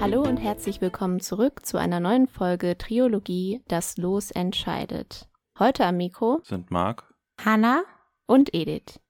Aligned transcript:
Hallo 0.00 0.22
und 0.22 0.36
herzlich 0.36 0.80
willkommen 0.80 1.18
zurück 1.18 1.66
zu 1.66 1.76
einer 1.76 1.98
neuen 1.98 2.28
Folge 2.28 2.78
Triologie 2.78 3.62
Das 3.66 3.96
Los 3.96 4.30
entscheidet. 4.30 5.28
Heute 5.58 5.84
am 5.84 5.96
Mikro 5.96 6.40
sind 6.44 6.70
Marc, 6.70 7.12
Hanna 7.44 7.82
und 8.26 8.54
Edith. 8.54 9.00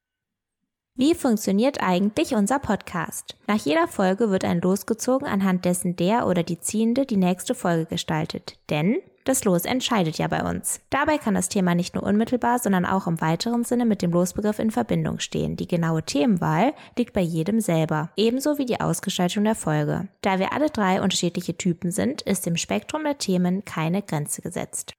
Wie 1.01 1.15
funktioniert 1.15 1.81
eigentlich 1.81 2.35
unser 2.35 2.59
Podcast? 2.59 3.37
Nach 3.47 3.55
jeder 3.55 3.87
Folge 3.87 4.31
wird 4.31 4.45
ein 4.45 4.61
Los 4.61 4.85
gezogen, 4.85 5.27
anhand 5.27 5.65
dessen 5.65 5.95
der 5.95 6.27
oder 6.27 6.43
die 6.43 6.59
Ziehende 6.59 7.07
die 7.07 7.17
nächste 7.17 7.55
Folge 7.55 7.87
gestaltet. 7.87 8.59
Denn 8.69 8.97
das 9.23 9.45
Los 9.45 9.65
entscheidet 9.65 10.19
ja 10.19 10.27
bei 10.27 10.43
uns. 10.43 10.81
Dabei 10.91 11.19
kann 11.19 11.35
das 11.35 11.49
Thema 11.49 11.77
nicht 11.77 11.95
nur 11.95 12.03
unmittelbar, 12.03 12.59
sondern 12.59 12.85
auch 12.85 13.07
im 13.07 13.21
weiteren 13.21 13.63
Sinne 13.63 13.85
mit 13.87 14.03
dem 14.03 14.11
Losbegriff 14.11 14.59
in 14.59 14.73
Verbindung 14.73 15.21
stehen. 15.21 15.55
Die 15.55 15.69
genaue 15.69 16.03
Themenwahl 16.03 16.73
liegt 16.97 17.13
bei 17.13 17.21
jedem 17.21 17.61
selber, 17.61 18.11
ebenso 18.17 18.59
wie 18.59 18.67
die 18.67 18.81
Ausgestaltung 18.81 19.45
der 19.45 19.55
Folge. 19.55 20.09
Da 20.23 20.41
wir 20.41 20.53
alle 20.53 20.69
drei 20.69 21.01
unterschiedliche 21.01 21.57
Typen 21.57 21.93
sind, 21.93 22.23
ist 22.23 22.45
dem 22.45 22.57
Spektrum 22.57 23.05
der 23.05 23.19
Themen 23.19 23.65
keine 23.65 24.03
Grenze 24.03 24.43
gesetzt. 24.43 24.95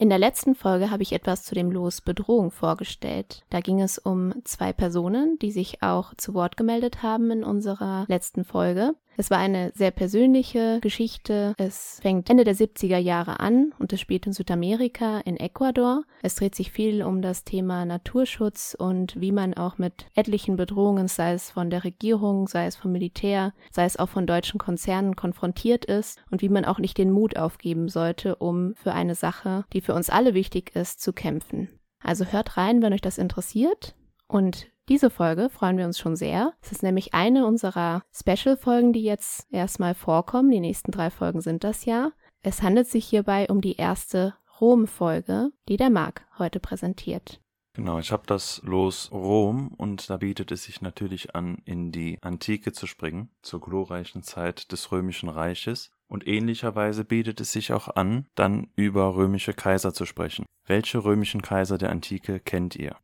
In 0.00 0.08
der 0.08 0.18
letzten 0.18 0.54
Folge 0.54 0.90
habe 0.90 1.02
ich 1.02 1.12
etwas 1.12 1.42
zu 1.42 1.54
dem 1.54 1.70
Los 1.70 2.00
Bedrohung 2.00 2.50
vorgestellt. 2.50 3.44
Da 3.50 3.60
ging 3.60 3.82
es 3.82 3.98
um 3.98 4.32
zwei 4.44 4.72
Personen, 4.72 5.38
die 5.42 5.52
sich 5.52 5.82
auch 5.82 6.14
zu 6.14 6.32
Wort 6.32 6.56
gemeldet 6.56 7.02
haben 7.02 7.30
in 7.30 7.44
unserer 7.44 8.06
letzten 8.08 8.44
Folge. 8.44 8.94
Es 9.20 9.30
war 9.30 9.36
eine 9.36 9.70
sehr 9.74 9.90
persönliche 9.90 10.78
Geschichte. 10.80 11.52
Es 11.58 11.98
fängt 12.00 12.30
Ende 12.30 12.42
der 12.42 12.56
70er 12.56 12.96
Jahre 12.96 13.38
an 13.38 13.74
und 13.78 13.92
es 13.92 14.00
spielt 14.00 14.24
in 14.24 14.32
Südamerika, 14.32 15.18
in 15.18 15.36
Ecuador. 15.36 16.04
Es 16.22 16.36
dreht 16.36 16.54
sich 16.54 16.72
viel 16.72 17.02
um 17.02 17.20
das 17.20 17.44
Thema 17.44 17.84
Naturschutz 17.84 18.74
und 18.78 19.20
wie 19.20 19.30
man 19.30 19.52
auch 19.52 19.76
mit 19.76 20.06
etlichen 20.14 20.56
Bedrohungen, 20.56 21.06
sei 21.06 21.34
es 21.34 21.50
von 21.50 21.68
der 21.68 21.84
Regierung, 21.84 22.48
sei 22.48 22.64
es 22.64 22.76
vom 22.76 22.92
Militär, 22.92 23.52
sei 23.70 23.84
es 23.84 23.98
auch 23.98 24.08
von 24.08 24.26
deutschen 24.26 24.56
Konzernen 24.56 25.16
konfrontiert 25.16 25.84
ist 25.84 26.18
und 26.30 26.40
wie 26.40 26.48
man 26.48 26.64
auch 26.64 26.78
nicht 26.78 26.96
den 26.96 27.10
Mut 27.10 27.36
aufgeben 27.36 27.90
sollte, 27.90 28.36
um 28.36 28.74
für 28.74 28.94
eine 28.94 29.14
Sache, 29.14 29.66
die 29.74 29.82
für 29.82 29.92
uns 29.92 30.08
alle 30.08 30.32
wichtig 30.32 30.74
ist, 30.74 31.02
zu 31.02 31.12
kämpfen. 31.12 31.68
Also 32.02 32.24
hört 32.24 32.56
rein, 32.56 32.80
wenn 32.80 32.94
euch 32.94 33.02
das 33.02 33.18
interessiert. 33.18 33.94
Und 34.28 34.69
diese 34.90 35.08
Folge 35.08 35.48
freuen 35.50 35.78
wir 35.78 35.86
uns 35.86 36.00
schon 36.00 36.16
sehr. 36.16 36.52
Es 36.60 36.72
ist 36.72 36.82
nämlich 36.82 37.14
eine 37.14 37.46
unserer 37.46 38.02
Special-Folgen, 38.12 38.92
die 38.92 39.04
jetzt 39.04 39.46
erstmal 39.52 39.94
vorkommen. 39.94 40.50
Die 40.50 40.58
nächsten 40.58 40.90
drei 40.90 41.10
Folgen 41.10 41.40
sind 41.40 41.62
das 41.62 41.84
ja. 41.84 42.10
Es 42.42 42.60
handelt 42.60 42.88
sich 42.88 43.06
hierbei 43.06 43.46
um 43.48 43.60
die 43.60 43.76
erste 43.76 44.34
Rom-Folge, 44.60 45.52
die 45.68 45.76
der 45.76 45.90
Marc 45.90 46.26
heute 46.38 46.58
präsentiert. 46.58 47.40
Genau, 47.74 48.00
ich 48.00 48.10
habe 48.10 48.24
das 48.26 48.60
Los 48.64 49.12
Rom 49.12 49.68
und 49.76 50.10
da 50.10 50.16
bietet 50.16 50.50
es 50.50 50.64
sich 50.64 50.80
natürlich 50.82 51.36
an, 51.36 51.62
in 51.64 51.92
die 51.92 52.18
Antike 52.20 52.72
zu 52.72 52.88
springen, 52.88 53.30
zur 53.42 53.60
glorreichen 53.60 54.24
Zeit 54.24 54.72
des 54.72 54.90
Römischen 54.90 55.28
Reiches. 55.28 55.92
Und 56.08 56.26
ähnlicherweise 56.26 57.04
bietet 57.04 57.40
es 57.40 57.52
sich 57.52 57.72
auch 57.72 57.86
an, 57.94 58.26
dann 58.34 58.72
über 58.74 59.14
römische 59.14 59.54
Kaiser 59.54 59.94
zu 59.94 60.04
sprechen. 60.04 60.46
Welche 60.66 61.04
römischen 61.04 61.42
Kaiser 61.42 61.78
der 61.78 61.90
Antike 61.90 62.40
kennt 62.40 62.74
ihr? 62.74 62.96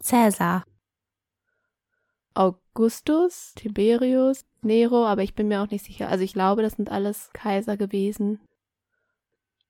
Cäsar. 0.00 0.64
Augustus, 2.34 3.52
Tiberius, 3.56 4.44
Nero, 4.62 5.04
aber 5.06 5.22
ich 5.22 5.34
bin 5.34 5.48
mir 5.48 5.60
auch 5.60 5.70
nicht 5.70 5.84
sicher. 5.84 6.08
Also 6.08 6.22
ich 6.22 6.32
glaube, 6.32 6.62
das 6.62 6.74
sind 6.74 6.90
alles 6.90 7.30
Kaiser 7.32 7.76
gewesen. 7.76 8.40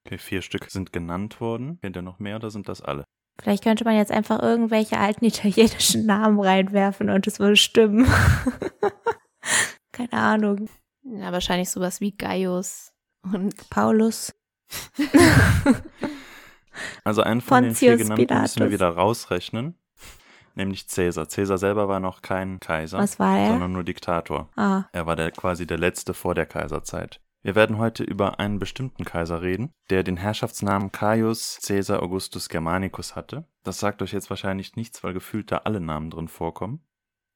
Okay, 0.04 0.18
vier 0.18 0.42
Stück 0.42 0.70
sind 0.70 0.92
genannt 0.92 1.40
worden. 1.40 1.78
Kennt 1.80 1.96
ihr 1.96 2.02
noch 2.02 2.18
mehr 2.18 2.36
oder 2.36 2.50
sind 2.50 2.68
das 2.68 2.82
alle? 2.82 3.04
Vielleicht 3.40 3.64
könnte 3.64 3.84
man 3.84 3.96
jetzt 3.96 4.10
einfach 4.10 4.42
irgendwelche 4.42 4.98
alten 4.98 5.24
italienischen 5.24 6.06
Namen 6.06 6.40
reinwerfen 6.40 7.08
und 7.08 7.26
es 7.26 7.38
würde 7.38 7.56
stimmen. 7.56 8.06
Keine 9.92 10.12
Ahnung. 10.12 10.68
Ja, 11.02 11.32
wahrscheinlich 11.32 11.70
sowas 11.70 12.00
wie 12.00 12.12
Gaius 12.12 12.92
und 13.22 13.70
Paulus. 13.70 14.34
also 17.04 17.22
einen 17.22 17.40
von 17.40 17.64
Pontius 17.64 17.78
den 17.78 17.88
vier 17.88 17.96
genannten 17.96 18.26
Pilatus. 18.26 18.56
müssen 18.56 18.60
wir 18.60 18.70
wieder 18.72 18.90
rausrechnen 18.90 19.78
nämlich 20.58 20.88
Cäsar. 20.88 21.28
Cäsar 21.28 21.58
selber 21.58 21.88
war 21.88 22.00
noch 22.00 22.20
kein 22.22 22.60
Kaiser, 22.60 22.98
Was 22.98 23.18
war 23.18 23.38
er? 23.38 23.48
sondern 23.48 23.72
nur 23.72 23.84
Diktator. 23.84 24.48
Ah. 24.56 24.84
Er 24.92 25.06
war 25.06 25.16
der, 25.16 25.30
quasi 25.30 25.66
der 25.66 25.78
letzte 25.78 26.12
vor 26.12 26.34
der 26.34 26.46
Kaiserzeit. 26.46 27.20
Wir 27.42 27.54
werden 27.54 27.78
heute 27.78 28.02
über 28.02 28.40
einen 28.40 28.58
bestimmten 28.58 29.04
Kaiser 29.04 29.42
reden, 29.42 29.72
der 29.90 30.02
den 30.02 30.16
Herrschaftsnamen 30.16 30.90
Caius 30.92 31.60
Caesar 31.64 32.02
Augustus 32.02 32.48
Germanicus 32.48 33.14
hatte. 33.14 33.44
Das 33.62 33.78
sagt 33.78 34.02
euch 34.02 34.12
jetzt 34.12 34.28
wahrscheinlich 34.28 34.74
nichts, 34.76 35.04
weil 35.04 35.14
gefühlt 35.14 35.52
da 35.52 35.58
alle 35.58 35.80
Namen 35.80 36.10
drin 36.10 36.28
vorkommen. 36.28 36.80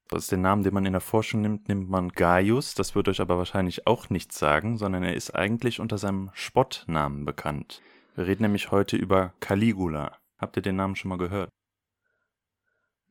Das 0.08 0.24
ist 0.24 0.30
der 0.32 0.38
Name, 0.38 0.62
den 0.62 0.74
man 0.74 0.84
in 0.84 0.92
der 0.92 1.00
Forschung 1.00 1.40
nimmt, 1.40 1.68
nimmt 1.68 1.88
man 1.88 2.10
Gaius. 2.10 2.74
Das 2.74 2.94
wird 2.94 3.08
euch 3.08 3.20
aber 3.20 3.38
wahrscheinlich 3.38 3.86
auch 3.86 4.10
nichts 4.10 4.38
sagen, 4.38 4.76
sondern 4.76 5.04
er 5.04 5.14
ist 5.14 5.34
eigentlich 5.34 5.80
unter 5.80 5.96
seinem 5.96 6.30
Spottnamen 6.34 7.24
bekannt. 7.24 7.80
Wir 8.14 8.26
reden 8.26 8.42
nämlich 8.42 8.70
heute 8.70 8.96
über 8.96 9.32
Caligula. 9.40 10.18
Habt 10.36 10.56
ihr 10.56 10.62
den 10.62 10.76
Namen 10.76 10.96
schon 10.96 11.08
mal 11.08 11.16
gehört? 11.16 11.48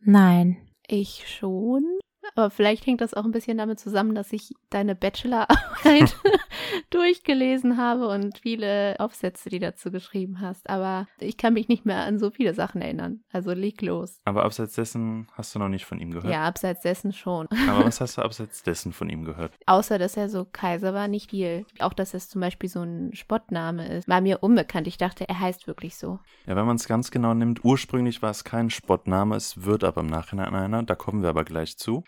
Nein. 0.03 0.57
Ich 0.87 1.27
schon. 1.27 2.00
Aber 2.35 2.49
vielleicht 2.49 2.85
hängt 2.85 3.01
das 3.01 3.13
auch 3.13 3.25
ein 3.25 3.31
bisschen 3.31 3.57
damit 3.57 3.79
zusammen, 3.79 4.15
dass 4.15 4.31
ich 4.33 4.53
deine 4.69 4.95
Bachelorarbeit 4.95 6.15
durchgelesen 6.89 7.77
habe 7.77 8.07
und 8.07 8.39
viele 8.39 8.95
Aufsätze, 8.99 9.49
die 9.49 9.59
dazu 9.59 9.91
geschrieben 9.91 10.41
hast. 10.41 10.69
Aber 10.69 11.07
ich 11.19 11.37
kann 11.37 11.53
mich 11.53 11.67
nicht 11.67 11.85
mehr 11.85 12.03
an 12.03 12.19
so 12.19 12.31
viele 12.31 12.53
Sachen 12.53 12.81
erinnern. 12.81 13.21
Also 13.31 13.51
leg 13.51 13.81
los. 13.81 14.19
Aber 14.25 14.43
abseits 14.43 14.75
dessen 14.75 15.27
hast 15.33 15.55
du 15.55 15.59
noch 15.59 15.69
nicht 15.69 15.85
von 15.85 15.99
ihm 15.99 16.11
gehört? 16.11 16.31
Ja, 16.31 16.43
abseits 16.43 16.81
dessen 16.81 17.13
schon. 17.13 17.47
Aber 17.69 17.85
was 17.85 18.01
hast 18.01 18.17
du 18.17 18.21
abseits 18.21 18.63
dessen 18.63 18.93
von 18.93 19.09
ihm 19.09 19.25
gehört? 19.25 19.53
Außer, 19.65 19.99
dass 19.99 20.17
er 20.17 20.29
so 20.29 20.45
Kaiser 20.45 20.93
war, 20.93 21.07
nicht 21.07 21.31
viel. 21.31 21.65
Auch, 21.79 21.93
dass 21.93 22.13
es 22.13 22.29
zum 22.29 22.41
Beispiel 22.41 22.69
so 22.69 22.81
ein 22.81 23.11
Spottname 23.13 23.87
ist. 23.87 24.07
War 24.07 24.21
mir 24.21 24.43
unbekannt. 24.43 24.87
Ich 24.87 24.97
dachte, 24.97 25.27
er 25.27 25.39
heißt 25.39 25.67
wirklich 25.67 25.97
so. 25.97 26.19
Ja, 26.45 26.55
wenn 26.55 26.65
man 26.65 26.75
es 26.75 26.87
ganz 26.87 27.11
genau 27.11 27.33
nimmt, 27.33 27.63
ursprünglich 27.63 28.21
war 28.21 28.31
es 28.31 28.43
kein 28.43 28.69
Spottname, 28.69 29.35
es 29.35 29.63
wird 29.63 29.83
aber 29.83 30.01
im 30.01 30.07
Nachhinein 30.07 30.53
einer. 30.55 30.83
Da 30.83 30.95
kommen 30.95 31.21
wir 31.21 31.29
aber 31.29 31.43
gleich 31.43 31.77
zu. 31.77 32.03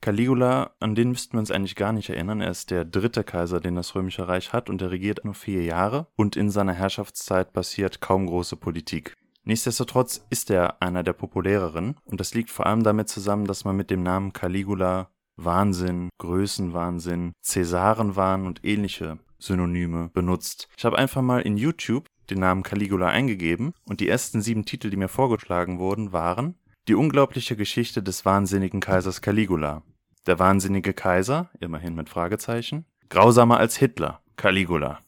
Caligula, 0.00 0.70
an 0.80 0.94
den 0.94 1.10
müssten 1.10 1.34
wir 1.34 1.40
uns 1.40 1.50
eigentlich 1.50 1.76
gar 1.76 1.92
nicht 1.92 2.10
erinnern. 2.10 2.40
Er 2.40 2.50
ist 2.50 2.70
der 2.70 2.84
dritte 2.84 3.24
Kaiser, 3.24 3.60
den 3.60 3.74
das 3.74 3.94
Römische 3.94 4.28
Reich 4.28 4.52
hat 4.52 4.70
und 4.70 4.80
er 4.80 4.90
regiert 4.90 5.24
nur 5.24 5.34
vier 5.34 5.64
Jahre 5.64 6.06
und 6.16 6.36
in 6.36 6.50
seiner 6.50 6.72
Herrschaftszeit 6.72 7.52
passiert 7.52 8.00
kaum 8.00 8.26
große 8.26 8.56
Politik. 8.56 9.16
Nichtsdestotrotz 9.44 10.24
ist 10.30 10.50
er 10.50 10.82
einer 10.82 11.02
der 11.02 11.14
populäreren 11.14 11.96
und 12.04 12.20
das 12.20 12.34
liegt 12.34 12.50
vor 12.50 12.66
allem 12.66 12.82
damit 12.82 13.08
zusammen, 13.08 13.46
dass 13.46 13.64
man 13.64 13.76
mit 13.76 13.90
dem 13.90 14.02
Namen 14.02 14.32
Caligula 14.32 15.10
Wahnsinn, 15.36 16.10
Größenwahnsinn, 16.18 17.32
Cäsarenwahn 17.42 18.46
und 18.46 18.64
ähnliche 18.64 19.18
Synonyme 19.38 20.10
benutzt. 20.12 20.68
Ich 20.76 20.84
habe 20.84 20.98
einfach 20.98 21.22
mal 21.22 21.40
in 21.40 21.56
YouTube 21.56 22.06
den 22.28 22.40
Namen 22.40 22.62
Caligula 22.62 23.08
eingegeben 23.08 23.72
und 23.84 24.00
die 24.00 24.08
ersten 24.08 24.42
sieben 24.42 24.64
Titel, 24.64 24.90
die 24.90 24.96
mir 24.96 25.08
vorgeschlagen 25.08 25.78
wurden, 25.78 26.12
waren 26.12 26.56
die 26.88 26.94
unglaubliche 26.94 27.54
Geschichte 27.54 28.02
des 28.02 28.24
wahnsinnigen 28.24 28.80
Kaisers 28.80 29.20
Caligula. 29.20 29.82
Der 30.26 30.38
wahnsinnige 30.38 30.94
Kaiser, 30.94 31.50
immerhin 31.60 31.94
mit 31.94 32.08
Fragezeichen. 32.08 32.86
Grausamer 33.10 33.58
als 33.58 33.76
Hitler, 33.76 34.22
Caligula. 34.36 35.00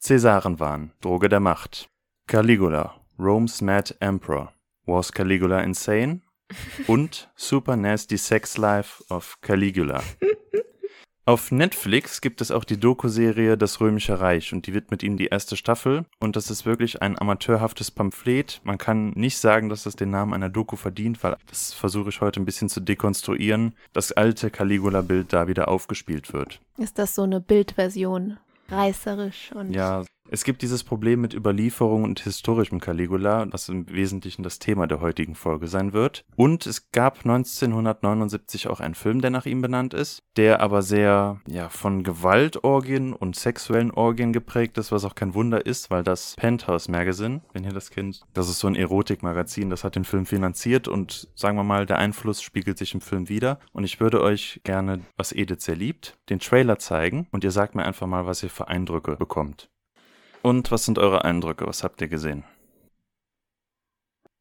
Cäsarenwahn, 0.00 0.92
Droge 1.00 1.28
der 1.28 1.40
Macht. 1.40 1.88
Caligula, 2.28 3.00
Rome's 3.18 3.60
Mad 3.60 3.94
Emperor. 4.00 4.52
Was 4.86 5.12
Caligula 5.12 5.60
insane? 5.60 6.20
Und 6.86 7.30
Super 7.34 7.76
Nasty 7.76 8.16
Sex 8.16 8.56
Life 8.56 9.02
of 9.08 9.40
Caligula. 9.40 10.02
Auf 11.26 11.50
Netflix 11.50 12.20
gibt 12.20 12.42
es 12.42 12.50
auch 12.50 12.64
die 12.64 12.78
Doku-Serie 12.78 13.56
Das 13.56 13.80
Römische 13.80 14.20
Reich 14.20 14.52
und 14.52 14.66
die 14.66 14.74
widmet 14.74 15.02
ihnen 15.02 15.16
die 15.16 15.28
erste 15.28 15.56
Staffel 15.56 16.04
und 16.20 16.36
das 16.36 16.50
ist 16.50 16.66
wirklich 16.66 17.00
ein 17.00 17.18
amateurhaftes 17.18 17.90
Pamphlet. 17.90 18.60
Man 18.62 18.76
kann 18.76 19.08
nicht 19.16 19.38
sagen, 19.38 19.70
dass 19.70 19.84
das 19.84 19.96
den 19.96 20.10
Namen 20.10 20.34
einer 20.34 20.50
Doku 20.50 20.76
verdient, 20.76 21.24
weil 21.24 21.38
das 21.48 21.72
versuche 21.72 22.10
ich 22.10 22.20
heute 22.20 22.40
ein 22.40 22.44
bisschen 22.44 22.68
zu 22.68 22.80
dekonstruieren, 22.80 23.74
das 23.94 24.12
alte 24.12 24.50
Caligula-Bild 24.50 25.32
da 25.32 25.48
wieder 25.48 25.68
aufgespielt 25.68 26.34
wird. 26.34 26.60
Ist 26.76 26.98
das 26.98 27.14
so 27.14 27.22
eine 27.22 27.40
Bildversion? 27.40 28.36
Reißerisch 28.68 29.52
und. 29.52 29.72
Ja, 29.72 30.04
es 30.30 30.42
gibt 30.42 30.62
dieses 30.62 30.82
Problem 30.82 31.20
mit 31.20 31.34
Überlieferung 31.34 32.02
und 32.02 32.20
historischem 32.20 32.80
Caligula, 32.80 33.46
das 33.46 33.68
im 33.68 33.88
Wesentlichen 33.88 34.42
das 34.42 34.58
Thema 34.58 34.86
der 34.86 35.00
heutigen 35.00 35.34
Folge 35.34 35.68
sein 35.68 35.92
wird. 35.92 36.24
Und 36.34 36.66
es 36.66 36.90
gab 36.90 37.18
1979 37.18 38.68
auch 38.68 38.80
einen 38.80 38.94
Film, 38.94 39.20
der 39.20 39.30
nach 39.30 39.46
ihm 39.46 39.60
benannt 39.60 39.94
ist, 39.94 40.22
der 40.36 40.60
aber 40.60 40.82
sehr 40.82 41.40
ja, 41.46 41.68
von 41.68 42.02
Gewaltorgien 42.02 43.12
und 43.12 43.36
sexuellen 43.36 43.90
Orgien 43.90 44.32
geprägt 44.32 44.78
ist, 44.78 44.92
was 44.92 45.04
auch 45.04 45.14
kein 45.14 45.34
Wunder 45.34 45.66
ist, 45.66 45.90
weil 45.90 46.02
das 46.02 46.34
Penthouse 46.36 46.88
Magazine, 46.88 47.42
wenn 47.52 47.64
ihr 47.64 47.72
das 47.72 47.90
kennt, 47.90 48.22
das 48.32 48.48
ist 48.48 48.58
so 48.58 48.66
ein 48.66 48.76
Erotikmagazin, 48.76 49.70
das 49.70 49.84
hat 49.84 49.94
den 49.94 50.04
Film 50.04 50.26
finanziert 50.26 50.88
und 50.88 51.28
sagen 51.34 51.56
wir 51.56 51.64
mal, 51.64 51.86
der 51.86 51.98
Einfluss 51.98 52.42
spiegelt 52.42 52.78
sich 52.78 52.94
im 52.94 53.00
Film 53.00 53.28
wieder. 53.28 53.60
Und 53.72 53.84
ich 53.84 54.00
würde 54.00 54.22
euch 54.22 54.60
gerne, 54.64 55.00
was 55.16 55.32
Edith 55.32 55.62
sehr 55.62 55.76
liebt, 55.76 56.16
den 56.28 56.40
Trailer 56.40 56.78
zeigen 56.78 57.28
und 57.30 57.44
ihr 57.44 57.50
sagt 57.50 57.74
mir 57.74 57.84
einfach 57.84 58.06
mal, 58.06 58.26
was 58.26 58.42
ihr 58.42 58.50
für 58.50 58.68
Eindrücke 58.68 59.16
bekommt. 59.16 59.68
Und 60.44 60.70
was 60.70 60.84
sind 60.84 60.98
eure 60.98 61.24
Eindrücke? 61.24 61.66
Was 61.66 61.82
habt 61.82 62.02
ihr 62.02 62.08
gesehen? 62.08 62.44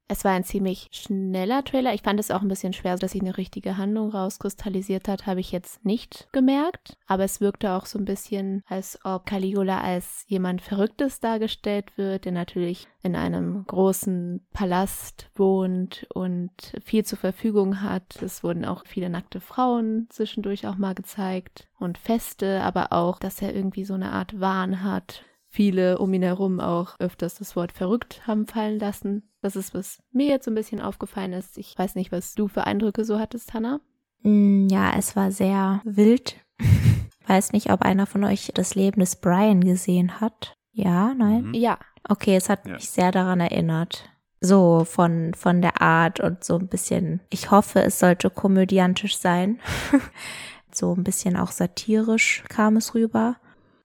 Es 0.09 0.25
war 0.25 0.33
ein 0.33 0.43
ziemlich 0.43 0.89
schneller 0.91 1.63
Trailer. 1.63 1.93
Ich 1.93 2.01
fand 2.01 2.19
es 2.19 2.29
auch 2.29 2.41
ein 2.41 2.49
bisschen 2.49 2.73
schwer, 2.73 2.97
dass 2.97 3.13
sich 3.13 3.21
eine 3.21 3.37
richtige 3.37 3.77
Handlung 3.77 4.09
rauskristallisiert 4.09 5.07
hat, 5.07 5.27
habe 5.27 5.39
ich 5.39 5.53
jetzt 5.53 5.85
nicht 5.85 6.27
gemerkt. 6.33 6.97
Aber 7.07 7.23
es 7.23 7.39
wirkte 7.39 7.71
auch 7.71 7.85
so 7.85 7.97
ein 7.99 8.03
bisschen, 8.03 8.63
als 8.67 8.99
ob 9.05 9.25
Caligula 9.25 9.79
als 9.79 10.25
jemand 10.27 10.61
Verrücktes 10.61 11.21
dargestellt 11.21 11.97
wird, 11.97 12.25
der 12.25 12.33
natürlich 12.33 12.89
in 13.01 13.15
einem 13.15 13.63
großen 13.65 14.45
Palast 14.51 15.31
wohnt 15.35 16.05
und 16.13 16.51
viel 16.83 17.05
zur 17.05 17.17
Verfügung 17.17 17.81
hat. 17.81 18.21
Es 18.21 18.43
wurden 18.43 18.65
auch 18.65 18.83
viele 18.85 19.09
nackte 19.09 19.39
Frauen 19.39 20.07
zwischendurch 20.09 20.67
auch 20.67 20.75
mal 20.75 20.95
gezeigt 20.95 21.69
und 21.79 21.97
Feste, 21.97 22.61
aber 22.61 22.91
auch, 22.91 23.19
dass 23.19 23.41
er 23.41 23.55
irgendwie 23.55 23.85
so 23.85 23.93
eine 23.93 24.11
Art 24.11 24.37
Wahn 24.41 24.83
hat 24.83 25.23
viele 25.53 25.99
um 25.99 26.11
ihn 26.13 26.23
herum 26.23 26.59
auch 26.59 26.99
öfters 26.99 27.35
das 27.35 27.55
Wort 27.55 27.71
verrückt 27.71 28.25
haben 28.25 28.47
fallen 28.47 28.79
lassen. 28.79 29.29
Das 29.41 29.55
ist, 29.55 29.73
was 29.73 30.01
mir 30.11 30.27
jetzt 30.27 30.45
so 30.45 30.51
ein 30.51 30.55
bisschen 30.55 30.81
aufgefallen 30.81 31.33
ist. 31.33 31.57
Ich 31.57 31.77
weiß 31.77 31.95
nicht, 31.95 32.11
was 32.11 32.33
du 32.33 32.47
für 32.47 32.65
Eindrücke 32.65 33.05
so 33.05 33.19
hattest, 33.19 33.53
Hannah. 33.53 33.79
Mm, 34.23 34.67
ja, 34.69 34.93
es 34.97 35.15
war 35.15 35.31
sehr 35.31 35.81
wild. 35.85 36.37
weiß 37.27 37.53
nicht, 37.53 37.71
ob 37.71 37.83
einer 37.83 38.07
von 38.07 38.23
euch 38.23 38.51
das 38.53 38.73
Leben 38.73 38.99
des 38.99 39.17
Brian 39.17 39.61
gesehen 39.61 40.19
hat. 40.19 40.55
Ja, 40.71 41.13
nein? 41.13 41.49
Mhm. 41.49 41.53
Ja. 41.53 41.77
Okay, 42.09 42.35
es 42.35 42.49
hat 42.49 42.65
ja. 42.65 42.73
mich 42.73 42.89
sehr 42.89 43.11
daran 43.11 43.39
erinnert. 43.39 44.09
So 44.41 44.85
von, 44.85 45.35
von 45.35 45.61
der 45.61 45.81
Art 45.81 46.19
und 46.19 46.43
so 46.43 46.57
ein 46.57 46.67
bisschen, 46.67 47.21
ich 47.29 47.51
hoffe, 47.51 47.81
es 47.83 47.99
sollte 47.99 48.29
komödiantisch 48.29 49.17
sein. 49.17 49.59
so 50.71 50.93
ein 50.93 51.03
bisschen 51.03 51.37
auch 51.37 51.51
satirisch 51.51 52.43
kam 52.49 52.75
es 52.75 52.95
rüber. 52.95 53.37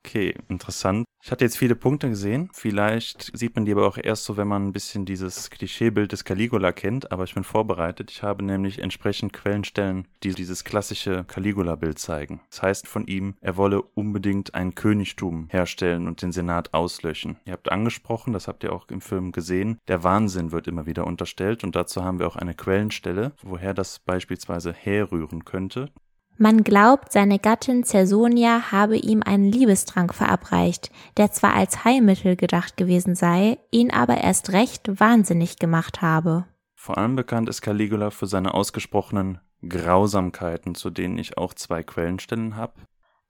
Okay, 0.05 0.35
interessant. 0.49 1.05
Ich 1.23 1.33
hatte 1.33 1.45
jetzt 1.45 1.59
viele 1.59 1.75
Punkte 1.75 2.09
gesehen. 2.09 2.49
Vielleicht 2.53 3.37
sieht 3.37 3.57
man 3.57 3.65
die 3.65 3.73
aber 3.73 3.87
auch 3.87 3.99
erst 4.01 4.25
so, 4.25 4.37
wenn 4.37 4.49
man 4.49 4.69
ein 4.69 4.73
bisschen 4.73 5.05
dieses 5.05 5.51
Klischeebild 5.51 6.13
des 6.13 6.25
Caligula 6.25 6.73
kennt. 6.73 7.11
Aber 7.13 7.25
ich 7.25 7.35
bin 7.35 7.45
vorbereitet. 7.45 8.11
Ich 8.11 8.23
habe 8.23 8.45
nämlich 8.45 8.79
entsprechend 8.79 9.33
Quellenstellen, 9.33 10.07
die 10.23 10.33
dieses 10.33 10.65
klassische 10.65 11.25
Caligula-Bild 11.25 11.99
zeigen. 11.99 12.41
Das 12.49 12.63
heißt 12.63 12.87
von 12.87 13.07
ihm, 13.07 13.35
er 13.41 13.57
wolle 13.57 13.83
unbedingt 13.83 14.55
ein 14.55 14.75
Königtum 14.75 15.49
herstellen 15.51 16.07
und 16.07 16.23
den 16.23 16.33
Senat 16.33 16.73
auslöschen. 16.73 17.37
Ihr 17.45 17.53
habt 17.53 17.71
angesprochen, 17.71 18.33
das 18.33 18.49
habt 18.49 18.63
ihr 18.65 18.73
auch 18.73 18.89
im 18.89 19.01
Film 19.01 19.33
gesehen, 19.33 19.79
der 19.89 20.05
Wahnsinn 20.05 20.53
wird 20.53 20.69
immer 20.69 20.87
wieder 20.87 21.07
unterstellt. 21.07 21.65
Und 21.65 21.75
dazu 21.75 22.05
haben 22.05 22.21
wir 22.21 22.29
auch 22.29 22.37
eine 22.37 22.55
Quellenstelle, 22.55 23.33
woher 23.43 23.75
das 23.75 23.99
beispielsweise 23.99 24.73
herrühren 24.73 25.45
könnte. 25.45 25.91
Man 26.41 26.63
glaubt, 26.63 27.11
seine 27.11 27.41
Gattin 27.41 27.83
Cersonia 27.83 28.71
habe 28.71 28.97
ihm 28.97 29.25
einen 29.25 29.51
Liebestrank 29.51 30.15
verabreicht, 30.15 30.93
der 31.17 31.33
zwar 31.33 31.55
als 31.55 31.85
Heilmittel 31.85 32.37
gedacht 32.37 32.77
gewesen 32.77 33.17
sei, 33.17 33.59
ihn 33.73 33.91
aber 33.91 34.19
erst 34.19 34.53
recht 34.53 35.01
wahnsinnig 35.01 35.59
gemacht 35.59 36.01
habe. 36.01 36.45
Vor 36.77 36.97
allem 36.97 37.17
bekannt 37.17 37.49
ist 37.49 37.61
Caligula 37.61 38.11
für 38.11 38.29
seine 38.29 38.55
ausgesprochenen 38.55 39.41
Grausamkeiten, 39.69 40.77
zu 40.77 40.91
denen 40.91 41.19
ich 41.19 41.37
auch 41.37 41.55
zwei 41.55 41.83
Quellenstellen 41.83 42.55
habe. 42.55 42.75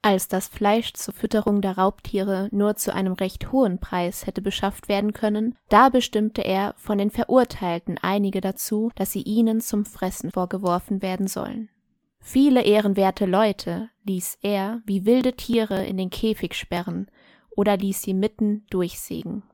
Als 0.03 0.29
das 0.29 0.47
Fleisch 0.47 0.93
zur 0.93 1.15
Fütterung 1.15 1.63
der 1.63 1.79
Raubtiere 1.79 2.51
nur 2.53 2.77
zu 2.77 2.95
einem 2.95 3.15
recht 3.15 3.53
hohen 3.53 3.81
Preis 3.81 4.27
hätte 4.27 4.43
beschafft 4.43 4.91
werden 4.91 5.15
können, 5.15 5.57
da 5.71 5.89
bestimmte 5.89 6.45
er 6.45 6.75
von 6.77 6.99
den 6.99 7.11
Verurteilten 7.11 7.97
einige 7.97 8.43
dazu, 8.43 8.91
dass 8.97 9.13
sie 9.13 9.23
ihnen 9.23 9.63
zum 9.63 9.87
Fressen 9.87 10.31
vorgeworfen 10.31 11.01
werden 11.01 11.27
sollen. 11.27 11.71
Viele 12.31 12.63
ehrenwerte 12.63 13.25
Leute 13.25 13.89
ließ 14.05 14.41
er 14.43 14.83
wie 14.85 15.07
wilde 15.07 15.33
Tiere 15.33 15.87
in 15.87 15.97
den 15.97 16.11
Käfig 16.11 16.53
sperren 16.53 17.11
oder 17.57 17.79
ließ 17.79 18.03
sie 18.03 18.13
mitten 18.13 18.67
durchsägen. 18.69 19.45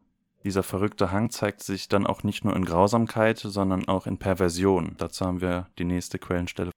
Dieser 0.42 0.64
verrückte 0.64 1.12
Hang 1.12 1.30
zeigt 1.30 1.62
sich 1.62 1.86
dann 1.88 2.04
auch 2.04 2.24
nicht 2.24 2.44
nur 2.44 2.56
in 2.56 2.64
Grausamkeit, 2.64 3.38
sondern 3.38 3.86
auch 3.86 4.08
in 4.08 4.18
Perversion. 4.18 4.96
Dazu 4.98 5.24
haben 5.24 5.40
wir 5.40 5.68
die 5.78 5.84
nächste 5.84 6.18
Quellenstelle. 6.18 6.72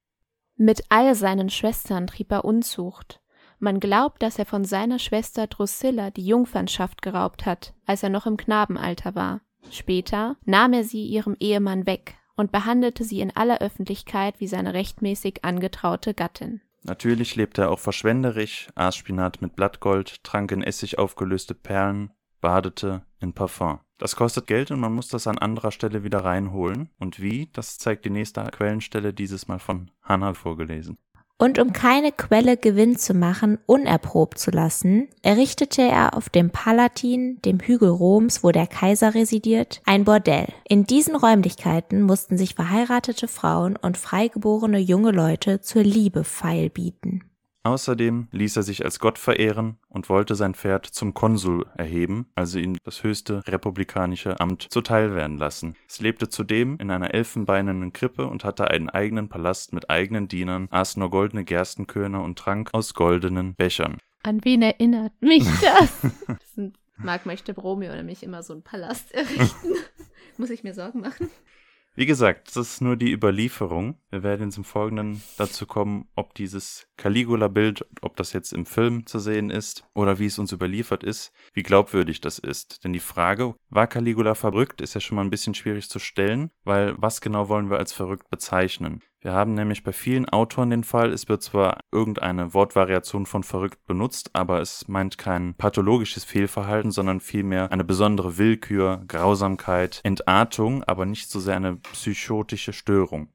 Mit 0.55 0.83
all 0.89 1.15
seinen 1.15 1.49
Schwestern 1.49 2.05
trieb 2.05 2.31
er 2.31 2.45
Unzucht. 2.45 3.19
Man 3.57 3.79
glaubt, 3.79 4.21
dass 4.21 4.37
er 4.37 4.45
von 4.45 4.65
seiner 4.65 4.99
Schwester 4.99 5.47
Drusilla 5.47 6.11
die 6.11 6.27
Jungfernschaft 6.27 7.01
geraubt 7.01 7.47
hat, 7.47 7.73
als 7.87 8.03
er 8.03 8.09
noch 8.09 8.27
im 8.27 8.37
Knabenalter 8.37 9.15
war. 9.15 9.41
Später 9.71 10.35
nahm 10.45 10.73
er 10.73 10.83
sie 10.83 11.07
ihrem 11.07 11.35
Ehemann 11.39 11.87
weg 11.87 12.19
und 12.37 12.51
behandelte 12.51 13.03
sie 13.03 13.19
in 13.19 13.35
aller 13.35 13.59
Öffentlichkeit 13.59 14.39
wie 14.39 14.47
seine 14.47 14.73
rechtmäßig 14.73 15.43
angetraute 15.43 16.13
Gattin. 16.13 16.61
Natürlich 16.83 17.35
lebte 17.35 17.63
er 17.63 17.71
auch 17.71 17.79
verschwenderisch, 17.79 18.69
aß 18.75 18.95
Spinat 18.95 19.41
mit 19.41 19.55
Blattgold, 19.57 20.23
trank 20.23 20.53
in 20.53 20.63
Essig 20.63 20.97
aufgelöste 20.97 21.53
Perlen, 21.53 22.11
badete 22.39 23.01
in 23.19 23.33
Parfum. 23.33 23.79
Das 23.97 24.15
kostet 24.15 24.45
Geld 24.47 24.69
und 24.69 24.79
man 24.79 24.93
muss 24.93 25.07
das 25.07 25.25
an 25.25 25.39
anderer 25.39 25.71
Stelle 25.71 26.03
wieder 26.03 26.23
reinholen. 26.23 26.91
Und 26.99 27.19
wie, 27.19 27.49
das 27.51 27.79
zeigt 27.79 28.05
die 28.05 28.11
nächste 28.11 28.43
Quellenstelle 28.43 29.11
dieses 29.11 29.47
Mal 29.47 29.59
von 29.59 29.89
Hannah 30.03 30.35
vorgelesen. 30.35 30.97
Und 31.39 31.59
um 31.59 31.71
keine 31.71 32.11
Quelle 32.11 32.57
Gewinn 32.57 32.97
zu 32.97 33.13
machen, 33.13 33.59
unerprobt 33.67 34.39
zu 34.39 34.49
lassen, 34.49 35.07
errichtete 35.21 35.83
er 35.83 36.15
auf 36.15 36.29
dem 36.29 36.49
Palatin, 36.49 37.39
dem 37.43 37.59
Hügel 37.59 37.89
Roms, 37.89 38.43
wo 38.43 38.51
der 38.51 38.65
Kaiser 38.65 39.13
residiert, 39.13 39.81
ein 39.85 40.03
Bordell. 40.03 40.47
In 40.67 40.85
diesen 40.85 41.15
Räumlichkeiten 41.15 42.01
mussten 42.01 42.39
sich 42.39 42.55
verheiratete 42.55 43.27
Frauen 43.27 43.75
und 43.75 43.99
freigeborene 43.99 44.79
junge 44.79 45.11
Leute 45.11 45.61
zur 45.61 45.83
Liebe 45.83 46.23
feilbieten. 46.23 47.23
Außerdem 47.67 48.29
ließ 48.31 48.55
er 48.55 48.63
sich 48.63 48.85
als 48.85 48.97
Gott 48.97 49.17
verehren 49.17 49.77
und 49.89 50.07
wollte 50.07 50.35
sein 50.35 50.53
Pferd 50.53 50.85
zum 50.85 51.13
Konsul 51.13 51.65
erheben, 51.75 52.27
also 52.33 52.59
ihm 52.59 52.77
das 52.85 53.03
höchste 53.03 53.45
republikanische 53.45 54.39
Amt 54.39 54.67
zuteil 54.69 55.13
werden 55.15 55.37
lassen. 55.37 55.75
Es 55.85 55.99
lebte 55.99 56.29
zudem 56.29 56.77
in 56.77 56.89
einer 56.91 57.13
elfenbeinernen 57.13 57.91
Krippe 57.91 58.27
und 58.27 58.45
hatte 58.45 58.69
einen 58.69 58.89
eigenen 58.89 59.27
Palast 59.27 59.73
mit 59.73 59.89
eigenen 59.89 60.29
Dienern, 60.29 60.69
aß 60.71 60.95
nur 60.95 61.09
goldene 61.09 61.43
Gerstenkörner 61.43 62.23
und 62.23 62.39
trank 62.39 62.69
aus 62.71 62.93
goldenen 62.93 63.53
Bechern. 63.53 63.97
An 64.23 64.45
wen 64.45 64.61
erinnert 64.61 65.11
mich 65.19 65.43
das? 65.61 66.13
das 66.25 66.71
Marc 66.95 67.25
möchte 67.25 67.53
Romeo 67.53 67.93
nämlich 67.93 68.23
immer 68.23 68.43
so 68.43 68.53
einen 68.53 68.63
Palast 68.63 69.11
errichten. 69.11 69.73
Muss 70.37 70.51
ich 70.51 70.63
mir 70.63 70.73
Sorgen 70.73 71.01
machen? 71.01 71.29
Wie 71.99 72.05
gesagt, 72.05 72.49
das 72.49 72.57
ist 72.57 72.81
nur 72.81 72.95
die 72.95 73.11
Überlieferung. 73.11 73.99
Wir 74.11 74.21
werden 74.21 74.51
im 74.55 74.63
Folgenden 74.63 75.19
dazu 75.35 75.65
kommen, 75.65 76.07
ob 76.15 76.35
dieses 76.35 76.87
Caligula-Bild, 76.95 77.87
ob 78.03 78.15
das 78.17 78.33
jetzt 78.33 78.53
im 78.53 78.67
Film 78.67 79.07
zu 79.07 79.17
sehen 79.17 79.49
ist 79.49 79.83
oder 79.95 80.19
wie 80.19 80.27
es 80.27 80.37
uns 80.37 80.51
überliefert 80.51 81.03
ist, 81.03 81.31
wie 81.53 81.63
glaubwürdig 81.63 82.21
das 82.21 82.37
ist. 82.37 82.83
Denn 82.83 82.93
die 82.93 82.99
Frage, 82.99 83.55
war 83.71 83.87
Caligula 83.87 84.35
verrückt, 84.35 84.79
ist 84.79 84.93
ja 84.93 85.01
schon 85.01 85.15
mal 85.15 85.23
ein 85.23 85.31
bisschen 85.31 85.55
schwierig 85.55 85.89
zu 85.89 85.97
stellen, 85.97 86.51
weil 86.63 86.93
was 86.99 87.19
genau 87.19 87.49
wollen 87.49 87.71
wir 87.71 87.79
als 87.79 87.93
verrückt 87.93 88.29
bezeichnen? 88.29 89.01
Wir 89.27 89.33
haben 89.33 89.55
nämlich 89.55 89.83
bei 89.83 89.91
vielen 89.91 90.29
Autoren 90.29 90.69
den 90.69 90.85
Fall, 90.85 91.11
es 91.11 91.27
wird 91.27 91.43
zwar 91.43 91.81
irgendeine 91.91 92.53
Wortvariation 92.53 93.25
von 93.25 93.43
verrückt 93.43 93.85
benutzt, 93.85 94.29
aber 94.31 94.61
es 94.61 94.87
meint 94.87 95.17
kein 95.17 95.53
pathologisches 95.53 96.23
Fehlverhalten, 96.23 96.91
sondern 96.91 97.19
vielmehr 97.19 97.69
eine 97.69 97.83
besondere 97.83 98.37
Willkür, 98.37 99.03
Grausamkeit, 99.05 99.99
Entartung, 100.03 100.81
aber 100.85 101.05
nicht 101.05 101.29
so 101.29 101.41
sehr 101.41 101.57
eine 101.57 101.75
psychotische 101.75 102.71
Störung. 102.71 103.27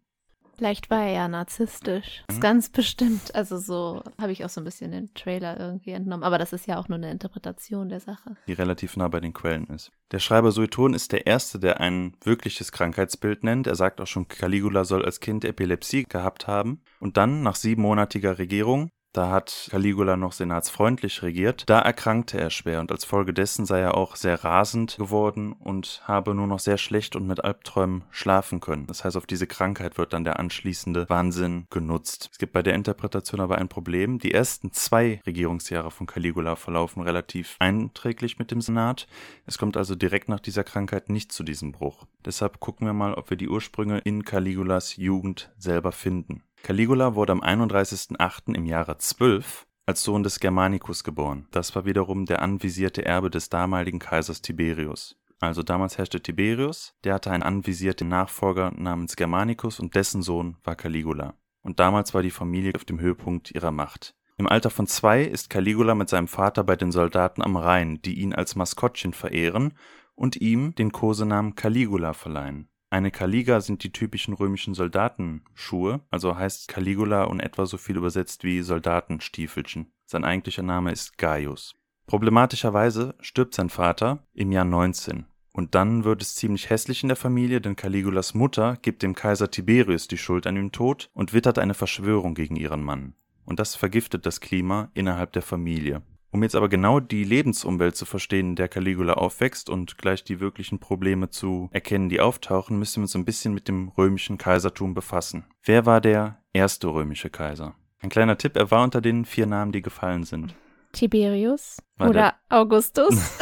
Vielleicht 0.57 0.91
war 0.91 1.03
er 1.03 1.13
ja 1.13 1.29
narzisstisch. 1.29 2.25
Das 2.27 2.37
ist 2.37 2.39
mhm. 2.39 2.43
ganz 2.43 2.69
bestimmt. 2.69 3.35
Also 3.35 3.59
so 3.59 4.03
habe 4.21 4.33
ich 4.33 4.45
auch 4.45 4.49
so 4.49 4.61
ein 4.61 4.65
bisschen 4.65 4.91
den 4.91 5.13
Trailer 5.15 5.59
irgendwie 5.59 5.93
entnommen. 5.93 6.23
Aber 6.25 6.39
das 6.39 6.53
ist 6.53 6.67
ja 6.67 6.79
auch 6.79 6.89
nur 6.89 6.99
eine 6.99 7.11
Interpretation 7.11 7.89
der 7.89 8.01
Sache. 8.01 8.37
Die 8.47 8.53
relativ 8.53 8.97
nah 8.97 9.09
bei 9.09 9.21
den 9.21 9.33
Quellen 9.33 9.67
ist. 9.67 9.93
Der 10.11 10.19
Schreiber 10.19 10.53
Sueton 10.53 10.95
ist 10.95 11.13
der 11.13 11.27
Erste, 11.27 11.59
der 11.59 11.81
ein 11.81 12.15
wirkliches 12.23 12.71
Krankheitsbild 12.73 13.45
nennt. 13.45 13.67
Er 13.67 13.77
sagt 13.77 14.01
auch 14.01 14.07
schon, 14.07 14.29
Caligula 14.29 14.85
soll 14.85 15.05
als 15.05 15.21
Kind 15.21 15.45
Epilepsie 15.45 16.05
gehabt 16.05 16.47
haben. 16.47 16.83
Und 17.01 17.17
dann, 17.17 17.43
nach 17.43 17.57
siebenmonatiger 17.57 18.39
Regierung, 18.39 18.91
da 19.13 19.31
hat 19.31 19.69
Caligula 19.71 20.17
noch 20.17 20.33
senatsfreundlich 20.33 21.23
regiert. 21.23 21.65
Da 21.67 21.81
erkrankte 21.81 22.41
er 22.41 22.49
schwer 22.51 22.81
und 22.81 22.91
als 22.91 23.05
Folge 23.05 23.35
dessen 23.35 23.67
sei 23.67 23.81
er 23.81 23.95
auch 23.97 24.17
sehr 24.17 24.43
rasend 24.43 24.97
geworden 24.97 25.53
und 25.53 26.03
habe 26.05 26.35
nur 26.35 26.47
noch 26.47 26.61
sehr 26.61 26.79
schlecht 26.79 27.15
und 27.15 27.27
mit 27.27 27.45
Albträumen 27.45 28.05
schlafen 28.11 28.61
können. 28.61 28.87
Das 28.87 29.05
heißt, 29.05 29.17
auf 29.17 29.27
diese 29.27 29.47
Krankheit 29.47 29.99
wird 29.99 30.15
dann 30.15 30.25
der 30.25 30.39
anschließende 30.39 31.09
Wahnsinn 31.11 31.67
genutzt. 31.69 32.31
Es 32.33 32.39
gibt 32.39 32.55
bei 32.55 32.63
der 32.63 32.75
Interpretation 32.75 33.41
aber 33.41 33.59
ein 33.59 33.69
Problem. 33.69 34.19
Die 34.19 34.33
ersten 34.33 34.73
zwei 34.73 35.21
Regierungsjahre 35.27 35.91
von 35.91 36.07
Caligula 36.07 36.57
verlaufen 36.57 37.03
relativ 37.03 37.57
einträglich 37.59 38.39
mit 38.39 38.51
dem 38.51 38.63
Senat. 38.63 39.07
Es 39.47 39.59
kommt 39.59 39.77
also 39.77 39.95
direkt 39.95 40.31
nach 40.31 40.41
dieser 40.41 40.65
Krankheit 40.65 41.11
nicht 41.11 41.33
zu 41.33 41.43
diesem 41.43 41.73
Bruch. 41.73 42.07
Deshalb 42.25 42.61
gucken 42.61 42.87
wir 42.87 42.95
mal, 42.95 43.15
ob 43.15 43.29
wir 43.29 43.37
die 43.37 43.49
Ursprünge 43.49 43.99
in 43.99 44.25
Caligulas 44.25 44.97
Jugend 44.97 45.53
selber 45.59 45.93
finden. 45.93 46.43
Caligula 46.63 47.17
wurde 47.17 47.33
am 47.33 47.43
31.08. 47.43 48.55
im 48.55 48.67
Jahre 48.67 48.97
12 48.97 49.67
als 49.85 50.05
Sohn 50.05 50.23
des 50.23 50.39
Germanicus 50.39 51.03
geboren. 51.03 51.49
Das 51.51 51.75
war 51.75 51.85
wiederum 51.87 52.25
der 52.25 52.41
anvisierte 52.41 53.05
Erbe 53.05 53.31
des 53.31 53.49
damaligen 53.49 53.99
Kaisers 53.99 54.43
Tiberius. 54.43 55.17
Also 55.41 55.65
damals 55.65 55.99
herrschte 55.99 56.23
Tiberius, 56.23 56.95
der 57.03 57.15
hatte 57.15 57.33
einen 57.33 57.43
anvisierten 57.43 58.09
Nachfolger 58.09 58.71
namens 58.77 59.17
Germanicus 59.17 59.81
und 59.81 59.97
dessen 59.97 60.23
Sohn 60.23 60.57
war 60.63 60.77
Caligula. 60.77 61.35
Und 61.63 61.81
damals 61.81 62.15
war 62.15 62.23
die 62.23 62.31
Familie 62.31 62.77
auf 62.77 62.85
dem 62.85 63.01
Höhepunkt 63.01 63.51
ihrer 63.51 63.73
Macht. 63.73 64.15
Im 64.37 64.47
Alter 64.47 64.71
von 64.71 64.87
zwei 64.87 65.25
ist 65.25 65.51
Caligula 65.51 65.97
mit 65.97 66.09
seinem 66.09 66.29
Vater 66.29 66.63
bei 66.63 66.77
den 66.77 66.93
Soldaten 66.93 67.43
am 67.43 67.57
Rhein, 67.57 68.01
die 68.03 68.21
ihn 68.21 68.35
als 68.35 68.55
Maskottchen 68.55 69.15
verehren 69.15 69.75
und 70.15 70.37
ihm 70.37 70.77
den 70.77 70.93
Kosenamen 70.93 71.57
Caligula 71.57 72.13
verleihen. 72.13 72.69
Eine 72.93 73.11
Caliga 73.11 73.63
sind 73.63 73.85
die 73.85 73.91
typischen 73.91 74.35
römischen 74.35 74.75
Soldatenschuhe, 74.75 76.03
also 76.11 76.37
heißt 76.37 76.69
Caligula 76.69 77.25
und 77.25 77.41
etwa 77.41 77.65
so 77.65 77.79
viel 77.79 77.97
übersetzt 77.97 78.45
wie 78.45 78.61
Soldatenstiefelchen. 78.61 79.91
Sein 80.05 80.27
eigentlicher 80.27 80.63
Name 80.63 80.93
ist 80.93 81.17
Gaius. 81.17 81.75
Problematischerweise 82.07 83.15
stirbt 83.19 83.55
sein 83.55 83.71
Vater 83.71 84.27
im 84.35 84.53
Jahr 84.53 84.67
19. 84.67 85.25
Und 85.55 85.75
dann 85.75 86.05
wird 86.05 86.21
es 86.21 86.35
ziemlich 86.35 86.69
hässlich 86.69 87.03
in 87.03 87.09
der 87.09 87.17
Familie, 87.17 87.63
denn 87.63 87.77
Caligulas 87.77 88.35
Mutter 88.35 88.77
gibt 88.83 89.03
dem 89.03 89.15
Kaiser 89.15 89.51
Tiberius 89.51 90.07
die 90.07 90.19
Schuld 90.19 90.47
an 90.47 90.57
dem 90.57 90.71
Tod 90.71 91.09
und 91.15 91.33
wittert 91.33 91.59
eine 91.59 91.73
Verschwörung 91.73 92.35
gegen 92.35 92.57
ihren 92.57 92.83
Mann. 92.83 93.15
Und 93.47 93.59
das 93.59 93.75
vergiftet 93.75 94.27
das 94.27 94.43
Klima 94.43 94.91
innerhalb 94.93 95.33
der 95.33 95.41
Familie. 95.41 96.03
Um 96.33 96.43
jetzt 96.43 96.57
aber 96.57 96.71
genau 96.71 96.99
die 96.99 97.25
Lebensumwelt 97.25 97.95
zu 97.95 98.07
verstehen, 98.07 98.51
in 98.51 98.57
der 98.57 98.69
Caligula 98.69 99.13
aufwächst 99.15 99.69
und 99.69 99.99
gleich 99.99 100.25
die 100.25 100.41
wirklichen 100.41 100.79
Probleme 100.79 101.29
zu 101.29 101.69
erkennen, 101.73 102.09
die 102.09 102.21
auftauchen, 102.21 102.79
müssen 102.79 103.01
wir 103.01 103.03
uns 103.03 103.15
ein 103.15 103.27
bisschen 103.27 103.53
mit 103.53 103.69
dem 103.69 103.89
römischen 103.99 104.39
Kaisertum 104.39 104.95
befassen. 104.95 105.45
Wer 105.63 105.85
war 105.85 106.01
der 106.01 106.39
erste 106.55 106.89
römische 106.89 107.29
Kaiser? 107.29 107.75
Ein 108.01 108.09
kleiner 108.09 108.39
Tipp, 108.39 108.57
er 108.57 108.71
war 108.71 108.83
unter 108.83 109.03
den 109.03 109.27
vier 109.27 109.47
Namen, 109.47 109.73
die 109.73 109.83
gefallen 109.83 110.25
sind. 110.25 110.55
Tiberius 110.93 111.83
War 111.99 112.09
oder 112.09 112.35
Augustus. 112.49 113.39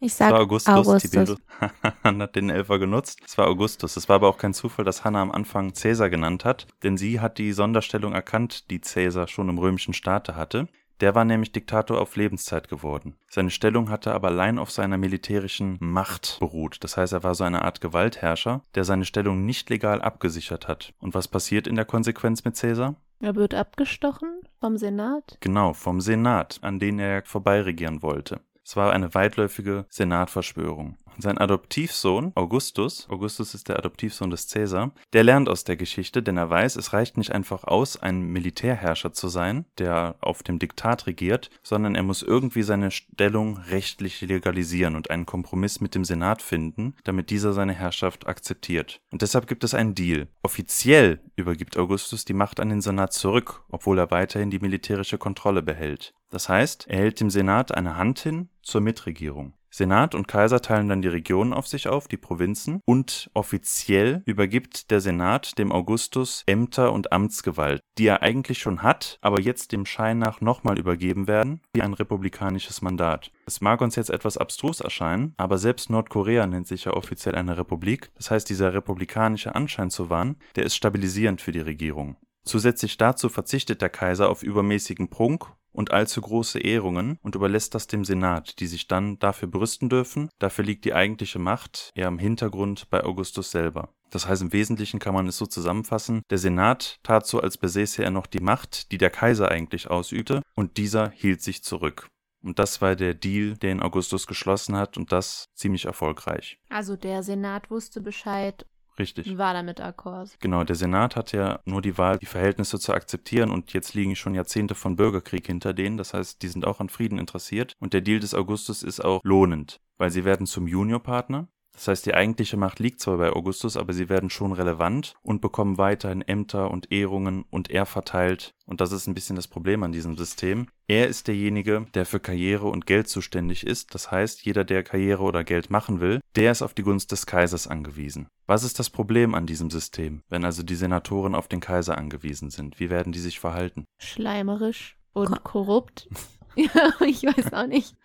Ich 0.00 0.12
Es 0.12 0.18
sag 0.18 0.32
war 0.32 0.40
Augustus, 0.40 0.74
Augustus. 0.74 1.10
Tiberius 1.10 1.40
hat 2.04 2.36
den 2.36 2.50
Elfer 2.50 2.78
genutzt. 2.78 3.20
Es 3.24 3.38
war 3.38 3.46
Augustus. 3.46 3.96
Es 3.96 4.06
war 4.06 4.16
aber 4.16 4.28
auch 4.28 4.36
kein 4.36 4.52
Zufall, 4.52 4.84
dass 4.84 5.02
Hannah 5.02 5.22
am 5.22 5.32
Anfang 5.32 5.72
Cäsar 5.72 6.10
genannt 6.10 6.44
hat, 6.44 6.66
denn 6.82 6.98
sie 6.98 7.20
hat 7.20 7.38
die 7.38 7.52
Sonderstellung 7.52 8.12
erkannt, 8.12 8.70
die 8.70 8.82
Cäsar 8.82 9.28
schon 9.28 9.48
im 9.48 9.56
römischen 9.56 9.94
Staate 9.94 10.36
hatte. 10.36 10.68
Der 11.04 11.14
war 11.14 11.26
nämlich 11.26 11.52
Diktator 11.52 12.00
auf 12.00 12.16
Lebenszeit 12.16 12.70
geworden. 12.70 13.14
Seine 13.28 13.50
Stellung 13.50 13.90
hatte 13.90 14.14
aber 14.14 14.28
allein 14.28 14.58
auf 14.58 14.70
seiner 14.70 14.96
militärischen 14.96 15.76
Macht 15.78 16.38
beruht. 16.40 16.78
Das 16.82 16.96
heißt, 16.96 17.12
er 17.12 17.22
war 17.22 17.34
so 17.34 17.44
eine 17.44 17.60
Art 17.60 17.82
Gewaltherrscher, 17.82 18.62
der 18.74 18.84
seine 18.84 19.04
Stellung 19.04 19.44
nicht 19.44 19.68
legal 19.68 20.00
abgesichert 20.00 20.66
hat. 20.66 20.94
Und 21.00 21.12
was 21.12 21.28
passiert 21.28 21.66
in 21.66 21.74
der 21.74 21.84
Konsequenz 21.84 22.42
mit 22.46 22.56
Cäsar? 22.56 22.94
er 23.20 23.34
wird 23.34 23.52
abgestochen 23.52 24.30
vom 24.60 24.78
Senat. 24.78 25.36
Genau, 25.40 25.74
vom 25.74 26.00
Senat, 26.00 26.58
an 26.62 26.78
den 26.78 26.98
er 26.98 27.22
vorbeiregieren 27.26 28.00
wollte. 28.00 28.40
Es 28.64 28.74
war 28.74 28.94
eine 28.94 29.12
weitläufige 29.12 29.84
Senatverschwörung. 29.90 30.96
Sein 31.18 31.38
Adoptivsohn, 31.38 32.32
Augustus, 32.34 33.08
Augustus 33.08 33.54
ist 33.54 33.68
der 33.68 33.78
Adoptivsohn 33.78 34.30
des 34.30 34.48
Cäsar, 34.48 34.92
der 35.12 35.22
lernt 35.24 35.48
aus 35.48 35.64
der 35.64 35.76
Geschichte, 35.76 36.22
denn 36.22 36.36
er 36.36 36.50
weiß, 36.50 36.76
es 36.76 36.92
reicht 36.92 37.16
nicht 37.16 37.32
einfach 37.32 37.64
aus, 37.64 37.96
ein 37.96 38.20
Militärherrscher 38.22 39.12
zu 39.12 39.28
sein, 39.28 39.64
der 39.78 40.16
auf 40.20 40.42
dem 40.42 40.58
Diktat 40.58 41.06
regiert, 41.06 41.50
sondern 41.62 41.94
er 41.94 42.02
muss 42.02 42.22
irgendwie 42.22 42.62
seine 42.62 42.90
Stellung 42.90 43.58
rechtlich 43.58 44.20
legalisieren 44.20 44.96
und 44.96 45.10
einen 45.10 45.26
Kompromiss 45.26 45.80
mit 45.80 45.94
dem 45.94 46.04
Senat 46.04 46.42
finden, 46.42 46.94
damit 47.04 47.30
dieser 47.30 47.52
seine 47.52 47.74
Herrschaft 47.74 48.26
akzeptiert. 48.26 49.00
Und 49.10 49.22
deshalb 49.22 49.46
gibt 49.46 49.64
es 49.64 49.74
einen 49.74 49.94
Deal. 49.94 50.28
Offiziell 50.42 51.20
übergibt 51.36 51.76
Augustus 51.76 52.24
die 52.24 52.34
Macht 52.34 52.60
an 52.60 52.70
den 52.70 52.80
Senat 52.80 53.12
zurück, 53.12 53.62
obwohl 53.68 53.98
er 53.98 54.10
weiterhin 54.10 54.50
die 54.50 54.58
militärische 54.58 55.18
Kontrolle 55.18 55.62
behält. 55.62 56.12
Das 56.30 56.48
heißt, 56.48 56.86
er 56.88 56.98
hält 56.98 57.20
dem 57.20 57.30
Senat 57.30 57.72
eine 57.72 57.96
Hand 57.96 58.18
hin 58.18 58.48
zur 58.62 58.80
Mitregierung. 58.80 59.54
Senat 59.76 60.14
und 60.14 60.28
Kaiser 60.28 60.60
teilen 60.60 60.88
dann 60.88 61.02
die 61.02 61.08
Regionen 61.08 61.52
auf 61.52 61.66
sich 61.66 61.88
auf, 61.88 62.06
die 62.06 62.16
Provinzen, 62.16 62.80
und 62.84 63.28
offiziell 63.34 64.22
übergibt 64.24 64.92
der 64.92 65.00
Senat 65.00 65.58
dem 65.58 65.72
Augustus 65.72 66.44
Ämter 66.46 66.92
und 66.92 67.10
Amtsgewalt, 67.10 67.80
die 67.98 68.06
er 68.06 68.22
eigentlich 68.22 68.60
schon 68.60 68.84
hat, 68.84 69.18
aber 69.20 69.40
jetzt 69.40 69.72
dem 69.72 69.84
Schein 69.84 70.20
nach 70.20 70.40
nochmal 70.40 70.78
übergeben 70.78 71.26
werden, 71.26 71.60
wie 71.72 71.82
ein 71.82 71.92
republikanisches 71.92 72.82
Mandat. 72.82 73.32
Es 73.46 73.60
mag 73.60 73.80
uns 73.80 73.96
jetzt 73.96 74.10
etwas 74.10 74.38
abstrus 74.38 74.78
erscheinen, 74.78 75.34
aber 75.38 75.58
selbst 75.58 75.90
Nordkorea 75.90 76.46
nennt 76.46 76.68
sich 76.68 76.84
ja 76.84 76.92
offiziell 76.92 77.34
eine 77.34 77.58
Republik, 77.58 78.12
das 78.14 78.30
heißt 78.30 78.48
dieser 78.48 78.74
republikanische 78.74 79.56
Anschein 79.56 79.90
zu 79.90 80.08
wahren, 80.08 80.36
der 80.54 80.66
ist 80.66 80.76
stabilisierend 80.76 81.40
für 81.40 81.50
die 81.50 81.58
Regierung. 81.58 82.16
Zusätzlich 82.44 82.96
dazu 82.98 83.28
verzichtet 83.28 83.80
der 83.80 83.88
Kaiser 83.88 84.28
auf 84.28 84.42
übermäßigen 84.42 85.08
Prunk 85.08 85.46
und 85.72 85.90
allzu 85.90 86.20
große 86.20 86.60
Ehrungen 86.60 87.18
und 87.22 87.34
überlässt 87.34 87.74
das 87.74 87.86
dem 87.86 88.04
Senat, 88.04 88.60
die 88.60 88.66
sich 88.66 88.86
dann 88.86 89.18
dafür 89.18 89.48
brüsten 89.48 89.88
dürfen. 89.88 90.28
Dafür 90.38 90.64
liegt 90.64 90.84
die 90.84 90.94
eigentliche 90.94 91.38
Macht 91.38 91.90
eher 91.94 92.08
im 92.08 92.18
Hintergrund 92.18 92.88
bei 92.90 93.02
Augustus 93.02 93.50
selber. 93.50 93.88
Das 94.10 94.28
heißt, 94.28 94.42
im 94.42 94.52
Wesentlichen 94.52 95.00
kann 95.00 95.14
man 95.14 95.26
es 95.26 95.38
so 95.38 95.46
zusammenfassen, 95.46 96.22
der 96.30 96.38
Senat 96.38 97.00
tat 97.02 97.26
so, 97.26 97.40
als 97.40 97.58
besäße 97.58 98.04
er 98.04 98.12
noch 98.12 98.26
die 98.26 98.38
Macht, 98.38 98.92
die 98.92 98.98
der 98.98 99.10
Kaiser 99.10 99.50
eigentlich 99.50 99.90
ausübte, 99.90 100.42
und 100.54 100.76
dieser 100.76 101.10
hielt 101.10 101.42
sich 101.42 101.64
zurück. 101.64 102.06
Und 102.40 102.60
das 102.60 102.80
war 102.80 102.94
der 102.94 103.14
Deal, 103.14 103.56
den 103.56 103.82
Augustus 103.82 104.28
geschlossen 104.28 104.76
hat, 104.76 104.96
und 104.96 105.10
das 105.10 105.46
ziemlich 105.54 105.86
erfolgreich. 105.86 106.60
Also 106.68 106.94
der 106.94 107.24
Senat 107.24 107.70
wusste 107.70 108.00
Bescheid 108.00 108.66
Richtig. 108.98 109.26
war 109.38 109.54
damit 109.54 109.80
akkord. 109.80 110.38
Genau, 110.40 110.64
der 110.64 110.76
Senat 110.76 111.16
hat 111.16 111.32
ja 111.32 111.60
nur 111.64 111.82
die 111.82 111.98
Wahl, 111.98 112.18
die 112.18 112.26
Verhältnisse 112.26 112.78
zu 112.78 112.92
akzeptieren 112.92 113.50
und 113.50 113.72
jetzt 113.72 113.94
liegen 113.94 114.16
schon 114.16 114.34
Jahrzehnte 114.34 114.74
von 114.74 114.96
Bürgerkrieg 114.96 115.46
hinter 115.46 115.72
denen. 115.72 115.96
Das 115.96 116.14
heißt, 116.14 116.42
die 116.42 116.48
sind 116.48 116.66
auch 116.66 116.80
an 116.80 116.88
Frieden 116.88 117.18
interessiert 117.18 117.74
und 117.80 117.92
der 117.92 118.00
Deal 118.00 118.20
des 118.20 118.34
Augustus 118.34 118.82
ist 118.82 119.04
auch 119.04 119.20
lohnend, 119.24 119.80
weil 119.98 120.10
sie 120.10 120.24
werden 120.24 120.46
zum 120.46 120.66
Juniorpartner. 120.66 121.48
Das 121.74 121.88
heißt, 121.88 122.06
die 122.06 122.14
eigentliche 122.14 122.56
Macht 122.56 122.78
liegt 122.78 123.00
zwar 123.00 123.18
bei 123.18 123.30
Augustus, 123.32 123.76
aber 123.76 123.92
sie 123.92 124.08
werden 124.08 124.30
schon 124.30 124.52
relevant 124.52 125.14
und 125.22 125.40
bekommen 125.40 125.76
weiterhin 125.76 126.22
Ämter 126.22 126.70
und 126.70 126.92
Ehrungen 126.92 127.44
und 127.50 127.68
er 127.70 127.84
verteilt. 127.84 128.52
Und 128.64 128.80
das 128.80 128.92
ist 128.92 129.06
ein 129.08 129.14
bisschen 129.14 129.36
das 129.36 129.48
Problem 129.48 129.82
an 129.82 129.90
diesem 129.92 130.16
System. 130.16 130.68
Er 130.86 131.08
ist 131.08 131.26
derjenige, 131.26 131.86
der 131.94 132.06
für 132.06 132.20
Karriere 132.20 132.68
und 132.68 132.86
Geld 132.86 133.08
zuständig 133.08 133.66
ist. 133.66 133.94
Das 133.94 134.10
heißt, 134.10 134.44
jeder, 134.44 134.64
der 134.64 134.84
Karriere 134.84 135.22
oder 135.22 135.42
Geld 135.42 135.68
machen 135.68 136.00
will, 136.00 136.20
der 136.36 136.52
ist 136.52 136.62
auf 136.62 136.74
die 136.74 136.82
Gunst 136.82 137.10
des 137.10 137.26
Kaisers 137.26 137.66
angewiesen. 137.66 138.28
Was 138.46 138.62
ist 138.62 138.78
das 138.78 138.88
Problem 138.90 139.34
an 139.34 139.46
diesem 139.46 139.70
System, 139.70 140.22
wenn 140.28 140.44
also 140.44 140.62
die 140.62 140.76
Senatoren 140.76 141.34
auf 141.34 141.48
den 141.48 141.60
Kaiser 141.60 141.98
angewiesen 141.98 142.50
sind? 142.50 142.78
Wie 142.78 142.88
werden 142.90 143.12
die 143.12 143.18
sich 143.20 143.40
verhalten? 143.40 143.84
Schleimerisch 144.00 144.96
und 145.12 145.26
Ko- 145.30 145.40
korrupt. 145.64 146.08
ja, 146.54 146.92
ich 147.04 147.24
weiß 147.24 147.52
auch 147.52 147.66
nicht. 147.66 147.96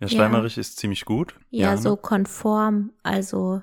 Ja, 0.00 0.06
Ja. 0.06 0.08
schleimerisch 0.08 0.58
ist 0.58 0.78
ziemlich 0.78 1.04
gut. 1.04 1.38
Ja, 1.50 1.72
ne? 1.72 1.78
so 1.78 1.96
konform, 1.96 2.92
also 3.02 3.62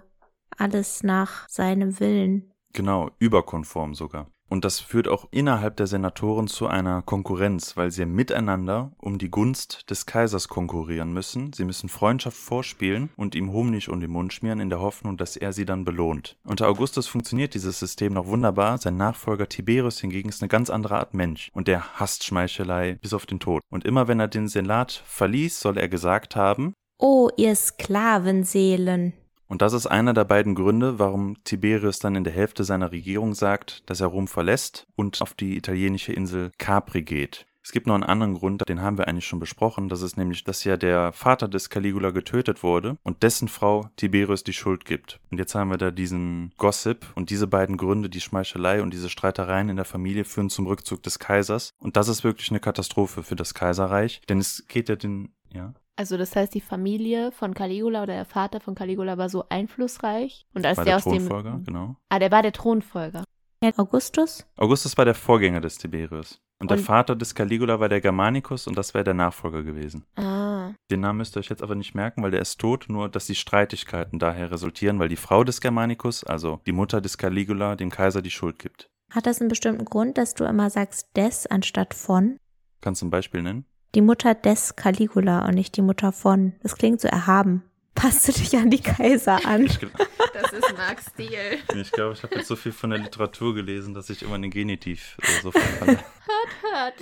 alles 0.57 1.03
nach 1.03 1.47
seinem 1.49 1.99
Willen. 1.99 2.51
Genau, 2.73 3.11
überkonform 3.19 3.93
sogar. 3.93 4.31
Und 4.53 4.65
das 4.65 4.79
führt 4.79 5.07
auch 5.07 5.27
innerhalb 5.31 5.77
der 5.77 5.87
Senatoren 5.87 6.47
zu 6.47 6.67
einer 6.67 7.01
Konkurrenz, 7.01 7.75
weil 7.75 7.89
sie 7.89 8.05
miteinander 8.05 8.91
um 8.99 9.17
die 9.17 9.31
Gunst 9.31 9.89
des 9.89 10.05
Kaisers 10.05 10.47
konkurrieren 10.47 11.11
müssen. 11.11 11.53
Sie 11.53 11.65
müssen 11.65 11.89
Freundschaft 11.89 12.37
vorspielen 12.37 13.09
und 13.15 13.33
ihm 13.33 13.51
Honig 13.51 13.89
um 13.89 13.99
den 13.99 14.11
Mund 14.11 14.31
schmieren 14.31 14.59
in 14.59 14.69
der 14.69 14.79
Hoffnung, 14.79 15.17
dass 15.17 15.37
er 15.37 15.53
sie 15.53 15.65
dann 15.65 15.85
belohnt. 15.85 16.37
Unter 16.43 16.67
Augustus 16.67 17.07
funktioniert 17.07 17.55
dieses 17.55 17.79
System 17.79 18.13
noch 18.13 18.27
wunderbar. 18.27 18.77
Sein 18.77 18.95
Nachfolger 18.95 19.49
Tiberius 19.49 19.99
hingegen 19.99 20.29
ist 20.29 20.43
eine 20.43 20.49
ganz 20.49 20.69
andere 20.69 20.99
Art 20.99 21.15
Mensch 21.15 21.49
und 21.53 21.67
der 21.67 21.99
hasst 21.99 22.23
Schmeichelei 22.23 22.99
bis 23.01 23.15
auf 23.15 23.25
den 23.25 23.39
Tod. 23.39 23.63
Und 23.71 23.85
immer 23.85 24.07
wenn 24.07 24.19
er 24.19 24.27
den 24.27 24.47
Senat 24.47 25.01
verließ, 25.07 25.61
soll 25.61 25.79
er 25.79 25.89
gesagt 25.89 26.35
haben, 26.35 26.75
Oh, 26.99 27.31
ihr 27.37 27.55
Sklavenseelen. 27.55 29.13
Und 29.47 29.61
das 29.61 29.73
ist 29.73 29.87
einer 29.87 30.13
der 30.13 30.25
beiden 30.25 30.55
Gründe, 30.55 30.99
warum 30.99 31.43
Tiberius 31.43 31.99
dann 31.99 32.15
in 32.15 32.23
der 32.23 32.33
Hälfte 32.33 32.63
seiner 32.63 32.91
Regierung 32.91 33.33
sagt, 33.33 33.89
dass 33.89 34.01
er 34.01 34.07
Rom 34.07 34.27
verlässt 34.27 34.87
und 34.95 35.21
auf 35.21 35.33
die 35.33 35.57
italienische 35.57 36.13
Insel 36.13 36.51
Capri 36.57 37.03
geht. 37.03 37.45
Es 37.63 37.71
gibt 37.71 37.87
noch 37.87 37.93
einen 37.93 38.03
anderen 38.03 38.33
Grund, 38.33 38.67
den 38.67 38.81
haben 38.81 38.97
wir 38.97 39.07
eigentlich 39.07 39.25
schon 39.25 39.39
besprochen. 39.39 39.87
Das 39.87 40.01
ist 40.01 40.17
nämlich, 40.17 40.43
dass 40.43 40.65
ja 40.65 40.75
der 40.75 41.13
Vater 41.13 41.47
des 41.47 41.69
Caligula 41.69 42.11
getötet 42.11 42.61
wurde 42.61 42.97
und 43.03 43.23
dessen 43.23 43.47
Frau 43.47 43.89
Tiberius 43.95 44.43
die 44.43 44.51
Schuld 44.51 44.83
gibt. 44.83 45.21
Und 45.31 45.37
jetzt 45.37 45.55
haben 45.55 45.69
wir 45.69 45.77
da 45.77 45.89
diesen 45.89 46.51
Gossip 46.57 47.05
und 47.15 47.29
diese 47.29 47.47
beiden 47.47 47.77
Gründe, 47.77 48.09
die 48.09 48.19
Schmeichelei 48.19 48.81
und 48.81 48.93
diese 48.93 49.09
Streitereien 49.09 49.69
in 49.69 49.77
der 49.77 49.85
Familie 49.85 50.25
führen 50.25 50.49
zum 50.49 50.67
Rückzug 50.67 51.01
des 51.03 51.19
Kaisers. 51.19 51.73
Und 51.79 51.95
das 51.95 52.09
ist 52.09 52.25
wirklich 52.25 52.49
eine 52.49 52.59
Katastrophe 52.59 53.23
für 53.23 53.37
das 53.37 53.53
Kaiserreich, 53.53 54.21
denn 54.27 54.39
es 54.39 54.67
geht 54.67 54.89
ja 54.89 54.97
den, 54.97 55.33
ja. 55.53 55.73
Also 55.95 56.17
das 56.17 56.35
heißt, 56.35 56.53
die 56.53 56.61
Familie 56.61 57.31
von 57.31 57.53
Caligula 57.53 58.03
oder 58.03 58.13
der 58.15 58.25
Vater 58.25 58.59
von 58.59 58.73
Caligula 58.75 59.17
war 59.17 59.29
so 59.29 59.45
einflussreich. 59.49 60.45
Und 60.53 60.65
als 60.65 60.77
War 60.77 60.85
der 60.85 60.91
der 60.93 60.97
aus 60.97 61.03
Thronfolger, 61.03 61.51
dem... 61.51 61.65
genau. 61.65 61.95
Ah, 62.09 62.19
der 62.19 62.31
war 62.31 62.41
der 62.41 62.51
Thronfolger. 62.51 63.23
Ja, 63.63 63.71
Augustus? 63.77 64.45
Augustus 64.57 64.97
war 64.97 65.05
der 65.05 65.13
Vorgänger 65.15 65.61
des 65.61 65.77
Tiberius. 65.77 66.39
Und, 66.59 66.69
der 66.71 66.77
Und- 66.77 66.83
Vater 66.83 67.15
des 67.15 67.35
Caligula 67.35 67.79
war 67.79 67.89
der 67.89 68.01
Germanicus 68.01 68.67
und 68.67 68.77
das 68.77 68.93
wäre 68.93 69.03
der 69.03 69.13
Nachfolger 69.13 69.63
gewesen. 69.63 70.05
Ah, 70.15 70.71
Den 70.89 71.01
Namen 71.01 71.17
müsst 71.17 71.35
ihr 71.35 71.39
euch 71.41 71.49
jetzt 71.49 71.61
aber 71.61 71.75
nicht 71.75 71.93
merken, 71.93 72.23
weil 72.23 72.31
der 72.31 72.41
ist 72.41 72.59
tot, 72.59 72.85
nur 72.89 73.09
dass 73.09 73.25
die 73.27 73.35
Streitigkeiten 73.35 74.17
daher 74.19 74.49
resultieren, 74.51 74.97
weil 74.99 75.09
die 75.09 75.15
Frau 75.15 75.43
des 75.43 75.61
Germanicus, 75.61 76.23
also 76.23 76.59
die 76.65 76.71
Mutter 76.71 77.01
des 77.01 77.17
Caligula, 77.17 77.75
dem 77.75 77.89
Kaiser 77.89 78.21
die 78.21 78.31
Schuld 78.31 78.59
gibt. 78.59 78.89
Hat 79.11 79.25
das 79.27 79.39
einen 79.41 79.49
bestimmten 79.49 79.85
Grund, 79.85 80.17
dass 80.17 80.33
du 80.33 80.43
immer 80.45 80.69
sagst 80.69 81.15
des 81.15 81.45
anstatt 81.47 81.93
von? 81.93 82.37
Kannst 82.81 83.01
du 83.01 83.05
ein 83.05 83.11
Beispiel 83.11 83.43
nennen? 83.43 83.65
Die 83.95 84.01
Mutter 84.01 84.33
des 84.33 84.75
Caligula 84.75 85.45
und 85.45 85.53
nicht 85.53 85.77
die 85.77 85.81
Mutter 85.83 86.11
von. 86.11 86.53
Das 86.63 86.75
klingt 86.77 86.99
so 86.99 87.07
erhaben. 87.07 87.63
Passt 87.93 88.27
du 88.27 88.31
dich 88.31 88.55
an 88.57 88.71
die 88.71 88.81
Kaiser 88.81 89.45
an? 89.45 89.67
Das 89.67 90.51
ist 90.51 90.75
Max 90.75 91.05
Stil. 91.13 91.59
ich 91.75 91.91
glaube, 91.91 92.13
ich 92.13 92.23
habe 92.23 92.35
jetzt 92.35 92.47
so 92.47 92.55
viel 92.55 92.71
von 92.71 92.89
der 92.89 92.97
Literatur 92.97 93.53
gelesen, 93.53 93.93
dass 93.93 94.09
ich 94.09 94.23
immer 94.23 94.39
den 94.39 94.49
Genitiv 94.49 95.15
äh, 95.21 95.41
so 95.43 95.51
verfalle. 95.51 95.99
Hört, 96.25 96.95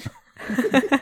hört. 0.50 1.02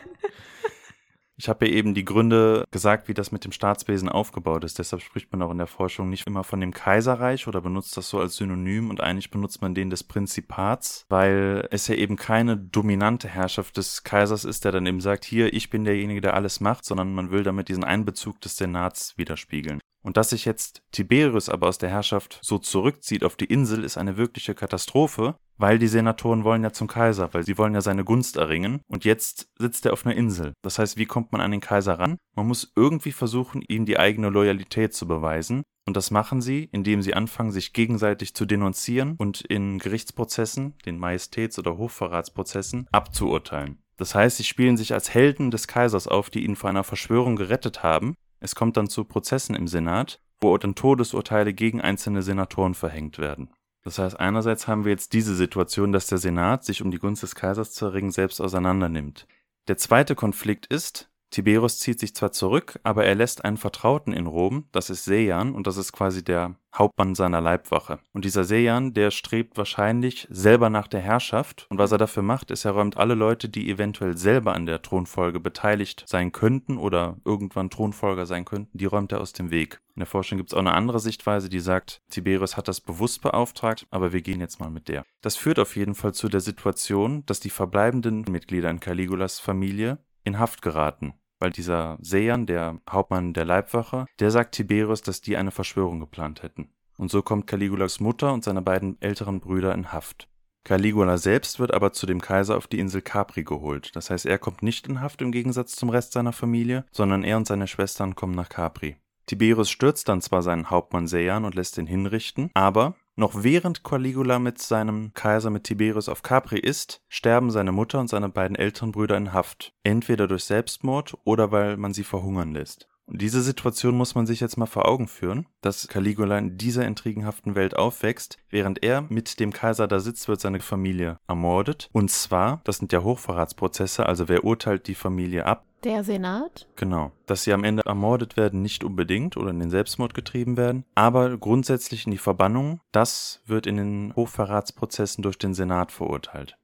Ich 1.40 1.48
habe 1.48 1.66
ja 1.66 1.72
eben 1.72 1.94
die 1.94 2.04
Gründe 2.04 2.66
gesagt, 2.70 3.08
wie 3.08 3.14
das 3.14 3.32
mit 3.32 3.46
dem 3.46 3.52
Staatswesen 3.52 4.10
aufgebaut 4.10 4.62
ist. 4.62 4.78
Deshalb 4.78 5.00
spricht 5.00 5.32
man 5.32 5.40
auch 5.40 5.50
in 5.50 5.56
der 5.56 5.66
Forschung 5.66 6.10
nicht 6.10 6.26
immer 6.26 6.44
von 6.44 6.60
dem 6.60 6.74
Kaiserreich 6.74 7.48
oder 7.48 7.62
benutzt 7.62 7.96
das 7.96 8.10
so 8.10 8.20
als 8.20 8.36
Synonym 8.36 8.90
und 8.90 9.00
eigentlich 9.00 9.30
benutzt 9.30 9.62
man 9.62 9.74
den 9.74 9.88
des 9.88 10.04
Prinzipats, 10.04 11.06
weil 11.08 11.66
es 11.70 11.88
ja 11.88 11.94
eben 11.94 12.16
keine 12.16 12.58
dominante 12.58 13.26
Herrschaft 13.26 13.78
des 13.78 14.02
Kaisers 14.04 14.44
ist, 14.44 14.66
der 14.66 14.72
dann 14.72 14.84
eben 14.84 15.00
sagt, 15.00 15.24
hier, 15.24 15.54
ich 15.54 15.70
bin 15.70 15.84
derjenige, 15.84 16.20
der 16.20 16.34
alles 16.34 16.60
macht, 16.60 16.84
sondern 16.84 17.14
man 17.14 17.30
will 17.30 17.42
damit 17.42 17.70
diesen 17.70 17.84
Einbezug 17.84 18.38
des 18.42 18.58
Senats 18.58 19.16
widerspiegeln. 19.16 19.80
Und 20.02 20.16
dass 20.16 20.30
sich 20.30 20.44
jetzt 20.44 20.82
Tiberius 20.92 21.48
aber 21.48 21.68
aus 21.68 21.78
der 21.78 21.90
Herrschaft 21.90 22.38
so 22.42 22.58
zurückzieht 22.58 23.24
auf 23.24 23.36
die 23.36 23.44
Insel, 23.44 23.84
ist 23.84 23.98
eine 23.98 24.16
wirkliche 24.16 24.54
Katastrophe, 24.54 25.36
weil 25.58 25.78
die 25.78 25.88
Senatoren 25.88 26.42
wollen 26.42 26.62
ja 26.62 26.72
zum 26.72 26.88
Kaiser, 26.88 27.34
weil 27.34 27.44
sie 27.44 27.58
wollen 27.58 27.74
ja 27.74 27.82
seine 27.82 28.04
Gunst 28.04 28.38
erringen. 28.38 28.80
Und 28.88 29.04
jetzt 29.04 29.50
sitzt 29.58 29.84
er 29.84 29.92
auf 29.92 30.06
einer 30.06 30.16
Insel. 30.16 30.54
Das 30.62 30.78
heißt, 30.78 30.96
wie 30.96 31.04
kommt 31.04 31.32
man 31.32 31.42
an 31.42 31.50
den 31.50 31.60
Kaiser 31.60 31.98
ran? 31.98 32.16
Man 32.34 32.46
muss 32.46 32.72
irgendwie 32.76 33.12
versuchen, 33.12 33.62
ihm 33.68 33.84
die 33.84 33.98
eigene 33.98 34.30
Loyalität 34.30 34.94
zu 34.94 35.06
beweisen. 35.06 35.62
Und 35.86 35.96
das 35.96 36.10
machen 36.10 36.40
sie, 36.40 36.68
indem 36.72 37.02
sie 37.02 37.14
anfangen, 37.14 37.50
sich 37.50 37.72
gegenseitig 37.72 38.34
zu 38.34 38.46
denunzieren 38.46 39.16
und 39.18 39.42
in 39.42 39.78
Gerichtsprozessen, 39.78 40.78
den 40.86 40.98
Majestäts- 40.98 41.58
oder 41.58 41.76
Hochverratsprozessen, 41.76 42.86
abzuurteilen. 42.92 43.82
Das 43.96 44.14
heißt, 44.14 44.38
sie 44.38 44.44
spielen 44.44 44.78
sich 44.78 44.94
als 44.94 45.12
Helden 45.12 45.50
des 45.50 45.66
Kaisers 45.66 46.06
auf, 46.06 46.30
die 46.30 46.44
ihn 46.44 46.56
vor 46.56 46.70
einer 46.70 46.84
Verschwörung 46.84 47.36
gerettet 47.36 47.82
haben 47.82 48.14
es 48.40 48.54
kommt 48.54 48.76
dann 48.76 48.88
zu 48.88 49.04
Prozessen 49.04 49.54
im 49.54 49.68
Senat, 49.68 50.20
wo 50.40 50.56
dann 50.56 50.74
Todesurteile 50.74 51.52
gegen 51.52 51.80
einzelne 51.80 52.22
Senatoren 52.22 52.74
verhängt 52.74 53.18
werden. 53.18 53.50
Das 53.82 53.98
heißt, 53.98 54.18
einerseits 54.18 54.68
haben 54.68 54.84
wir 54.84 54.92
jetzt 54.92 55.12
diese 55.12 55.34
Situation, 55.34 55.92
dass 55.92 56.06
der 56.06 56.18
Senat, 56.18 56.64
sich 56.64 56.82
um 56.82 56.90
die 56.90 56.98
Gunst 56.98 57.22
des 57.22 57.34
Kaisers 57.34 57.72
zu 57.72 57.86
erringen, 57.86 58.10
selbst 58.10 58.40
auseinandernimmt. 58.40 59.26
Der 59.68 59.76
zweite 59.76 60.14
Konflikt 60.14 60.66
ist, 60.66 61.09
Tiberius 61.30 61.78
zieht 61.78 62.00
sich 62.00 62.14
zwar 62.14 62.32
zurück, 62.32 62.80
aber 62.82 63.04
er 63.04 63.14
lässt 63.14 63.44
einen 63.44 63.56
Vertrauten 63.56 64.12
in 64.12 64.26
Rom, 64.26 64.64
das 64.72 64.90
ist 64.90 65.04
Sejan, 65.04 65.54
und 65.54 65.66
das 65.68 65.76
ist 65.76 65.92
quasi 65.92 66.24
der 66.24 66.56
Hauptmann 66.74 67.14
seiner 67.14 67.40
Leibwache. 67.40 68.00
Und 68.12 68.24
dieser 68.24 68.44
Sejan, 68.44 68.94
der 68.94 69.12
strebt 69.12 69.56
wahrscheinlich 69.56 70.26
selber 70.30 70.70
nach 70.70 70.88
der 70.88 71.00
Herrschaft, 71.00 71.66
und 71.70 71.78
was 71.78 71.92
er 71.92 71.98
dafür 71.98 72.24
macht, 72.24 72.50
ist, 72.50 72.64
er 72.64 72.72
räumt 72.72 72.96
alle 72.96 73.14
Leute, 73.14 73.48
die 73.48 73.70
eventuell 73.70 74.16
selber 74.16 74.54
an 74.54 74.66
der 74.66 74.82
Thronfolge 74.82 75.38
beteiligt 75.38 76.04
sein 76.06 76.32
könnten 76.32 76.78
oder 76.78 77.16
irgendwann 77.24 77.70
Thronfolger 77.70 78.26
sein 78.26 78.44
könnten, 78.44 78.76
die 78.76 78.86
räumt 78.86 79.12
er 79.12 79.20
aus 79.20 79.32
dem 79.32 79.50
Weg. 79.50 79.80
In 79.94 80.00
der 80.00 80.06
Forschung 80.06 80.38
gibt 80.38 80.50
es 80.50 80.54
auch 80.54 80.60
eine 80.60 80.74
andere 80.74 80.98
Sichtweise, 80.98 81.48
die 81.48 81.60
sagt, 81.60 82.00
Tiberius 82.10 82.56
hat 82.56 82.66
das 82.66 82.80
bewusst 82.80 83.22
beauftragt, 83.22 83.86
aber 83.90 84.12
wir 84.12 84.22
gehen 84.22 84.40
jetzt 84.40 84.58
mal 84.58 84.70
mit 84.70 84.88
der. 84.88 85.04
Das 85.20 85.36
führt 85.36 85.58
auf 85.60 85.76
jeden 85.76 85.94
Fall 85.94 86.14
zu 86.14 86.28
der 86.28 86.40
Situation, 86.40 87.24
dass 87.26 87.38
die 87.38 87.50
verbleibenden 87.50 88.24
Mitglieder 88.28 88.70
in 88.70 88.80
Caligulas 88.80 89.38
Familie 89.38 89.98
in 90.24 90.38
Haft 90.38 90.62
geraten 90.62 91.14
weil 91.40 91.50
dieser 91.50 91.98
Sejan, 92.00 92.46
der 92.46 92.80
Hauptmann 92.88 93.32
der 93.32 93.44
Leibwache, 93.44 94.06
der 94.20 94.30
sagt 94.30 94.54
Tiberius, 94.54 95.02
dass 95.02 95.20
die 95.20 95.36
eine 95.36 95.50
Verschwörung 95.50 95.98
geplant 95.98 96.44
hätten. 96.44 96.70
Und 96.96 97.10
so 97.10 97.22
kommt 97.22 97.46
Caligulas 97.46 97.98
Mutter 97.98 98.32
und 98.32 98.44
seine 98.44 98.62
beiden 98.62 99.00
älteren 99.00 99.40
Brüder 99.40 99.74
in 99.74 99.92
Haft. 99.92 100.28
Caligula 100.64 101.16
selbst 101.16 101.58
wird 101.58 101.72
aber 101.72 101.92
zu 101.92 102.06
dem 102.06 102.20
Kaiser 102.20 102.56
auf 102.56 102.66
die 102.66 102.78
Insel 102.78 103.00
Capri 103.00 103.44
geholt. 103.44 103.96
Das 103.96 104.10
heißt, 104.10 104.26
er 104.26 104.38
kommt 104.38 104.62
nicht 104.62 104.86
in 104.86 105.00
Haft 105.00 105.22
im 105.22 105.32
Gegensatz 105.32 105.74
zum 105.74 105.88
Rest 105.88 106.12
seiner 106.12 106.32
Familie, 106.32 106.84
sondern 106.92 107.24
er 107.24 107.38
und 107.38 107.46
seine 107.46 107.66
Schwestern 107.66 108.14
kommen 108.14 108.34
nach 108.34 108.50
Capri. 108.50 108.96
Tiberius 109.26 109.70
stürzt 109.70 110.08
dann 110.08 110.20
zwar 110.20 110.42
seinen 110.42 110.70
Hauptmann 110.70 111.06
Sejan 111.06 111.44
und 111.44 111.54
lässt 111.54 111.78
ihn 111.78 111.86
hinrichten, 111.86 112.50
aber 112.52 112.96
noch 113.16 113.42
während 113.42 113.84
Caligula 113.84 114.38
mit 114.38 114.60
seinem 114.60 115.12
Kaiser 115.14 115.50
mit 115.50 115.64
Tiberius 115.64 116.08
auf 116.08 116.22
Capri 116.22 116.58
ist, 116.58 117.02
sterben 117.08 117.50
seine 117.50 117.72
Mutter 117.72 118.00
und 118.00 118.08
seine 118.08 118.28
beiden 118.28 118.56
älteren 118.56 118.92
Brüder 118.92 119.16
in 119.16 119.32
Haft, 119.32 119.72
entweder 119.82 120.26
durch 120.26 120.44
Selbstmord 120.44 121.16
oder 121.24 121.52
weil 121.52 121.76
man 121.76 121.92
sie 121.92 122.04
verhungern 122.04 122.52
lässt. 122.52 122.89
Und 123.10 123.20
diese 123.20 123.42
Situation 123.42 123.96
muss 123.96 124.14
man 124.14 124.26
sich 124.26 124.38
jetzt 124.40 124.56
mal 124.56 124.66
vor 124.66 124.88
Augen 124.88 125.08
führen, 125.08 125.46
dass 125.60 125.88
Caligula 125.88 126.38
in 126.38 126.56
dieser 126.56 126.86
intrigenhaften 126.86 127.56
Welt 127.56 127.76
aufwächst, 127.76 128.38
während 128.50 128.84
er 128.84 129.02
mit 129.02 129.40
dem 129.40 129.52
Kaiser 129.52 129.88
da 129.88 129.98
sitzt, 129.98 130.28
wird 130.28 130.40
seine 130.40 130.60
Familie 130.60 131.18
ermordet. 131.26 131.90
Und 131.92 132.10
zwar, 132.10 132.60
das 132.64 132.78
sind 132.78 132.92
ja 132.92 133.02
Hochverratsprozesse, 133.02 134.06
also 134.06 134.28
wer 134.28 134.44
urteilt 134.44 134.86
die 134.86 134.94
Familie 134.94 135.44
ab? 135.44 135.64
Der 135.82 136.04
Senat? 136.04 136.68
Genau. 136.76 137.10
Dass 137.26 137.42
sie 137.42 137.52
am 137.52 137.64
Ende 137.64 137.82
ermordet 137.84 138.36
werden, 138.36 138.62
nicht 138.62 138.84
unbedingt 138.84 139.36
oder 139.36 139.50
in 139.50 139.58
den 139.58 139.70
Selbstmord 139.70 140.14
getrieben 140.14 140.56
werden, 140.56 140.84
aber 140.94 141.36
grundsätzlich 141.36 142.04
in 142.06 142.12
die 142.12 142.18
Verbannung, 142.18 142.80
das 142.92 143.42
wird 143.46 143.66
in 143.66 143.78
den 143.78 144.14
Hochverratsprozessen 144.14 145.22
durch 145.22 145.38
den 145.38 145.54
Senat 145.54 145.90
verurteilt. 145.90 146.56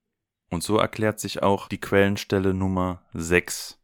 Und 0.51 0.63
so 0.63 0.77
erklärt 0.77 1.19
sich 1.19 1.43
auch 1.43 1.67
die 1.67 1.81
Quellenstelle 1.81 2.55
Nummer 2.55 3.03
6. 3.15 3.76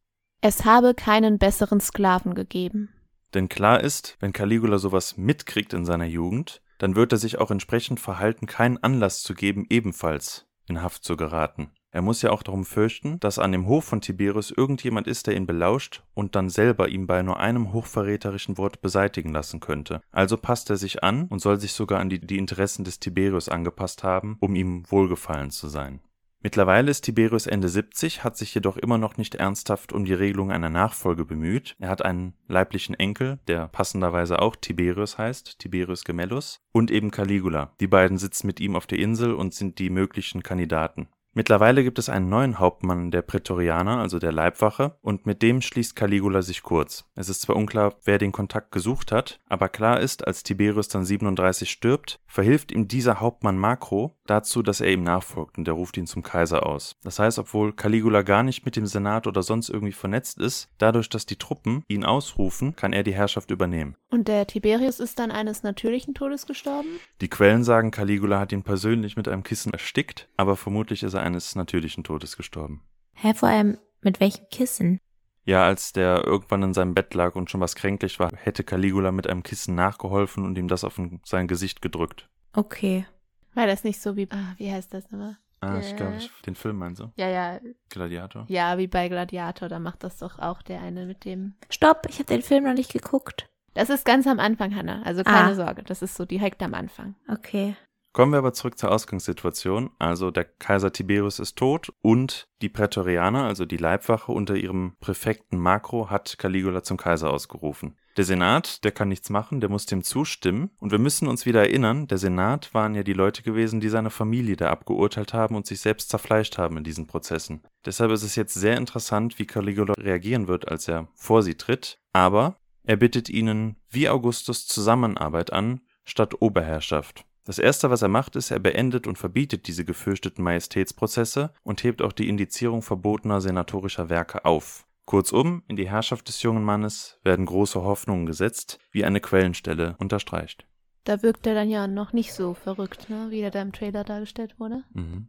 Es 0.45 0.65
habe 0.65 0.93
keinen 0.93 1.39
besseren 1.39 1.81
Sklaven 1.81 2.35
gegeben. 2.35 2.89
Denn 3.33 3.49
klar 3.49 3.81
ist, 3.81 4.17
wenn 4.19 4.33
Caligula 4.33 4.79
sowas 4.79 5.17
mitkriegt 5.17 5.73
in 5.73 5.85
seiner 5.85 6.05
Jugend, 6.05 6.63
dann 6.79 6.97
wird 6.97 7.13
er 7.13 7.19
sich 7.19 7.39
auch 7.39 7.53
entsprechend 7.53 8.01
verhalten, 8.01 8.47
keinen 8.47 8.77
Anlass 8.83 9.23
zu 9.23 9.35
geben, 9.35 9.67
ebenfalls 9.71 10.49
in 10.67 10.83
Haft 10.83 11.05
zu 11.05 11.17
geraten. 11.17 11.71
Er 11.93 12.03
muss 12.03 12.23
ja 12.23 12.31
auch 12.31 12.43
darum 12.43 12.65
fürchten, 12.65 13.21
dass 13.21 13.39
an 13.39 13.53
dem 13.53 13.69
Hof 13.69 13.85
von 13.85 14.01
Tiberius 14.01 14.51
irgendjemand 14.51 15.07
ist, 15.07 15.29
der 15.29 15.37
ihn 15.37 15.47
belauscht 15.47 16.03
und 16.13 16.35
dann 16.35 16.51
selber 16.51 16.89
ihn 16.89 17.07
bei 17.07 17.23
nur 17.23 17.39
einem 17.39 17.73
hochverräterischen 17.73 18.59
Wort 18.59 18.83
beseitigen 18.83 19.33
lassen 19.33 19.61
könnte. 19.61 20.01
Also 20.11 20.37
passt 20.37 20.71
er 20.71 20.77
sich 20.77 21.05
an 21.05 21.29
und 21.29 21.39
soll 21.39 21.61
sich 21.61 21.73
sogar 21.73 22.01
an 22.01 22.09
die, 22.09 22.19
die 22.19 22.39
Interessen 22.39 22.83
des 22.83 22.99
Tiberius 22.99 23.49
angepasst 23.49 24.03
haben, 24.03 24.39
um 24.41 24.57
ihm 24.57 24.91
wohlgefallen 24.91 25.53
zu 25.53 25.69
sein. 25.69 26.01
Mittlerweile 26.45 26.91
ist 26.91 27.03
Tiberius 27.03 27.47
Ende 27.47 27.69
70, 27.69 28.25
hat 28.25 28.37
sich 28.37 28.53
jedoch 28.53 28.77
immer 28.77 28.99
noch 28.99 29.17
nicht 29.17 29.37
ernsthaft 29.37 29.93
um 29.93 30.05
die 30.05 30.13
Regelung 30.13 30.51
einer 30.51 30.71
Nachfolge 30.71 31.25
bemüht. 31.25 31.77
Er 31.79 31.89
hat 31.89 32.05
einen 32.05 32.35
leiblichen 32.49 32.97
Enkel, 32.97 33.39
der 33.47 33.69
passenderweise 33.69 34.43
auch 34.43 34.57
Tiberius 34.57 35.19
heißt, 35.19 35.61
Tiberius 35.61 36.03
Gemellus, 36.03 36.61
und 36.73 36.91
eben 36.91 37.13
Caligula. 37.13 37.73
Die 37.79 37.87
beiden 37.87 38.19
sitzen 38.19 38.49
mit 38.49 38.59
ihm 38.59 38.75
auf 38.75 38.89
der 38.89 38.99
Insel 38.99 39.35
und 39.35 39.55
sind 39.55 39.79
die 39.79 39.89
möglichen 39.89 40.43
Kandidaten. 40.43 41.07
Mittlerweile 41.35 41.83
gibt 41.83 41.99
es 41.99 42.11
einen 42.11 42.29
neuen 42.29 42.59
Hauptmann 42.59 43.11
der 43.11 43.23
Prätorianer, 43.23 43.99
also 43.99 44.18
der 44.18 44.33
Leibwache, 44.33 44.97
und 45.01 45.25
mit 45.25 45.40
dem 45.40 45.62
schließt 45.62 45.97
Caligula 45.97 46.42
sich 46.42 46.62
kurz. 46.62 47.07
Es 47.14 47.31
ist 47.31 47.40
zwar 47.40 47.57
unklar, 47.57 47.95
wer 48.05 48.18
den 48.18 48.33
Kontakt 48.33 48.71
gesucht 48.71 49.12
hat, 49.12 49.40
aber 49.49 49.71
klar 49.71 50.01
ist, 50.01 50.27
als 50.27 50.42
Tiberius 50.42 50.88
dann 50.88 51.07
37 51.07 51.71
stirbt, 51.71 52.21
verhilft 52.27 52.71
ihm 52.71 52.87
dieser 52.87 53.21
Hauptmann 53.21 53.57
Makro 53.57 54.14
dazu, 54.27 54.62
dass 54.62 54.83
er 54.83 54.92
ihm 54.92 55.03
nachfolgt 55.03 55.57
und 55.57 55.66
er 55.66 55.75
ruft 55.75 55.97
ihn 55.97 56.07
zum 56.07 56.23
Kaiser 56.23 56.66
aus. 56.66 56.97
Das 57.03 57.18
heißt, 57.18 57.38
obwohl 57.38 57.73
Caligula 57.73 58.21
gar 58.23 58.42
nicht 58.42 58.66
mit 58.66 58.77
dem 58.77 58.87
Senat 58.87 59.27
oder 59.27 59.42
sonst 59.42 59.71
irgendwie 59.71 59.92
vernetzt 59.92 60.38
ist, 60.38 60.68
dadurch, 60.77 61.09
dass 61.09 61.25
die 61.25 61.37
Truppen 61.37 61.83
ihn 61.88 62.05
ausrufen, 62.05 62.77
kann 62.77 62.92
er 62.92 63.05
die 63.05 63.14
Herrschaft 63.14 63.51
übernehmen. 63.51 63.97
Und 64.11 64.29
der 64.29 64.47
Tiberius 64.47 65.01
ist 65.01 65.18
dann 65.18 65.31
eines 65.31 65.62
natürlichen 65.62 66.12
Todes 66.12 66.47
gestorben? 66.47 66.88
Die 67.23 67.29
Quellen 67.29 67.64
sagen, 67.64 67.90
Caligula 67.90 68.38
hat 68.38 68.53
ihn 68.53 68.62
persönlich 68.62 69.16
mit 69.16 69.29
einem 69.29 69.42
Kissen 69.42 69.73
erstickt, 69.73 70.29
aber 70.37 70.57
vermutlich 70.57 71.03
ist 71.03 71.14
er 71.14 71.22
eines 71.23 71.55
natürlichen 71.55 72.05
Todes 72.05 72.37
gestorben. 72.37 72.83
Hä, 73.15 73.35
vor 73.35 73.49
allem 73.49 73.79
mit 74.01 74.21
welchem 74.21 74.47
Kissen? 74.51 74.99
Ja, 75.45 75.65
als 75.65 75.93
der 75.93 76.25
irgendwann 76.25 76.63
in 76.63 76.75
seinem 76.75 76.95
Bett 76.95 77.15
lag 77.15 77.35
und 77.35 77.51
schon 77.51 77.61
was 77.61 77.75
kränklich 77.75 78.21
war, 78.21 78.31
hätte 78.37 78.63
Caligula 78.63 79.11
mit 79.11 79.27
einem 79.27 79.43
Kissen 79.43 79.75
nachgeholfen 79.75 80.45
und 80.45 80.57
ihm 80.57 80.69
das 80.69 80.85
auf 80.85 81.01
sein 81.25 81.49
Gesicht 81.49 81.83
gedrückt. 81.83 82.29
Okay. 82.53 83.07
War 83.55 83.67
das 83.67 83.85
nicht 83.85 84.01
so 84.01 84.17
wie, 84.17 84.29
ah, 84.31 84.55
wie 84.57 84.71
heißt 84.71 84.95
das 84.95 85.11
nochmal? 85.11 85.37
Ah, 85.61 85.79
ich 85.79 85.95
glaube, 85.95 86.19
den 86.45 86.57
Film 86.57 86.79
meinst 86.79 87.01
du? 87.01 87.13
Ja, 87.17 87.29
ja. 87.29 87.61
Gladiator? 87.89 88.47
Ja, 88.49 88.79
wie 88.79 88.89
bei 88.89 89.09
Gladiator, 89.09 89.69
da 89.69 89.79
macht 89.79 90.03
das 90.03 90.19
doch 90.19 90.41
auch 90.41 90.61
der 90.63 90.81
eine 90.81 91.07
mit 91.07 91.25
dem. 91.25 91.55
Stopp, 91.71 92.07
ich 92.09 92.19
habe 92.19 92.27
den 92.27 92.43
Film 92.43 92.65
noch 92.65 92.75
nicht 92.75 92.93
geguckt. 92.93 93.49
Das 93.75 93.89
ist 93.89 94.05
ganz 94.05 94.27
am 94.27 94.41
Anfang, 94.41 94.75
Hannah. 94.75 95.03
Also 95.05 95.23
keine 95.23 95.53
ah. 95.53 95.55
Sorge, 95.55 95.83
das 95.85 96.03
ist 96.03 96.17
so 96.17 96.25
direkt 96.25 96.63
am 96.63 96.75
Anfang. 96.75 97.15
Okay. 97.29 97.77
Kommen 98.12 98.33
wir 98.33 98.38
aber 98.38 98.53
zurück 98.53 98.79
zur 98.79 98.90
Ausgangssituation. 98.90 99.90
Also 99.98 100.31
der 100.31 100.44
Kaiser 100.44 100.92
Tiberius 100.92 101.38
ist 101.38 101.57
tot 101.57 101.92
und 102.03 102.46
die 102.61 102.68
Prätorianer, 102.68 103.44
also 103.44 103.64
die 103.64 103.79
Leibwache 103.79 104.33
unter 104.33 104.55
ihrem 104.55 104.96
Präfekten 105.01 105.59
Makro, 105.59 106.11
hat 106.11 106.37
Caligula 106.38 106.83
zum 106.83 106.98
Kaiser 106.98 107.31
ausgerufen. 107.31 107.96
Der 108.18 108.25
Senat, 108.25 108.85
der 108.85 108.92
kann 108.92 109.09
nichts 109.09 109.31
machen, 109.31 109.61
der 109.61 109.70
muss 109.70 109.87
dem 109.87 110.03
zustimmen. 110.03 110.70
Und 110.79 110.90
wir 110.90 110.98
müssen 110.98 111.27
uns 111.27 111.46
wieder 111.46 111.62
erinnern, 111.62 112.07
der 112.07 112.18
Senat 112.18 112.75
waren 112.75 112.94
ja 112.94 113.03
die 113.03 113.14
Leute 113.14 113.42
gewesen, 113.42 113.81
die 113.81 113.88
seine 113.88 114.11
Familie 114.11 114.57
da 114.57 114.68
abgeurteilt 114.68 115.33
haben 115.33 115.57
und 115.57 115.66
sich 115.66 115.81
selbst 115.81 116.11
zerfleischt 116.11 116.59
haben 116.59 116.77
in 116.77 116.85
diesen 116.85 117.07
Prozessen. 117.07 117.62
Deshalb 117.87 118.11
ist 118.11 118.25
es 118.25 118.37
jetzt 118.37 118.53
sehr 118.53 118.77
interessant, 118.77 119.38
wie 119.38 119.46
Caligula 119.46 119.94
reagieren 119.98 120.48
wird, 120.48 120.68
als 120.68 120.87
er 120.87 121.09
vor 121.14 121.42
sie 121.42 121.55
tritt. 121.55 121.98
Aber 122.12 122.59
er 122.85 122.96
bittet 122.96 123.31
ihnen 123.31 123.77
wie 123.88 124.11
Augustus 124.11 124.66
Zusammenarbeit 124.66 125.51
an, 125.51 125.81
statt 126.05 126.42
Oberherrschaft. 126.42 127.25
Das 127.45 127.59
Erste, 127.59 127.91
was 127.91 128.03
er 128.03 128.09
macht, 128.09 128.37
ist, 128.37 128.51
er 128.51 128.61
beendet 128.61 129.07
und 129.07 129.19
verbietet 129.19 129.67
diese 129.67 129.85
gefürchteten 129.85 130.45
Majestätsprozesse 130.45 131.53
und 131.65 131.83
hebt 131.83 132.01
auch 132.01 132.13
die 132.13 132.29
Indizierung 132.29 132.83
verbotener 132.83 133.41
senatorischer 133.41 134.09
Werke 134.09 134.45
auf. 134.45 134.87
Kurzum, 135.07 135.63
in 135.67 135.77
die 135.77 135.89
Herrschaft 135.89 136.29
des 136.29 136.43
jungen 136.43 136.63
Mannes 136.63 137.19
werden 137.25 137.47
große 137.47 137.83
Hoffnungen 137.83 138.27
gesetzt, 138.27 138.79
wie 138.93 139.05
eine 139.05 139.21
Quellenstelle 139.21 139.97
unterstreicht. 139.99 140.67
Da 141.05 141.23
wirkt 141.23 141.47
er 141.49 141.55
dann 141.55 141.69
ja 141.69 141.89
noch 141.89 142.13
nicht 142.13 142.33
so 142.33 142.55
verrückt, 142.55 143.11
ne? 143.11 143.27
wie 143.31 143.41
er 143.41 143.51
da 143.51 143.61
im 143.61 143.73
Trailer 143.73 144.05
dargestellt 144.05 144.61
wurde. 144.61 144.85
Mhm. 144.93 145.29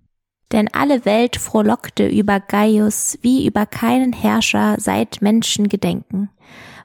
Denn 0.51 0.69
alle 0.71 1.03
Welt 1.05 1.35
frohlockte 1.35 2.07
über 2.07 2.39
Gaius 2.39 3.17
wie 3.23 3.47
über 3.47 3.65
keinen 3.65 4.13
Herrscher 4.13 4.75
seit 4.77 5.23
Menschen 5.23 5.67
gedenken. 5.67 6.29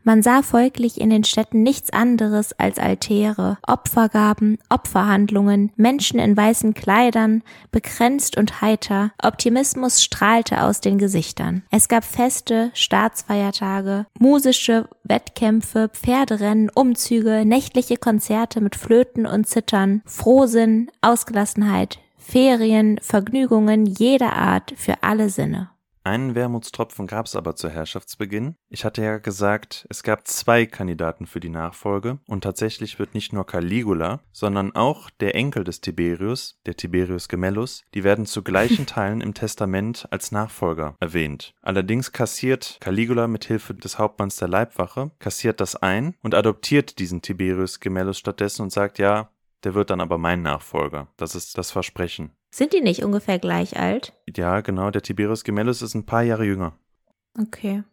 Man 0.04 0.22
sah 0.22 0.42
folglich 0.42 1.00
in 1.00 1.11
den 1.11 1.24
Städten 1.24 1.62
nichts 1.62 1.92
anderes 1.92 2.52
als 2.58 2.78
Altäre, 2.78 3.58
Opfergaben, 3.66 4.58
Opferhandlungen, 4.68 5.72
Menschen 5.76 6.18
in 6.18 6.37
weißen 6.37 6.74
Kleidern, 6.74 7.42
bekränzt 7.70 8.37
und 8.37 8.61
heiter, 8.61 9.12
Optimismus 9.22 10.02
strahlte 10.02 10.62
aus 10.62 10.80
den 10.80 10.98
Gesichtern. 10.98 11.62
Es 11.70 11.88
gab 11.88 12.04
Feste, 12.04 12.70
Staatsfeiertage, 12.74 14.06
musische 14.18 14.88
Wettkämpfe, 15.04 15.90
Pferderennen, 15.92 16.70
Umzüge, 16.74 17.44
nächtliche 17.44 17.96
Konzerte 17.96 18.61
mit 18.61 18.76
Flöten 18.76 19.26
und 19.26 19.46
Zittern, 19.46 20.02
Frohsinn, 20.06 20.90
Ausgelassenheit, 21.00 21.98
Ferien, 22.18 22.98
Vergnügungen 23.00 23.87
jeder 23.87 24.34
Art 24.34 24.74
für 24.76 25.02
alle 25.02 25.30
Sinne. 25.30 25.70
Einen 26.09 26.35
Wermutstropfen 26.35 27.07
gab 27.07 27.27
es 27.27 27.37
aber 27.37 27.55
zu 27.55 27.68
Herrschaftsbeginn. 27.68 28.57
Ich 28.71 28.87
hatte 28.87 29.03
ja 29.03 29.18
gesagt, 29.18 29.87
es 29.90 30.03
gab 30.03 30.27
zwei 30.27 30.64
Kandidaten 30.64 31.27
für 31.27 31.38
die 31.38 31.51
Nachfolge 31.51 32.18
und 32.27 32.44
tatsächlich 32.44 32.99
wird 32.99 33.12
nicht 33.12 33.35
nur 33.35 33.44
Caligula, 33.44 34.21
sondern 34.33 34.75
auch 34.75 35.11
der 35.11 35.35
Enkel 35.35 35.64
des 35.64 35.83
Tiberius, 35.83 36.62
der 36.64 36.77
Tiberius 36.77 37.29
Gemellus, 37.29 37.85
die 37.92 38.05
werden 38.05 38.25
zu 38.25 38.42
gleichen 38.42 38.87
Teilen 38.87 39.21
im 39.21 39.35
Testament 39.35 40.09
als 40.11 40.33
Nachfolger 40.33 40.97
erwähnt. 40.99 41.53
Allerdings 41.61 42.11
kassiert 42.11 42.79
Caligula 42.81 43.29
mit 43.29 43.44
Hilfe 43.44 43.75
des 43.75 43.99
Hauptmanns 43.99 44.37
der 44.37 44.49
Leibwache, 44.49 45.11
kassiert 45.18 45.61
das 45.61 45.77
ein 45.77 46.14
und 46.23 46.35
adoptiert 46.35 47.01
diesen 47.01 47.21
Tiberius 47.21 47.81
Gemellus 47.81 48.16
stattdessen 48.16 48.62
und 48.62 48.73
sagt, 48.73 48.99
ja, 48.99 49.29
der 49.62 49.75
wird 49.75 49.90
dann 49.90 50.01
aber 50.01 50.16
mein 50.16 50.40
Nachfolger. 50.40 51.09
Das 51.18 51.35
ist 51.35 51.59
das 51.59 51.71
Versprechen. 51.71 52.31
Sind 52.59 52.73
die 52.73 52.81
nicht 52.81 53.05
ungefähr 53.05 53.38
gleich 53.38 53.77
alt? 53.77 54.14
Ja, 54.37 54.62
genau, 54.62 54.90
der 54.90 55.03
Tiberius 55.03 55.44
Gemellus 55.44 55.81
ist 55.81 55.94
ein 55.94 56.07
paar 56.07 56.25
Jahre 56.25 56.44
jünger. 56.44 56.77
Okay. 57.40 57.85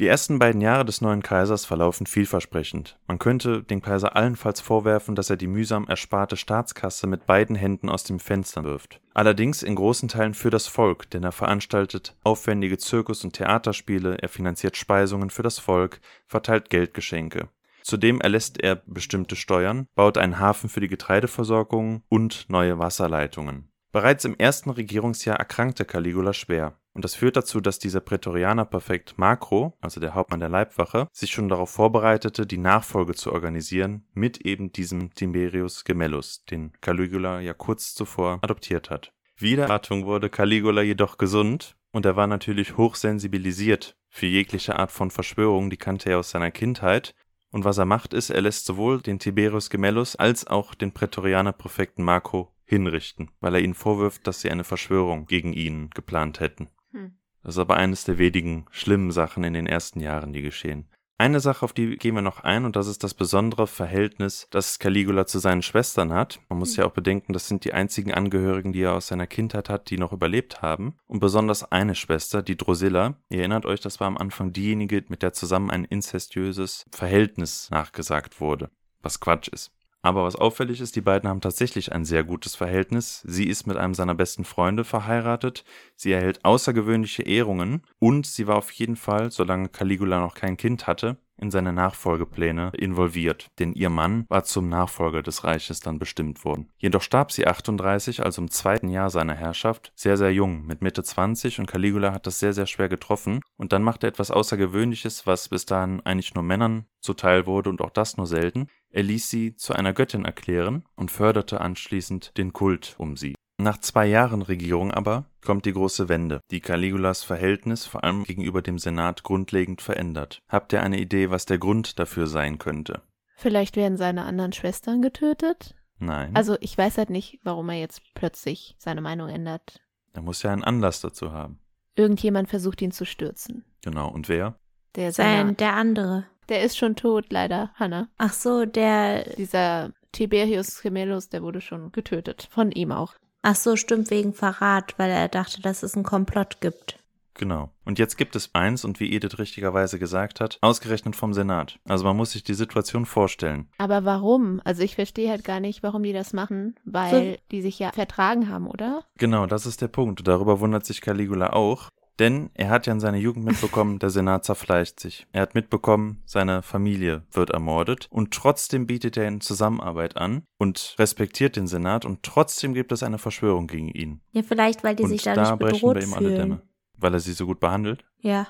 Die 0.00 0.08
ersten 0.08 0.40
beiden 0.40 0.60
Jahre 0.60 0.84
des 0.84 1.00
neuen 1.00 1.22
Kaisers 1.22 1.64
verlaufen 1.64 2.08
vielversprechend. 2.08 2.98
Man 3.06 3.20
könnte 3.20 3.62
dem 3.62 3.82
Kaiser 3.82 4.16
allenfalls 4.16 4.60
vorwerfen, 4.60 5.14
dass 5.14 5.30
er 5.30 5.36
die 5.36 5.46
mühsam 5.46 5.86
ersparte 5.86 6.36
Staatskasse 6.36 7.06
mit 7.06 7.26
beiden 7.26 7.54
Händen 7.54 7.88
aus 7.88 8.02
dem 8.02 8.18
Fenster 8.18 8.64
wirft. 8.64 9.00
Allerdings 9.14 9.62
in 9.62 9.76
großen 9.76 10.08
Teilen 10.08 10.34
für 10.34 10.50
das 10.50 10.66
Volk, 10.66 11.08
denn 11.10 11.22
er 11.22 11.30
veranstaltet 11.30 12.16
aufwendige 12.24 12.78
Zirkus- 12.78 13.22
und 13.22 13.34
Theaterspiele, 13.34 14.18
er 14.18 14.28
finanziert 14.28 14.76
Speisungen 14.76 15.30
für 15.30 15.44
das 15.44 15.60
Volk, 15.60 16.00
verteilt 16.26 16.68
Geldgeschenke. 16.68 17.48
Zudem 17.84 18.20
erlässt 18.20 18.60
er 18.60 18.82
bestimmte 18.86 19.36
Steuern, 19.36 19.86
baut 19.94 20.18
einen 20.18 20.40
Hafen 20.40 20.68
für 20.68 20.80
die 20.80 20.88
Getreideversorgung 20.88 22.02
und 22.08 22.46
neue 22.48 22.80
Wasserleitungen. 22.80 23.68
Bereits 23.94 24.24
im 24.24 24.36
ersten 24.36 24.70
Regierungsjahr 24.70 25.36
erkrankte 25.36 25.84
Caligula 25.84 26.32
schwer, 26.32 26.76
und 26.94 27.04
das 27.04 27.14
führt 27.14 27.36
dazu, 27.36 27.60
dass 27.60 27.78
dieser 27.78 28.00
Prätorianerpräfekt 28.00 29.18
Makro, 29.18 29.78
also 29.80 30.00
der 30.00 30.14
Hauptmann 30.14 30.40
der 30.40 30.48
Leibwache, 30.48 31.06
sich 31.12 31.30
schon 31.30 31.48
darauf 31.48 31.70
vorbereitete, 31.70 32.44
die 32.44 32.58
Nachfolge 32.58 33.14
zu 33.14 33.30
organisieren 33.30 34.04
mit 34.12 34.38
eben 34.38 34.72
diesem 34.72 35.14
Tiberius 35.14 35.84
Gemellus, 35.84 36.44
den 36.44 36.72
Caligula 36.80 37.38
ja 37.38 37.54
kurz 37.54 37.94
zuvor 37.94 38.40
adoptiert 38.42 38.90
hat. 38.90 39.12
Wider 39.36 39.62
Erwartung 39.62 40.06
wurde 40.06 40.28
Caligula 40.28 40.82
jedoch 40.82 41.16
gesund 41.16 41.76
und 41.92 42.04
er 42.04 42.16
war 42.16 42.26
natürlich 42.26 42.76
hochsensibilisiert 42.76 43.96
für 44.08 44.26
jegliche 44.26 44.76
Art 44.76 44.90
von 44.90 45.12
Verschwörung, 45.12 45.70
die 45.70 45.76
kannte 45.76 46.10
er 46.10 46.18
aus 46.18 46.30
seiner 46.30 46.50
Kindheit 46.50 47.14
und 47.52 47.64
was 47.64 47.78
er 47.78 47.84
macht, 47.84 48.12
ist, 48.12 48.30
er 48.30 48.40
lässt 48.40 48.66
sowohl 48.66 49.00
den 49.00 49.20
Tiberius 49.20 49.70
Gemellus 49.70 50.16
als 50.16 50.48
auch 50.48 50.74
den 50.74 50.90
Prätorianerpräfekten 50.90 52.04
Marco 52.04 52.53
hinrichten, 52.64 53.30
weil 53.40 53.54
er 53.54 53.60
ihnen 53.60 53.74
vorwirft, 53.74 54.26
dass 54.26 54.40
sie 54.40 54.50
eine 54.50 54.64
Verschwörung 54.64 55.26
gegen 55.26 55.52
ihn 55.52 55.90
geplant 55.90 56.40
hätten. 56.40 56.68
Hm. 56.92 57.14
Das 57.42 57.56
ist 57.56 57.60
aber 57.60 57.76
eines 57.76 58.04
der 58.04 58.18
wenigen 58.18 58.66
schlimmen 58.70 59.10
Sachen 59.10 59.44
in 59.44 59.52
den 59.52 59.66
ersten 59.66 60.00
Jahren, 60.00 60.32
die 60.32 60.42
geschehen. 60.42 60.88
Eine 61.16 61.38
Sache, 61.38 61.64
auf 61.64 61.72
die 61.72 61.96
gehen 61.96 62.16
wir 62.16 62.22
noch 62.22 62.40
ein, 62.40 62.64
und 62.64 62.74
das 62.74 62.88
ist 62.88 63.04
das 63.04 63.14
besondere 63.14 63.68
Verhältnis, 63.68 64.48
das 64.50 64.80
Caligula 64.80 65.26
zu 65.26 65.38
seinen 65.38 65.62
Schwestern 65.62 66.12
hat. 66.12 66.40
Man 66.48 66.58
muss 66.58 66.74
hm. 66.74 66.80
ja 66.80 66.86
auch 66.86 66.92
bedenken, 66.92 67.32
das 67.32 67.46
sind 67.46 67.64
die 67.64 67.72
einzigen 67.72 68.12
Angehörigen, 68.12 68.72
die 68.72 68.82
er 68.82 68.94
aus 68.94 69.08
seiner 69.08 69.28
Kindheit 69.28 69.68
hat, 69.68 69.90
die 69.90 69.98
noch 69.98 70.12
überlebt 70.12 70.60
haben. 70.60 70.96
Und 71.06 71.20
besonders 71.20 71.70
eine 71.70 71.94
Schwester, 71.94 72.42
die 72.42 72.56
Drusilla. 72.56 73.16
Ihr 73.28 73.40
erinnert 73.40 73.64
euch, 73.64 73.80
das 73.80 74.00
war 74.00 74.08
am 74.08 74.18
Anfang 74.18 74.52
diejenige, 74.52 75.04
mit 75.08 75.22
der 75.22 75.32
zusammen 75.32 75.70
ein 75.70 75.84
inzestiöses 75.84 76.84
Verhältnis 76.90 77.70
nachgesagt 77.70 78.40
wurde. 78.40 78.70
Was 79.00 79.20
Quatsch 79.20 79.48
ist. 79.48 79.70
Aber 80.04 80.24
was 80.24 80.36
auffällig 80.36 80.82
ist, 80.82 80.96
die 80.96 81.00
beiden 81.00 81.30
haben 81.30 81.40
tatsächlich 81.40 81.92
ein 81.92 82.04
sehr 82.04 82.24
gutes 82.24 82.54
Verhältnis. 82.54 83.22
Sie 83.26 83.48
ist 83.48 83.66
mit 83.66 83.78
einem 83.78 83.94
seiner 83.94 84.14
besten 84.14 84.44
Freunde 84.44 84.84
verheiratet, 84.84 85.64
sie 85.96 86.12
erhält 86.12 86.44
außergewöhnliche 86.44 87.22
Ehrungen 87.22 87.80
und 88.00 88.26
sie 88.26 88.46
war 88.46 88.56
auf 88.56 88.70
jeden 88.72 88.96
Fall, 88.96 89.30
solange 89.30 89.70
Caligula 89.70 90.20
noch 90.20 90.34
kein 90.34 90.58
Kind 90.58 90.86
hatte, 90.86 91.16
in 91.36 91.50
seine 91.50 91.72
Nachfolgepläne 91.72 92.72
involviert, 92.76 93.48
denn 93.58 93.72
ihr 93.72 93.90
Mann 93.90 94.24
war 94.28 94.44
zum 94.44 94.68
Nachfolger 94.68 95.22
des 95.22 95.44
Reiches 95.44 95.80
dann 95.80 95.98
bestimmt 95.98 96.44
worden. 96.44 96.70
Jedoch 96.78 97.02
starb 97.02 97.32
sie 97.32 97.46
38, 97.46 98.24
also 98.24 98.42
im 98.42 98.50
zweiten 98.50 98.88
Jahr 98.88 99.10
seiner 99.10 99.34
Herrschaft, 99.34 99.92
sehr, 99.94 100.16
sehr 100.16 100.32
jung, 100.32 100.66
mit 100.66 100.82
Mitte 100.82 101.02
20 101.02 101.60
und 101.60 101.66
Caligula 101.66 102.12
hat 102.12 102.26
das 102.26 102.38
sehr, 102.38 102.52
sehr 102.52 102.66
schwer 102.66 102.88
getroffen 102.88 103.40
und 103.56 103.72
dann 103.72 103.82
machte 103.82 104.06
er 104.06 104.10
etwas 104.10 104.30
Außergewöhnliches, 104.30 105.26
was 105.26 105.48
bis 105.48 105.66
dahin 105.66 106.00
eigentlich 106.04 106.34
nur 106.34 106.44
Männern 106.44 106.86
zuteil 107.00 107.46
wurde 107.46 107.70
und 107.70 107.80
auch 107.80 107.90
das 107.90 108.16
nur 108.16 108.26
selten. 108.26 108.68
Er 108.90 109.02
ließ 109.02 109.28
sie 109.28 109.56
zu 109.56 109.74
einer 109.74 109.92
Göttin 109.92 110.24
erklären 110.24 110.84
und 110.96 111.10
förderte 111.10 111.60
anschließend 111.60 112.36
den 112.38 112.52
Kult 112.52 112.94
um 112.98 113.16
sie. 113.16 113.34
Nach 113.56 113.78
zwei 113.78 114.06
Jahren 114.06 114.42
Regierung 114.42 114.90
aber 114.90 115.26
kommt 115.44 115.64
die 115.64 115.72
große 115.72 116.08
Wende, 116.08 116.40
die 116.50 116.60
Caligulas 116.60 117.22
Verhältnis 117.22 117.86
vor 117.86 118.02
allem 118.02 118.24
gegenüber 118.24 118.62
dem 118.62 118.78
Senat 118.78 119.22
grundlegend 119.22 119.80
verändert. 119.80 120.40
Habt 120.48 120.72
ihr 120.72 120.82
eine 120.82 120.98
Idee, 120.98 121.30
was 121.30 121.46
der 121.46 121.58
Grund 121.58 121.98
dafür 121.98 122.26
sein 122.26 122.58
könnte? 122.58 123.02
Vielleicht 123.36 123.76
werden 123.76 123.96
seine 123.96 124.24
anderen 124.24 124.52
Schwestern 124.52 125.02
getötet? 125.02 125.74
Nein. 125.98 126.34
Also 126.34 126.56
ich 126.60 126.76
weiß 126.76 126.98
halt 126.98 127.10
nicht, 127.10 127.40
warum 127.44 127.68
er 127.68 127.78
jetzt 127.78 128.02
plötzlich 128.14 128.74
seine 128.78 129.00
Meinung 129.00 129.28
ändert. 129.28 129.80
Er 130.12 130.22
muss 130.22 130.42
ja 130.42 130.52
einen 130.52 130.64
Anlass 130.64 131.00
dazu 131.00 131.32
haben. 131.32 131.58
Irgendjemand 131.96 132.48
versucht 132.48 132.82
ihn 132.82 132.92
zu 132.92 133.04
stürzen. 133.06 133.64
Genau, 133.82 134.08
und 134.08 134.28
wer? 134.28 134.58
Der 134.96 135.12
Sein, 135.12 135.56
der 135.56 135.74
andere. 135.74 136.26
Der 136.48 136.62
ist 136.62 136.76
schon 136.76 136.96
tot, 136.96 137.26
leider, 137.30 137.72
Hannah. 137.74 138.08
Ach 138.18 138.32
so, 138.32 138.64
der. 138.64 139.24
Dieser 139.36 139.92
Tiberius 140.12 140.82
Gemellus, 140.82 141.28
der 141.28 141.42
wurde 141.42 141.60
schon 141.60 141.90
getötet. 141.90 142.48
Von 142.50 142.70
ihm 142.70 142.92
auch. 142.92 143.14
Ach 143.46 143.54
so, 143.54 143.76
stimmt 143.76 144.10
wegen 144.10 144.32
Verrat, 144.32 144.94
weil 144.96 145.10
er 145.10 145.28
dachte, 145.28 145.60
dass 145.60 145.82
es 145.82 145.94
einen 145.94 146.02
Komplott 146.02 146.62
gibt. 146.62 146.98
Genau. 147.34 147.70
Und 147.84 147.98
jetzt 147.98 148.16
gibt 148.16 148.36
es 148.36 148.54
eins, 148.54 148.84
und 148.86 149.00
wie 149.00 149.12
Edith 149.12 149.38
richtigerweise 149.38 149.98
gesagt 149.98 150.40
hat, 150.40 150.56
ausgerechnet 150.62 151.14
vom 151.14 151.34
Senat. 151.34 151.78
Also 151.84 152.04
man 152.04 152.16
muss 152.16 152.30
sich 152.30 152.42
die 152.42 152.54
Situation 152.54 153.04
vorstellen. 153.04 153.68
Aber 153.76 154.06
warum? 154.06 154.62
Also 154.64 154.82
ich 154.82 154.94
verstehe 154.94 155.28
halt 155.28 155.44
gar 155.44 155.60
nicht, 155.60 155.82
warum 155.82 156.04
die 156.04 156.14
das 156.14 156.32
machen, 156.32 156.76
weil 156.86 157.10
so. 157.10 157.36
die 157.50 157.60
sich 157.60 157.78
ja 157.78 157.92
vertragen 157.92 158.48
haben, 158.48 158.66
oder? 158.66 159.04
Genau, 159.18 159.44
das 159.46 159.66
ist 159.66 159.82
der 159.82 159.88
Punkt. 159.88 160.26
Darüber 160.26 160.60
wundert 160.60 160.86
sich 160.86 161.02
Caligula 161.02 161.52
auch. 161.52 161.90
Denn 162.18 162.50
er 162.54 162.70
hat 162.70 162.86
ja 162.86 162.92
in 162.92 163.00
seiner 163.00 163.16
Jugend 163.16 163.44
mitbekommen, 163.44 163.98
der 163.98 164.10
Senat 164.10 164.44
zerfleischt 164.44 165.00
sich. 165.00 165.26
Er 165.32 165.42
hat 165.42 165.54
mitbekommen, 165.54 166.22
seine 166.26 166.62
Familie 166.62 167.24
wird 167.32 167.50
ermordet 167.50 168.06
und 168.10 168.32
trotzdem 168.32 168.86
bietet 168.86 169.16
er 169.16 169.26
ihnen 169.26 169.40
Zusammenarbeit 169.40 170.16
an 170.16 170.44
und 170.58 170.94
respektiert 170.98 171.56
den 171.56 171.66
Senat 171.66 172.04
und 172.04 172.22
trotzdem 172.22 172.72
gibt 172.72 172.92
es 172.92 173.02
eine 173.02 173.18
Verschwörung 173.18 173.66
gegen 173.66 173.88
ihn. 173.88 174.20
Ja, 174.30 174.42
vielleicht, 174.42 174.84
weil 174.84 174.94
die 174.94 175.02
und 175.02 175.08
sich 175.08 175.22
dadurch 175.22 175.48
da 175.48 175.56
brechen 175.56 175.74
bedroht 175.74 175.96
wir 175.96 176.02
ihm 176.02 176.14
alle 176.14 176.28
fühlen. 176.28 176.36
Dämme. 176.36 176.62
Weil 176.96 177.14
er 177.14 177.20
sie 177.20 177.32
so 177.32 177.46
gut 177.46 177.58
behandelt? 177.58 178.04
Ja. 178.18 178.46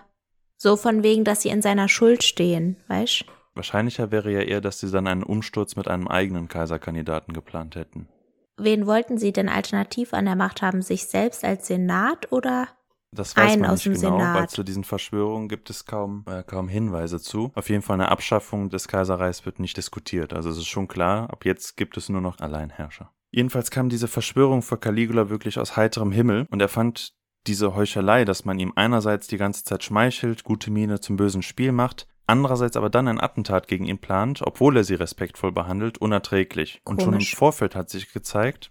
So 0.57 0.77
von 0.77 1.03
wegen, 1.03 1.25
dass 1.25 1.43
sie 1.43 1.49
in 1.49 1.63
seiner 1.63 1.89
Schuld 1.89 2.23
stehen, 2.23 2.77
weißt? 2.89 3.25
Wahrscheinlicher 3.55 4.11
wäre 4.11 4.31
ja 4.31 4.41
eher, 4.41 4.61
dass 4.61 4.81
sie 4.81 4.91
dann 4.91 5.07
einen 5.07 5.23
Umsturz 5.23 5.77
mit 5.77 5.89
einem 5.89 6.09
eigenen 6.09 6.49
Kaiserkandidaten 6.49 7.33
geplant 7.33 7.77
hätten. 7.77 8.09
Wen 8.57 8.87
wollten 8.87 9.19
sie 9.19 9.33
denn 9.33 9.49
alternativ 9.49 10.13
an 10.13 10.27
der 10.27 10.37
Macht 10.37 10.63
haben? 10.63 10.83
Sich 10.83 11.07
selbst 11.07 11.45
als 11.45 11.67
Senat 11.67 12.31
oder 12.31 12.69
das 13.15 13.37
weiß 13.37 13.53
Einen 13.53 13.63
man 13.63 13.73
nicht 13.73 13.85
genau, 13.85 13.97
Senat. 13.99 14.37
weil 14.37 14.49
zu 14.49 14.63
diesen 14.63 14.85
Verschwörungen 14.85 15.49
gibt 15.49 15.71
es 15.71 15.85
kaum, 15.85 16.25
äh, 16.27 16.43
kaum 16.43 16.69
Hinweise 16.69 17.21
zu. 17.21 17.51
Auf 17.55 17.69
jeden 17.69 17.83
Fall 17.83 17.95
eine 17.95 18.11
Abschaffung 18.11 18.71
des 18.71 18.89
Kaiserreichs 18.89 19.47
wird 19.47 19.59
nicht 19.61 19.77
diskutiert. 19.77 20.33
Also 20.33 20.51
es 20.51 20.59
ist 20.59 20.67
schon 20.67 20.89
klar, 20.89 21.31
ab 21.31 21.45
jetzt 21.45 21.77
gibt 21.77 21.97
es 21.97 22.09
nur 22.09 22.21
noch 22.21 22.39
Alleinherrscher. 22.41 23.11
Jedenfalls 23.31 23.71
kam 23.71 23.89
diese 23.89 24.09
Verschwörung 24.09 24.63
für 24.63 24.77
Caligula 24.77 25.29
wirklich 25.29 25.59
aus 25.59 25.77
heiterem 25.77 26.13
Himmel 26.13 26.47
und 26.51 26.61
er 26.61 26.69
fand 26.69 27.15
diese 27.47 27.75
Heuchelei, 27.75 28.25
dass 28.25 28.45
man 28.45 28.59
ihm 28.59 28.73
einerseits 28.77 29.27
die 29.27 29.37
ganze 29.37 29.65
Zeit 29.65 29.85
schmeichelt, 29.85 30.45
gute 30.45 30.71
Miene 30.71 31.01
zum 31.01 31.17
bösen 31.17 31.43
Spiel 31.43 31.73
macht, 31.73 32.07
andererseits 32.27 32.77
aber 32.77 32.91
dann 32.91 33.09
ein 33.09 33.21
Attentat 33.21 33.69
gegen 33.69 33.85
ihn 33.85 33.99
plant, 33.99 34.43
obwohl 34.43 34.77
er 34.77 34.85
sie 34.85 34.95
respektvoll 34.95 35.53
behandelt, 35.53 35.99
unerträglich. 35.99 36.81
Und 36.85 37.03
schon 37.03 37.15
im. 37.15 37.21
Vorfeld 37.21 37.75
hat 37.75 37.91
sich 37.91 38.13
gezeigt, 38.13 38.71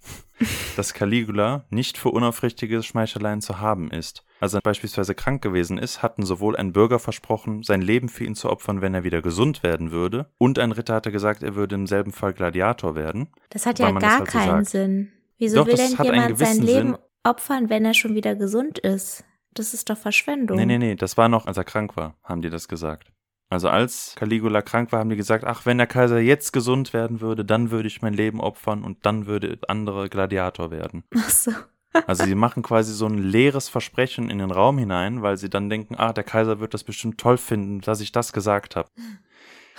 dass 0.76 0.94
Caligula 0.94 1.66
nicht 1.70 1.98
für 1.98 2.10
unaufrichtige 2.10 2.82
Schmeicheleien 2.84 3.42
zu 3.42 3.60
haben 3.60 3.92
ist. 3.92 4.24
Als 4.39 4.54
er 4.54 4.62
beispielsweise 4.62 5.16
krank 5.16 5.42
gewesen 5.42 5.78
ist, 5.78 6.04
hatten 6.04 6.24
sowohl 6.24 6.56
ein 6.56 6.74
Bürger 6.74 7.00
versprochen, 7.00 7.63
sein 7.63 7.82
Leben 7.82 8.10
für 8.10 8.26
ihn 8.26 8.36
zu 8.36 8.50
opfern, 8.50 8.82
wenn 8.82 8.94
er 8.94 9.04
wieder 9.04 9.22
gesund 9.22 9.63
werden 9.63 9.92
würde, 9.92 10.30
und 10.38 10.60
ein 10.60 10.72
Ritter 10.72 10.96
hatte 10.96 11.12
gesagt, 11.12 11.44
er 11.44 11.56
würde 11.56 11.76
im 11.76 11.88
selben 11.88 12.12
Fall 12.12 12.34
Gladiator 12.34 12.96
werden. 12.96 13.30
Das 13.50 13.66
hat 13.66 13.80
ja 13.80 13.92
gar 13.92 14.20
halt 14.20 14.32
so 14.32 14.38
keinen 14.38 14.66
sagt. 14.66 14.70
Sinn. 14.70 15.12
Wieso 15.38 15.58
Doch, 15.58 15.68
will 15.68 15.76
denn 15.76 15.98
jemand 16.02 16.38
sein 16.38 16.62
Leben 16.62 16.89
Sinn. 16.92 16.98
opfern, 17.24 17.70
wenn 17.70 17.86
er 17.86 17.94
schon 17.94 18.16
wieder 18.16 18.36
gesund 18.36 18.80
ist? 18.80 19.24
Das 19.54 19.74
ist 19.74 19.89
doch 19.89 19.98
Verschwendung. 19.98 20.58
Nee, 20.58 20.66
nee, 20.66 20.78
nee, 20.78 20.96
das 20.96 21.16
war 21.18 21.30
noch, 21.30 21.46
als 21.46 21.58
er 21.58 21.63
krank 21.63 21.96
war, 21.96 22.16
haben 22.24 22.42
die 22.42 22.50
das 22.50 22.68
gesagt. 22.68 23.12
Also 23.54 23.70
als 23.70 24.16
Caligula 24.16 24.63
krank 24.63 24.92
war, 24.92 25.00
haben 25.00 25.12
die 25.12 25.16
gesagt, 25.16 25.44
ach, 25.44 25.68
wenn 25.68 25.78
der 25.78 25.86
Kaiser 25.86 26.20
jetzt 26.20 26.54
gesund 26.54 26.92
werden 26.92 27.22
würde, 27.22 27.46
dann 27.46 27.70
würde 27.70 27.88
ich 27.88 28.02
mein 28.02 28.16
Leben 28.16 28.42
opfern 28.42 28.84
und 28.84 29.06
dann 29.06 29.28
würde 29.28 29.60
andere 29.68 30.10
Gladiator 30.10 30.72
werden. 30.72 31.04
Ach 31.16 31.30
so. 31.30 31.52
Also 32.08 32.26
sie 32.26 32.34
machen 32.34 32.63
quasi 32.63 32.92
so 32.92 33.06
ein 33.06 33.20
leeres 33.20 33.70
Versprechen 33.70 34.32
in 34.32 34.39
den 34.39 34.50
Raum 34.50 34.80
hinein, 34.80 35.22
weil 35.22 35.38
sie 35.38 35.52
dann 35.52 35.70
denken, 35.70 35.94
ah, 35.96 36.13
der 36.13 36.24
Kaiser 36.24 36.60
wird 36.60 36.74
das 36.74 36.84
bestimmt 36.84 37.20
toll 37.20 37.38
finden, 37.38 37.82
dass 37.82 38.02
ich 38.02 38.12
das 38.12 38.34
gesagt 38.34 38.76
habe. 38.76 38.89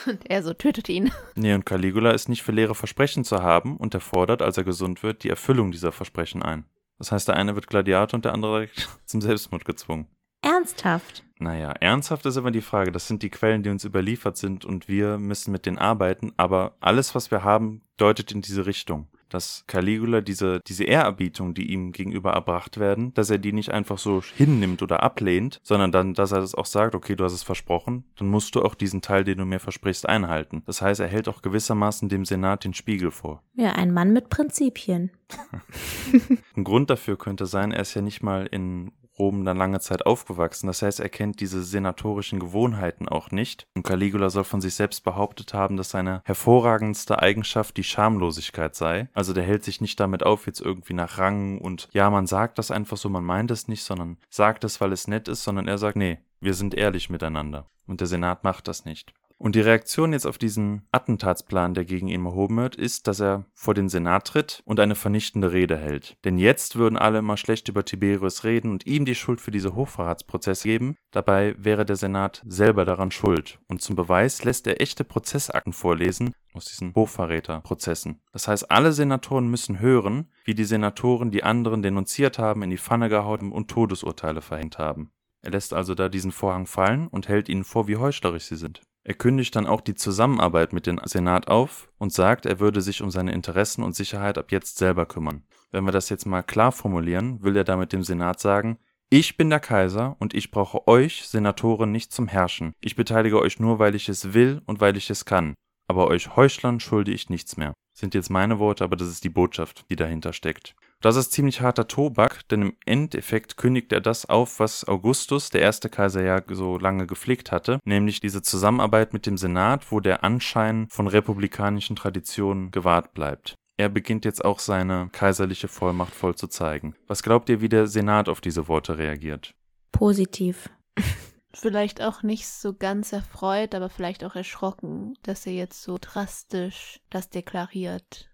Und 0.07 0.31
er 0.31 0.45
so 0.45 0.55
tötet 0.55 0.89
ihn. 0.89 1.11
Nee, 1.35 1.55
und 1.55 1.67
Caligula 1.67 2.13
ist 2.13 2.29
nicht 2.29 2.45
für 2.45 2.53
leere 2.53 2.77
Versprechen 2.77 3.25
zu 3.25 3.43
haben 3.43 3.77
und 3.77 3.93
er 3.93 4.01
fordert, 4.01 4.41
als 4.41 4.57
er 4.57 4.63
gesund 4.63 5.03
wird, 5.03 5.25
die 5.25 5.31
Erfüllung 5.31 5.73
dieser 5.73 5.91
Versprechen 5.91 6.45
ein. 6.45 6.65
Das 6.99 7.11
heißt, 7.11 7.27
der 7.27 7.35
eine 7.35 7.57
wird 7.57 7.67
Gladiator 7.67 8.19
und 8.19 8.25
der 8.25 8.35
andere 8.35 8.69
zum 9.05 9.21
Selbstmord 9.21 9.65
gezwungen. 9.65 10.07
Ernsthaft. 10.43 11.24
Naja, 11.45 11.73
ernsthaft 11.79 12.25
ist 12.25 12.39
immer 12.39 12.51
die 12.51 12.63
Frage. 12.63 12.91
Das 12.91 13.07
sind 13.07 13.23
die 13.23 13.29
Quellen, 13.29 13.63
die 13.63 13.69
uns 13.69 13.85
überliefert 13.85 14.39
sind 14.39 14.65
und 14.65 14.89
wir 14.89 15.19
müssen 15.19 15.53
mit 15.53 15.67
denen 15.67 15.77
arbeiten. 15.77 16.33
Aber 16.39 16.73
alles, 16.81 17.15
was 17.15 17.31
wir 17.31 17.45
haben, 17.45 17.83
deutet 17.99 18.33
in 18.33 18.41
diese 18.41 18.65
Richtung. 18.65 19.09
Dass 19.29 19.65
Caligula 19.67 20.23
diese, 20.23 20.61
diese 20.67 20.85
Ehrerbietung, 20.85 21.53
die 21.53 21.71
ihm 21.71 21.93
gegenüber 21.93 22.33
erbracht 22.33 22.79
werden, 22.79 23.13
dass 23.13 23.29
er 23.29 23.37
die 23.37 23.53
nicht 23.53 23.71
einfach 23.71 23.99
so 23.99 24.23
hinnimmt 24.23 24.81
oder 24.81 25.03
ablehnt, 25.03 25.61
sondern 25.63 25.93
dann, 25.93 26.15
dass 26.15 26.33
er 26.33 26.41
das 26.41 26.55
auch 26.55 26.65
sagt, 26.65 26.95
okay, 26.95 27.15
du 27.15 27.25
hast 27.25 27.35
es 27.35 27.43
versprochen, 27.43 28.05
dann 28.17 28.29
musst 28.29 28.55
du 28.55 28.63
auch 28.63 28.75
diesen 28.75 29.03
Teil, 29.03 29.25
den 29.25 29.37
du 29.37 29.45
mir 29.45 29.61
versprichst, 29.61 30.09
einhalten. 30.09 30.63
Das 30.65 30.81
heißt, 30.81 31.01
er 31.01 31.09
hält 31.09 31.29
auch 31.29 31.43
gewissermaßen 31.43 32.09
dem 32.09 32.25
Senat 32.25 32.65
den 32.65 32.73
Spiegel 32.73 33.11
vor. 33.11 33.43
Ja, 33.55 33.73
ein 33.73 33.93
Mann 33.93 34.15
mit 34.15 34.31
Prinzipien. 34.31 35.11
Ein 36.57 36.65
Grund 36.65 36.91
dafür 36.91 37.19
könnte 37.19 37.47
sein, 37.47 37.73
er 37.73 37.83
ist 37.83 37.95
ja 37.95 38.03
nicht 38.03 38.23
mal 38.23 38.47
in 38.47 38.93
Rom 39.19 39.45
dann 39.45 39.57
lange 39.57 39.81
Zeit 39.81 40.07
aufgewachsen. 40.07 40.67
Das 40.67 40.83
heißt, 40.83 41.01
er 41.01 41.09
kennt 41.09 41.41
diese 41.41 41.63
senatorischen 41.63 42.41
Gewohnheiten 42.41 43.09
auch 43.09 43.31
nicht. 43.31 43.67
Und 43.75 43.85
Caligula 43.85 44.31
soll 44.31 44.45
von 44.45 44.61
sich 44.61 44.75
selbst 44.75 45.05
behauptet 45.05 45.55
haben, 45.55 45.77
dass 45.77 45.91
seine 45.91 46.23
hervorragendste 46.25 47.21
Eigenschaft 47.21 47.77
die 47.77 47.85
Schamlosigkeit 47.85 48.75
sei. 48.75 49.09
Also 49.15 49.33
der 49.33 49.45
hält 49.45 49.65
sich 49.65 49.81
nicht 49.81 49.99
damit 50.01 50.23
auf, 50.23 50.47
jetzt 50.47 50.61
irgendwie 50.61 50.95
nach 50.95 51.19
Rang 51.19 51.59
und 51.59 51.89
ja, 51.93 52.11
man 52.11 52.27
sagt 52.27 52.59
das 52.59 52.71
einfach 52.71 52.97
so, 52.97 53.09
man 53.09 53.25
meint 53.25 53.51
es 53.51 53.69
nicht, 53.69 53.85
sondern 53.85 54.19
sagt 54.31 54.65
es, 54.65 54.81
weil 54.81 54.93
es 54.93 55.09
nett 55.09 55.29
ist, 55.29 55.45
sondern 55.45 55.69
er 55.69 55.79
sagt, 55.79 55.97
nee, 55.97 56.19
wir 56.41 56.55
sind 56.55 56.75
ehrlich 56.75 57.11
miteinander. 57.11 57.67
Und 57.87 58.01
der 58.01 58.07
Senat 58.07 58.45
macht 58.45 58.69
das 58.69 58.85
nicht. 58.85 59.13
Und 59.45 59.57
die 59.57 59.61
Reaktion 59.61 60.15
jetzt 60.15 60.27
auf 60.27 60.39
diesen 60.39 60.89
Attentatsplan, 60.91 61.75
der 61.75 61.85
gegen 61.85 62.09
ihn 62.09 62.25
erhoben 62.25 62.57
wird, 62.57 62.77
ist, 62.77 63.07
dass 63.07 63.21
er 63.21 63.45
vor 63.53 63.75
den 63.75 63.91
Senat 63.91 64.27
tritt 64.27 64.63
und 64.65 64.81
eine 64.81 64.95
vernichtende 64.95 65.53
Rede 65.53 65.77
hält. 65.77 66.17
Denn 66.25 66.39
jetzt 66.39 66.77
würden 66.77 66.97
alle 66.97 67.19
immer 67.19 67.37
schlecht 67.37 67.69
über 67.69 67.85
Tiberius 67.85 68.45
reden 68.45 68.71
und 68.71 68.87
ihm 68.87 69.05
die 69.05 69.15
Schuld 69.15 69.43
für 69.43 69.51
diese 69.51 69.75
Hochverratsprozesse 69.75 70.67
geben. 70.67 70.97
Dabei 71.11 71.55
wäre 71.59 71.85
der 71.85 71.97
Senat 71.97 72.41
selber 72.47 72.87
daran 72.87 73.11
schuld. 73.11 73.59
Und 73.69 73.83
zum 73.83 73.97
Beweis 73.97 74.45
lässt 74.45 74.67
er 74.67 74.81
echte 74.81 75.05
Prozessakten 75.05 75.75
vorlesen 75.75 76.33
aus 76.55 76.65
diesen 76.65 76.95
Hochverräterprozessen. 76.95 78.23
Das 78.33 78.49
heißt, 78.49 78.71
alle 78.71 78.95
Senatoren 78.95 79.51
müssen 79.51 79.79
hören, 79.79 80.31
wie 80.47 80.55
die 80.55 80.65
Senatoren 80.65 81.31
die 81.31 81.45
anderen 81.45 81.83
denunziert 81.83 82.39
haben, 82.39 82.63
in 82.63 82.71
die 82.71 82.79
Pfanne 82.79 83.11
gehauen 83.11 83.53
und 83.53 83.71
Todesurteile 83.71 84.41
verhängt 84.41 84.79
haben. 84.79 85.13
Er 85.43 85.51
lässt 85.51 85.75
also 85.75 85.95
da 85.95 86.09
diesen 86.09 86.33
Vorhang 86.33 86.65
fallen 86.65 87.09
und 87.09 87.29
hält 87.29 87.51
ihnen 87.51 87.65
vor, 87.65 87.89
wie 87.89 87.99
heuchlerisch 87.99 88.47
sie 88.47 88.57
sind. 88.57 88.81
Er 89.07 89.15
kündigt 89.15 89.55
dann 89.55 89.67
auch 89.67 89.83
die 89.83 89.95
Zusammenarbeit 89.95 90.73
mit 90.73 90.87
dem 90.87 90.99
Senat 91.05 91.49
auf 91.49 91.91
und 91.99 92.13
sagt, 92.13 92.47
er 92.47 92.59
würde 92.59 92.81
sich 92.81 93.03
um 93.03 93.11
seine 93.11 93.33
Interessen 93.33 93.83
und 93.83 93.95
Sicherheit 93.95 94.39
ab 94.39 94.51
jetzt 94.51 94.79
selber 94.79 95.05
kümmern. 95.05 95.43
Wenn 95.71 95.85
wir 95.85 95.93
das 95.93 96.09
jetzt 96.09 96.25
mal 96.25 96.43
klar 96.43 96.73
formulieren, 96.73 97.43
will 97.43 97.55
er 97.55 97.65
damit 97.65 97.93
dem 97.93 98.03
Senat 98.03 98.41
sagen, 98.41 98.79
ich 99.11 99.37
bin 99.37 99.51
der 99.51 99.61
Kaiser 99.61 100.17
und 100.21 100.33
ich 100.33 100.51
brauche 100.51 100.89
euch, 100.89 101.29
Senatoren, 101.29 101.93
nicht 101.93 102.13
zum 102.13 102.29
Herrschen. 102.29 102.73
Ich 102.81 102.97
beteilige 102.97 103.39
euch 103.39 103.61
nur, 103.61 103.79
weil 103.79 103.95
ich 103.95 104.09
es 104.09 104.33
will 104.33 104.63
und 104.65 104.81
weil 104.81 104.97
ich 104.97 105.11
es 105.11 105.27
kann. 105.27 105.55
Aber 105.89 106.09
euch 106.09 106.37
Heuchlern 106.37 106.81
schulde 106.81 107.13
ich 107.13 107.31
nichts 107.31 107.57
mehr. 107.57 107.75
Sind 107.97 108.15
jetzt 108.15 108.31
meine 108.31 108.59
Worte, 108.59 108.83
aber 108.83 108.97
das 108.97 109.09
ist 109.09 109.23
die 109.23 109.29
Botschaft, 109.29 109.85
die 109.89 109.97
dahinter 109.97 110.33
steckt. 110.33 110.75
Das 111.01 111.17
ist 111.17 111.33
ziemlich 111.33 111.61
harter 111.61 111.87
Tobak, 111.87 112.49
denn 112.49 112.63
im 112.63 112.77
Endeffekt 112.87 113.57
kündigt 113.57 113.93
er 113.93 114.01
das 114.01 114.27
auf, 114.29 114.59
was 114.59 114.89
Augustus, 114.89 115.51
der 115.51 115.61
erste 115.61 115.91
Kaiser, 115.91 116.23
ja 116.23 116.43
so 116.49 116.79
lange 116.79 117.07
gepflegt 117.07 117.53
hatte, 117.53 117.79
nämlich 117.85 118.21
diese 118.21 118.43
Zusammenarbeit 118.43 119.13
mit 119.13 119.27
dem 119.27 119.37
Senat, 119.37 119.93
wo 119.93 120.01
der 120.01 120.25
Anschein 120.25 120.87
von 120.89 121.07
republikanischen 121.07 121.95
Traditionen 121.95 122.71
gewahrt 122.71 123.13
bleibt. 123.13 123.55
Er 123.77 123.89
beginnt 123.89 124.25
jetzt 124.25 124.45
auch 124.45 124.61
seine 124.61 125.09
kaiserliche 125.13 125.69
Vollmacht 125.69 126.15
voll 126.15 126.37
zu 126.37 126.47
zeigen. 126.47 126.95
Was 127.07 127.23
glaubt 127.23 127.49
ihr, 127.49 127.61
wie 127.61 127.69
der 127.69 127.87
Senat 127.87 128.29
auf 128.29 128.41
diese 128.41 128.67
Worte 128.69 128.99
reagiert? 128.99 129.53
Positiv. 129.93 130.71
Vielleicht 131.61 132.03
auch 132.03 132.23
nicht 132.23 132.49
so 132.49 132.75
ganz 132.75 133.13
erfreut, 133.13 133.75
aber 133.75 133.89
vielleicht 133.89 134.25
auch 134.25 134.35
erschrocken, 134.35 135.15
dass 135.23 135.47
er 135.47 135.53
jetzt 135.53 135.83
so 135.83 135.99
drastisch 136.01 137.01
das 137.11 137.31
deklariert. 137.31 138.31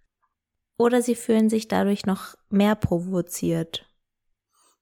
Oder 0.76 1.02
sie 1.02 1.14
fühlen 1.14 1.50
sich 1.50 1.68
dadurch 1.68 2.06
noch 2.06 2.34
mehr 2.48 2.74
provoziert. 2.74 3.86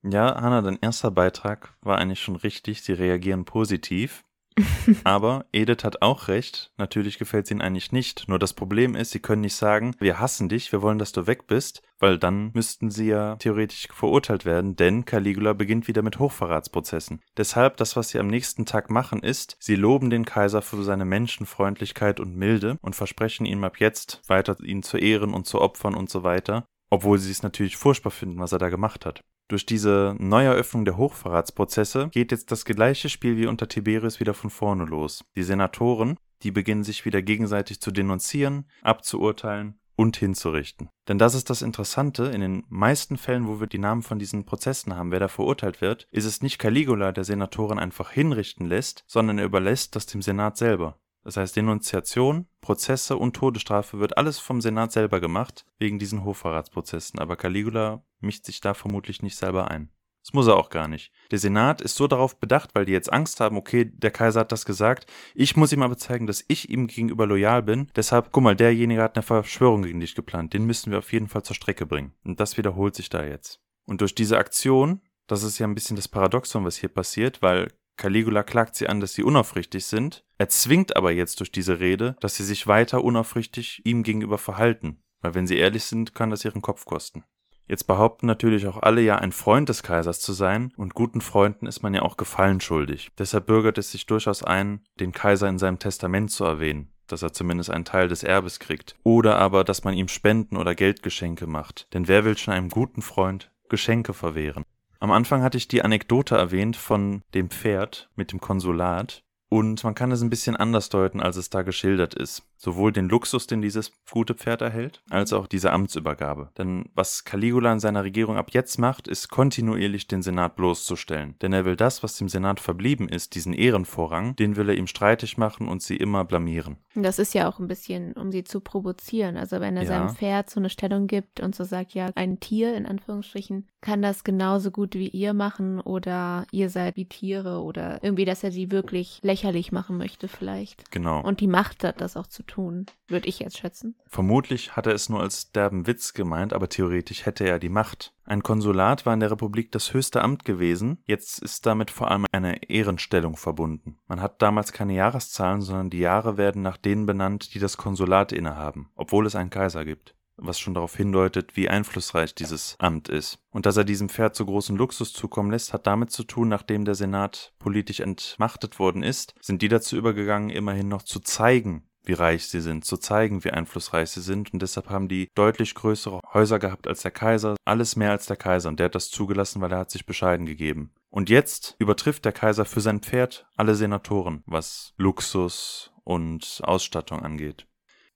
Ja, 0.03 0.41
Hanna, 0.41 0.63
dein 0.63 0.79
erster 0.81 1.11
Beitrag 1.11 1.77
war 1.81 1.99
eigentlich 1.99 2.21
schon 2.21 2.37
richtig. 2.37 2.83
Sie 2.83 2.93
reagieren 2.93 3.45
positiv. 3.45 4.25
Aber 5.05 5.47
Edith 5.53 5.85
hat 5.85 6.03
auch 6.03 6.29
recht. 6.29 6.73
Natürlich 6.77 7.19
gefällt 7.19 7.47
es 7.47 7.51
ihnen 7.51 7.63
eigentlich 7.63 7.93
nicht. 7.93 8.29
Nur 8.29 8.39
das 8.39 8.53
Problem 8.53 8.95
ist, 8.95 9.11
sie 9.11 9.21
können 9.21 9.43
nicht 9.43 9.55
sagen, 9.55 9.95
wir 9.99 10.19
hassen 10.19 10.49
dich, 10.49 10.73
wir 10.73 10.83
wollen, 10.83 10.99
dass 10.99 11.13
du 11.13 11.27
weg 11.27 11.47
bist, 11.47 11.83
weil 11.99 12.19
dann 12.19 12.51
müssten 12.55 12.91
sie 12.91 13.07
ja 13.09 13.37
theoretisch 13.37 13.89
verurteilt 13.93 14.45
werden, 14.45 14.77
denn 14.77 15.05
Caligula 15.05 15.53
beginnt 15.53 15.89
wieder 15.89 16.03
mit 16.03 16.19
Hochverratsprozessen. 16.19 17.21
Deshalb, 17.37 17.77
das, 17.77 17.97
was 17.97 18.11
sie 18.11 18.19
am 18.19 18.29
nächsten 18.29 18.67
Tag 18.67 18.91
machen, 18.91 19.21
ist, 19.21 19.57
sie 19.61 19.77
loben 19.77 20.11
den 20.11 20.25
Kaiser 20.25 20.63
für 20.63 20.83
seine 20.83 21.05
Menschenfreundlichkeit 21.05 22.21
und 22.21 22.37
Milde 22.37 22.79
und 22.83 22.97
versprechen 22.97 23.47
ihm 23.47 23.65
ab 23.65 23.81
jetzt 23.81 24.23
weiter 24.29 24.57
ihn 24.63 24.83
zu 24.83 24.99
ehren 24.99 25.35
und 25.35 25.47
zu 25.47 25.61
opfern 25.61 25.95
und 25.95 26.11
so 26.11 26.23
weiter, 26.23 26.65
obwohl 26.91 27.19
sie 27.19 27.31
es 27.31 27.43
natürlich 27.43 27.77
furchtbar 27.77 28.11
finden, 28.11 28.39
was 28.39 28.53
er 28.53 28.59
da 28.59 28.69
gemacht 28.69 29.07
hat. 29.07 29.23
Durch 29.49 29.65
diese 29.65 30.15
Neueröffnung 30.19 30.85
der 30.85 30.99
Hochverratsprozesse 30.99 32.11
geht 32.11 32.33
jetzt 32.33 32.53
das 32.53 32.67
gleiche 32.67 33.09
Spiel 33.09 33.39
wie 33.39 33.47
unter 33.47 33.67
Tiberius 33.67 34.21
wieder 34.21 34.35
von 34.35 34.51
vorne 34.51 34.85
los. 34.85 35.25
Die 35.37 35.43
Senatoren, 35.43 36.19
die 36.43 36.51
beginnen 36.51 36.85
sich 36.85 37.07
wieder 37.07 37.23
gegenseitig 37.23 37.81
zu 37.81 37.91
denunzieren, 37.91 38.67
abzuurteilen 38.83 39.81
und 39.97 40.19
hinzurichten. 40.19 40.91
Denn 41.09 41.19
das 41.19 41.35
ist 41.35 41.49
das 41.49 41.63
Interessante, 41.63 42.27
in 42.27 42.43
den 42.43 42.65
meisten 42.69 43.17
Fällen, 43.17 43.49
wo 43.49 43.59
wir 43.59 43.67
die 43.67 43.79
Namen 43.79 44.03
von 44.03 44.19
diesen 44.19 44.45
Prozessen 44.45 44.95
haben, 44.95 45.11
wer 45.11 45.19
da 45.19 45.29
verurteilt 45.29 45.81
wird, 45.81 46.07
ist 46.13 46.27
es 46.27 46.43
nicht 46.43 46.59
Caligula, 46.59 47.11
der 47.13 47.25
Senatoren 47.25 47.79
einfach 47.79 48.11
hinrichten 48.11 48.67
lässt, 48.67 49.03
sondern 49.07 49.39
er 49.39 49.47
überlässt 49.47 49.97
das 49.97 50.05
dem 50.05 50.21
Senat 50.21 50.59
selber. 50.59 51.01
Das 51.29 51.37
heißt, 51.37 51.57
Denunziation, 51.57 52.47
Prozesse 52.63 53.19
und 53.19 53.37
Todesstrafe 53.37 54.01
wird 54.01 54.17
alles 54.17 54.39
vom 54.39 54.63
Senat 54.63 54.93
selber 54.93 55.21
gemacht, 55.21 55.67
wegen 55.79 55.99
diesen 55.99 56.25
Hochverratsprozessen. 56.25 57.21
Aber 57.21 57.37
Caligula 57.37 58.03
mischt 58.21 58.47
sich 58.47 58.63
da 58.63 58.73
vermutlich 58.73 59.21
nicht 59.21 59.37
selber 59.37 59.71
ein. 59.71 59.91
Das 60.25 60.33
muss 60.33 60.47
er 60.47 60.57
auch 60.57 60.71
gar 60.71 60.89
nicht. 60.89 61.13
Der 61.31 61.39
Senat 61.39 61.83
ist 61.83 61.97
so 61.97 62.07
darauf 62.07 62.41
bedacht, 62.41 62.71
weil 62.75 62.87
die 62.87 62.93
jetzt 62.93 63.13
Angst 63.13 63.41
haben, 63.41 63.59
okay, 63.59 63.85
der 63.85 64.11
Kaiser 64.11 64.41
hat 64.41 64.53
das 64.53 64.65
gesagt, 64.65 65.05
ich 65.35 65.55
muss 65.55 65.71
ihm 65.71 65.83
aber 65.83 65.99
zeigen, 65.99 66.27
dass 66.27 66.47
ich 66.49 66.71
ihm 66.71 66.87
gegenüber 66.87 67.27
loyal 67.27 67.63
bin. 67.63 67.91
Deshalb, 67.95 68.33
guck 68.33 68.43
mal, 68.43 68.57
derjenige 68.57 69.03
hat 69.03 69.15
eine 69.15 69.23
Verschwörung 69.23 69.83
gegen 69.83 70.01
dich 70.01 70.15
geplant, 70.15 70.55
den 70.55 70.65
müssen 70.65 70.91
wir 70.91 70.99
auf 70.99 71.13
jeden 71.13 71.29
Fall 71.29 71.43
zur 71.43 71.57
Strecke 71.57 71.85
bringen. 71.85 72.15
Und 72.25 72.41
das 72.41 72.57
wiederholt 72.57 72.95
sich 72.95 73.11
da 73.11 73.23
jetzt. 73.23 73.61
Und 73.85 74.01
durch 74.01 74.15
diese 74.15 74.39
Aktion, 74.39 75.03
das 75.27 75.43
ist 75.43 75.59
ja 75.59 75.67
ein 75.67 75.75
bisschen 75.75 75.97
das 75.97 76.09
Paradoxon, 76.09 76.65
was 76.65 76.79
hier 76.79 76.89
passiert, 76.89 77.43
weil 77.43 77.69
Caligula 77.99 78.45
klagt 78.45 78.77
sie 78.77 78.89
an, 78.89 79.01
dass 79.01 79.13
sie 79.13 79.25
unaufrichtig 79.25 79.85
sind, 79.85 80.25
er 80.39 80.49
zwingt 80.49 80.97
aber 80.97 81.11
jetzt 81.11 81.41
durch 81.41 81.53
diese 81.53 81.81
Rede, 81.81 82.17
dass 82.21 82.37
sie 82.37 82.45
sich 82.45 82.67
weiter 82.67 83.05
unaufrichtig 83.05 83.83
ihm 83.85 84.05
gegenüber 84.05 84.39
verhalten, 84.39 85.03
weil 85.21 85.35
wenn 85.35 85.47
sie 85.47 85.59
ehrlich 85.59 85.85
sind, 85.85 86.15
kann 86.15 86.31
das 86.31 86.45
ihren 86.45 86.63
Kopf 86.63 86.85
kosten. 86.87 87.25
Jetzt 87.67 87.87
behaupten 87.87 88.27
natürlich 88.27 88.67
auch 88.67 88.81
alle 88.81 89.03
ja 89.03 89.17
ein 89.17 89.33
Freund 89.33 89.69
des 89.69 89.83
Kaisers 89.83 90.21
zu 90.21 90.33
sein, 90.33 90.73
und 90.77 90.95
guten 90.95 91.21
Freunden 91.21 91.67
ist 91.67 91.83
man 91.83 91.93
ja 91.93 92.01
auch 92.03 92.17
Gefallen 92.17 92.61
schuldig. 92.61 93.11
Deshalb 93.19 93.47
bürgert 93.47 93.77
es 93.77 93.91
sich 93.91 94.07
durchaus 94.07 94.43
ein, 94.43 94.87
den 95.01 95.13
Kaiser 95.13 95.49
in 95.49 95.59
seinem 95.59 95.79
Testament 95.79 96.31
zu 96.31 96.45
erwähnen, 96.45 96.93
dass 97.09 97.23
er 97.23 97.35
zumindest 97.35 97.71
einen 97.71 97.85
Teil 97.85 98.09
des 98.09 98.23
Erbes 98.23 98.59
kriegt, 98.59 98.95
oder 99.03 99.37
aber, 99.39 99.65
dass 99.65 99.85
man 99.85 99.93
ihm 99.93 100.09
Spenden 100.09 100.57
oder 100.57 100.75
Geldgeschenke 100.75 101.47
macht, 101.47 101.89
denn 101.93 102.09
wer 102.09 102.25
will 102.25 102.39
schon 102.39 102.55
einem 102.55 102.71
guten 102.71 103.03
Freund 103.03 103.51
Geschenke 103.69 104.15
verwehren? 104.15 104.65
Am 105.01 105.13
Anfang 105.13 105.43
hatte 105.43 105.59
ich 105.59 105.69
die 105.69 105.83
Anekdote 105.83 106.37
erwähnt 106.37 106.77
von 106.77 107.23
dem 107.35 107.51
Pferd 107.51 108.11
mit 108.17 108.33
dem 108.33 108.41
Konsulat, 108.41 109.23
und 109.51 109.83
man 109.85 109.95
kann 109.95 110.13
es 110.13 110.21
ein 110.23 110.31
bisschen 110.31 110.57
anders 110.57 110.89
deuten, 110.89 111.21
als 111.21 111.37
es 111.37 111.51
da 111.51 111.63
geschildert 111.63 112.15
ist. 112.15 112.48
Sowohl 112.61 112.93
den 112.93 113.09
Luxus, 113.09 113.47
den 113.47 113.63
dieses 113.63 113.93
gute 114.11 114.35
Pferd 114.35 114.63
erhält, 114.63 115.01
als 115.11 115.33
auch 115.33 115.47
diese 115.47 115.73
Amtsübergabe. 115.73 116.51
Denn 116.59 116.87
was 116.95 117.25
Caligula 117.25 117.73
in 117.73 117.79
seiner 117.81 118.03
Regierung 118.03 118.37
ab 118.37 118.51
jetzt 118.53 118.79
macht, 118.79 119.07
ist 119.07 119.29
kontinuierlich 119.29 120.09
den 120.09 120.23
Senat 120.23 120.57
bloßzustellen. 120.57 121.37
Denn 121.41 121.53
er 121.53 121.65
will 121.65 121.77
das, 121.77 122.03
was 122.03 122.17
dem 122.17 122.29
Senat 122.29 122.59
verblieben 122.59 123.09
ist, 123.09 123.37
diesen 123.37 123.53
Ehrenvorrang, 123.53 124.35
den 124.37 124.57
will 124.57 124.69
er 124.69 124.77
ihm 124.77 124.89
streitig 124.89 125.39
machen 125.39 125.69
und 125.69 125.83
sie 125.83 125.97
immer 125.97 126.25
blamieren. 126.25 126.79
Das 126.97 127.21
ist 127.21 127.33
ja 127.33 127.49
auch 127.49 127.61
ein 127.61 127.69
bisschen, 127.69 128.13
um 128.15 128.33
sie 128.33 128.43
zu 128.43 128.61
provozieren. 128.61 129.37
Also 129.37 129.61
wenn 129.61 129.77
er 129.77 129.85
Ja. 129.85 129.89
seinem 129.89 130.09
Pferd 130.11 130.51
so 130.51 130.59
eine 130.59 130.69
Stellung 130.71 131.07
gibt 131.07 131.39
und 131.39 131.55
so 131.55 131.63
sagt, 131.63 131.95
ja, 131.95 132.11
ein 132.17 132.41
Tier 132.41 132.75
in 132.75 132.87
Anführungsstrichen 132.87 133.69
kann 133.81 134.03
das 134.03 134.25
genauso 134.25 134.73
gut 134.73 134.95
wie 134.95 135.07
ihr 135.09 135.33
machen 135.33 135.81
oder 135.81 136.45
ihr 136.51 136.69
seid 136.71 136.97
wie 136.97 137.05
Tiere 137.05 137.63
oder 137.63 138.03
irgendwie, 138.03 138.25
dass 138.25 138.43
er 138.43 138.51
sie 138.51 138.73
wirklich 138.73 139.21
lächerlich 139.23 139.71
machen 139.71 139.97
möchte 139.97 140.27
vielleicht. 140.27 140.91
Genau. 140.91 141.21
Und 141.23 141.39
die 141.41 141.47
Macht 141.47 141.85
hat, 141.85 142.01
das 142.01 142.17
auch 142.17 142.27
zu 142.27 142.43
tun, 142.49 142.87
würde 143.07 143.29
ich 143.29 143.39
jetzt 143.39 143.59
schätzen. 143.59 143.95
Vermutlich 144.07 144.75
hat 144.75 144.87
er 144.89 144.95
es 144.95 145.09
nur 145.09 145.21
als 145.21 145.53
derben 145.53 145.87
Witz 145.87 146.15
gemeint, 146.15 146.53
aber 146.53 146.69
theoretisch 146.69 147.25
hätte 147.27 147.47
er 147.47 147.61
die 147.61 147.69
Macht. 147.69 148.13
Ein 148.25 148.43
Konsulat 148.43 149.07
war 149.07 149.15
in 149.15 149.21
der 149.21 149.31
Republik 149.31 149.71
das 149.71 149.95
höchste 149.95 150.23
Amt 150.23 150.45
gewesen, 150.45 150.99
jetzt 151.05 151.41
ist 151.41 151.65
damit 151.65 151.91
vor 151.91 152.11
allem 152.11 152.27
eine 152.33 152.69
Ehrenstellung 152.69 153.37
verbunden. 153.37 153.99
Man 154.09 154.21
hat 154.21 154.43
damals 154.43 154.73
keine 154.73 154.95
Jahreszahlen, 154.95 155.61
sondern 155.61 155.91
die 155.91 156.01
Jahre 156.01 156.37
werden 156.37 156.63
nach 156.63 156.77
denen 156.77 157.07
benannt, 157.07 157.55
die 157.55 157.59
das 157.59 157.77
Konsulat 157.77 158.33
innehaben, 158.33 158.91
obwohl 158.97 159.27
es 159.27 159.37
einen 159.37 159.51
Kaiser 159.51 159.85
gibt. 159.85 160.15
Was 160.41 160.61
schon 160.61 160.75
darauf 160.75 160.95
hindeutet, 160.95 161.57
wie 161.57 161.69
einflussreich 161.69 162.33
dieses 162.33 162.77
Amt 162.79 163.09
ist. 163.09 163.41
Und 163.51 163.67
dass 163.67 163.77
er 163.77 163.83
diesem 163.83 164.09
Pferd 164.09 164.37
so 164.37 164.47
großen 164.47 164.77
Luxus 164.77 165.13
zukommen 165.13 165.51
lässt, 165.51 165.73
hat 165.73 165.89
damit 165.89 166.13
zu 166.13 166.23
tun, 166.23 166.49
nachdem 166.49 166.85
der 166.85 166.95
Senat 166.95 167.53
politisch 167.59 167.99
entmachtet 167.99 168.79
worden 168.79 169.03
ist, 169.03 169.35
sind 169.41 169.63
die 169.63 169.69
dazu 169.69 169.97
übergegangen, 169.97 170.51
immerhin 170.51 170.87
noch 170.87 171.03
zu 171.03 171.19
zeigen, 171.19 171.89
wie 172.09 172.15
reich 172.15 172.49
sie 172.49 172.61
sind, 172.61 172.85
zu 172.85 172.97
zeigen, 172.97 173.45
wie 173.45 173.51
einflussreich 173.51 174.11
sie 174.11 174.23
sind. 174.23 174.53
Und 174.53 174.63
deshalb 174.63 174.91
haben 174.91 175.09
die 175.09 175.29
deutlich 175.35 175.75
größere 175.75 176.21
Häuser 176.33 176.59
gehabt 176.59 176.89
als 176.89 177.03
der 177.03 177.11
Kaiser, 177.11 177.57
alles 177.65 177.95
mehr 177.95 178.11
als 178.11 178.27
der 178.27 178.37
Kaiser. 178.37 178.69
Und 178.69 178.81
der 178.81 178.87
hat 178.87 178.95
das 178.95 179.11
zugelassen, 179.11 179.61
weil 179.61 179.73
er 179.73 179.79
hat 179.79 179.91
sich 179.91 180.07
bescheiden 180.07 180.47
gegeben. 180.47 180.91
Und 181.11 181.31
jetzt 181.31 181.77
übertrifft 181.79 182.25
der 182.25 182.33
Kaiser 182.33 182.65
für 182.65 182.81
sein 182.81 183.01
Pferd 183.01 183.47
alle 183.57 183.75
Senatoren, 183.75 184.43
was 184.47 184.95
Luxus 184.97 185.93
und 186.05 186.61
Ausstattung 186.65 187.23
angeht. 187.23 187.67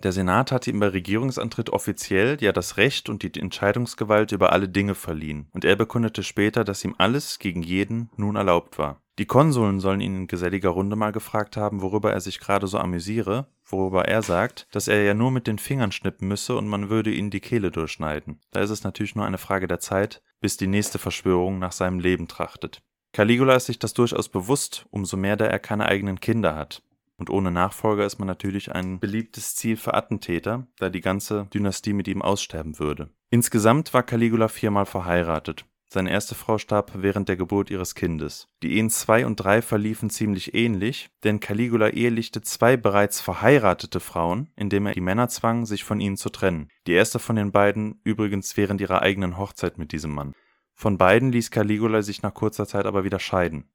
Der 0.02 0.12
Senat 0.12 0.50
hatte 0.50 0.70
ihm 0.70 0.80
bei 0.80 0.88
Regierungsantritt 0.88 1.70
offiziell 1.70 2.36
ja 2.40 2.50
das 2.52 2.76
Recht 2.76 3.08
und 3.08 3.22
die 3.22 3.38
Entscheidungsgewalt 3.38 4.32
über 4.32 4.52
alle 4.52 4.68
Dinge 4.68 4.96
verliehen, 4.96 5.48
und 5.52 5.64
er 5.64 5.76
bekundete 5.76 6.24
später, 6.24 6.64
dass 6.64 6.84
ihm 6.84 6.96
alles 6.98 7.38
gegen 7.38 7.62
jeden 7.62 8.10
nun 8.16 8.34
erlaubt 8.34 8.78
war. 8.78 9.01
Die 9.18 9.26
Konsuln 9.26 9.78
sollen 9.78 10.00
ihn 10.00 10.16
in 10.16 10.26
geselliger 10.26 10.70
Runde 10.70 10.96
mal 10.96 11.12
gefragt 11.12 11.58
haben, 11.58 11.82
worüber 11.82 12.12
er 12.12 12.20
sich 12.20 12.40
gerade 12.40 12.66
so 12.66 12.78
amüsiere, 12.78 13.46
worüber 13.62 14.08
er 14.08 14.22
sagt, 14.22 14.66
dass 14.72 14.88
er 14.88 15.02
ja 15.02 15.12
nur 15.12 15.30
mit 15.30 15.46
den 15.46 15.58
Fingern 15.58 15.92
schnippen 15.92 16.28
müsse 16.28 16.56
und 16.56 16.66
man 16.66 16.88
würde 16.88 17.10
ihn 17.12 17.30
die 17.30 17.40
Kehle 17.40 17.70
durchschneiden. 17.70 18.40
Da 18.52 18.60
ist 18.60 18.70
es 18.70 18.84
natürlich 18.84 19.14
nur 19.14 19.26
eine 19.26 19.38
Frage 19.38 19.68
der 19.68 19.80
Zeit, 19.80 20.22
bis 20.40 20.56
die 20.56 20.66
nächste 20.66 20.98
Verschwörung 20.98 21.58
nach 21.58 21.72
seinem 21.72 21.98
Leben 22.00 22.26
trachtet. 22.26 22.82
Caligula 23.12 23.54
ist 23.54 23.66
sich 23.66 23.78
das 23.78 23.92
durchaus 23.92 24.30
bewusst, 24.30 24.86
umso 24.90 25.18
mehr 25.18 25.36
da 25.36 25.44
er 25.44 25.58
keine 25.58 25.86
eigenen 25.86 26.18
Kinder 26.18 26.56
hat. 26.56 26.82
Und 27.18 27.28
ohne 27.28 27.50
Nachfolger 27.50 28.06
ist 28.06 28.18
man 28.18 28.26
natürlich 28.26 28.72
ein 28.72 28.98
beliebtes 28.98 29.54
Ziel 29.54 29.76
für 29.76 29.92
Attentäter, 29.92 30.66
da 30.78 30.88
die 30.88 31.02
ganze 31.02 31.46
Dynastie 31.52 31.92
mit 31.92 32.08
ihm 32.08 32.22
aussterben 32.22 32.78
würde. 32.78 33.10
Insgesamt 33.28 33.92
war 33.92 34.02
Caligula 34.02 34.48
viermal 34.48 34.86
verheiratet. 34.86 35.66
Seine 35.92 36.10
erste 36.10 36.34
Frau 36.34 36.56
starb 36.56 36.92
während 36.94 37.28
der 37.28 37.36
Geburt 37.36 37.68
ihres 37.68 37.94
Kindes. 37.94 38.48
Die 38.62 38.78
Ehen 38.78 38.88
2 38.88 39.26
und 39.26 39.36
3 39.36 39.60
verliefen 39.60 40.08
ziemlich 40.08 40.54
ähnlich, 40.54 41.10
denn 41.22 41.38
Caligula 41.38 41.90
ehelichte 41.90 42.40
zwei 42.40 42.78
bereits 42.78 43.20
verheiratete 43.20 44.00
Frauen, 44.00 44.48
indem 44.56 44.86
er 44.86 44.94
die 44.94 45.02
Männer 45.02 45.28
zwang, 45.28 45.66
sich 45.66 45.84
von 45.84 46.00
ihnen 46.00 46.16
zu 46.16 46.30
trennen. 46.30 46.70
Die 46.86 46.94
erste 46.94 47.18
von 47.18 47.36
den 47.36 47.52
beiden 47.52 48.00
übrigens 48.04 48.56
während 48.56 48.80
ihrer 48.80 49.02
eigenen 49.02 49.36
Hochzeit 49.36 49.76
mit 49.76 49.92
diesem 49.92 50.14
Mann. 50.14 50.32
Von 50.72 50.96
beiden 50.96 51.30
ließ 51.30 51.50
Caligula 51.50 52.00
sich 52.00 52.22
nach 52.22 52.32
kurzer 52.32 52.66
Zeit 52.66 52.86
aber 52.86 53.04
wieder 53.04 53.20
scheiden. 53.20 53.68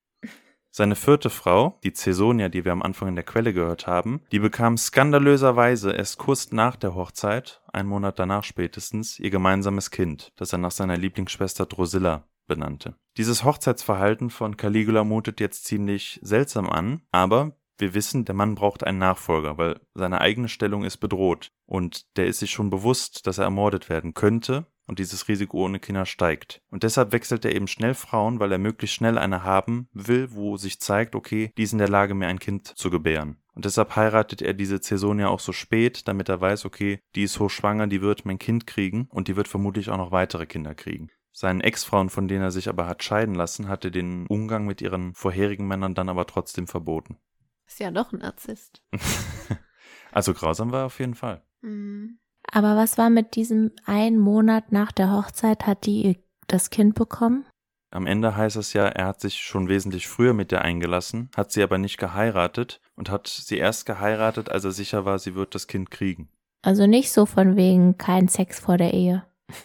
Seine 0.72 0.96
vierte 0.96 1.30
Frau, 1.30 1.80
die 1.84 1.92
Caesonia, 1.92 2.50
die 2.50 2.66
wir 2.66 2.72
am 2.72 2.84
Anfang 2.84 3.10
in 3.10 3.16
der 3.16 3.24
Quelle 3.24 3.54
gehört 3.54 3.88
haben, 3.88 4.22
die 4.32 4.40
bekam 4.40 4.78
skandalöserweise 4.78 5.92
erst 5.92 6.18
kurz 6.18 6.52
nach 6.52 6.76
der 6.76 6.94
Hochzeit, 6.94 7.62
einen 7.74 7.90
Monat 7.90 8.20
danach 8.20 8.44
spätestens, 8.44 9.20
ihr 9.20 9.30
gemeinsames 9.30 9.92
Kind, 9.92 10.34
das 10.36 10.54
er 10.54 10.60
nach 10.60 10.72
seiner 10.72 10.98
Lieblingsschwester 10.98 11.66
Drusilla 11.66 12.28
benannte. 12.48 12.96
Dieses 13.18 13.44
Hochzeitsverhalten 13.44 14.30
von 14.30 14.58
Caligula 14.58 15.04
mutet 15.04 15.40
jetzt 15.40 15.66
ziemlich 15.66 16.20
seltsam 16.22 16.70
an, 16.70 17.02
aber 17.12 17.58
wir 17.80 17.94
wissen, 17.94 18.26
der 18.26 18.36
Mann 18.36 18.56
braucht 18.56 18.84
einen 18.84 18.98
Nachfolger, 18.98 19.58
weil 19.58 19.80
seine 19.94 20.22
eigene 20.22 20.50
Stellung 20.50 20.84
ist 20.84 20.98
bedroht 20.98 21.52
und 21.66 22.18
der 22.18 22.26
ist 22.26 22.40
sich 22.40 22.52
schon 22.52 22.70
bewusst, 22.70 23.28
dass 23.28 23.38
er 23.38 23.46
ermordet 23.46 23.90
werden 23.90 24.14
könnte 24.14 24.66
und 24.88 25.00
dieses 25.00 25.28
Risiko 25.28 25.66
ohne 25.66 25.80
Kinder 25.80 26.06
steigt. 26.06 26.62
Und 26.72 26.84
deshalb 26.84 27.12
wechselt 27.12 27.46
er 27.46 27.54
eben 27.54 27.68
schnell 27.68 27.94
Frauen, 27.94 28.40
weil 28.40 28.52
er 28.52 28.58
möglichst 28.58 28.96
schnell 28.96 29.18
eine 29.18 29.44
haben 29.44 29.90
will, 29.94 30.32
wo 30.32 30.58
sich 30.58 30.80
zeigt, 30.80 31.14
okay, 31.14 31.52
die 31.58 31.64
ist 31.64 31.74
in 31.74 31.78
der 31.78 31.90
Lage, 31.90 32.16
mir 32.16 32.28
ein 32.28 32.40
Kind 32.40 32.68
zu 32.68 32.90
gebären. 32.90 33.38
Und 33.54 33.66
deshalb 33.66 33.96
heiratet 33.96 34.42
er 34.42 34.54
diese 34.54 34.80
Caesonia 34.80 35.30
auch 35.30 35.40
so 35.40 35.52
spät, 35.52 36.08
damit 36.08 36.30
er 36.30 36.40
weiß, 36.40 36.66
okay, 36.66 37.00
die 37.16 37.24
ist 37.24 37.40
hochschwanger, 37.40 37.88
die 37.88 38.02
wird 38.02 38.26
mein 38.26 38.40
Kind 38.40 38.68
kriegen 38.68 39.08
und 39.10 39.28
die 39.28 39.36
wird 39.36 39.48
vermutlich 39.48 39.90
auch 39.90 39.98
noch 39.98 40.12
weitere 40.12 40.46
Kinder 40.46 40.76
kriegen. 40.76 41.10
Seinen 41.32 41.62
Ex-Frauen, 41.62 42.10
von 42.10 42.28
denen 42.28 42.44
er 42.44 42.52
sich 42.52 42.70
aber 42.70 42.88
hat 42.88 43.04
scheiden 43.04 43.36
lassen, 43.36 43.68
hat 43.68 43.84
er 43.86 43.92
den 43.92 44.26
Umgang 44.28 44.66
mit 44.66 44.82
ihren 44.82 45.14
vorherigen 45.14 45.68
Männern 45.68 45.96
dann 45.96 46.10
aber 46.10 46.26
trotzdem 46.26 46.68
verboten. 46.68 47.18
Ist 47.66 47.80
ja 47.80 47.92
doch 47.92 48.14
ein 48.14 48.20
Narzisst. 48.20 48.82
also 50.12 50.34
grausam 50.34 50.72
war 50.72 50.82
er 50.82 50.86
auf 50.86 51.00
jeden 51.00 51.16
Fall. 51.16 51.44
Mhm. 51.62 52.20
Aber 52.52 52.76
was 52.76 52.98
war 52.98 53.10
mit 53.10 53.36
diesem 53.36 53.72
einen 53.86 54.18
Monat 54.20 54.72
nach 54.72 54.92
der 54.92 55.12
Hochzeit? 55.12 55.66
Hat 55.68 55.86
die 55.86 56.18
das 56.48 56.70
Kind 56.70 56.96
bekommen? 56.96 57.46
Am 57.92 58.06
Ende 58.06 58.36
heißt 58.36 58.58
es 58.58 58.74
ja, 58.74 58.86
er 58.88 59.06
hat 59.08 59.22
sich 59.22 59.36
schon 59.40 59.70
wesentlich 59.70 60.08
früher 60.08 60.34
mit 60.34 60.52
ihr 60.52 60.62
eingelassen, 60.62 61.30
hat 61.36 61.52
sie 61.52 61.64
aber 61.64 61.78
nicht 61.78 61.98
geheiratet 61.98 62.82
und 62.96 63.10
hat 63.10 63.28
sie 63.28 63.58
erst 63.58 63.86
geheiratet, 63.86 64.50
als 64.50 64.66
er 64.66 64.72
sicher 64.72 65.06
war, 65.06 65.20
sie 65.20 65.36
wird 65.36 65.56
das 65.56 65.68
Kind 65.68 65.90
kriegen. 65.90 66.30
Also 66.64 66.86
nicht 66.86 67.12
so 67.12 67.26
von 67.26 67.56
wegen 67.56 67.98
kein 67.98 68.28
Sex 68.28 68.60
vor 68.60 68.78
der 68.78 68.94
Ehe. 68.94 69.26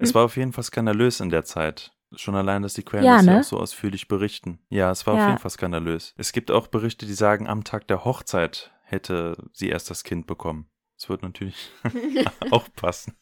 Es 0.00 0.14
war 0.16 0.24
auf 0.24 0.36
jeden 0.36 0.52
Fall 0.52 0.64
skandalös 0.64 1.20
in 1.20 1.30
der 1.30 1.44
Zeit. 1.44 1.92
Schon 2.16 2.34
allein, 2.34 2.62
dass 2.62 2.74
die 2.74 2.82
Quellen 2.82 3.04
Ja, 3.04 3.16
das 3.18 3.26
ja 3.26 3.32
ne? 3.34 3.38
auch 3.40 3.44
so 3.44 3.58
ausführlich 3.58 4.08
berichten. 4.08 4.58
Ja, 4.68 4.90
es 4.90 5.06
war 5.06 5.14
auf 5.14 5.20
Ja. 5.20 5.28
jeden 5.28 5.38
Fall 5.38 5.50
skandalös. 5.52 6.12
Es 6.16 6.32
gibt 6.32 6.50
auch 6.50 6.66
Berichte, 6.66 7.06
die 7.06 7.12
sagen, 7.14 7.46
am 7.46 7.62
Tag 7.62 7.86
der 7.86 8.04
Hochzeit 8.04 8.72
hätte 8.82 9.36
sie 9.52 9.68
erst 9.68 9.88
das 9.90 10.02
Kind 10.02 10.26
bekommen. 10.26 10.66
Das 10.98 11.08
wird 11.08 11.22
natürlich 11.22 11.70
auch 12.50 12.66
passen. 12.74 13.14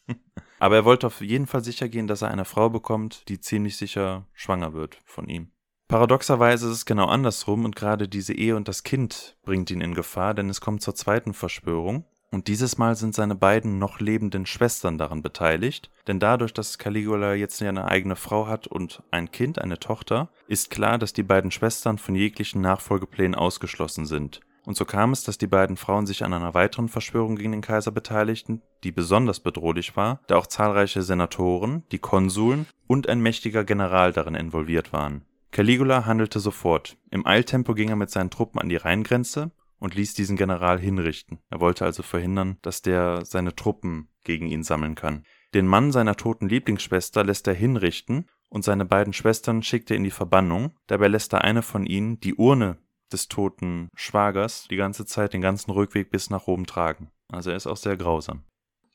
Aber 0.59 0.75
er 0.75 0.85
wollte 0.85 1.07
auf 1.07 1.21
jeden 1.21 1.47
Fall 1.47 1.63
sicher 1.63 1.89
gehen, 1.89 2.07
dass 2.07 2.21
er 2.21 2.31
eine 2.31 2.45
Frau 2.45 2.69
bekommt, 2.69 3.27
die 3.27 3.39
ziemlich 3.39 3.77
sicher 3.77 4.25
schwanger 4.33 4.73
wird 4.73 4.99
von 5.05 5.27
ihm. 5.27 5.51
Paradoxerweise 5.87 6.67
ist 6.67 6.73
es 6.73 6.85
genau 6.85 7.05
andersrum 7.05 7.63
und 7.65 7.75
gerade 7.75 8.07
diese 8.07 8.33
Ehe 8.33 8.55
und 8.55 8.67
das 8.67 8.83
Kind 8.83 9.37
bringt 9.43 9.69
ihn 9.69 9.81
in 9.81 9.93
Gefahr, 9.93 10.33
denn 10.33 10.49
es 10.49 10.61
kommt 10.61 10.81
zur 10.81 10.95
zweiten 10.95 11.33
Verschwörung. 11.33 12.05
Und 12.31 12.47
dieses 12.47 12.77
Mal 12.77 12.95
sind 12.95 13.13
seine 13.13 13.35
beiden 13.35 13.77
noch 13.77 13.99
lebenden 13.99 14.45
Schwestern 14.45 14.97
daran 14.97 15.21
beteiligt, 15.21 15.91
denn 16.07 16.19
dadurch, 16.19 16.53
dass 16.53 16.79
Caligula 16.79 17.35
jetzt 17.35 17.61
eine 17.61 17.85
eigene 17.85 18.15
Frau 18.15 18.47
hat 18.47 18.67
und 18.67 19.03
ein 19.11 19.31
Kind, 19.31 19.59
eine 19.59 19.79
Tochter, 19.79 20.29
ist 20.47 20.69
klar, 20.69 20.97
dass 20.97 21.13
die 21.13 21.23
beiden 21.23 21.51
Schwestern 21.51 21.97
von 21.97 22.15
jeglichen 22.15 22.61
Nachfolgeplänen 22.61 23.35
ausgeschlossen 23.35 24.05
sind. 24.05 24.41
Und 24.65 24.75
so 24.75 24.85
kam 24.85 25.11
es, 25.11 25.23
dass 25.23 25.37
die 25.37 25.47
beiden 25.47 25.77
Frauen 25.77 26.07
sich 26.07 26.23
an 26.23 26.33
einer 26.33 26.53
weiteren 26.53 26.89
Verschwörung 26.89 27.35
gegen 27.35 27.51
den 27.51 27.61
Kaiser 27.61 27.91
beteiligten, 27.91 28.61
die 28.83 28.91
besonders 28.91 29.39
bedrohlich 29.39 29.95
war, 29.95 30.21
da 30.27 30.37
auch 30.37 30.47
zahlreiche 30.47 31.03
Senatoren, 31.03 31.83
die 31.91 31.99
Konsuln 31.99 32.65
und 32.87 33.07
ein 33.07 33.21
mächtiger 33.21 33.63
General 33.63 34.11
darin 34.11 34.35
involviert 34.35 34.91
waren. 34.91 35.23
Caligula 35.51 36.05
handelte 36.05 36.39
sofort. 36.39 36.97
Im 37.11 37.25
Eiltempo 37.25 37.73
ging 37.73 37.89
er 37.89 37.95
mit 37.95 38.09
seinen 38.09 38.29
Truppen 38.29 38.59
an 38.59 38.67
die 38.67 38.75
Rheingrenze 38.75 39.51
und 39.79 39.95
ließ 39.95 40.13
diesen 40.13 40.35
General 40.35 40.79
hinrichten. 40.79 41.39
Er 41.49 41.59
wollte 41.59 41.85
also 41.85 42.03
verhindern, 42.03 42.57
dass 42.61 42.81
der 42.81 43.23
seine 43.23 43.55
Truppen 43.55 44.09
gegen 44.23 44.47
ihn 44.47 44.63
sammeln 44.63 44.95
kann. 44.95 45.23
Den 45.53 45.67
Mann 45.67 45.91
seiner 45.91 46.17
toten 46.17 46.49
Lieblingsschwester 46.49 47.23
lässt 47.23 47.47
er 47.47 47.53
hinrichten 47.53 48.25
und 48.49 48.63
seine 48.63 48.85
beiden 48.85 49.13
Schwestern 49.13 49.63
schickt 49.63 49.91
er 49.91 49.97
in 49.97 50.03
die 50.03 50.11
Verbannung. 50.11 50.73
Dabei 50.87 51.07
lässt 51.07 51.33
er 51.33 51.43
eine 51.43 51.61
von 51.61 51.85
ihnen 51.85 52.19
die 52.19 52.35
Urne 52.35 52.77
des 53.15 53.29
toten 53.29 53.87
Schwagers 53.95 54.67
die 54.69 54.75
ganze 54.75 55.05
Zeit 55.05 55.33
den 55.33 55.41
ganzen 55.41 55.71
Rückweg 55.71 56.11
bis 56.11 56.29
nach 56.29 56.47
Rom 56.47 56.65
tragen. 56.65 57.09
Also 57.31 57.49
er 57.49 57.55
ist 57.55 57.67
auch 57.67 57.77
sehr 57.77 57.95
grausam. 57.95 58.43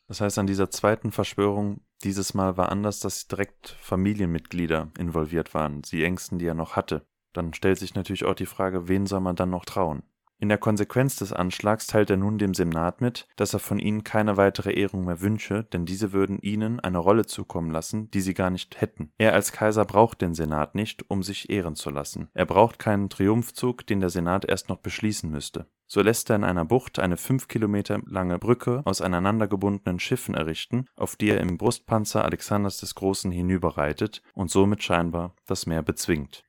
Das 0.09 0.21
heißt, 0.21 0.39
an 0.39 0.47
dieser 0.47 0.71
zweiten 0.71 1.11
Verschwörung 1.11 1.81
dieses 2.03 2.35
Mal 2.35 2.57
war 2.57 2.71
anders, 2.71 3.01
dass 3.01 3.29
direkt 3.29 3.77
Familienmitglieder 3.81 4.91
involviert 4.99 5.55
waren, 5.55 5.83
die 5.83 6.05
Ängsten, 6.05 6.39
die 6.39 6.47
er 6.47 6.55
noch 6.55 6.77
hatte. 6.77 7.07
Dann 7.33 7.55
stellt 7.55 7.79
sich 7.79 7.95
natürlich 7.95 8.25
auch 8.25 8.35
die 8.35 8.47
Frage, 8.47 8.89
wen 8.89 9.07
soll 9.07 9.21
man 9.21 9.37
dann 9.37 9.51
noch 9.51 9.65
trauen? 9.65 10.03
In 10.43 10.49
der 10.49 10.57
Konsequenz 10.57 11.17
des 11.17 11.35
Anschlags 11.35 11.87
teilt 11.87 12.09
er 12.09 12.17
nun 12.17 12.39
dem 12.39 12.55
Senat 12.55 13.03
mit, 13.03 13.29
dass 13.37 13.53
er 13.53 13.61
von 13.61 13.79
ihnen 13.79 14.05
keine 14.05 14.39
weitere 14.39 14.73
Ehrung 14.73 15.05
mehr 15.05 15.21
wünsche, 15.21 15.65
denn 15.65 15.85
diese 15.85 16.15
würden 16.15 16.39
ihnen 16.39 16.81
eine 16.81 16.97
Rolle 16.97 17.27
zukommen 17.27 17.71
lassen, 17.71 18.11
die 18.13 18.23
sie 18.23 18.33
gar 18.33 18.49
nicht 18.49 18.81
hätten. 18.81 19.13
Er 19.19 19.35
als 19.35 19.53
Kaiser 19.53 19.85
braucht 19.85 20.23
den 20.23 20.33
Senat 20.33 20.75
nicht, 20.75 21.11
um 21.11 21.23
sich 21.23 21.51
ehren 21.51 21.77
zu 21.77 21.91
lassen. 21.91 22.31
Er 22.33 22.47
braucht 22.47 22.79
keinen 22.79 23.11
Triumphzug, 23.11 23.87
den 23.87 24.01
der 24.01 24.09
Senat 24.09 24.47
erst 24.47 24.71
noch 24.71 24.79
beschließen 24.79 25.31
müsste. 25.31 25.67
So 25.87 26.01
lässt 26.01 26.31
er 26.31 26.37
in 26.37 26.45
einer 26.45 26.65
Bucht 26.65 27.01
eine 27.01 27.19
fünf 27.19 27.47
Kilometer 27.47 28.01
lange 28.07 28.39
Brücke 28.39 28.81
aus 28.87 29.03
aneinandergebundenen 29.03 30.01
Schiffen 30.01 30.35
errichten, 30.35 30.87
auf 30.97 31.17
die 31.17 31.29
er 31.29 31.41
im 31.41 31.59
Brustpanzer 31.59 32.25
Alexanders 32.25 32.79
des 32.79 32.95
Großen 32.95 33.31
hinüberreitet 33.31 34.23
und 34.33 34.51
somit 34.51 34.83
scheinbar 34.83 35.35
das 35.47 35.67
Meer 35.67 35.83
bezwingt. 35.83 36.45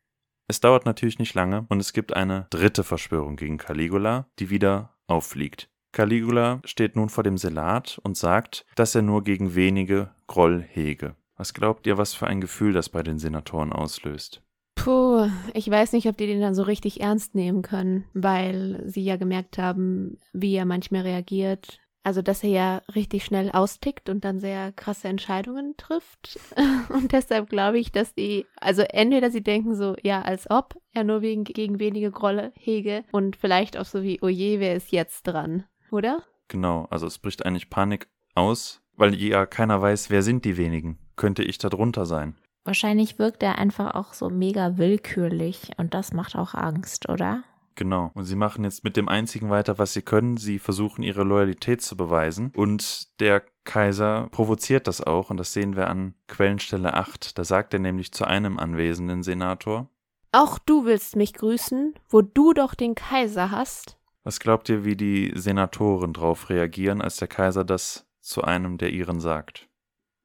Es 0.51 0.59
dauert 0.59 0.85
natürlich 0.85 1.17
nicht 1.17 1.33
lange 1.33 1.65
und 1.69 1.79
es 1.79 1.93
gibt 1.93 2.11
eine 2.13 2.45
dritte 2.49 2.83
Verschwörung 2.83 3.37
gegen 3.37 3.57
Caligula, 3.57 4.27
die 4.37 4.49
wieder 4.49 4.97
auffliegt. 5.07 5.69
Caligula 5.93 6.59
steht 6.65 6.97
nun 6.97 7.07
vor 7.07 7.23
dem 7.23 7.37
Senat 7.37 8.01
und 8.03 8.17
sagt, 8.17 8.65
dass 8.75 8.93
er 8.93 9.01
nur 9.01 9.23
gegen 9.23 9.55
wenige 9.55 10.11
Groll 10.27 10.61
hege. 10.61 11.15
Was 11.37 11.53
glaubt 11.53 11.87
ihr, 11.87 11.97
was 11.97 12.13
für 12.13 12.27
ein 12.27 12.41
Gefühl 12.41 12.73
das 12.73 12.89
bei 12.89 13.01
den 13.01 13.17
Senatoren 13.17 13.71
auslöst? 13.71 14.41
Puh, 14.75 15.29
ich 15.53 15.69
weiß 15.69 15.93
nicht, 15.93 16.07
ob 16.07 16.17
die 16.17 16.27
den 16.27 16.41
dann 16.41 16.55
so 16.55 16.63
richtig 16.63 16.99
ernst 16.99 17.33
nehmen 17.33 17.61
können, 17.61 18.03
weil 18.13 18.83
sie 18.85 19.05
ja 19.05 19.15
gemerkt 19.15 19.57
haben, 19.57 20.17
wie 20.33 20.55
er 20.55 20.65
manchmal 20.65 21.03
reagiert, 21.03 21.79
also, 22.03 22.21
dass 22.21 22.43
er 22.43 22.49
ja 22.49 22.81
richtig 22.95 23.25
schnell 23.25 23.51
austickt 23.51 24.09
und 24.09 24.25
dann 24.25 24.39
sehr 24.39 24.71
krasse 24.71 25.07
Entscheidungen 25.07 25.75
trifft. 25.77 26.39
Und 26.89 27.11
deshalb 27.11 27.49
glaube 27.49 27.77
ich, 27.77 27.91
dass 27.91 28.15
die, 28.15 28.45
also 28.59 28.81
entweder 28.81 29.29
sie 29.29 29.43
denken 29.43 29.75
so, 29.75 29.95
ja, 30.01 30.21
als 30.21 30.49
ob 30.49 30.75
er 30.93 31.03
nur 31.03 31.21
wegen, 31.21 31.43
gegen 31.43 31.79
wenige 31.79 32.11
Grolle 32.11 32.51
hege 32.55 33.03
und 33.11 33.35
vielleicht 33.35 33.77
auch 33.77 33.85
so 33.85 34.03
wie, 34.03 34.19
oh 34.21 34.27
je, 34.27 34.59
wer 34.59 34.75
ist 34.75 34.91
jetzt 34.91 35.23
dran, 35.23 35.65
oder? 35.91 36.23
Genau, 36.47 36.87
also 36.89 37.05
es 37.05 37.19
bricht 37.19 37.45
eigentlich 37.45 37.69
Panik 37.69 38.07
aus, 38.35 38.81
weil 38.97 39.13
ja 39.15 39.45
keiner 39.45 39.81
weiß, 39.81 40.09
wer 40.09 40.23
sind 40.23 40.43
die 40.43 40.57
wenigen. 40.57 40.97
Könnte 41.15 41.43
ich 41.43 41.59
da 41.59 41.69
drunter 41.69 42.05
sein? 42.05 42.35
Wahrscheinlich 42.63 43.19
wirkt 43.19 43.41
er 43.43 43.57
einfach 43.57 43.95
auch 43.95 44.13
so 44.13 44.29
mega 44.29 44.77
willkürlich 44.77 45.71
und 45.77 45.93
das 45.93 46.13
macht 46.13 46.35
auch 46.35 46.53
Angst, 46.53 47.09
oder? 47.09 47.43
Genau. 47.76 48.11
Und 48.13 48.26
sie 48.26 48.36
machen 48.36 48.63
jetzt 48.63 48.84
mit 48.84 48.97
dem 48.97 49.07
einzigen 49.07 49.49
weiter, 49.49 49.78
was 49.78 49.93
sie 49.93 50.01
können. 50.01 50.38
Sie 50.38 50.59
versuchen 50.59 51.03
ihre 51.03 51.24
Loyalität 51.24 51.82
zu 51.82 51.95
beweisen. 51.95 52.51
Und 52.55 53.19
der 53.19 53.43
Kaiser 53.63 54.28
provoziert 54.32 54.88
das 54.88 55.01
auch. 55.01 55.30
Und 55.30 55.38
das 55.38 55.53
sehen 55.53 55.76
wir 55.76 55.89
an 55.89 56.13
Quellenstelle 56.28 56.93
8. 56.93 57.38
Da 57.38 57.43
sagt 57.43 57.74
er 57.74 57.80
nämlich 57.80 58.11
zu 58.11 58.26
einem 58.26 58.59
anwesenden 58.59 59.24
Senator. 59.24 59.89
Auch 60.32 60.59
du 60.59 60.86
willst 60.86 61.15
mich 61.15 61.34
grüßen, 61.34 61.93
wo 62.09 62.22
du 62.22 62.53
doch 62.53 62.74
den 62.74 62.95
Kaiser 62.95 63.51
hast. 63.51 63.97
Was 64.24 64.39
glaubt 64.39 64.69
ihr, 64.69 64.86
wie 64.86 64.95
die 64.95 65.32
Senatoren 65.36 66.13
darauf 66.13 66.49
reagieren, 66.49 67.01
als 67.01 67.17
der 67.17 67.28
Kaiser 67.28 67.63
das 67.63 68.07
zu 68.19 68.43
einem 68.43 68.78
der 68.78 68.91
ihren 68.91 69.19
sagt? 69.19 69.67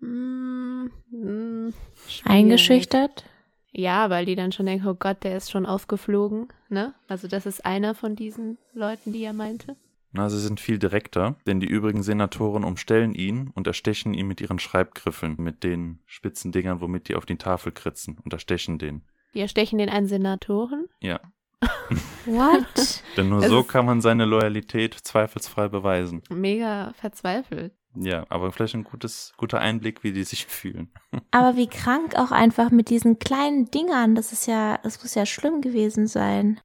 Mm, 0.01 0.87
mm, 1.11 1.73
Eingeschüchtert? 2.25 3.25
Ja, 3.77 4.09
weil 4.09 4.25
die 4.25 4.37
dann 4.37 4.53
schon 4.53 4.65
denken, 4.65 4.87
oh 4.89 4.95
Gott, 4.95 5.23
der 5.23 5.37
ist 5.37 5.51
schon 5.51 5.67
aufgeflogen, 5.67 6.49
ne? 6.71 6.95
Also 7.09 7.29
das 7.29 7.45
ist 7.45 7.67
einer 7.67 7.95
von 7.95 8.17
diesen 8.17 8.57
Leuten, 8.73 9.13
die 9.13 9.23
er 9.23 9.35
meinte. 9.35 9.77
Na, 10.13 10.31
sie 10.31 10.41
sind 10.41 10.61
viel 10.61 10.79
direkter, 10.79 11.37
denn 11.47 11.61
die 11.61 11.67
übrigen 11.67 12.03
Senatoren 12.03 12.65
umstellen 12.65 13.15
ihn 13.15 13.51
und 13.55 13.67
erstechen 13.67 14.15
ihn 14.15 14.27
mit 14.27 14.41
ihren 14.41 14.59
Schreibgriffeln, 14.59 15.35
mit 15.37 15.63
den 15.63 15.99
spitzen 16.07 16.53
Dingern, 16.53 16.81
womit 16.81 17.09
die 17.09 17.17
auf 17.17 17.27
die 17.27 17.37
Tafel 17.37 17.71
kritzen 17.71 18.17
und 18.25 18.33
erstechen 18.33 18.79
den. 18.79 19.03
Die 19.35 19.41
erstechen 19.41 19.79
den 19.79 19.91
einen 19.91 20.09
Senatoren? 20.09 20.87
Ja. 21.01 21.21
What? 22.25 23.03
denn 23.19 23.29
nur 23.29 23.43
Es 23.43 23.51
so 23.51 23.63
kann 23.63 23.85
man 23.85 24.01
seine 24.01 24.25
Loyalität 24.25 24.95
zweifelsfrei 24.95 25.69
beweisen. 25.69 26.23
Mega 26.31 26.95
verzweifelt. 26.95 27.75
Ja, 27.99 28.25
aber 28.29 28.53
vielleicht 28.53 28.75
ein 28.75 28.85
gutes, 28.85 29.33
guter 29.37 29.61
Einblick, 29.61 30.03
wie 30.05 30.13
die 30.13 30.25
sich 30.25 30.47
fühlen. 30.47 30.91
Aber 31.31 31.57
wie 31.57 31.69
krank 31.69 32.17
auch 32.17 32.31
einfach 32.31 32.71
mit 32.71 32.91
diesen 32.91 33.19
kleinen 33.19 33.71
Dingern. 33.71 34.15
Das 34.15 34.33
ist 34.33 34.47
ja, 34.47 34.79
das 34.83 35.03
muss 35.03 35.15
ja 35.15 35.27
schlimm 35.27 35.61
gewesen 35.61 36.07
sein. 36.07 36.61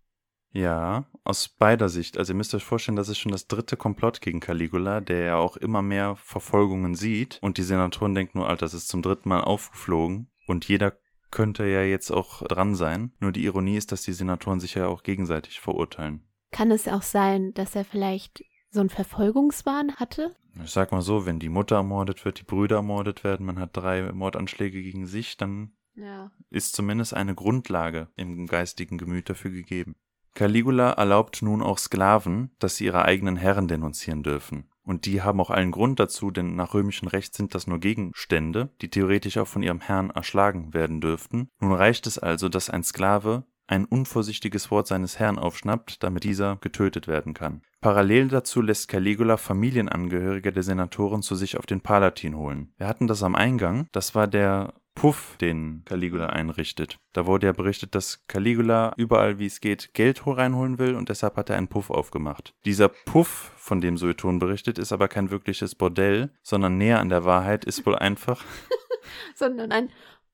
Ja, 0.53 1.05
aus 1.23 1.47
beider 1.47 1.87
Sicht. 1.87 2.17
Also 2.17 2.33
ihr 2.33 2.37
müsst 2.37 2.53
euch 2.53 2.63
vorstellen, 2.63 2.97
das 2.97 3.07
ist 3.07 3.19
schon 3.19 3.31
das 3.31 3.47
dritte 3.47 3.77
Komplott 3.77 4.19
gegen 4.21 4.41
Caligula, 4.41 4.99
der 4.99 5.23
ja 5.23 5.35
auch 5.37 5.55
immer 5.55 5.81
mehr 5.81 6.17
Verfolgungen 6.17 6.95
sieht. 6.95 7.39
Und 7.41 7.57
die 7.57 7.63
Senatoren 7.63 8.15
denken 8.15 8.39
nur, 8.39 8.49
Alter, 8.49 8.65
das 8.65 8.73
ist 8.73 8.89
zum 8.89 9.01
dritten 9.01 9.29
Mal 9.29 9.41
aufgeflogen. 9.41 10.29
Und 10.47 10.67
jeder 10.67 10.93
könnte 11.29 11.65
ja 11.65 11.83
jetzt 11.83 12.11
auch 12.11 12.43
dran 12.43 12.75
sein. 12.75 13.13
Nur 13.19 13.31
die 13.31 13.45
Ironie 13.45 13.77
ist, 13.77 13.93
dass 13.93 14.01
die 14.01 14.11
Senatoren 14.11 14.59
sich 14.59 14.75
ja 14.75 14.87
auch 14.87 15.03
gegenseitig 15.03 15.61
verurteilen. 15.61 16.27
Kann 16.51 16.71
es 16.71 16.89
auch 16.89 17.01
sein, 17.01 17.53
dass 17.53 17.75
er 17.75 17.85
vielleicht 17.85 18.43
so 18.71 18.79
einen 18.79 18.89
Verfolgungswahn 18.89 19.95
hatte? 19.97 20.35
Ich 20.63 20.71
sag 20.71 20.91
mal 20.91 21.01
so, 21.01 21.25
wenn 21.25 21.39
die 21.39 21.49
Mutter 21.49 21.77
ermordet 21.77 22.25
wird, 22.25 22.39
die 22.39 22.43
Brüder 22.43 22.77
ermordet 22.77 23.23
werden, 23.23 23.45
man 23.45 23.59
hat 23.59 23.75
drei 23.75 24.11
Mordanschläge 24.11 24.81
gegen 24.81 25.05
sich, 25.05 25.37
dann 25.37 25.71
Ja. 25.95 26.31
ist 26.49 26.75
zumindest 26.75 27.13
eine 27.13 27.35
Grundlage 27.35 28.07
im 28.15 28.47
geistigen 28.47 28.97
Gemüt 28.97 29.29
dafür 29.29 29.51
gegeben. 29.51 29.95
Caligula 30.33 30.91
erlaubt 30.91 31.41
nun 31.41 31.61
auch 31.61 31.77
Sklaven, 31.77 32.51
dass 32.59 32.77
sie 32.77 32.85
ihre 32.85 33.03
eigenen 33.03 33.35
Herren 33.35 33.67
denunzieren 33.67 34.23
dürfen. 34.23 34.69
Und 34.83 35.05
die 35.05 35.21
haben 35.21 35.39
auch 35.39 35.49
allen 35.51 35.71
Grund 35.71 35.99
dazu, 35.99 36.31
denn 36.31 36.55
nach 36.55 36.73
römischem 36.73 37.07
Recht 37.09 37.35
sind 37.35 37.53
das 37.53 37.67
nur 37.67 37.79
Gegenstände, 37.79 38.69
die 38.81 38.89
theoretisch 38.89 39.37
auch 39.37 39.47
von 39.47 39.61
ihrem 39.61 39.81
Herrn 39.81 40.09
erschlagen 40.09 40.73
werden 40.73 41.01
dürften. 41.01 41.49
Nun 41.59 41.73
reicht 41.73 42.07
es 42.07 42.17
also, 42.17 42.49
dass 42.49 42.69
ein 42.69 42.83
Sklave 42.83 43.43
ein 43.67 43.85
unvorsichtiges 43.85 44.71
Wort 44.71 44.87
seines 44.87 45.19
Herrn 45.19 45.37
aufschnappt, 45.37 46.01
damit 46.03 46.23
dieser 46.23 46.55
getötet 46.57 47.07
werden 47.07 47.33
kann. 47.33 47.61
Parallel 47.81 48.27
dazu 48.27 48.61
lässt 48.61 48.89
Caligula 48.89 49.37
Familienangehörige 49.37 50.51
der 50.51 50.61
Senatoren 50.61 51.23
zu 51.23 51.33
sich 51.33 51.57
auf 51.57 51.65
den 51.65 51.81
Palatin 51.81 52.37
holen. 52.37 52.71
Wir 52.77 52.87
hatten 52.87 53.07
das 53.07 53.23
am 53.23 53.33
Eingang, 53.33 53.87
das 53.91 54.13
war 54.13 54.27
der 54.27 54.75
Puff, 54.93 55.35
den 55.41 55.81
Caligula 55.85 56.27
einrichtet. 56.27 56.99
Da 57.11 57.25
wurde 57.25 57.47
ja 57.47 57.53
berichtet, 57.53 57.95
dass 57.95 58.27
Caligula 58.27 58.93
überall, 58.97 59.39
wie 59.39 59.47
es 59.47 59.61
geht, 59.61 59.95
Geld 59.95 60.27
reinholen 60.27 60.77
will 60.77 60.93
und 60.93 61.09
deshalb 61.09 61.37
hat 61.37 61.49
er 61.49 61.57
einen 61.57 61.69
Puff 61.69 61.89
aufgemacht. 61.89 62.53
Dieser 62.65 62.87
Puff, 62.87 63.51
von 63.57 63.81
dem 63.81 63.97
Sueton 63.97 64.37
berichtet, 64.37 64.77
ist 64.77 64.91
aber 64.91 65.07
kein 65.07 65.31
wirkliches 65.31 65.73
Bordell, 65.73 66.29
sondern 66.43 66.77
näher 66.77 66.99
an 66.99 67.09
der 67.09 67.25
Wahrheit 67.25 67.65
ist 67.65 67.83
wohl 67.87 67.95
einfach 67.95 68.43
Sondern 69.35 69.71
ein 69.71 69.89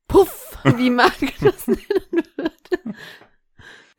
Puff, 0.10 0.58
wie 0.76 0.90
Mark 0.90 1.16
das 1.40 1.68
nennen 1.68 2.26
würde. 2.36 2.96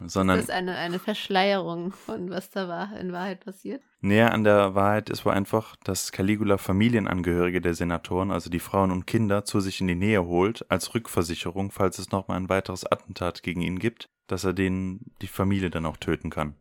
Sondern 0.06 0.36
Das 0.38 0.44
ist 0.46 0.50
eine, 0.50 0.76
eine 0.76 0.98
Verschleierung 0.98 1.92
von 1.92 2.30
was 2.30 2.50
da 2.50 2.68
war, 2.68 2.98
in 2.98 3.12
Wahrheit 3.12 3.40
passiert. 3.40 3.82
Näher 4.00 4.32
an 4.32 4.44
der 4.44 4.74
Wahrheit 4.74 5.10
ist 5.10 5.24
wohl 5.24 5.32
einfach, 5.32 5.76
dass 5.84 6.12
Caligula 6.12 6.58
Familienangehörige 6.58 7.60
der 7.60 7.74
Senatoren, 7.74 8.30
also 8.30 8.48
die 8.50 8.60
Frauen 8.60 8.92
und 8.92 9.06
Kinder, 9.06 9.44
zu 9.44 9.60
sich 9.60 9.80
in 9.80 9.88
die 9.88 9.94
Nähe 9.94 10.24
holt, 10.24 10.70
als 10.70 10.94
Rückversicherung, 10.94 11.70
falls 11.70 11.98
es 11.98 12.12
nochmal 12.12 12.36
ein 12.36 12.48
weiteres 12.48 12.84
Attentat 12.90 13.42
gegen 13.42 13.60
ihn 13.60 13.78
gibt, 13.78 14.08
dass 14.28 14.44
er 14.44 14.52
denen 14.52 15.12
die 15.20 15.26
Familie 15.26 15.70
dann 15.70 15.86
auch 15.86 15.96
töten 15.96 16.30
kann. 16.30 16.54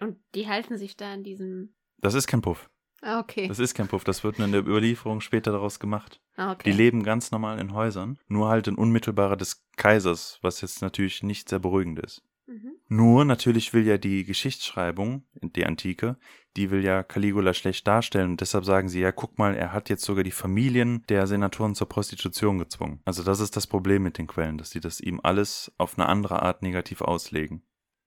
Und 0.00 0.16
die 0.34 0.48
halten 0.48 0.78
sich 0.78 0.96
da 0.96 1.12
in 1.12 1.24
diesem. 1.24 1.74
Das 2.00 2.14
ist 2.14 2.26
kein 2.26 2.40
Puff. 2.40 2.70
Ah, 3.00 3.20
okay. 3.20 3.46
Das 3.46 3.58
ist 3.58 3.74
kein 3.74 3.88
Puff. 3.88 4.04
Das 4.04 4.24
wird 4.24 4.38
nur 4.38 4.46
in 4.46 4.52
der 4.52 4.62
Überlieferung 4.62 5.20
später 5.20 5.52
daraus 5.52 5.78
gemacht. 5.78 6.20
Ah, 6.36 6.52
okay. 6.52 6.70
Die 6.70 6.76
leben 6.76 7.02
ganz 7.04 7.30
normal 7.30 7.58
in 7.58 7.72
Häusern, 7.72 8.18
nur 8.26 8.48
halt 8.48 8.66
in 8.66 8.74
unmittelbarer 8.74 9.36
des 9.36 9.64
Kaisers, 9.76 10.38
was 10.42 10.60
jetzt 10.60 10.82
natürlich 10.82 11.22
nicht 11.22 11.48
sehr 11.48 11.58
beruhigend 11.58 12.00
ist. 12.00 12.22
Mhm. 12.48 12.76
Nur 12.88 13.24
natürlich 13.26 13.74
will 13.74 13.86
ja 13.86 13.98
die 13.98 14.24
Geschichtsschreibung, 14.24 15.24
die 15.42 15.66
Antike, 15.66 16.16
die 16.56 16.70
will 16.70 16.82
ja 16.82 17.02
Caligula 17.02 17.52
schlecht 17.52 17.86
darstellen 17.86 18.30
und 18.30 18.40
deshalb 18.40 18.64
sagen 18.64 18.88
sie, 18.88 19.00
ja, 19.00 19.12
guck 19.12 19.38
mal, 19.38 19.54
er 19.54 19.72
hat 19.72 19.90
jetzt 19.90 20.04
sogar 20.04 20.24
die 20.24 20.30
Familien 20.30 21.04
der 21.10 21.26
Senatoren 21.26 21.74
zur 21.74 21.90
Prostitution 21.90 22.58
gezwungen. 22.58 23.02
Also 23.04 23.22
das 23.22 23.40
ist 23.40 23.54
das 23.56 23.66
Problem 23.66 24.02
mit 24.02 24.16
den 24.16 24.26
Quellen, 24.26 24.56
dass 24.56 24.70
sie 24.70 24.80
das 24.80 24.98
ihm 24.98 25.20
alles 25.22 25.70
auf 25.76 25.98
eine 25.98 26.08
andere 26.08 26.42
Art 26.42 26.62
negativ 26.62 27.02
auslegen. 27.02 27.62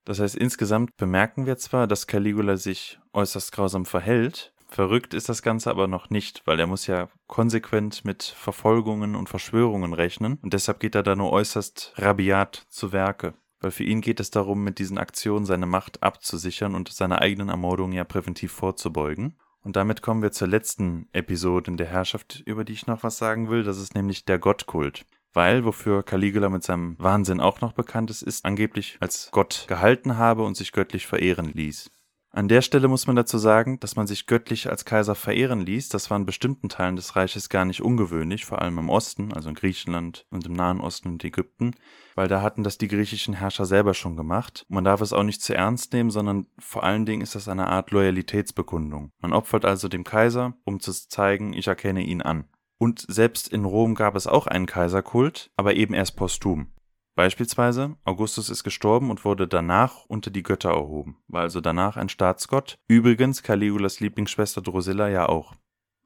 Das 0.05 0.19
heißt, 0.19 0.35
insgesamt 0.35 0.97
bemerken 0.97 1.45
wir 1.45 1.57
zwar, 1.57 1.85
dass 1.85 2.07
Caligula 2.07 2.57
sich 2.57 2.99
äußerst 3.13 3.51
grausam 3.51 3.85
verhält, 3.85 4.55
verrückt 4.67 5.13
ist 5.13 5.29
das 5.29 5.43
Ganze 5.43 5.69
aber 5.69 5.87
noch 5.87 6.09
nicht, 6.09 6.41
weil 6.45 6.59
er 6.59 6.65
muss 6.65 6.87
ja 6.87 7.09
konsequent 7.27 8.05
mit 8.05 8.23
Verfolgungen 8.23 9.15
und 9.15 9.29
Verschwörungen 9.29 9.93
rechnen 9.93 10.39
und 10.41 10.53
deshalb 10.53 10.79
geht 10.79 10.95
er 10.95 11.03
da 11.03 11.15
nur 11.15 11.31
äußerst 11.31 11.93
rabiat 11.97 12.65
zu 12.69 12.91
Werke. 12.91 13.35
Weil 13.61 13.71
für 13.71 13.83
ihn 13.83 14.01
geht 14.01 14.19
es 14.19 14.31
darum, 14.31 14.63
mit 14.63 14.79
diesen 14.79 14.97
Aktionen 14.97 15.45
seine 15.45 15.67
Macht 15.67 16.01
abzusichern 16.03 16.75
und 16.75 16.89
seine 16.89 17.21
eigenen 17.21 17.49
Ermordungen 17.49 17.93
ja 17.93 18.03
präventiv 18.03 18.51
vorzubeugen. 18.51 19.37
Und 19.63 19.75
damit 19.75 20.01
kommen 20.01 20.23
wir 20.23 20.31
zur 20.31 20.47
letzten 20.47 21.07
Episode 21.13 21.69
in 21.69 21.77
der 21.77 21.87
Herrschaft, 21.87 22.41
über 22.45 22.65
die 22.65 22.73
ich 22.73 22.87
noch 22.87 23.03
was 23.03 23.19
sagen 23.19 23.49
will. 23.49 23.63
Das 23.63 23.77
ist 23.77 23.93
nämlich 23.93 24.25
der 24.25 24.39
Gottkult. 24.39 25.05
Weil, 25.33 25.63
wofür 25.63 26.03
Caligula 26.03 26.49
mit 26.49 26.63
seinem 26.63 26.97
Wahnsinn 26.99 27.39
auch 27.39 27.61
noch 27.61 27.73
bekannt 27.73 28.09
ist, 28.09 28.23
ist 28.23 28.43
angeblich 28.43 28.97
als 28.99 29.29
Gott 29.31 29.65
gehalten 29.67 30.17
habe 30.17 30.43
und 30.43 30.57
sich 30.57 30.71
göttlich 30.71 31.07
verehren 31.07 31.51
ließ. 31.53 31.91
An 32.33 32.47
der 32.47 32.61
Stelle 32.61 32.87
muss 32.87 33.07
man 33.07 33.17
dazu 33.17 33.37
sagen, 33.37 33.77
dass 33.81 33.97
man 33.97 34.07
sich 34.07 34.25
göttlich 34.25 34.69
als 34.69 34.85
Kaiser 34.85 35.15
verehren 35.15 35.65
ließ. 35.65 35.89
Das 35.89 36.09
war 36.09 36.17
in 36.17 36.25
bestimmten 36.25 36.69
Teilen 36.69 36.95
des 36.95 37.17
Reiches 37.17 37.49
gar 37.49 37.65
nicht 37.65 37.81
ungewöhnlich, 37.81 38.45
vor 38.45 38.61
allem 38.61 38.77
im 38.77 38.89
Osten, 38.89 39.33
also 39.33 39.49
in 39.49 39.55
Griechenland 39.55 40.25
und 40.29 40.45
im 40.45 40.53
Nahen 40.53 40.79
Osten 40.79 41.09
und 41.09 41.25
Ägypten, 41.25 41.75
weil 42.15 42.29
da 42.29 42.41
hatten 42.41 42.63
das 42.63 42.77
die 42.77 42.87
griechischen 42.87 43.33
Herrscher 43.33 43.65
selber 43.65 43.93
schon 43.93 44.15
gemacht. 44.15 44.65
Man 44.69 44.85
darf 44.85 45.01
es 45.01 45.11
auch 45.11 45.23
nicht 45.23 45.41
zu 45.41 45.53
ernst 45.53 45.91
nehmen, 45.91 46.09
sondern 46.09 46.45
vor 46.57 46.85
allen 46.85 47.05
Dingen 47.05 47.21
ist 47.21 47.35
das 47.35 47.49
eine 47.49 47.67
Art 47.67 47.91
Loyalitätsbekundung. 47.91 49.11
Man 49.19 49.33
opfert 49.33 49.65
also 49.65 49.89
dem 49.89 50.05
Kaiser, 50.05 50.53
um 50.63 50.79
zu 50.79 50.93
zeigen, 50.93 51.51
ich 51.51 51.67
erkenne 51.67 52.01
ihn 52.01 52.21
an. 52.21 52.45
Und 52.77 53.05
selbst 53.09 53.49
in 53.49 53.65
Rom 53.65 53.93
gab 53.93 54.15
es 54.15 54.25
auch 54.25 54.47
einen 54.47 54.67
Kaiserkult, 54.67 55.51
aber 55.57 55.75
eben 55.75 55.93
erst 55.93 56.15
posthum. 56.15 56.67
Beispielsweise, 57.15 57.97
Augustus 58.05 58.49
ist 58.49 58.63
gestorben 58.63 59.09
und 59.09 59.25
wurde 59.25 59.47
danach 59.47 60.05
unter 60.05 60.31
die 60.31 60.43
Götter 60.43 60.69
erhoben, 60.69 61.17
war 61.27 61.41
also 61.41 61.59
danach 61.59 61.97
ein 61.97 62.09
Staatsgott. 62.09 62.77
Übrigens 62.87 63.43
Caligulas 63.43 63.99
Lieblingsschwester 63.99 64.61
Drusilla 64.61 65.09
ja 65.09 65.27
auch. 65.27 65.55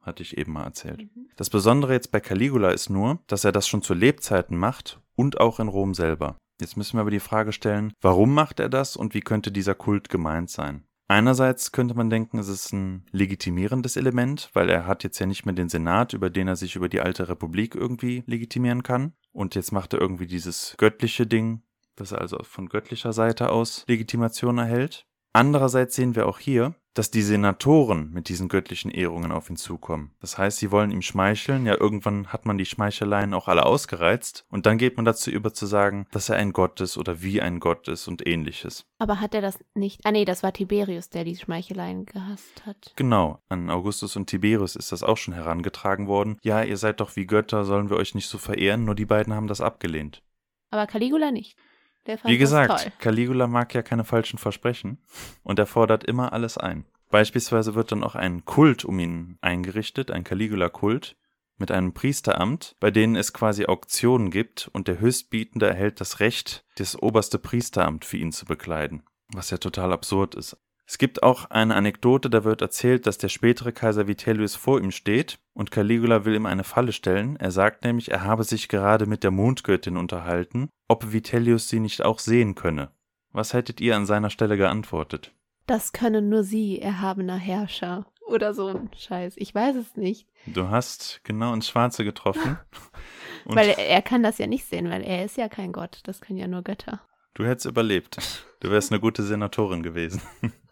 Hatte 0.02 0.22
ich 0.22 0.36
eben 0.36 0.52
mal 0.52 0.64
erzählt. 0.64 1.02
Mhm. 1.02 1.28
Das 1.36 1.50
Besondere 1.50 1.92
jetzt 1.92 2.12
bei 2.12 2.20
Caligula 2.20 2.70
ist 2.70 2.90
nur, 2.90 3.20
dass 3.26 3.44
er 3.44 3.52
das 3.52 3.66
schon 3.66 3.82
zu 3.82 3.94
Lebzeiten 3.94 4.56
macht 4.56 5.00
und 5.14 5.40
auch 5.40 5.60
in 5.60 5.68
Rom 5.68 5.94
selber. 5.94 6.36
Jetzt 6.60 6.76
müssen 6.76 6.96
wir 6.96 7.02
aber 7.02 7.10
die 7.10 7.20
Frage 7.20 7.52
stellen, 7.52 7.92
warum 8.00 8.32
macht 8.32 8.60
er 8.60 8.68
das 8.68 8.96
und 8.96 9.14
wie 9.14 9.20
könnte 9.20 9.52
dieser 9.52 9.74
Kult 9.74 10.08
gemeint 10.08 10.50
sein? 10.50 10.84
Einerseits 11.08 11.70
könnte 11.70 11.94
man 11.94 12.10
denken, 12.10 12.38
es 12.38 12.48
ist 12.48 12.72
ein 12.72 13.04
legitimierendes 13.12 13.96
Element, 13.96 14.50
weil 14.54 14.68
er 14.68 14.86
hat 14.86 15.04
jetzt 15.04 15.20
ja 15.20 15.26
nicht 15.26 15.46
mehr 15.46 15.54
den 15.54 15.68
Senat, 15.68 16.14
über 16.14 16.30
den 16.30 16.48
er 16.48 16.56
sich 16.56 16.74
über 16.74 16.88
die 16.88 17.00
alte 17.00 17.28
Republik 17.28 17.76
irgendwie 17.76 18.24
legitimieren 18.26 18.82
kann. 18.82 19.12
Und 19.36 19.54
jetzt 19.54 19.70
macht 19.70 19.92
er 19.92 20.00
irgendwie 20.00 20.26
dieses 20.26 20.74
göttliche 20.78 21.26
Ding, 21.26 21.60
dass 21.94 22.12
er 22.12 22.22
also 22.22 22.42
von 22.42 22.70
göttlicher 22.70 23.12
Seite 23.12 23.50
aus 23.50 23.84
Legitimation 23.86 24.56
erhält. 24.56 25.06
Andererseits 25.34 25.94
sehen 25.94 26.16
wir 26.16 26.26
auch 26.26 26.38
hier, 26.38 26.74
dass 26.96 27.10
die 27.10 27.20
Senatoren 27.20 28.10
mit 28.10 28.30
diesen 28.30 28.48
göttlichen 28.48 28.90
Ehrungen 28.90 29.30
auf 29.30 29.50
ihn 29.50 29.56
zukommen. 29.56 30.12
Das 30.20 30.38
heißt, 30.38 30.58
sie 30.58 30.70
wollen 30.70 30.90
ihm 30.90 31.02
schmeicheln. 31.02 31.66
Ja, 31.66 31.78
irgendwann 31.78 32.28
hat 32.28 32.46
man 32.46 32.56
die 32.56 32.64
Schmeicheleien 32.64 33.34
auch 33.34 33.48
alle 33.48 33.66
ausgereizt. 33.66 34.46
Und 34.50 34.64
dann 34.64 34.78
geht 34.78 34.96
man 34.96 35.04
dazu 35.04 35.30
über 35.30 35.52
zu 35.52 35.66
sagen, 35.66 36.06
dass 36.10 36.30
er 36.30 36.36
ein 36.36 36.54
Gott 36.54 36.80
ist 36.80 36.96
oder 36.96 37.20
wie 37.20 37.42
ein 37.42 37.60
Gott 37.60 37.86
ist 37.88 38.08
und 38.08 38.26
ähnliches. 38.26 38.86
Aber 38.98 39.20
hat 39.20 39.34
er 39.34 39.42
das 39.42 39.58
nicht? 39.74 40.00
Ah 40.04 40.10
nee, 40.10 40.24
das 40.24 40.42
war 40.42 40.54
Tiberius, 40.54 41.10
der 41.10 41.24
die 41.24 41.36
Schmeicheleien 41.36 42.06
gehasst 42.06 42.64
hat. 42.64 42.94
Genau, 42.96 43.40
an 43.50 43.68
Augustus 43.68 44.16
und 44.16 44.28
Tiberius 44.28 44.74
ist 44.74 44.90
das 44.90 45.02
auch 45.02 45.18
schon 45.18 45.34
herangetragen 45.34 46.06
worden. 46.06 46.38
Ja, 46.42 46.62
ihr 46.62 46.78
seid 46.78 47.00
doch 47.00 47.14
wie 47.14 47.26
Götter, 47.26 47.66
sollen 47.66 47.90
wir 47.90 47.98
euch 47.98 48.14
nicht 48.14 48.28
so 48.28 48.38
verehren? 48.38 48.86
Nur 48.86 48.94
die 48.94 49.04
beiden 49.04 49.34
haben 49.34 49.48
das 49.48 49.60
abgelehnt. 49.60 50.22
Aber 50.70 50.86
Caligula 50.86 51.30
nicht. 51.30 51.58
Der 52.06 52.18
fand 52.18 52.32
Wie 52.32 52.38
gesagt, 52.38 52.82
toll. 52.82 52.92
Caligula 52.98 53.46
mag 53.46 53.74
ja 53.74 53.82
keine 53.82 54.04
falschen 54.04 54.38
Versprechen 54.38 54.98
und 55.42 55.58
er 55.58 55.66
fordert 55.66 56.04
immer 56.04 56.32
alles 56.32 56.58
ein. 56.58 56.84
Beispielsweise 57.10 57.74
wird 57.74 57.92
dann 57.92 58.02
auch 58.02 58.14
ein 58.14 58.44
Kult 58.44 58.84
um 58.84 58.98
ihn 58.98 59.38
eingerichtet, 59.40 60.10
ein 60.10 60.24
Caligula-Kult 60.24 61.16
mit 61.58 61.70
einem 61.70 61.94
Priesteramt, 61.94 62.76
bei 62.80 62.90
denen 62.90 63.16
es 63.16 63.32
quasi 63.32 63.66
Auktionen 63.66 64.30
gibt 64.30 64.68
und 64.72 64.88
der 64.88 65.00
Höchstbietende 65.00 65.66
erhält 65.66 66.00
das 66.00 66.20
Recht, 66.20 66.64
das 66.76 67.00
oberste 67.00 67.38
Priesteramt 67.38 68.04
für 68.04 68.18
ihn 68.18 68.32
zu 68.32 68.44
bekleiden, 68.44 69.02
was 69.32 69.50
ja 69.50 69.58
total 69.58 69.92
absurd 69.92 70.34
ist. 70.34 70.56
Es 70.88 70.98
gibt 70.98 71.24
auch 71.24 71.50
eine 71.50 71.74
Anekdote, 71.74 72.30
da 72.30 72.44
wird 72.44 72.62
erzählt, 72.62 73.08
dass 73.08 73.18
der 73.18 73.28
spätere 73.28 73.72
Kaiser 73.72 74.06
Vitellius 74.06 74.54
vor 74.54 74.80
ihm 74.80 74.92
steht 74.92 75.40
und 75.52 75.72
Caligula 75.72 76.24
will 76.24 76.36
ihm 76.36 76.46
eine 76.46 76.62
Falle 76.62 76.92
stellen. 76.92 77.34
Er 77.36 77.50
sagt 77.50 77.82
nämlich, 77.84 78.12
er 78.12 78.22
habe 78.22 78.44
sich 78.44 78.68
gerade 78.68 79.06
mit 79.06 79.24
der 79.24 79.32
Mondgöttin 79.32 79.96
unterhalten, 79.96 80.68
ob 80.86 81.12
Vitellius 81.12 81.68
sie 81.68 81.80
nicht 81.80 82.04
auch 82.04 82.20
sehen 82.20 82.54
könne. 82.54 82.92
Was 83.32 83.52
hättet 83.52 83.80
ihr 83.80 83.96
an 83.96 84.06
seiner 84.06 84.30
Stelle 84.30 84.56
geantwortet? 84.56 85.32
Das 85.66 85.92
können 85.92 86.28
nur 86.28 86.44
Sie, 86.44 86.80
erhabener 86.80 87.36
Herrscher. 87.36 88.06
Oder 88.24 88.54
so 88.54 88.68
ein 88.68 88.90
Scheiß. 88.96 89.34
Ich 89.36 89.54
weiß 89.54 89.76
es 89.76 89.96
nicht. 89.96 90.28
Du 90.46 90.68
hast 90.68 91.20
genau 91.24 91.52
ins 91.52 91.68
Schwarze 91.68 92.04
getroffen. 92.04 92.58
Weil 93.44 93.70
er, 93.70 93.78
er 93.78 94.02
kann 94.02 94.22
das 94.22 94.38
ja 94.38 94.46
nicht 94.46 94.64
sehen, 94.66 94.90
weil 94.90 95.02
er 95.02 95.24
ist 95.24 95.36
ja 95.36 95.48
kein 95.48 95.70
Gott. 95.72 96.00
Das 96.04 96.20
können 96.20 96.38
ja 96.38 96.48
nur 96.48 96.62
Götter. 96.62 97.00
du 97.34 97.44
hättest 97.44 97.66
überlebt. 97.66 98.18
Du 98.58 98.70
wärst 98.70 98.90
eine 98.90 99.00
gute 99.00 99.22
Senatorin 99.22 99.84
gewesen. 99.84 100.20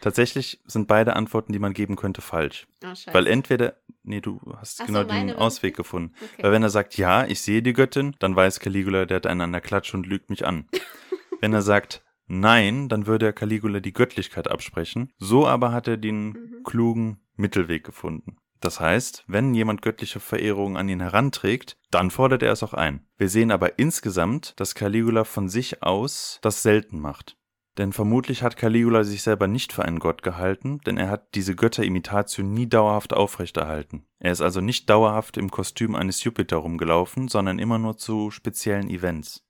Tatsächlich 0.00 0.60
sind 0.66 0.88
beide 0.88 1.14
Antworten, 1.14 1.52
die 1.52 1.58
man 1.58 1.74
geben 1.74 1.96
könnte, 1.96 2.22
falsch. 2.22 2.66
Oh. 2.82 2.88
Weil 3.12 3.26
entweder, 3.26 3.74
nee, 4.02 4.20
du 4.20 4.40
hast 4.56 4.80
Ach 4.80 4.86
so, 4.86 4.92
genau 4.92 5.04
meine 5.06 5.32
den 5.32 5.40
Ausweg 5.40 5.76
gefunden. 5.76 6.14
Okay. 6.16 6.42
Weil 6.42 6.52
wenn 6.52 6.62
er 6.62 6.70
sagt, 6.70 6.96
ja, 6.96 7.26
ich 7.26 7.42
sehe 7.42 7.62
die 7.62 7.74
Göttin, 7.74 8.16
dann 8.18 8.34
weiß 8.34 8.60
Caligula, 8.60 9.04
der 9.04 9.16
hat 9.16 9.26
einen 9.26 9.42
an 9.42 9.52
der 9.52 9.60
Klatsche 9.60 9.96
und 9.96 10.06
lügt 10.06 10.30
mich 10.30 10.46
an. 10.46 10.68
wenn 11.40 11.52
er 11.52 11.62
sagt, 11.62 12.02
nein, 12.26 12.88
dann 12.88 13.06
würde 13.06 13.26
er 13.26 13.32
Caligula 13.34 13.80
die 13.80 13.92
Göttlichkeit 13.92 14.48
absprechen. 14.48 15.12
So 15.18 15.46
aber 15.46 15.72
hat 15.72 15.86
er 15.86 15.98
den 15.98 16.28
Mhm. 16.28 16.62
klugen 16.64 17.20
Mittelweg 17.36 17.84
gefunden. 17.84 18.38
Das 18.60 18.78
heißt, 18.78 19.24
wenn 19.26 19.54
jemand 19.54 19.80
göttliche 19.80 20.20
Verehrung 20.20 20.76
an 20.76 20.88
ihn 20.88 21.00
heranträgt, 21.00 21.78
dann 21.90 22.10
fordert 22.10 22.42
er 22.42 22.52
es 22.52 22.62
auch 22.62 22.74
ein. 22.74 23.06
Wir 23.16 23.28
sehen 23.30 23.50
aber 23.50 23.78
insgesamt, 23.78 24.52
dass 24.60 24.74
Caligula 24.74 25.24
von 25.24 25.48
sich 25.48 25.82
aus 25.82 26.38
das 26.42 26.62
selten 26.62 27.00
macht. 27.00 27.36
Denn 27.80 27.94
vermutlich 27.94 28.42
hat 28.42 28.58
Caligula 28.58 29.04
sich 29.04 29.22
selber 29.22 29.46
nicht 29.46 29.72
für 29.72 29.86
einen 29.86 30.00
Gott 30.00 30.22
gehalten, 30.22 30.80
denn 30.84 30.98
er 30.98 31.08
hat 31.08 31.34
diese 31.34 31.54
Götterimitation 31.56 32.52
nie 32.52 32.66
dauerhaft 32.68 33.14
aufrechterhalten. 33.14 34.04
Er 34.18 34.32
ist 34.32 34.42
also 34.42 34.60
nicht 34.60 34.90
dauerhaft 34.90 35.38
im 35.38 35.50
Kostüm 35.50 35.94
eines 35.94 36.22
Jupiter 36.22 36.58
rumgelaufen, 36.58 37.28
sondern 37.28 37.58
immer 37.58 37.78
nur 37.78 37.96
zu 37.96 38.30
speziellen 38.30 38.90
Events. 38.90 39.46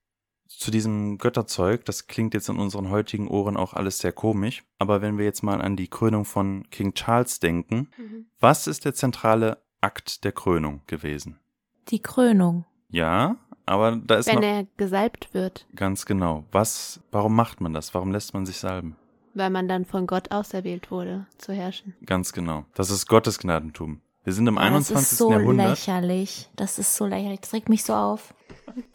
Zu 0.47 0.71
diesem 0.71 1.19
Götterzeug, 1.19 1.85
das 1.87 2.07
klingt 2.07 2.33
jetzt 2.35 2.49
in 2.49 2.59
unseren 2.61 2.89
heutigen 2.91 3.27
Ohren 3.27 3.57
auch 3.57 3.75
alles 3.75 3.99
sehr 3.99 4.13
komisch, 4.13 4.63
aber 4.79 5.03
wenn 5.03 5.19
wir 5.19 5.25
jetzt 5.25 5.43
mal 5.43 5.61
an 5.61 5.75
die 5.75 5.89
Krönung 5.89 6.25
von 6.25 6.71
King 6.71 6.95
Charles 6.95 7.41
denken, 7.41 7.89
Mhm. 7.99 8.27
was 8.39 8.69
ist 8.69 8.85
der 8.85 8.95
zentrale 8.95 9.61
Akt 9.81 10.23
der 10.23 10.31
Krönung 10.31 10.83
gewesen? 10.87 11.41
Die 11.89 12.01
Krönung. 12.01 12.65
Ja, 12.91 13.39
aber 13.71 13.97
da 13.97 14.17
ist 14.17 14.27
Wenn 14.27 14.37
noch 14.37 14.43
er 14.43 14.67
gesalbt 14.77 15.33
wird, 15.33 15.67
ganz 15.75 16.05
genau. 16.07 16.45
Was, 16.53 17.01
warum 17.11 17.35
macht 17.35 17.61
man 17.61 17.73
das? 17.73 17.95
Warum 17.95 18.13
lässt 18.13 18.35
man 18.35 18.47
sich 18.47 18.59
salben? 18.59 18.97
weil 19.35 19.51
man 19.51 19.69
dann 19.69 19.85
von 19.85 20.07
Gott 20.07 20.31
auserwählt 20.31 20.91
wurde, 20.91 21.27
zu 21.39 21.53
herrschen. 21.53 21.95
Ganz 22.05 22.33
genau. 22.33 22.65
Das 22.75 22.91
ist 22.91 23.07
Gottes 23.07 23.39
Gnadentum. 23.39 24.01
Wir 24.25 24.33
sind 24.33 24.47
im 24.47 24.57
das 24.57 24.65
21. 24.65 25.13
ist 25.13 25.19
so 25.19 25.31
Jahrhundert. 25.31 25.71
lächerlich. 25.71 26.51
Das 26.57 26.79
ist 26.79 26.95
so 26.95 27.07
lächerlich. 27.07 27.41
Das 27.41 27.53
regt 27.53 27.69
mich 27.69 27.85
so 27.85 27.95
auf. 27.95 28.35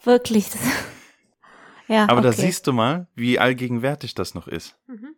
Wirklich. 0.04 0.50
Das 0.50 0.60
ja, 1.88 2.08
Aber 2.08 2.20
da 2.20 2.28
okay. 2.28 2.42
siehst 2.42 2.66
du 2.66 2.72
mal, 2.72 3.08
wie 3.14 3.38
allgegenwärtig 3.38 4.14
das 4.14 4.34
noch 4.34 4.46
ist. 4.46 4.76
Mhm. 4.86 5.16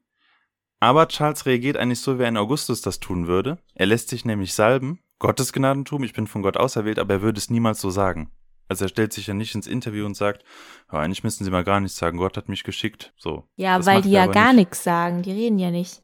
Aber 0.81 1.09
Charles 1.09 1.45
reagiert 1.45 1.77
eigentlich 1.77 2.01
so, 2.01 2.19
wie 2.19 2.25
ein 2.25 2.37
Augustus 2.37 2.81
das 2.81 3.01
tun 3.01 3.27
würde. 3.27 3.59
Er 3.75 3.87
lässt 3.87 4.09
sich 4.09 4.25
nämlich 4.25 4.55
salben. 4.55 5.01
Gottes 5.19 5.53
Gnadentum, 5.53 6.05
ich 6.05 6.13
bin 6.13 6.29
von 6.29 6.43
Gott 6.43 6.57
auserwählt, 6.57 7.01
aber 7.01 7.15
er 7.15 7.23
würde 7.23 7.39
es 7.39 7.51
niemals 7.51 7.81
so 7.81 7.91
sagen. 7.91 8.31
Also 8.69 8.85
er 8.85 8.89
stellt 8.89 9.13
sich 9.13 9.27
ja 9.27 9.35
nicht 9.35 9.55
ins 9.55 9.67
Interview 9.67 10.05
und 10.05 10.15
sagt, 10.17 10.45
eigentlich 10.89 11.25
müssen 11.25 11.45
Sie 11.45 11.51
mal 11.51 11.65
gar 11.65 11.81
nichts 11.81 11.99
sagen, 11.99 12.19
Gott 12.19 12.37
hat 12.37 12.49
mich 12.49 12.65
geschickt. 12.65 13.13
So. 13.17 13.49
Ja, 13.57 13.79
Das 13.79 13.87
weil 13.87 14.03
die 14.03 14.11
ja 14.11 14.27
gar 14.27 14.53
nicht. 14.53 14.69
nichts 14.69 14.85
sagen. 14.85 15.23
Die 15.23 15.33
reden 15.33 15.59
ja 15.59 15.71
nicht. 15.71 16.03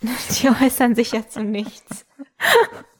die 0.02 0.48
äußern 0.48 0.94
sich 0.94 1.12
ja 1.12 1.26
zu 1.26 1.42
nichts. 1.42 2.06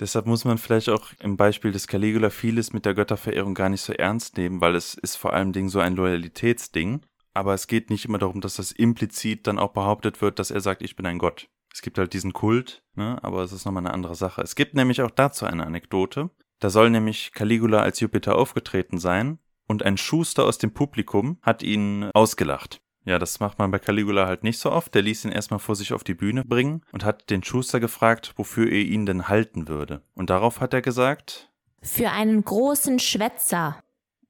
Deshalb 0.00 0.24
muss 0.24 0.46
man 0.46 0.56
vielleicht 0.56 0.88
auch 0.88 1.08
im 1.18 1.36
Beispiel 1.36 1.72
des 1.72 1.86
Caligula 1.86 2.30
vieles 2.30 2.72
mit 2.72 2.86
der 2.86 2.94
Götterverehrung 2.94 3.52
gar 3.52 3.68
nicht 3.68 3.82
so 3.82 3.92
ernst 3.92 4.38
nehmen, 4.38 4.60
weil 4.62 4.74
es 4.74 4.94
ist 4.94 5.16
vor 5.16 5.34
allem 5.34 5.52
Ding 5.52 5.68
so 5.68 5.78
ein 5.78 5.94
Loyalitätsding. 5.94 7.02
Aber 7.34 7.54
es 7.54 7.66
geht 7.66 7.90
nicht 7.90 8.06
immer 8.06 8.18
darum, 8.18 8.40
dass 8.40 8.56
das 8.56 8.72
implizit 8.72 9.46
dann 9.46 9.58
auch 9.58 9.72
behauptet 9.72 10.20
wird, 10.20 10.38
dass 10.38 10.50
er 10.50 10.60
sagt, 10.60 10.82
ich 10.82 10.96
bin 10.96 11.06
ein 11.06 11.18
Gott. 11.18 11.48
Es 11.72 11.82
gibt 11.82 11.98
halt 11.98 12.12
diesen 12.12 12.32
Kult, 12.32 12.82
ne? 12.94 13.18
aber 13.22 13.42
es 13.42 13.52
ist 13.52 13.64
nochmal 13.64 13.86
eine 13.86 13.94
andere 13.94 14.16
Sache. 14.16 14.42
Es 14.42 14.56
gibt 14.56 14.74
nämlich 14.74 15.02
auch 15.02 15.10
dazu 15.10 15.44
eine 15.46 15.66
Anekdote. 15.66 16.30
Da 16.60 16.70
soll 16.70 16.90
nämlich 16.90 17.32
Caligula 17.32 17.80
als 17.80 18.00
Jupiter 18.00 18.36
aufgetreten 18.36 18.98
sein 18.98 19.38
und 19.66 19.82
ein 19.84 19.96
Schuster 19.96 20.44
aus 20.44 20.58
dem 20.58 20.72
Publikum 20.72 21.38
hat 21.42 21.62
ihn 21.62 22.10
ausgelacht. 22.14 22.80
Ja, 23.04 23.18
das 23.18 23.40
macht 23.40 23.58
man 23.58 23.70
bei 23.70 23.78
Caligula 23.78 24.26
halt 24.26 24.44
nicht 24.44 24.58
so 24.58 24.70
oft. 24.70 24.94
Der 24.94 25.00
ließ 25.02 25.24
ihn 25.24 25.32
erstmal 25.32 25.58
vor 25.58 25.74
sich 25.74 25.94
auf 25.94 26.04
die 26.04 26.12
Bühne 26.14 26.44
bringen 26.44 26.82
und 26.92 27.02
hat 27.04 27.30
den 27.30 27.42
Schuster 27.42 27.80
gefragt, 27.80 28.34
wofür 28.36 28.66
er 28.70 28.78
ihn 28.82 29.06
denn 29.06 29.26
halten 29.28 29.68
würde. 29.68 30.02
Und 30.14 30.28
darauf 30.28 30.60
hat 30.60 30.74
er 30.74 30.82
gesagt, 30.82 31.50
Für 31.82 32.10
einen 32.10 32.44
großen 32.44 32.98
Schwätzer. 32.98 33.82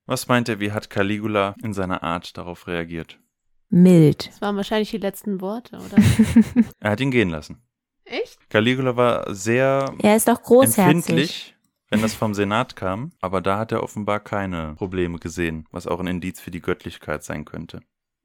was 0.07 0.29
meint 0.29 0.49
er, 0.49 0.61
wie 0.61 0.71
hat 0.71 0.89
Caligula 0.89 1.57
in 1.65 1.73
seiner 1.75 2.05
Art 2.05 2.37
darauf 2.39 2.69
reagiert? 2.69 3.19
Mild. 3.71 4.29
Das 4.29 4.41
waren 4.41 4.57
wahrscheinlich 4.57 4.91
die 4.91 4.99
letzten 4.99 5.41
Worte, 5.41 5.77
oder? 5.77 5.97
Er 6.81 6.91
hat 6.93 7.01
ihn 7.01 7.11
gehen 7.11 7.31
lassen. 7.31 7.61
Echt? 8.05 8.39
Caligula 8.51 8.97
war 8.97 9.35
sehr 9.35 9.93
Er 9.99 10.17
ist 10.17 10.29
doch 10.29 10.43
großherzig. 10.43 10.85
empfindlich, 10.95 11.57
wenn 11.91 12.03
das 12.03 12.15
vom 12.15 12.35
Senat 12.35 12.77
kam, 12.77 13.13
aber 13.21 13.41
da 13.41 13.59
hat 13.59 13.73
er 13.73 13.83
offenbar 13.83 14.21
keine 14.21 14.75
Probleme 14.77 15.19
gesehen, 15.19 15.67
was 15.73 15.87
auch 15.87 16.01
ein 16.01 16.07
Indiz 16.07 16.41
für 16.41 16.53
die 16.53 16.63
Göttlichkeit 16.63 17.25
sein 17.25 17.45
könnte. 17.45 17.81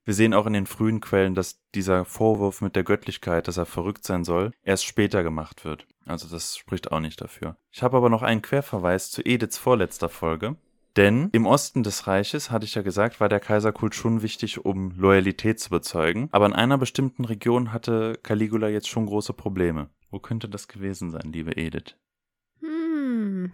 Wir 0.05 0.13
sehen 0.13 0.35
auch 0.35 0.45
in 0.45 0.53
den 0.53 0.67
frühen 0.67 1.01
Quellen, 1.01 1.33
dass 1.33 1.59
dieser 1.73 2.05
Vorwurf 2.05 2.61
mit 2.61 2.75
der 2.75 2.83
Göttlichkeit, 2.83 3.47
dass 3.47 3.57
er 3.57 3.65
verrückt 3.65 4.05
sein 4.05 4.23
soll, 4.23 4.51
erst 4.61 4.85
später 4.85 5.23
gemacht 5.23 5.65
wird. 5.65 5.87
Also 6.05 6.27
das 6.27 6.55
spricht 6.57 6.91
auch 6.91 6.99
nicht 6.99 7.19
dafür. 7.19 7.57
Ich 7.71 7.81
habe 7.81 7.97
aber 7.97 8.09
noch 8.09 8.21
einen 8.21 8.43
Querverweis 8.43 9.09
zu 9.09 9.23
Ediths 9.23 9.57
vorletzter 9.57 10.09
Folge. 10.09 10.57
Denn 10.95 11.29
im 11.33 11.47
Osten 11.47 11.81
des 11.81 12.07
Reiches, 12.07 12.51
hatte 12.51 12.65
ich 12.65 12.75
ja 12.75 12.81
gesagt, 12.83 13.19
war 13.19 13.27
der 13.27 13.41
Kaiserkult 13.41 13.95
schon 13.95 14.21
wichtig, 14.21 14.63
um 14.63 14.91
Loyalität 14.91 15.59
zu 15.59 15.71
bezeugen. 15.71 16.29
Aber 16.31 16.45
in 16.45 16.53
einer 16.53 16.77
bestimmten 16.77 17.25
Region 17.25 17.73
hatte 17.73 18.17
Caligula 18.21 18.69
jetzt 18.69 18.87
schon 18.87 19.07
große 19.07 19.33
Probleme. 19.33 19.89
Wo 20.09 20.19
könnte 20.19 20.47
das 20.47 20.67
gewesen 20.67 21.09
sein, 21.09 21.33
liebe 21.33 21.57
Edith? 21.57 21.97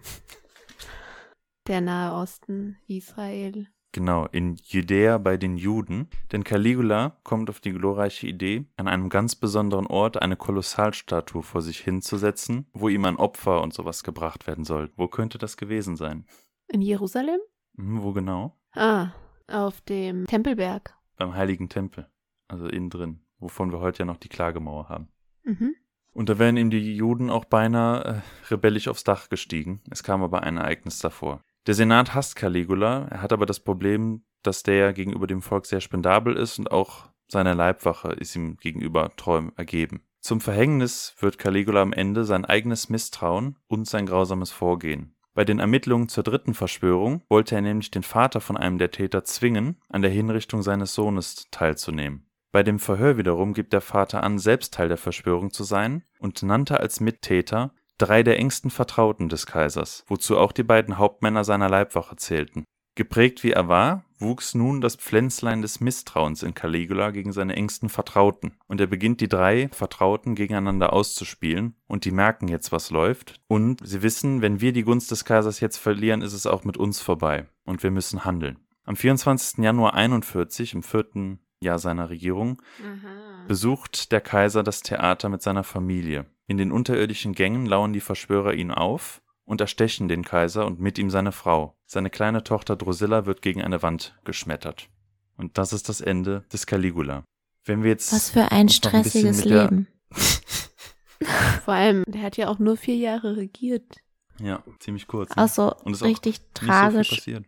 Der 1.68 1.80
Nahe 1.80 2.20
Osten, 2.20 2.78
Israel. 2.88 3.68
Genau, 3.92 4.26
in 4.32 4.56
Judäa 4.64 5.18
bei 5.18 5.36
den 5.36 5.58
Juden. 5.58 6.08
Denn 6.32 6.44
Caligula 6.44 7.18
kommt 7.24 7.50
auf 7.50 7.60
die 7.60 7.72
glorreiche 7.72 8.26
Idee, 8.26 8.64
an 8.76 8.88
einem 8.88 9.10
ganz 9.10 9.36
besonderen 9.36 9.86
Ort 9.86 10.20
eine 10.20 10.36
Kolossalstatue 10.36 11.42
vor 11.42 11.60
sich 11.60 11.80
hinzusetzen, 11.80 12.66
wo 12.72 12.88
ihm 12.88 13.04
ein 13.04 13.16
Opfer 13.16 13.62
und 13.62 13.74
sowas 13.74 14.02
gebracht 14.02 14.46
werden 14.46 14.64
soll. 14.64 14.90
Wo 14.96 15.08
könnte 15.08 15.36
das 15.36 15.58
gewesen 15.58 15.96
sein? 15.96 16.26
In 16.68 16.80
Jerusalem? 16.80 17.38
Hm, 17.76 18.02
wo 18.02 18.12
genau? 18.12 18.58
Ah, 18.72 19.10
auf 19.46 19.82
dem 19.82 20.26
Tempelberg. 20.26 20.96
Beim 21.16 21.34
Heiligen 21.34 21.68
Tempel. 21.68 22.08
Also 22.48 22.66
innen 22.66 22.88
drin. 22.88 23.20
Wovon 23.38 23.72
wir 23.72 23.80
heute 23.80 24.00
ja 24.00 24.04
noch 24.06 24.16
die 24.16 24.28
Klagemauer 24.30 24.88
haben. 24.88 25.08
Mhm. 25.44 25.74
Und 26.12 26.28
da 26.28 26.38
wären 26.38 26.56
ihm 26.56 26.70
die 26.70 26.94
Juden 26.94 27.30
auch 27.30 27.44
beinahe 27.44 28.04
äh, 28.04 28.50
rebellisch 28.50 28.88
aufs 28.88 29.04
Dach 29.04 29.28
gestiegen. 29.28 29.80
Es 29.90 30.02
kam 30.02 30.22
aber 30.22 30.42
ein 30.42 30.58
Ereignis 30.58 30.98
davor. 30.98 31.40
Der 31.66 31.74
Senat 31.74 32.14
hasst 32.14 32.36
Caligula, 32.36 33.06
er 33.08 33.22
hat 33.22 33.32
aber 33.32 33.46
das 33.46 33.60
Problem, 33.60 34.24
dass 34.42 34.62
der 34.62 34.92
gegenüber 34.92 35.26
dem 35.26 35.42
Volk 35.42 35.66
sehr 35.66 35.80
spendabel 35.80 36.36
ist 36.36 36.58
und 36.58 36.70
auch 36.70 37.08
seine 37.28 37.54
Leibwache 37.54 38.08
ist 38.12 38.36
ihm 38.36 38.56
gegenüber 38.56 39.10
treu 39.16 39.42
ergeben. 39.56 40.02
Zum 40.20 40.40
Verhängnis 40.40 41.14
wird 41.20 41.38
Caligula 41.38 41.82
am 41.82 41.92
Ende 41.92 42.24
sein 42.24 42.44
eigenes 42.44 42.88
Misstrauen 42.88 43.58
und 43.68 43.88
sein 43.88 44.06
grausames 44.06 44.50
Vorgehen. 44.50 45.14
Bei 45.34 45.44
den 45.44 45.60
Ermittlungen 45.60 46.08
zur 46.08 46.24
dritten 46.24 46.52
Verschwörung 46.52 47.22
wollte 47.28 47.54
er 47.54 47.62
nämlich 47.62 47.90
den 47.90 48.02
Vater 48.02 48.40
von 48.40 48.56
einem 48.56 48.76
der 48.76 48.90
Täter 48.90 49.24
zwingen, 49.24 49.80
an 49.88 50.02
der 50.02 50.10
Hinrichtung 50.10 50.62
seines 50.62 50.94
Sohnes 50.94 51.48
teilzunehmen. 51.50 52.26
Bei 52.52 52.62
dem 52.62 52.78
Verhör 52.78 53.16
wiederum 53.16 53.54
gibt 53.54 53.72
der 53.72 53.80
Vater 53.80 54.22
an, 54.22 54.38
selbst 54.38 54.74
Teil 54.74 54.88
der 54.88 54.98
Verschwörung 54.98 55.52
zu 55.52 55.64
sein 55.64 56.04
und 56.18 56.42
nannte 56.42 56.78
als 56.80 57.00
Mittäter 57.00 57.72
drei 57.96 58.22
der 58.22 58.38
engsten 58.38 58.70
Vertrauten 58.70 59.30
des 59.30 59.46
Kaisers, 59.46 60.04
wozu 60.06 60.36
auch 60.36 60.52
die 60.52 60.62
beiden 60.62 60.98
Hauptmänner 60.98 61.44
seiner 61.44 61.70
Leibwache 61.70 62.16
zählten. 62.16 62.64
Geprägt 62.94 63.42
wie 63.42 63.52
er 63.52 63.68
war, 63.68 64.04
wuchs 64.18 64.54
nun 64.54 64.82
das 64.82 64.96
Pflänzlein 64.96 65.62
des 65.62 65.80
Misstrauens 65.80 66.42
in 66.42 66.52
Caligula 66.52 67.10
gegen 67.10 67.32
seine 67.32 67.56
engsten 67.56 67.88
Vertrauten, 67.88 68.58
und 68.66 68.82
er 68.82 68.86
beginnt 68.86 69.22
die 69.22 69.28
drei 69.28 69.68
Vertrauten 69.68 70.34
gegeneinander 70.34 70.92
auszuspielen, 70.92 71.74
und 71.86 72.04
die 72.04 72.10
merken 72.10 72.48
jetzt, 72.48 72.70
was 72.70 72.90
läuft, 72.90 73.40
und 73.48 73.80
sie 73.82 74.02
wissen, 74.02 74.42
wenn 74.42 74.60
wir 74.60 74.74
die 74.74 74.82
Gunst 74.82 75.10
des 75.10 75.24
Kaisers 75.24 75.60
jetzt 75.60 75.78
verlieren, 75.78 76.20
ist 76.20 76.34
es 76.34 76.46
auch 76.46 76.64
mit 76.64 76.76
uns 76.76 77.00
vorbei, 77.00 77.46
und 77.64 77.82
wir 77.82 77.90
müssen 77.90 78.26
handeln. 78.26 78.58
Am 78.84 78.96
24. 78.96 79.64
Januar 79.64 79.94
41, 79.94 80.74
im 80.74 80.82
vierten 80.82 81.38
Jahr 81.62 81.78
seiner 81.78 82.10
Regierung, 82.10 82.60
Aha. 82.80 83.44
besucht 83.48 84.12
der 84.12 84.20
Kaiser 84.20 84.62
das 84.62 84.82
Theater 84.82 85.28
mit 85.28 85.42
seiner 85.42 85.64
Familie. 85.64 86.26
In 86.46 86.58
den 86.58 86.72
unterirdischen 86.72 87.32
Gängen 87.34 87.66
lauern 87.66 87.92
die 87.92 88.00
Verschwörer 88.00 88.52
ihn 88.54 88.70
auf 88.70 89.22
und 89.44 89.60
erstechen 89.60 90.08
den 90.08 90.24
Kaiser 90.24 90.66
und 90.66 90.80
mit 90.80 90.98
ihm 90.98 91.10
seine 91.10 91.32
Frau. 91.32 91.76
Seine 91.86 92.10
kleine 92.10 92.44
Tochter 92.44 92.76
Drusilla 92.76 93.26
wird 93.26 93.42
gegen 93.42 93.62
eine 93.62 93.82
Wand 93.82 94.18
geschmettert. 94.24 94.88
Und 95.36 95.56
das 95.58 95.72
ist 95.72 95.88
das 95.88 96.00
Ende 96.00 96.44
des 96.52 96.66
Caligula. 96.66 97.24
Wenn 97.64 97.82
wir 97.82 97.90
jetzt 97.90 98.12
Was 98.12 98.30
für 98.30 98.42
ein 98.42 98.50
ein 98.52 98.68
stressiges 98.68 99.42
der- 99.42 99.62
Leben. 99.64 99.88
Vor 101.64 101.74
allem, 101.74 102.02
der 102.06 102.22
hat 102.22 102.36
ja 102.36 102.48
auch 102.48 102.58
nur 102.58 102.76
vier 102.76 102.96
Jahre 102.96 103.36
regiert. 103.36 103.98
Ja, 104.40 104.62
ziemlich 104.80 105.06
kurz. 105.06 105.34
ne? 105.36 105.44
Auch 105.44 105.48
so 105.48 105.72
Und 105.84 105.92
ist 105.92 106.02
auch 106.02 106.06
richtig 106.06 106.40
Nicht 106.40 106.42
so 106.54 106.60
viel 106.60 106.68
tragisch 106.68 107.10
passiert. 107.10 107.44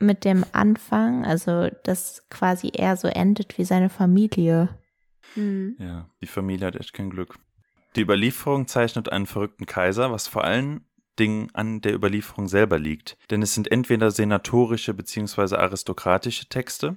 Mit 0.00 0.24
dem 0.24 0.44
Anfang, 0.52 1.24
also 1.24 1.68
dass 1.84 2.26
quasi 2.30 2.72
er 2.74 2.96
so 2.96 3.06
endet 3.06 3.56
wie 3.58 3.64
seine 3.64 3.90
Familie. 3.90 4.68
Hm. 5.34 5.76
Ja, 5.78 6.08
die 6.20 6.26
Familie 6.26 6.66
hat 6.66 6.76
echt 6.76 6.92
kein 6.92 7.10
Glück. 7.10 7.38
Die 7.96 8.02
Überlieferung 8.02 8.66
zeichnet 8.66 9.10
einen 9.10 9.26
verrückten 9.26 9.66
Kaiser, 9.66 10.10
was 10.10 10.26
vor 10.26 10.44
allen 10.44 10.84
Dingen 11.18 11.48
an 11.52 11.80
der 11.80 11.94
Überlieferung 11.94 12.48
selber 12.48 12.78
liegt. 12.78 13.16
Denn 13.30 13.42
es 13.42 13.54
sind 13.54 13.70
entweder 13.70 14.10
senatorische 14.10 14.94
bzw. 14.94 15.56
aristokratische 15.56 16.48
Texte. 16.48 16.96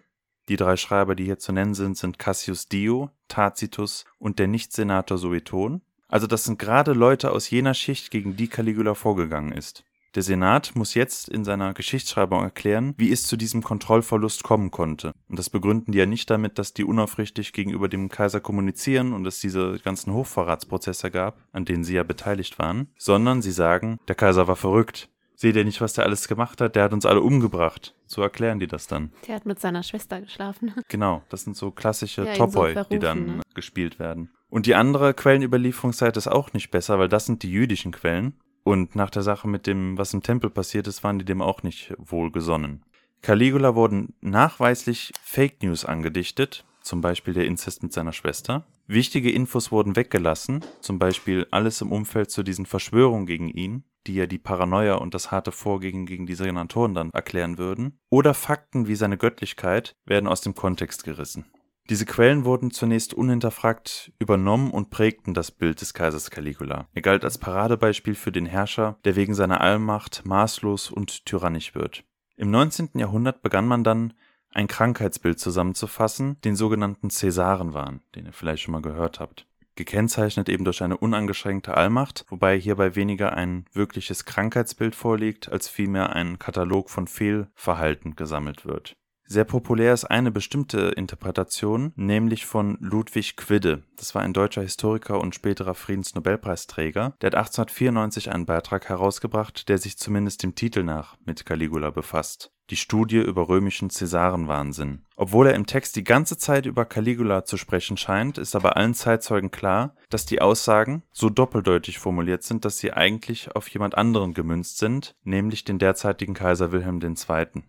Die 0.50 0.56
drei 0.56 0.78
Schreiber, 0.78 1.16
die 1.16 1.26
hier 1.26 1.40
zu 1.40 1.52
nennen 1.52 1.74
sind, 1.74 1.98
sind 1.98 2.20
Cassius 2.20 2.68
Dio, 2.68 3.10
Tacitus 3.28 4.06
und 4.20 4.40
der 4.40 4.48
Nicht-Senator 4.48 5.18
Sueton. 5.18 5.82
Also 6.08 6.28
das 6.28 6.44
sind 6.44 6.60
gerade 6.60 6.94
Leute 6.94 7.32
aus 7.32 7.50
jener 7.50 7.74
Schicht, 7.74 8.12
gegen 8.12 8.36
die 8.36 8.48
Caligula 8.48 8.94
vorgegangen 8.94 9.52
ist. 9.52 9.84
Der 10.16 10.22
Senat 10.22 10.76
muss 10.76 10.94
jetzt 10.94 11.28
in 11.28 11.44
seiner 11.44 11.74
Geschichtsschreibung 11.74 12.44
erklären, 12.44 12.94
wie 12.98 13.12
es 13.12 13.26
zu 13.26 13.36
diesem 13.36 13.64
Kontrollverlust 13.64 14.44
kommen 14.44 14.70
konnte. 14.70 15.14
Und 15.28 15.40
das 15.40 15.50
begründen 15.50 15.92
die 15.92 15.98
ja 15.98 16.06
nicht 16.06 16.30
damit, 16.30 16.60
dass 16.60 16.74
die 16.74 16.84
unaufrichtig 16.84 17.52
gegenüber 17.52 17.90
dem 17.90 18.10
Kaiser 18.10 18.40
kommunizieren 18.40 19.14
und 19.14 19.26
es 19.26 19.40
diese 19.40 19.80
ganzen 19.84 20.14
Hochverratsprozesse 20.14 21.10
gab, 21.10 21.42
an 21.52 21.66
denen 21.66 21.84
sie 21.84 21.96
ja 21.96 22.04
beteiligt 22.04 22.60
waren, 22.60 22.90
sondern 22.96 23.42
sie 23.42 23.52
sagen, 23.52 24.00
der 24.08 24.16
Kaiser 24.16 24.48
war 24.48 24.56
verrückt. 24.56 25.10
Seht 25.36 25.56
ihr 25.56 25.66
nicht, 25.66 25.82
was 25.82 25.94
der 25.94 26.06
alles 26.06 26.28
gemacht 26.28 26.62
hat? 26.62 26.76
Der 26.76 26.84
hat 26.84 26.94
uns 26.94 27.08
alle 27.08 27.22
umgebracht. 27.22 27.96
So 28.06 28.22
erklären 28.22 28.60
die 28.60 28.68
das 28.68 28.86
dann. 28.86 29.12
Der 29.28 29.36
hat 29.36 29.46
mit 29.48 29.60
seiner 29.60 29.82
Schwester 29.82 30.22
geschlafen. 30.22 30.74
Genau, 30.90 31.24
das 31.30 31.44
sind 31.44 31.58
so 31.58 31.72
klassische 31.72 32.24
Ja, 32.24 32.34
ihn 32.34 32.36
so 32.36 32.46
Topoi, 32.46 32.76
die 32.92 33.00
dann 33.00 33.26
ne? 33.26 33.42
gespielt 33.56 33.98
werden. 33.98 34.30
Und 34.50 34.68
die 34.68 34.76
andere 34.76 35.16
Quellenüberlieferungsseite 35.16 36.20
ist 36.20 36.28
auch 36.28 36.54
nicht 36.54 36.70
besser, 36.70 37.00
weil 37.00 37.10
das 37.10 37.26
sind 37.26 37.42
die 37.42 37.52
jüdischen 37.52 37.92
Quellen. 37.92 38.36
Und 38.64 38.96
nach 38.96 39.10
der 39.10 39.24
Sache 39.24 39.48
mit 39.48 39.68
dem, 39.68 39.98
was 39.98 40.14
im 40.14 40.24
Tempel 40.24 40.50
passiert 40.50 40.88
ist, 40.88 41.04
waren 41.04 41.20
die 41.20 41.26
dem 41.26 41.42
auch 41.42 41.64
nicht 41.64 41.94
wohlgesonnen. 41.98 42.84
Caligula 43.22 43.76
wurden 43.76 44.14
nachweislich 44.22 45.12
Fake 45.22 45.64
News 45.64 45.86
angedichtet, 45.86 46.66
zum 46.82 47.02
Beispiel 47.02 47.34
der 47.34 47.46
Inzest 47.46 47.84
mit 47.84 47.94
seiner 47.94 48.14
Schwester. 48.14 48.66
Wichtige 48.88 49.32
Infos 49.32 49.72
wurden 49.72 49.96
weggelassen, 49.96 50.64
zum 50.82 51.00
Beispiel 51.00 51.48
alles 51.52 51.82
im 51.82 51.92
Umfeld 51.92 52.32
zu 52.32 52.44
diesen 52.44 52.66
Verschwörungen 52.66 53.26
gegen 53.26 53.48
ihn, 53.48 53.86
die 54.08 54.16
ja 54.16 54.26
die 54.26 54.38
Paranoia 54.38 54.96
und 54.96 55.14
das 55.14 55.32
harte 55.32 55.54
Vorgehen 55.54 56.06
gegen 56.06 56.26
die 56.26 56.36
Senatoren 56.36 56.94
dann 56.94 57.10
erklären 57.12 57.58
würden. 57.58 57.98
Oder 58.10 58.34
Fakten 58.34 58.88
wie 58.88 58.96
seine 58.96 59.18
Göttlichkeit 59.18 59.96
werden 60.06 60.28
aus 60.28 60.42
dem 60.42 60.56
Kontext 60.56 61.06
gerissen. 61.06 61.46
Diese 61.90 62.06
Quellen 62.06 62.46
wurden 62.46 62.72
zunächst 62.72 63.14
unhinterfragt 63.14 64.14
übernommen 64.18 64.72
und 64.72 64.90
prägten 64.90 65.34
das 65.34 65.52
Bild 65.52 65.82
des 65.82 65.94
Kaisers 65.94 66.32
Caligula. 66.32 66.88
Er 66.94 67.02
galt 67.02 67.26
als 67.26 67.38
Paradebeispiel 67.38 68.16
für 68.16 68.32
den 68.32 68.46
Herrscher, 68.46 68.98
der 69.04 69.18
wegen 69.18 69.34
seiner 69.34 69.60
Allmacht 69.60 70.22
maßlos 70.26 70.92
und 70.92 71.26
tyrannisch 71.26 71.76
wird. 71.76 72.06
Im 72.38 72.52
19. 72.52 72.92
Jahrhundert 72.96 73.42
begann 73.42 73.68
man 73.68 73.84
dann, 73.84 74.14
ein 74.54 74.68
Krankheitsbild 74.68 75.40
zusammenzufassen, 75.40 76.40
den 76.42 76.56
sogenannten 76.56 77.10
Cäsarenwahn, 77.10 78.02
den 78.16 78.28
ihr 78.28 78.34
vielleicht 78.34 78.64
schon 78.64 78.72
mal 78.72 78.82
gehört 78.82 79.20
habt. 79.20 79.48
Gekennzeichnet 79.76 80.50
eben 80.50 80.66
durch 80.66 80.84
eine 80.84 80.98
unangeschränkte 80.98 81.76
Allmacht, 81.76 82.26
wobei 82.30 82.60
hierbei 82.60 82.96
weniger 82.96 83.34
ein 83.34 83.66
wirkliches 83.74 84.26
Krankheitsbild 84.26 84.94
vorliegt, 84.96 85.52
als 85.52 85.68
vielmehr 85.68 86.16
ein 86.16 86.38
Katalog 86.38 86.92
von 86.92 87.08
Fehlverhalten 87.08 88.16
gesammelt 88.16 88.66
wird. 88.66 88.96
Sehr 89.34 89.46
populär 89.46 89.96
ist 89.96 90.06
eine 90.06 90.30
bestimmte 90.30 90.90
Interpretation, 90.96 91.92
nämlich 91.96 92.46
von 92.46 92.78
Ludwig 92.80 93.36
Quidde. 93.36 93.82
Das 93.98 94.14
war 94.14 94.22
ein 94.22 94.32
deutscher 94.32 94.62
Historiker 94.62 95.20
und 95.20 95.34
späterer 95.34 95.74
Friedensnobelpreisträger. 95.74 97.16
Der 97.20 97.28
hat 97.28 97.36
1894 97.36 98.32
einen 98.32 98.46
Beitrag 98.46 98.90
herausgebracht, 98.90 99.70
der 99.70 99.80
sich 99.80 99.98
zumindest 99.98 100.44
dem 100.44 100.54
Titel 100.54 100.84
nach 100.84 101.18
mit 101.26 101.48
Caligula 101.48 101.90
befasst. 101.90 102.52
Die 102.70 102.76
Studie 102.76 103.22
über 103.22 103.50
römischen 103.50 103.90
Cäsarenwahnsinn. 103.90 105.04
Obwohl 105.16 105.48
er 105.48 105.56
im 105.56 105.66
Text 105.66 105.96
die 105.96 106.04
ganze 106.04 106.38
Zeit 106.38 106.68
über 106.68 106.86
Caligula 106.86 107.44
zu 107.44 107.58
sprechen 107.58 107.98
scheint, 107.98 108.38
ist 108.38 108.56
aber 108.56 108.78
allen 108.78 108.94
Zeitzeugen 108.94 109.50
klar, 109.50 109.96
dass 110.12 110.28
die 110.28 110.44
Aussagen 110.44 111.02
so 111.12 111.32
doppeldeutig 111.32 111.98
formuliert 111.98 112.44
sind, 112.44 112.66
dass 112.66 112.78
sie 112.78 112.94
eigentlich 112.94 113.56
auf 113.56 113.68
jemand 113.70 113.98
anderen 113.98 114.36
gemünzt 114.36 114.78
sind, 114.78 115.16
nämlich 115.24 115.64
den 115.64 115.80
derzeitigen 115.80 116.36
Kaiser 116.36 116.72
Wilhelm 116.72 117.02
II. 117.02 117.64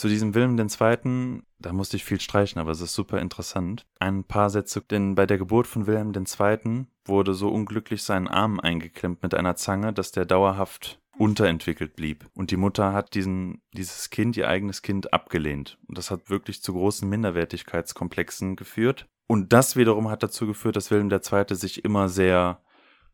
Zu 0.00 0.08
diesem 0.08 0.34
Wilhelm 0.34 0.58
II., 0.58 1.42
da 1.58 1.74
musste 1.74 1.98
ich 1.98 2.06
viel 2.06 2.22
streichen, 2.22 2.58
aber 2.58 2.70
es 2.70 2.80
ist 2.80 2.94
super 2.94 3.18
interessant. 3.18 3.84
Ein 3.98 4.24
paar 4.24 4.48
Sätze, 4.48 4.80
denn 4.80 5.14
bei 5.14 5.26
der 5.26 5.36
Geburt 5.36 5.66
von 5.66 5.86
Wilhelm 5.86 6.14
II. 6.14 6.86
wurde 7.04 7.34
so 7.34 7.50
unglücklich 7.50 8.02
sein 8.02 8.26
Arm 8.26 8.60
eingeklemmt 8.60 9.22
mit 9.22 9.34
einer 9.34 9.56
Zange, 9.56 9.92
dass 9.92 10.10
der 10.10 10.24
dauerhaft 10.24 11.02
unterentwickelt 11.18 11.96
blieb. 11.96 12.30
Und 12.32 12.50
die 12.50 12.56
Mutter 12.56 12.94
hat 12.94 13.12
diesen, 13.14 13.60
dieses 13.74 14.08
Kind, 14.08 14.38
ihr 14.38 14.48
eigenes 14.48 14.80
Kind, 14.80 15.12
abgelehnt. 15.12 15.76
Und 15.86 15.98
das 15.98 16.10
hat 16.10 16.30
wirklich 16.30 16.62
zu 16.62 16.72
großen 16.72 17.06
Minderwertigkeitskomplexen 17.06 18.56
geführt. 18.56 19.06
Und 19.26 19.52
das 19.52 19.76
wiederum 19.76 20.08
hat 20.08 20.22
dazu 20.22 20.46
geführt, 20.46 20.76
dass 20.76 20.90
Wilhelm 20.90 21.10
II. 21.10 21.54
sich 21.54 21.84
immer 21.84 22.08
sehr 22.08 22.62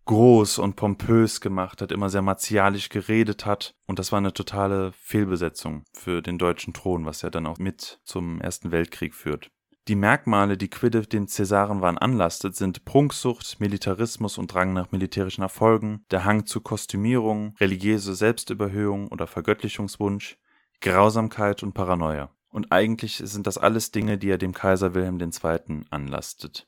groß 0.07 0.59
und 0.59 0.77
pompös 0.77 1.41
gemacht 1.41 1.83
hat, 1.83 1.93
immer 1.93 2.09
sehr 2.09 2.23
martialisch 2.23 2.89
geredet 2.89 3.45
hat. 3.45 3.75
Und 3.87 3.99
das 3.99 4.13
war 4.13 4.19
eine 4.19 4.33
totale 4.33 4.93
Fehlbesetzung 4.93 5.85
für 5.93 6.23
den 6.23 6.39
deutschen 6.39 6.73
Thron, 6.73 7.05
was 7.05 7.23
ja 7.23 7.31
dann 7.31 7.47
auch 7.47 7.59
mit 7.59 8.01
zum 8.05 8.41
Ersten 8.41 8.73
Weltkrieg 8.73 9.15
führt. 9.15 9.51
Die 9.89 9.95
Merkmale, 9.95 10.57
die 10.57 10.69
Quidde 10.69 11.03
den 11.03 11.29
Cäsarenwahn 11.29 11.97
anlastet, 11.97 12.57
sind 12.57 12.85
Prunksucht, 12.85 13.61
Militarismus 13.61 14.37
und 14.37 14.53
Drang 14.53 14.73
nach 14.73 14.91
militärischen 14.91 15.43
Erfolgen, 15.43 16.05
der 16.11 16.25
Hang 16.25 16.47
zu 16.47 16.61
Kostümierung, 16.61 17.55
religiöse 17.61 18.17
Selbstüberhöhung 18.17 19.07
oder 19.09 19.29
Vergöttlichungswunsch, 19.29 20.39
Grausamkeit 20.81 21.63
und 21.63 21.73
Paranoia. 21.73 22.31
Und 22.49 22.73
eigentlich 22.73 23.19
sind 23.19 23.47
das 23.47 23.59
alles 23.59 23.93
Dinge, 23.93 24.19
die 24.19 24.31
er 24.31 24.39
dem 24.39 24.55
Kaiser 24.55 24.95
Wilhelm 24.95 25.21
II. 25.21 25.85
anlastet. 25.91 26.67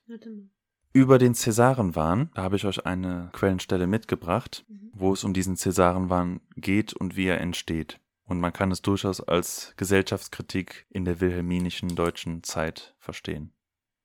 Über 0.92 1.18
den 1.18 1.34
Cäsarenwahn, 1.34 2.30
da 2.34 2.42
habe 2.42 2.56
ich 2.56 2.64
euch 2.64 2.86
eine 2.86 3.30
Quellenstelle 3.32 3.86
mitgebracht, 3.86 4.64
mhm. 4.68 4.90
wo 4.92 5.12
es 5.12 5.24
um 5.24 5.34
diesen 5.34 5.56
Cäsarenwahn 5.56 6.40
geht 6.56 6.92
und 6.94 7.16
wie 7.16 7.26
er 7.26 7.40
entsteht. 7.40 8.00
Und 8.24 8.40
man 8.40 8.52
kann 8.52 8.70
es 8.70 8.82
durchaus 8.82 9.20
als 9.20 9.74
Gesellschaftskritik 9.76 10.86
in 10.90 11.04
der 11.04 11.20
wilhelminischen 11.20 11.94
deutschen 11.94 12.42
Zeit 12.42 12.94
verstehen. 12.98 13.52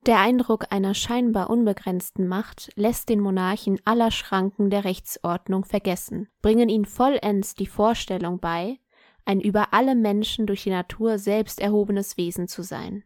Der 0.06 0.20
Eindruck 0.20 0.66
einer 0.70 0.94
scheinbar 0.94 1.50
unbegrenzten 1.50 2.28
Macht 2.28 2.72
lässt 2.76 3.08
den 3.08 3.22
Monarchen 3.22 3.80
aller 3.86 4.12
Schranken 4.12 4.70
der 4.70 4.84
Rechtsordnung 4.84 5.64
vergessen, 5.64 6.28
bringen 6.42 6.68
ihn 6.68 6.84
vollends 6.84 7.56
die 7.56 7.68
Vorstellung 7.68 8.40
bei, 8.40 8.80
ein 9.24 9.40
über 9.40 9.74
alle 9.74 9.96
Menschen 9.96 10.46
durch 10.46 10.64
die 10.64 10.72
Natur 10.72 11.20
selbst 11.20 11.62
erhobenes 11.62 12.18
Wesen 12.18 12.50
zu 12.50 12.64
sein. 12.64 13.04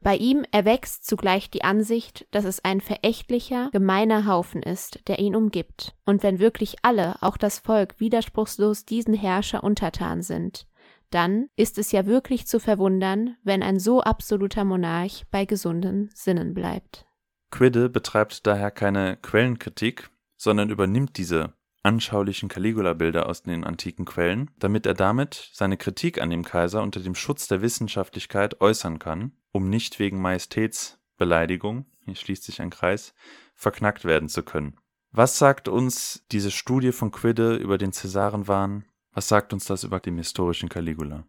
Bei 0.00 0.16
ihm 0.16 0.44
erwächst 0.52 1.04
zugleich 1.06 1.50
die 1.50 1.64
Ansicht, 1.64 2.26
dass 2.30 2.44
es 2.44 2.64
ein 2.64 2.80
verächtlicher, 2.80 3.68
gemeiner 3.72 4.26
Haufen 4.26 4.62
ist, 4.62 5.00
der 5.08 5.18
ihn 5.18 5.34
umgibt, 5.34 5.96
und 6.04 6.22
wenn 6.22 6.38
wirklich 6.38 6.76
alle, 6.82 7.20
auch 7.20 7.36
das 7.36 7.58
Volk, 7.58 7.98
widerspruchslos 7.98 8.84
diesen 8.84 9.14
Herrscher 9.14 9.64
untertan 9.64 10.22
sind, 10.22 10.66
dann 11.10 11.48
ist 11.56 11.78
es 11.78 11.90
ja 11.90 12.06
wirklich 12.06 12.46
zu 12.46 12.60
verwundern, 12.60 13.36
wenn 13.42 13.62
ein 13.62 13.80
so 13.80 14.00
absoluter 14.00 14.64
Monarch 14.64 15.24
bei 15.30 15.44
gesunden 15.46 16.10
Sinnen 16.14 16.54
bleibt. 16.54 17.06
Quidde 17.50 17.88
betreibt 17.88 18.46
daher 18.46 18.70
keine 18.70 19.16
Quellenkritik, 19.16 20.10
sondern 20.36 20.70
übernimmt 20.70 21.16
diese 21.16 21.54
anschaulichen 21.82 22.48
Caligula-Bilder 22.48 23.28
aus 23.28 23.42
den 23.42 23.64
antiken 23.64 24.04
Quellen, 24.04 24.50
damit 24.58 24.86
er 24.86 24.94
damit 24.94 25.50
seine 25.52 25.76
Kritik 25.76 26.20
an 26.20 26.30
dem 26.30 26.44
Kaiser 26.44 26.82
unter 26.82 27.00
dem 27.00 27.14
Schutz 27.14 27.48
der 27.48 27.62
Wissenschaftlichkeit 27.62 28.60
äußern 28.60 28.98
kann, 28.98 29.32
um 29.52 29.68
nicht 29.68 29.98
wegen 29.98 30.20
Majestätsbeleidigung, 30.20 31.86
hier 32.04 32.14
schließt 32.14 32.44
sich 32.44 32.60
ein 32.60 32.70
Kreis, 32.70 33.14
verknackt 33.54 34.04
werden 34.04 34.28
zu 34.28 34.42
können. 34.42 34.76
Was 35.10 35.38
sagt 35.38 35.68
uns 35.68 36.24
diese 36.30 36.50
Studie 36.50 36.92
von 36.92 37.10
Quidde 37.10 37.56
über 37.56 37.78
den 37.78 37.92
Cäsarenwahn? 37.92 38.84
Was 39.12 39.28
sagt 39.28 39.52
uns 39.52 39.64
das 39.64 39.84
über 39.84 40.00
den 40.00 40.18
historischen 40.18 40.68
Caligula? 40.68 41.24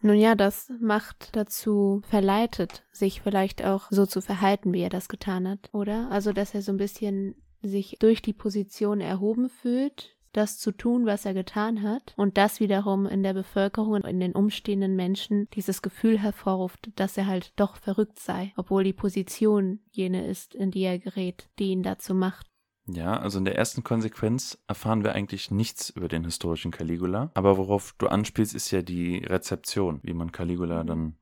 Nun 0.00 0.16
ja, 0.16 0.36
das 0.36 0.70
macht 0.80 1.34
dazu 1.34 2.02
verleitet, 2.08 2.84
sich 2.92 3.20
vielleicht 3.20 3.64
auch 3.64 3.88
so 3.90 4.06
zu 4.06 4.20
verhalten, 4.20 4.72
wie 4.72 4.82
er 4.82 4.90
das 4.90 5.08
getan 5.08 5.48
hat, 5.48 5.70
oder? 5.72 6.08
Also, 6.10 6.32
dass 6.32 6.54
er 6.54 6.62
so 6.62 6.70
ein 6.70 6.76
bisschen 6.76 7.34
sich 7.62 7.96
durch 8.00 8.22
die 8.22 8.32
Position 8.32 9.00
erhoben 9.00 9.48
fühlt, 9.48 10.16
das 10.32 10.58
zu 10.58 10.72
tun, 10.72 11.06
was 11.06 11.24
er 11.24 11.34
getan 11.34 11.82
hat, 11.82 12.14
und 12.16 12.36
das 12.36 12.60
wiederum 12.60 13.06
in 13.06 13.22
der 13.22 13.34
Bevölkerung 13.34 13.92
und 13.92 14.06
in 14.06 14.20
den 14.20 14.32
umstehenden 14.32 14.94
Menschen 14.94 15.48
dieses 15.54 15.82
Gefühl 15.82 16.18
hervorruft, 16.18 16.90
dass 16.96 17.16
er 17.16 17.26
halt 17.26 17.52
doch 17.56 17.76
verrückt 17.76 18.18
sei, 18.18 18.52
obwohl 18.56 18.84
die 18.84 18.92
Position 18.92 19.80
jene 19.90 20.26
ist, 20.26 20.54
in 20.54 20.70
die 20.70 20.82
er 20.82 20.98
gerät, 20.98 21.48
die 21.58 21.70
ihn 21.70 21.82
dazu 21.82 22.14
macht. 22.14 22.46
Ja, 22.90 23.18
also 23.18 23.38
in 23.38 23.44
der 23.44 23.56
ersten 23.56 23.84
Konsequenz 23.84 24.62
erfahren 24.66 25.04
wir 25.04 25.12
eigentlich 25.12 25.50
nichts 25.50 25.90
über 25.90 26.08
den 26.08 26.24
historischen 26.24 26.70
Caligula, 26.70 27.30
aber 27.34 27.58
worauf 27.58 27.94
du 27.98 28.06
anspielst, 28.06 28.54
ist 28.54 28.70
ja 28.70 28.80
die 28.80 29.18
Rezeption, 29.18 30.00
wie 30.02 30.14
man 30.14 30.32
Caligula 30.32 30.84
dann, 30.84 31.18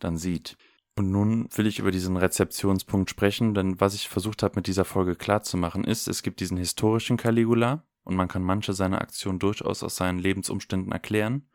dann 0.00 0.16
sieht. 0.16 0.56
Und 0.96 1.10
nun 1.10 1.48
will 1.54 1.66
ich 1.66 1.80
über 1.80 1.90
diesen 1.90 2.16
Rezeptionspunkt 2.16 3.10
sprechen, 3.10 3.54
denn 3.54 3.80
was 3.80 3.94
ich 3.94 4.08
versucht 4.08 4.42
habe 4.42 4.56
mit 4.56 4.66
dieser 4.68 4.84
Folge 4.84 5.16
klarzumachen 5.16 5.84
ist, 5.84 6.06
es 6.06 6.22
gibt 6.22 6.40
diesen 6.40 6.56
historischen 6.56 7.16
Caligula 7.16 7.84
und 8.04 8.14
man 8.14 8.28
kann 8.28 8.42
manche 8.42 8.74
seiner 8.74 9.00
Aktionen 9.00 9.40
durchaus 9.40 9.82
aus 9.82 9.96
seinen 9.96 10.20
Lebensumständen 10.20 10.92
erklären 10.92 11.48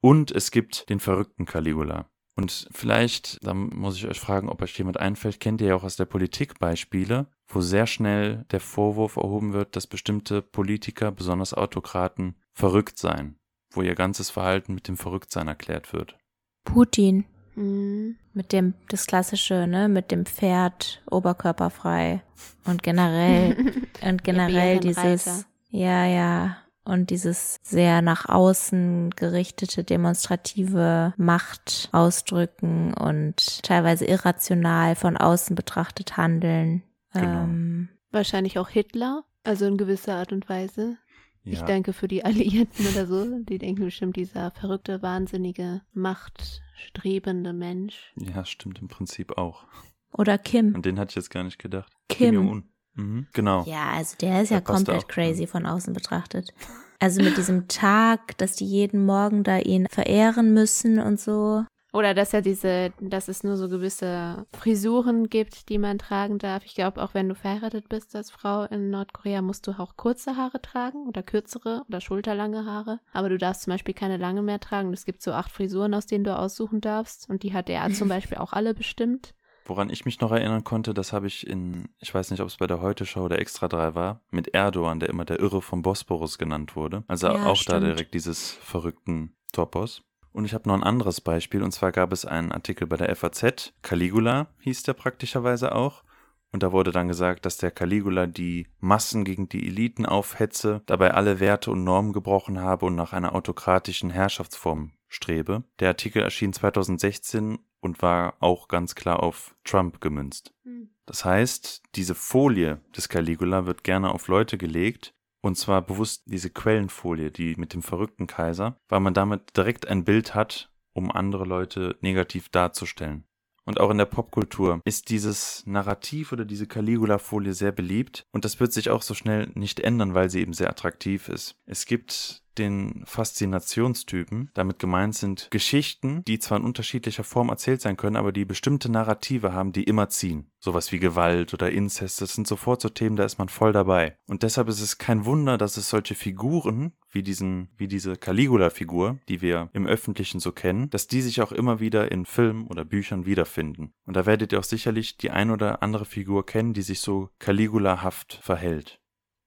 und 0.00 0.32
es 0.32 0.50
gibt 0.50 0.88
den 0.90 0.98
verrückten 0.98 1.44
Caligula. 1.44 2.10
Und 2.36 2.68
vielleicht, 2.72 3.44
da 3.44 3.54
muss 3.54 3.96
ich 3.96 4.06
euch 4.06 4.18
fragen, 4.18 4.48
ob 4.48 4.62
euch 4.62 4.76
jemand 4.78 4.98
einfällt, 4.98 5.40
kennt 5.40 5.60
ihr 5.60 5.68
ja 5.68 5.74
auch 5.74 5.84
aus 5.84 5.96
der 5.96 6.06
Politik 6.06 6.58
Beispiele, 6.58 7.26
wo 7.46 7.60
sehr 7.60 7.86
schnell 7.86 8.46
der 8.50 8.60
Vorwurf 8.60 9.16
erhoben 9.16 9.52
wird, 9.52 9.76
dass 9.76 9.86
bestimmte 9.86 10.40
Politiker, 10.40 11.12
besonders 11.12 11.52
Autokraten, 11.52 12.36
verrückt 12.54 12.98
seien, 12.98 13.38
wo 13.72 13.82
ihr 13.82 13.94
ganzes 13.94 14.30
Verhalten 14.30 14.74
mit 14.74 14.88
dem 14.88 14.96
Verrücktsein 14.96 15.48
erklärt 15.48 15.92
wird. 15.92 16.16
Putin. 16.64 17.24
Mhm. 17.54 18.16
Mit 18.32 18.52
dem, 18.52 18.74
das 18.88 19.06
klassische, 19.06 19.66
ne, 19.66 19.88
mit 19.88 20.10
dem 20.10 20.26
Pferd 20.26 21.02
oberkörperfrei 21.10 22.22
und 22.64 22.82
generell, 22.82 23.56
und 24.02 24.24
generell 24.24 24.80
dieses, 24.80 25.46
ja, 25.70 26.04
ja, 26.06 26.56
und 26.84 27.10
dieses 27.10 27.58
sehr 27.62 28.02
nach 28.02 28.28
außen 28.28 29.10
gerichtete, 29.10 29.84
demonstrative 29.84 31.14
Macht 31.16 31.88
ausdrücken 31.92 32.94
und 32.94 33.62
teilweise 33.62 34.06
irrational 34.06 34.96
von 34.96 35.16
außen 35.16 35.54
betrachtet 35.54 36.16
handeln. 36.16 36.82
Genau. 37.12 37.44
Ähm, 37.44 37.88
Wahrscheinlich 38.10 38.58
auch 38.58 38.68
Hitler, 38.68 39.24
also 39.44 39.66
in 39.66 39.76
gewisser 39.76 40.16
Art 40.16 40.32
und 40.32 40.48
Weise. 40.48 40.96
Ja. 41.44 41.52
Ich 41.52 41.62
denke 41.62 41.92
für 41.92 42.08
die 42.08 42.24
Alliierten 42.24 42.86
oder 42.86 43.06
so, 43.06 43.38
die 43.42 43.58
denken 43.58 43.84
bestimmt 43.84 44.16
dieser 44.16 44.50
verrückte, 44.50 45.02
wahnsinnige, 45.02 45.82
machtstrebende 45.92 47.52
Mensch. 47.52 48.12
Ja, 48.16 48.44
stimmt 48.44 48.80
im 48.80 48.88
Prinzip 48.88 49.38
auch. 49.38 49.64
Oder 50.12 50.38
Kim. 50.38 50.74
Und 50.74 50.84
den 50.86 50.98
hatte 50.98 51.10
ich 51.10 51.16
jetzt 51.16 51.30
gar 51.30 51.44
nicht 51.44 51.58
gedacht. 51.58 51.92
Kim. 52.08 52.30
Kim 52.30 52.34
Jong-un. 52.34 52.64
Mhm, 52.94 53.26
genau. 53.32 53.64
Ja, 53.64 53.92
also 53.92 54.16
der 54.20 54.42
ist 54.42 54.50
der 54.50 54.58
ja 54.58 54.60
komplett 54.60 55.08
crazy 55.08 55.46
von 55.46 55.64
außen 55.64 55.94
betrachtet. 55.94 56.52
Also 56.98 57.22
mit 57.22 57.36
diesem 57.36 57.68
Tag, 57.68 58.36
dass 58.38 58.56
die 58.56 58.66
jeden 58.66 59.06
Morgen 59.06 59.42
da 59.42 59.58
ihn 59.58 59.86
verehren 59.88 60.52
müssen 60.52 60.98
und 60.98 61.18
so. 61.18 61.64
Oder 61.92 62.14
dass 62.14 62.32
er 62.32 62.42
diese, 62.42 62.92
dass 63.00 63.28
es 63.28 63.42
nur 63.42 63.56
so 63.56 63.68
gewisse 63.68 64.46
Frisuren 64.52 65.28
gibt, 65.28 65.68
die 65.68 65.78
man 65.78 65.98
tragen 65.98 66.38
darf. 66.38 66.64
Ich 66.64 66.74
glaube, 66.74 67.02
auch 67.02 67.14
wenn 67.14 67.28
du 67.28 67.34
verheiratet 67.34 67.88
bist 67.88 68.14
als 68.14 68.30
Frau 68.30 68.64
in 68.64 68.90
Nordkorea, 68.90 69.42
musst 69.42 69.66
du 69.66 69.72
auch 69.72 69.96
kurze 69.96 70.36
Haare 70.36 70.62
tragen 70.62 71.06
oder 71.06 71.22
kürzere 71.22 71.82
oder 71.88 72.00
schulterlange 72.00 72.64
Haare. 72.64 73.00
Aber 73.12 73.28
du 73.28 73.38
darfst 73.38 73.62
zum 73.62 73.72
Beispiel 73.72 73.94
keine 73.94 74.16
lange 74.16 74.42
mehr 74.42 74.60
tragen. 74.60 74.92
Es 74.92 75.04
gibt 75.04 75.22
so 75.22 75.32
acht 75.32 75.50
Frisuren, 75.50 75.94
aus 75.94 76.06
denen 76.06 76.24
du 76.24 76.36
aussuchen 76.36 76.80
darfst. 76.80 77.28
Und 77.28 77.42
die 77.42 77.54
hat 77.54 77.68
er 77.68 77.90
zum 77.90 78.08
Beispiel 78.08 78.38
auch 78.38 78.52
alle 78.52 78.74
bestimmt. 78.74 79.34
Woran 79.64 79.90
ich 79.90 80.04
mich 80.04 80.20
noch 80.20 80.32
erinnern 80.32 80.64
konnte, 80.64 80.94
das 80.94 81.12
habe 81.12 81.26
ich 81.26 81.46
in, 81.46 81.88
ich 82.00 82.12
weiß 82.12 82.30
nicht, 82.30 82.40
ob 82.40 82.48
es 82.48 82.56
bei 82.56 82.66
der 82.66 82.80
Heute-Show 82.80 83.20
oder 83.20 83.38
Extra 83.38 83.68
3 83.68 83.94
war, 83.94 84.20
mit 84.30 84.48
Erdogan, 84.54 84.98
der 85.00 85.10
immer 85.10 85.24
der 85.24 85.38
Irre 85.38 85.62
vom 85.62 85.82
Bosporus 85.82 86.38
genannt 86.38 86.74
wurde. 86.74 87.04
Also 87.06 87.28
ja, 87.28 87.46
auch 87.46 87.56
stimmt. 87.56 87.82
da 87.82 87.86
direkt 87.86 88.14
dieses 88.14 88.50
verrückten 88.50 89.36
Topos. 89.52 90.02
Und 90.32 90.44
ich 90.44 90.54
habe 90.54 90.68
noch 90.68 90.76
ein 90.76 90.84
anderes 90.84 91.20
Beispiel, 91.20 91.62
und 91.62 91.72
zwar 91.72 91.92
gab 91.92 92.12
es 92.12 92.24
einen 92.24 92.52
Artikel 92.52 92.86
bei 92.86 92.96
der 92.96 93.14
FAZ, 93.14 93.72
Caligula 93.82 94.48
hieß 94.60 94.84
der 94.84 94.94
praktischerweise 94.94 95.74
auch. 95.74 96.04
Und 96.52 96.62
da 96.62 96.72
wurde 96.72 96.90
dann 96.90 97.08
gesagt, 97.08 97.46
dass 97.46 97.58
der 97.58 97.70
Caligula 97.70 98.26
die 98.26 98.66
Massen 98.80 99.24
gegen 99.24 99.48
die 99.48 99.66
Eliten 99.66 100.04
aufhetze, 100.04 100.82
dabei 100.86 101.14
alle 101.14 101.38
Werte 101.38 101.70
und 101.70 101.84
Normen 101.84 102.12
gebrochen 102.12 102.60
habe 102.60 102.86
und 102.86 102.96
nach 102.96 103.12
einer 103.12 103.34
autokratischen 103.34 104.10
Herrschaftsform 104.10 104.92
strebe. 105.06 105.62
Der 105.78 105.88
Artikel 105.88 106.22
erschien 106.22 106.52
2016 106.52 107.58
und 107.80 108.02
war 108.02 108.34
auch 108.40 108.68
ganz 108.68 108.94
klar 108.94 109.22
auf 109.22 109.54
Trump 109.64 110.00
gemünzt. 110.00 110.52
Hm. 110.64 110.90
Das 111.06 111.24
heißt, 111.24 111.82
diese 111.94 112.14
Folie 112.14 112.80
des 112.96 113.08
Caligula 113.08 113.66
wird 113.66 113.84
gerne 113.84 114.12
auf 114.12 114.28
Leute 114.28 114.58
gelegt, 114.58 115.14
und 115.42 115.56
zwar 115.56 115.82
bewusst 115.82 116.22
diese 116.26 116.50
Quellenfolie, 116.50 117.30
die 117.30 117.54
mit 117.56 117.74
dem 117.74 117.82
verrückten 117.82 118.26
Kaiser, 118.26 118.76
weil 118.88 119.00
man 119.00 119.14
damit 119.14 119.56
direkt 119.56 119.88
ein 119.88 120.04
Bild 120.04 120.34
hat, 120.34 120.70
um 120.92 121.10
andere 121.10 121.44
Leute 121.44 121.96
negativ 122.00 122.48
darzustellen. 122.48 123.24
Und 123.64 123.78
auch 123.78 123.90
in 123.90 123.98
der 123.98 124.06
Popkultur 124.06 124.80
ist 124.84 125.10
dieses 125.10 125.64
Narrativ 125.66 126.32
oder 126.32 126.44
diese 126.44 126.66
Caligula-Folie 126.66 127.52
sehr 127.52 127.72
beliebt 127.72 128.24
und 128.32 128.44
das 128.44 128.58
wird 128.58 128.72
sich 128.72 128.90
auch 128.90 129.02
so 129.02 129.14
schnell 129.14 129.50
nicht 129.54 129.80
ändern, 129.80 130.14
weil 130.14 130.30
sie 130.30 130.40
eben 130.40 130.54
sehr 130.54 130.70
attraktiv 130.70 131.28
ist. 131.28 131.54
Es 131.66 131.86
gibt 131.86 132.42
den 132.60 133.02
Faszinationstypen. 133.06 134.50
Damit 134.54 134.78
gemeint 134.78 135.16
sind 135.16 135.48
Geschichten, 135.50 136.22
die 136.26 136.38
zwar 136.38 136.58
in 136.58 136.64
unterschiedlicher 136.64 137.24
Form 137.24 137.48
erzählt 137.48 137.80
sein 137.80 137.96
können, 137.96 138.16
aber 138.16 138.32
die 138.32 138.44
bestimmte 138.44 138.90
Narrative 138.90 139.52
haben, 139.52 139.72
die 139.72 139.84
immer 139.84 140.08
ziehen. 140.08 140.50
Sowas 140.60 140.92
wie 140.92 140.98
Gewalt 140.98 141.54
oder 141.54 141.70
Inzest, 141.70 142.20
das 142.20 142.34
sind 142.34 142.46
sofort 142.46 142.82
so 142.82 142.90
Themen, 142.90 143.16
da 143.16 143.24
ist 143.24 143.38
man 143.38 143.48
voll 143.48 143.72
dabei. 143.72 144.16
Und 144.26 144.42
deshalb 144.42 144.68
ist 144.68 144.80
es 144.80 144.98
kein 144.98 145.24
Wunder, 145.24 145.56
dass 145.56 145.76
es 145.76 145.88
solche 145.88 146.14
Figuren 146.14 146.92
wie 147.10 147.22
diesen, 147.22 147.70
wie 147.76 147.88
diese 147.88 148.16
Caligula-Figur, 148.16 149.18
die 149.28 149.40
wir 149.40 149.70
im 149.72 149.86
Öffentlichen 149.86 150.38
so 150.38 150.52
kennen, 150.52 150.90
dass 150.90 151.08
die 151.08 151.22
sich 151.22 151.40
auch 151.40 151.52
immer 151.52 151.80
wieder 151.80 152.12
in 152.12 152.26
Filmen 152.26 152.66
oder 152.66 152.84
Büchern 152.84 153.26
wiederfinden. 153.26 153.92
Und 154.06 154.16
da 154.16 154.26
werdet 154.26 154.52
ihr 154.52 154.58
auch 154.58 154.64
sicherlich 154.64 155.16
die 155.16 155.30
ein 155.30 155.50
oder 155.50 155.82
andere 155.82 156.04
Figur 156.04 156.46
kennen, 156.46 156.74
die 156.74 156.82
sich 156.82 157.00
so 157.00 157.30
Caligula-haft 157.38 158.34
verhält. 158.42 159.00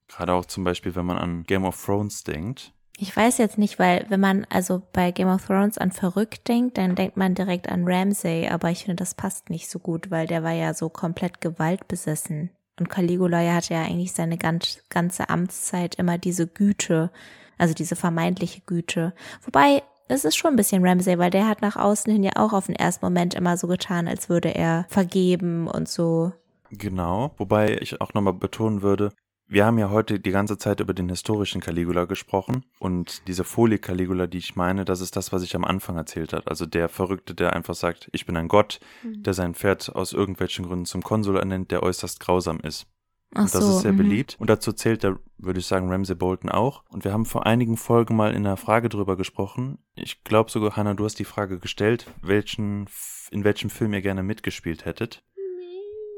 Gerade 0.08 0.34
auch 0.34 0.46
zum 0.46 0.64
Beispiel, 0.64 0.96
wenn 0.96 1.06
man 1.06 1.18
an 1.18 1.44
Game 1.44 1.64
of 1.64 1.84
Thrones 1.84 2.24
denkt, 2.24 2.73
ich 2.98 3.16
weiß 3.16 3.40
jetzt 3.40 3.58
nicht, 3.58 3.80
weil 3.80 4.06
wenn 4.10 4.20
man 4.20 4.46
also 4.50 4.82
bei 4.94 5.12
Game 5.12 5.28
of 5.28 5.46
Thrones 5.46 5.78
an 5.78 5.92
verrückt 5.92 6.48
denkt, 6.48 6.78
dann 6.78 6.96
denkt 6.96 7.18
man 7.18 7.34
direkt 7.34 7.70
an 7.70 7.86
Ramsay, 7.86 8.50
aber 8.50 8.70
ich 8.70 8.84
finde, 8.86 8.98
das 8.98 9.16
passt 9.16 9.50
nicht 9.50 9.70
so 9.70 9.80
gut, 9.80 10.12
weil 10.12 10.28
der 10.28 10.44
war 10.44 10.52
ja 10.52 10.74
so 10.74 10.90
komplett 10.90 11.42
gewaltbesessen. 11.42 12.52
Und 12.80 12.90
Caligula 12.90 13.42
ja 13.42 13.56
hatte 13.56 13.74
ja 13.74 13.82
eigentlich 13.82 14.14
seine 14.14 14.38
ganze 14.38 15.30
Amtszeit 15.30 15.96
immer 15.96 16.18
diese 16.18 16.48
Güte, 16.48 17.12
also 17.58 17.74
diese 17.74 17.96
vermeintliche 17.96 18.62
Güte. 18.62 19.14
Wobei, 19.44 19.84
es 20.08 20.26
ist 20.26 20.36
schon 20.36 20.54
ein 20.54 20.58
bisschen 20.58 20.86
Ramsay, 20.86 21.18
weil 21.18 21.30
der 21.30 21.48
hat 21.48 21.62
nach 21.62 21.76
außen 21.76 22.12
hin 22.12 22.24
ja 22.24 22.32
auch 22.36 22.54
auf 22.54 22.66
den 22.68 22.76
ersten 22.76 23.06
Moment 23.06 23.34
immer 23.34 23.58
so 23.58 23.68
getan, 23.68 24.08
als 24.08 24.30
würde 24.30 24.50
er 24.54 24.86
vergeben 24.90 25.68
und 25.68 25.88
so. 25.88 26.32
Genau, 26.72 27.32
wobei 27.38 27.78
ich 27.80 28.02
auch 28.02 28.14
nochmal 28.14 28.34
betonen 28.34 28.82
würde, 28.82 29.14
wir 29.48 29.66
haben 29.66 29.78
ja 29.78 29.90
heute 29.90 30.20
die 30.20 30.32
ganze 30.32 30.58
Zeit 30.58 30.80
über 30.80 30.94
den 30.94 31.10
historischen 31.10 31.62
Caligula 31.62 32.06
gesprochen 32.06 32.66
und 32.80 33.28
diese 33.28 33.44
Folie 33.44 33.78
Caligula, 33.78 34.28
die 34.28 34.38
ich 34.40 34.56
meine, 34.56 34.86
das 34.86 35.02
ist 35.02 35.16
das, 35.16 35.32
was 35.32 35.44
ich 35.44 35.56
am 35.56 35.66
Anfang 35.66 35.96
erzählt 35.98 36.34
habe. 36.34 36.50
Also 36.50 36.66
der 36.66 36.90
Verrückte, 36.90 37.36
der 37.36 37.54
einfach 37.54 37.76
sagt, 37.76 38.10
ich 38.14 38.26
bin 38.26 38.38
ein 38.38 38.48
Gott, 38.48 38.80
Mhm. 39.04 39.24
der 39.24 39.34
sein 39.34 39.54
Pferd 39.54 39.94
aus 39.96 40.14
irgendwelchen 40.14 40.66
Gründen 40.66 40.86
zum 40.86 41.04
Konsul 41.04 41.38
ernennt, 41.38 41.72
der 41.72 41.84
äußerst 41.84 42.20
grausam 42.20 42.60
ist. 42.62 42.88
Ach 43.36 43.42
Und 43.46 43.56
das 43.56 43.64
so, 43.66 43.76
ist 43.78 43.82
sehr 43.82 43.94
mhm. 43.94 43.98
beliebt. 43.98 44.36
Und 44.40 44.50
dazu 44.50 44.74
zählt 44.74 45.04
der, 45.04 45.18
würde 45.38 45.60
ich 45.60 45.66
sagen, 45.66 45.90
Ramsey 45.90 46.16
Bolton 46.16 46.50
auch. 46.50 46.84
Und 46.90 47.04
wir 47.04 47.12
haben 47.14 47.26
vor 47.26 47.46
einigen 47.46 47.78
Folgen 47.78 48.16
mal 48.16 48.32
in 48.34 48.46
einer 48.46 48.58
Frage 48.58 48.90
drüber 48.90 49.18
gesprochen. 49.18 49.80
Ich 49.96 50.24
glaube 50.24 50.52
sogar, 50.52 50.76
Hannah, 50.76 50.94
du 50.94 51.04
hast 51.04 51.18
die 51.20 51.26
Frage 51.26 51.60
gestellt, 51.60 52.12
welchen, 52.22 52.88
in 53.32 53.44
welchem 53.44 53.70
Film 53.70 53.94
ihr 53.94 54.02
gerne 54.02 54.24
mitgespielt 54.24 54.86
hättet. 54.86 55.24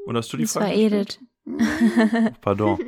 Oder 0.06 0.18
hast 0.18 0.32
du 0.32 0.36
die 0.36 0.44
Das 0.44 0.52
Frage 0.52 0.66
war 0.66 0.74
gestellt? 0.74 1.20
Pardon. 2.40 2.78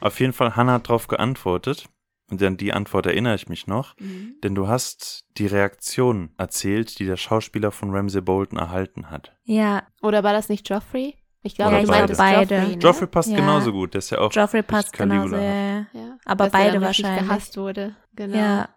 Auf 0.00 0.20
jeden 0.20 0.32
Fall, 0.32 0.56
Hannah 0.56 0.74
hat 0.74 0.88
darauf 0.88 1.06
geantwortet. 1.08 1.86
Und 2.30 2.42
an 2.42 2.56
die 2.56 2.72
Antwort 2.72 3.04
erinnere 3.04 3.34
ich 3.34 3.48
mich 3.48 3.66
noch. 3.66 3.94
Mhm. 3.98 4.36
Denn 4.42 4.54
du 4.54 4.66
hast 4.66 5.24
die 5.36 5.46
Reaktion 5.46 6.30
erzählt, 6.38 6.98
die 6.98 7.04
der 7.04 7.18
Schauspieler 7.18 7.70
von 7.70 7.90
Ramsey 7.94 8.22
Bolton 8.22 8.58
erhalten 8.58 9.10
hat. 9.10 9.36
Ja, 9.44 9.82
Oder 10.00 10.22
war 10.24 10.32
das 10.32 10.48
nicht 10.48 10.68
Joffrey? 10.68 11.16
Ich 11.42 11.54
glaube, 11.54 11.72
du 11.82 11.86
beide. 11.86 11.90
meintest 11.90 12.18
Beide. 12.18 12.54
Joffrey, 12.54 12.76
ne? 12.76 12.78
Joffrey 12.82 13.06
passt 13.06 13.30
Ja. 13.30 13.36
genauso 13.36 13.72
gut. 13.72 13.92
Der 13.92 13.98
ist 13.98 14.08
ja 14.08 14.18
auch 14.18 14.32
Joffrey 14.32 14.62
passt 14.62 14.94
genauso. 14.94 15.34
Caligula. 15.34 15.42
Ja, 15.42 15.54
ja. 15.74 15.86
Ja. 15.92 16.16
Aber 16.24 16.44
Dass 16.44 16.52
beide 16.52 16.80
wahrscheinlich. 16.80 17.28
gehasst 17.28 17.56
wurde. 17.58 17.94
Genau. 18.14 18.36
ja. 18.38 18.68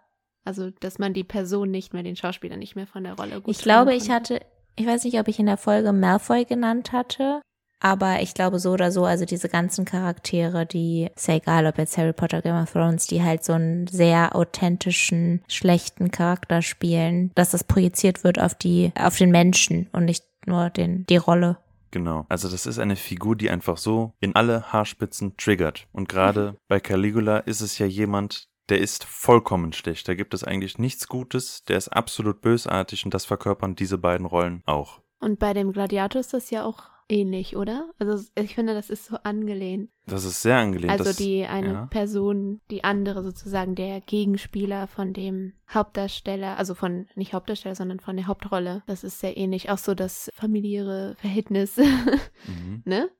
Also, 0.44 0.70
dass 0.80 0.98
man 0.98 1.14
die 1.14 1.24
Person 1.24 1.70
nicht 1.70 1.94
mehr, 1.94 2.02
den 2.02 2.16
Schauspieler 2.16 2.56
nicht 2.58 2.76
mehr 2.76 2.86
von 2.86 3.04
der 3.04 3.14
Rolle 3.14 3.40
gut 3.40 3.54
Ich 3.54 3.62
glaube, 3.62 3.90
trennen 3.90 4.02
ich 4.02 4.10
hatte, 4.10 4.40
ich 4.76 4.86
weiß 4.86 5.04
nicht, 5.04 5.18
ob 5.18 5.28
ich 5.28 5.38
in 5.38 5.46
der 5.46 5.56
Folge 5.56 5.92
Malfoy 5.92 6.44
genannt 6.44 6.92
hatte, 6.92 7.40
aber 7.80 8.22
ich 8.22 8.34
glaube 8.34 8.58
so 8.58 8.72
oder 8.72 8.90
so, 8.90 9.04
also 9.04 9.24
diese 9.24 9.48
ganzen 9.48 9.84
Charaktere, 9.84 10.66
die, 10.66 11.08
ist 11.14 11.28
ja 11.28 11.36
egal, 11.36 11.66
ob 11.66 11.78
jetzt 11.78 11.96
Harry 11.96 12.12
Potter, 12.12 12.42
Game 12.42 12.60
of 12.60 12.72
Thrones, 12.72 13.06
die 13.06 13.22
halt 13.22 13.44
so 13.44 13.52
einen 13.52 13.86
sehr 13.86 14.34
authentischen, 14.34 15.42
schlechten 15.48 16.10
Charakter 16.10 16.62
spielen, 16.62 17.30
dass 17.34 17.50
das 17.50 17.64
projiziert 17.64 18.24
wird 18.24 18.40
auf 18.40 18.54
die, 18.54 18.92
auf 18.98 19.16
den 19.16 19.30
Menschen 19.30 19.88
und 19.92 20.04
nicht 20.04 20.24
nur 20.46 20.70
den, 20.70 21.06
die 21.06 21.16
Rolle. 21.16 21.58
Genau. 21.90 22.26
Also 22.28 22.48
das 22.48 22.66
ist 22.66 22.78
eine 22.78 22.96
Figur, 22.96 23.36
die 23.36 23.50
einfach 23.50 23.78
so 23.78 24.12
in 24.20 24.34
alle 24.36 24.72
Haarspitzen 24.72 25.36
triggert. 25.36 25.86
Und 25.92 26.08
gerade 26.08 26.56
bei 26.68 26.80
Caligula 26.80 27.38
ist 27.38 27.60
es 27.60 27.78
ja 27.78 27.86
jemand, 27.86 28.48
der 28.68 28.78
ist 28.80 29.04
vollkommen 29.04 29.72
schlecht. 29.72 30.06
Da 30.08 30.14
gibt 30.14 30.34
es 30.34 30.44
eigentlich 30.44 30.78
nichts 30.78 31.08
Gutes. 31.08 31.64
Der 31.64 31.78
ist 31.78 31.88
absolut 31.88 32.42
bösartig 32.42 33.04
und 33.04 33.14
das 33.14 33.24
verkörpern 33.24 33.74
diese 33.74 33.96
beiden 33.96 34.26
Rollen 34.26 34.62
auch. 34.66 35.00
Und 35.20 35.38
bei 35.38 35.54
dem 35.54 35.72
Gladiator 35.72 36.20
ist 36.20 36.34
das 36.34 36.50
ja 36.50 36.64
auch 36.64 36.90
ähnlich, 37.08 37.56
oder? 37.56 37.90
Also, 37.98 38.22
ich 38.38 38.54
finde, 38.54 38.74
das 38.74 38.90
ist 38.90 39.06
so 39.06 39.16
angelehnt. 39.22 39.90
Das 40.06 40.24
ist 40.24 40.42
sehr 40.42 40.56
angelehnt. 40.56 40.90
Also 40.92 41.04
das, 41.04 41.16
die 41.16 41.44
eine 41.46 41.72
ja. 41.72 41.86
Person, 41.86 42.60
die 42.70 42.84
andere 42.84 43.22
sozusagen 43.22 43.74
der 43.74 44.00
Gegenspieler 44.00 44.86
von 44.86 45.12
dem 45.12 45.52
Hauptdarsteller, 45.72 46.56
also 46.58 46.74
von 46.74 47.06
nicht 47.14 47.32
Hauptdarsteller, 47.34 47.74
sondern 47.74 48.00
von 48.00 48.16
der 48.16 48.26
Hauptrolle. 48.26 48.82
Das 48.86 49.04
ist 49.04 49.20
sehr 49.20 49.36
ähnlich. 49.36 49.70
Auch 49.70 49.78
so 49.78 49.94
das 49.94 50.30
familiäre 50.34 51.14
Verhältnis, 51.18 51.76
Mhm. 52.46 52.82
ne? 52.84 53.10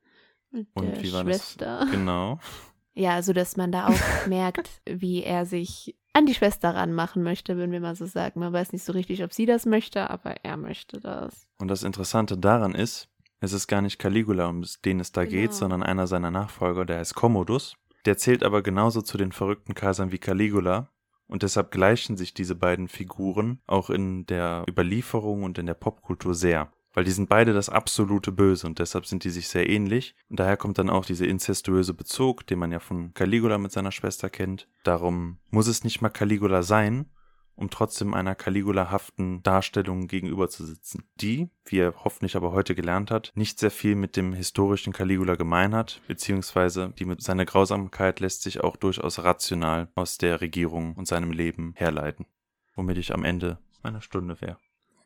Mit 0.50 0.66
Und 0.74 0.86
der 0.86 1.02
wie 1.02 1.12
war 1.12 1.22
Schwester. 1.24 1.80
das? 1.80 1.90
Genau. 1.90 2.38
Ja, 2.94 3.12
also 3.12 3.32
dass 3.32 3.56
man 3.56 3.70
da 3.70 3.86
auch 3.86 4.26
merkt, 4.26 4.68
wie 4.84 5.22
er 5.22 5.46
sich 5.46 5.94
an 6.14 6.26
die 6.26 6.34
Schwester 6.34 6.74
ranmachen 6.74 7.22
möchte, 7.22 7.56
würden 7.56 7.70
wir 7.70 7.78
mal 7.78 7.94
so 7.94 8.06
sagen. 8.06 8.40
Man 8.40 8.52
weiß 8.52 8.72
nicht 8.72 8.82
so 8.82 8.92
richtig, 8.92 9.22
ob 9.22 9.32
sie 9.32 9.46
das 9.46 9.66
möchte, 9.66 10.10
aber 10.10 10.34
er 10.42 10.56
möchte 10.56 10.98
das. 10.98 11.46
Und 11.60 11.68
das 11.68 11.84
Interessante 11.84 12.36
daran 12.36 12.74
ist, 12.74 13.08
es 13.40 13.52
ist 13.52 13.66
gar 13.66 13.82
nicht 13.82 13.98
Caligula, 13.98 14.46
um 14.46 14.64
den 14.84 15.00
es 15.00 15.12
da 15.12 15.24
Genau. 15.24 15.32
geht, 15.36 15.54
sondern 15.54 15.82
einer 15.82 16.06
seiner 16.06 16.30
Nachfolger, 16.30 16.84
der 16.84 16.98
heißt 16.98 17.14
Commodus. 17.14 17.76
Der 18.04 18.16
zählt 18.16 18.42
aber 18.42 18.62
genauso 18.62 19.02
zu 19.02 19.18
den 19.18 19.32
verrückten 19.32 19.74
Kaisern 19.74 20.12
wie 20.12 20.18
Caligula. 20.18 20.88
Und 21.26 21.42
deshalb 21.42 21.70
gleichen 21.70 22.16
sich 22.16 22.32
diese 22.32 22.54
beiden 22.54 22.88
Figuren 22.88 23.60
auch 23.66 23.90
in 23.90 24.24
der 24.26 24.64
Überlieferung 24.66 25.42
und 25.42 25.58
in 25.58 25.66
der 25.66 25.74
Popkultur 25.74 26.34
sehr. 26.34 26.72
Weil 26.94 27.04
die 27.04 27.10
sind 27.10 27.28
beide 27.28 27.52
das 27.52 27.68
absolute 27.68 28.32
Böse 28.32 28.66
und 28.66 28.78
deshalb 28.78 29.04
sind 29.04 29.24
die 29.24 29.30
sich 29.30 29.48
sehr 29.48 29.68
ähnlich. 29.68 30.16
Und 30.30 30.40
daher 30.40 30.56
kommt 30.56 30.78
dann 30.78 30.88
auch 30.88 31.04
dieser 31.04 31.26
inzestuöse 31.26 31.92
Bezug, 31.92 32.46
den 32.46 32.58
man 32.58 32.72
ja 32.72 32.80
von 32.80 33.12
Caligula 33.12 33.58
mit 33.58 33.72
seiner 33.72 33.92
Schwester 33.92 34.30
kennt. 34.30 34.68
Darum 34.84 35.36
muss 35.50 35.66
es 35.68 35.84
nicht 35.84 36.00
mal 36.00 36.08
Caligula 36.08 36.62
sein, 36.62 37.10
um 37.58 37.70
trotzdem 37.70 38.14
einer 38.14 38.34
Caligula-haften 38.34 39.42
Darstellung 39.42 40.06
gegenüber 40.06 40.48
zu 40.48 40.64
sitzen, 40.64 41.04
die, 41.20 41.50
wie 41.64 41.78
er 41.78 41.94
hoffentlich 42.04 42.36
aber 42.36 42.52
heute 42.52 42.74
gelernt 42.74 43.10
hat, 43.10 43.32
nicht 43.34 43.58
sehr 43.58 43.70
viel 43.70 43.94
mit 43.96 44.16
dem 44.16 44.32
historischen 44.32 44.92
Caligula 44.92 45.34
gemein 45.34 45.74
hat, 45.74 46.00
beziehungsweise 46.06 46.92
die 46.98 47.04
mit 47.04 47.22
seiner 47.22 47.44
Grausamkeit 47.44 48.20
lässt 48.20 48.42
sich 48.42 48.62
auch 48.62 48.76
durchaus 48.76 49.18
rational 49.24 49.88
aus 49.94 50.18
der 50.18 50.40
Regierung 50.40 50.94
und 50.94 51.06
seinem 51.08 51.32
Leben 51.32 51.72
herleiten. 51.76 52.26
Womit 52.74 52.96
ich 52.98 53.12
am 53.12 53.24
Ende 53.24 53.58
meiner 53.82 54.00
Stunde 54.00 54.40
wäre. 54.40 54.56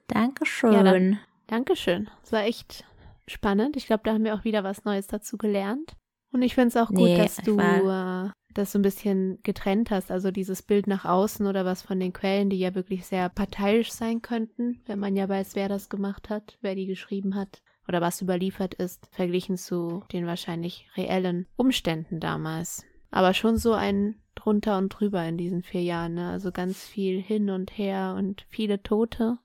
Dankeschön. 0.09 0.73
Ja, 0.73 0.83
dann- 0.83 1.19
Dankeschön. 1.47 2.09
Es 2.23 2.33
war 2.33 2.43
echt 2.45 2.85
spannend. 3.27 3.77
Ich 3.77 3.87
glaube, 3.87 4.03
da 4.05 4.13
haben 4.13 4.25
wir 4.25 4.35
auch 4.35 4.45
wieder 4.45 4.65
was 4.65 4.85
Neues 4.85 5.07
dazu 5.07 5.37
gelernt. 5.37 5.95
Und 6.33 6.41
ich 6.43 6.55
finde 6.55 6.69
es 6.69 6.77
auch 6.77 6.89
gut, 6.89 6.99
Nee, 6.99 7.17
dass 7.19 7.37
du 7.37 7.57
war- 7.59 8.27
äh, 8.27 8.31
das 8.55 8.73
so 8.73 8.79
ein 8.79 8.83
bisschen 8.83 9.39
getrennt 9.43 9.91
hast. 9.91 10.11
Also 10.11 10.31
dieses 10.31 10.63
Bild 10.63 10.87
nach 10.87 11.05
außen 11.05 11.47
oder 11.47 11.65
was 11.65 11.83
von 11.83 11.99
den 12.01 12.13
Quellen, 12.13 12.51
die 12.51 12.59
ja 12.59 12.75
wirklich 12.75 13.07
sehr 13.07 13.29
parteiisch 13.29 13.91
sein 13.93 14.23
könnten, 14.23 14.81
wenn 14.87 14.99
man 14.99 15.17
ja 15.17 15.29
weiß, 15.29 15.55
wer 15.55 15.69
das 15.69 15.89
gemacht 15.89 16.31
hat, 16.31 16.59
wer 16.61 16.75
die 16.75 16.87
geschrieben 16.87 17.35
hat 17.35 17.63
oder 17.89 18.01
was 18.01 18.23
überliefert 18.23 18.75
ist, 18.75 19.09
verglichen 19.11 19.57
zu 19.57 20.05
den 20.13 20.27
wahrscheinlich 20.27 20.87
reellen 20.97 21.47
Umständen 21.57 22.21
damals. 22.21 22.85
Aber 23.11 23.35
schon 23.35 23.57
so 23.57 23.73
ein 23.73 24.17
drunter 24.35 24.79
und 24.79 24.89
drüber 24.89 25.23
in 25.25 25.37
diesen 25.37 25.63
vier 25.63 25.83
Jahren. 25.83 26.15
Ne? 26.15 26.31
Also 26.31 26.53
ganz 26.53 26.85
viel 26.85 27.21
hin 27.21 27.51
und 27.51 27.77
her 27.77 28.15
und 28.17 28.47
viele 28.49 28.83
Tote 28.83 29.39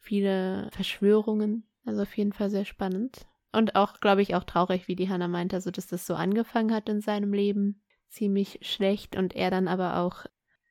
viele 0.00 0.68
Verschwörungen. 0.72 1.64
Also 1.84 2.02
auf 2.02 2.16
jeden 2.16 2.32
Fall 2.32 2.50
sehr 2.50 2.64
spannend. 2.64 3.26
Und 3.52 3.76
auch, 3.76 4.00
glaube 4.00 4.22
ich, 4.22 4.34
auch 4.34 4.44
traurig, 4.44 4.88
wie 4.88 4.96
die 4.96 5.08
Hannah 5.08 5.28
meinte, 5.28 5.56
also 5.56 5.70
dass 5.70 5.86
das 5.86 6.06
so 6.06 6.14
angefangen 6.14 6.72
hat 6.72 6.88
in 6.88 7.00
seinem 7.00 7.32
Leben. 7.32 7.80
Ziemlich 8.08 8.58
schlecht 8.62 9.16
und 9.16 9.36
er 9.36 9.50
dann 9.50 9.68
aber 9.68 9.98
auch, 9.98 10.24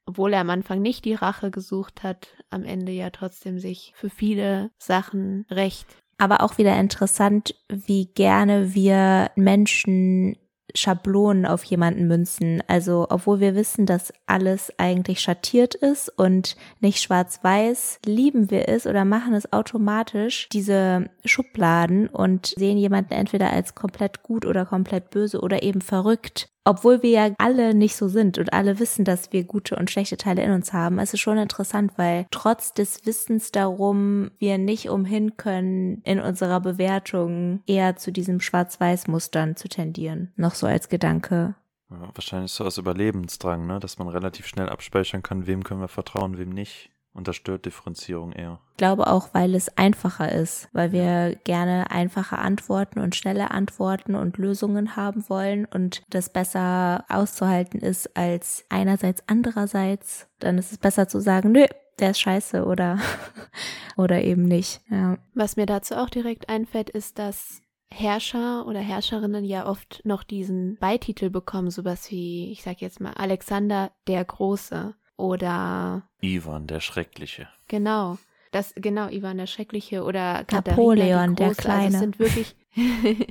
obwohl 0.06 0.34
er 0.34 0.42
am 0.42 0.50
Anfang 0.50 0.82
nicht 0.82 1.06
die 1.06 1.14
Rache 1.14 1.52
gesucht 1.52 2.04
hat, 2.04 2.28
am 2.50 2.64
Ende 2.64 2.92
ja 2.92 3.10
trotzdem 3.10 3.60
sich 3.60 3.94
für 3.96 4.10
viele 4.10 4.72
Sachen 4.78 5.46
recht. 5.50 5.86
Aber 6.18 6.42
auch 6.42 6.58
wieder 6.58 6.78
interessant, 6.80 7.56
wie 7.70 8.08
gerne 8.08 8.74
wir 8.74 9.32
Menschen 9.36 10.36
Schablonen 10.76 11.46
auf 11.46 11.64
jemanden 11.64 12.08
münzen. 12.08 12.62
Also, 12.68 13.08
obwohl 13.10 13.40
wir 13.40 13.56
wissen, 13.56 13.86
dass 13.86 14.14
alles 14.26 14.72
eigentlich 14.78 15.22
schattiert 15.22 15.76
ist 15.76 16.10
und 16.10 16.56
nicht 16.80 17.02
schwarz-weiß, 17.02 18.00
lieben 18.06 18.52
wir 18.52 18.68
es 18.68 18.86
oder 18.86 19.06
machen 19.06 19.34
es 19.34 19.52
automatisch, 19.54 20.50
diese 20.50 21.10
Schubladen 21.26 22.08
und 22.08 22.48
sehen 22.58 22.78
jemanden 22.78 23.14
entweder 23.14 23.52
als 23.52 23.76
komplett 23.76 24.24
gut 24.24 24.46
oder 24.46 24.66
komplett 24.66 25.10
böse 25.10 25.42
oder 25.42 25.64
eben 25.64 25.82
verrückt. 25.82 26.50
Obwohl 26.68 27.02
wir 27.02 27.10
ja 27.10 27.30
alle 27.38 27.74
nicht 27.74 27.96
so 27.96 28.10
sind 28.10 28.38
und 28.38 28.52
alle 28.52 28.78
wissen, 28.78 29.06
dass 29.06 29.32
wir 29.32 29.46
gute 29.46 29.78
und 29.78 29.90
schlechte 29.90 30.18
Teile 30.18 30.44
in 30.44 30.52
uns 30.52 30.74
haben, 30.74 31.00
es 31.00 31.14
ist 31.14 31.22
schon 31.22 31.38
interessant, 31.38 31.94
weil 31.96 32.26
trotz 32.30 32.74
des 32.74 33.06
Wissens 33.06 33.52
darum 33.54 34.32
wir 34.38 34.58
nicht 34.58 34.90
umhin 34.90 35.38
können, 35.38 36.02
in 36.04 36.20
unserer 36.20 36.60
Bewertung 36.60 37.62
eher 37.68 37.96
zu 37.96 38.12
diesem 38.12 38.42
Schwarz-Weiß-Mustern 38.42 39.56
zu 39.56 39.70
tendieren. 39.70 40.34
Noch 40.36 40.56
so 40.56 40.68
als 40.68 40.90
Gedanke. 40.90 41.56
Ja, 41.90 42.10
wahrscheinlich 42.14 42.52
so 42.52 42.66
aus 42.66 42.78
Überlebensdrang, 42.78 43.66
ne? 43.66 43.80
dass 43.80 43.98
man 43.98 44.10
relativ 44.10 44.46
schnell 44.46 44.68
abspeichern 44.68 45.24
kann, 45.24 45.48
wem 45.48 45.64
können 45.64 45.80
wir 45.80 45.88
vertrauen, 45.88 46.38
wem 46.38 46.50
nicht. 46.50 46.92
Und 47.18 47.28
das 47.28 47.36
stört 47.36 47.66
Differenzierung 47.66 48.32
eher. 48.32 48.60
Ich 48.74 48.78
glaube 48.78 49.08
auch, 49.08 49.34
weil 49.34 49.56
es 49.56 49.76
einfacher 49.76 50.32
ist, 50.32 50.70
weil 50.72 50.92
wir 50.92 51.36
gerne 51.46 51.90
einfache 51.90 52.38
Antworten 52.38 53.00
und 53.00 53.16
schnelle 53.16 53.50
Antworten 53.50 54.14
und 54.14 54.38
Lösungen 54.38 54.96
haben 54.96 55.28
wollen 55.28 55.66
und 55.66 56.04
das 56.12 56.30
besser 56.30 57.04
auszuhalten 57.10 57.80
ist 57.80 58.16
als 58.16 58.66
einerseits 58.70 59.24
andererseits. 59.26 60.28
Dann 60.38 60.60
ist 60.60 60.72
es 60.72 60.78
besser 60.78 61.08
zu 61.08 61.20
sagen, 61.20 61.52
nö, 61.52 61.66
der 61.98 62.12
ist 62.12 62.20
scheiße 62.20 62.64
oder, 62.66 63.00
oder 63.98 64.22
eben 64.22 64.44
nicht. 64.44 64.82
Ja. 64.92 65.18
Was 65.34 65.58
mir 65.58 65.66
dazu 65.66 65.96
auch 65.96 66.12
direkt 66.12 66.50
einfällt, 66.50 66.92
ist, 66.92 67.18
dass 67.18 67.64
Herrscher 67.90 68.68
oder 68.68 68.80
Herrscherinnen 68.80 69.44
ja 69.44 69.66
oft 69.66 70.02
noch 70.06 70.24
diesen 70.24 70.78
Beititel 70.78 71.32
bekommen, 71.32 71.72
sowas 71.72 72.12
wie, 72.12 72.52
ich 72.52 72.62
sag 72.62 72.80
jetzt 72.82 73.00
mal, 73.00 73.14
Alexander 73.14 73.92
der 74.08 74.24
Große 74.24 74.94
oder 75.18 76.08
Ivan, 76.22 76.68
der 76.68 76.80
Schreckliche. 76.80 77.50
Genau. 77.68 78.18
Das, 78.52 78.74
genau, 78.76 79.10
Ivan 79.10 79.38
der 79.38 79.48
Schreckliche 79.48 80.04
oder 80.04 80.44
Katharina 80.46 80.72
Napoleon, 80.72 81.30
die 81.32 81.36
der. 81.36 81.48
Also 81.48 81.62
Kleine. 81.62 81.94
es 81.96 82.00
sind 82.00 82.20
wirklich, 82.20 82.56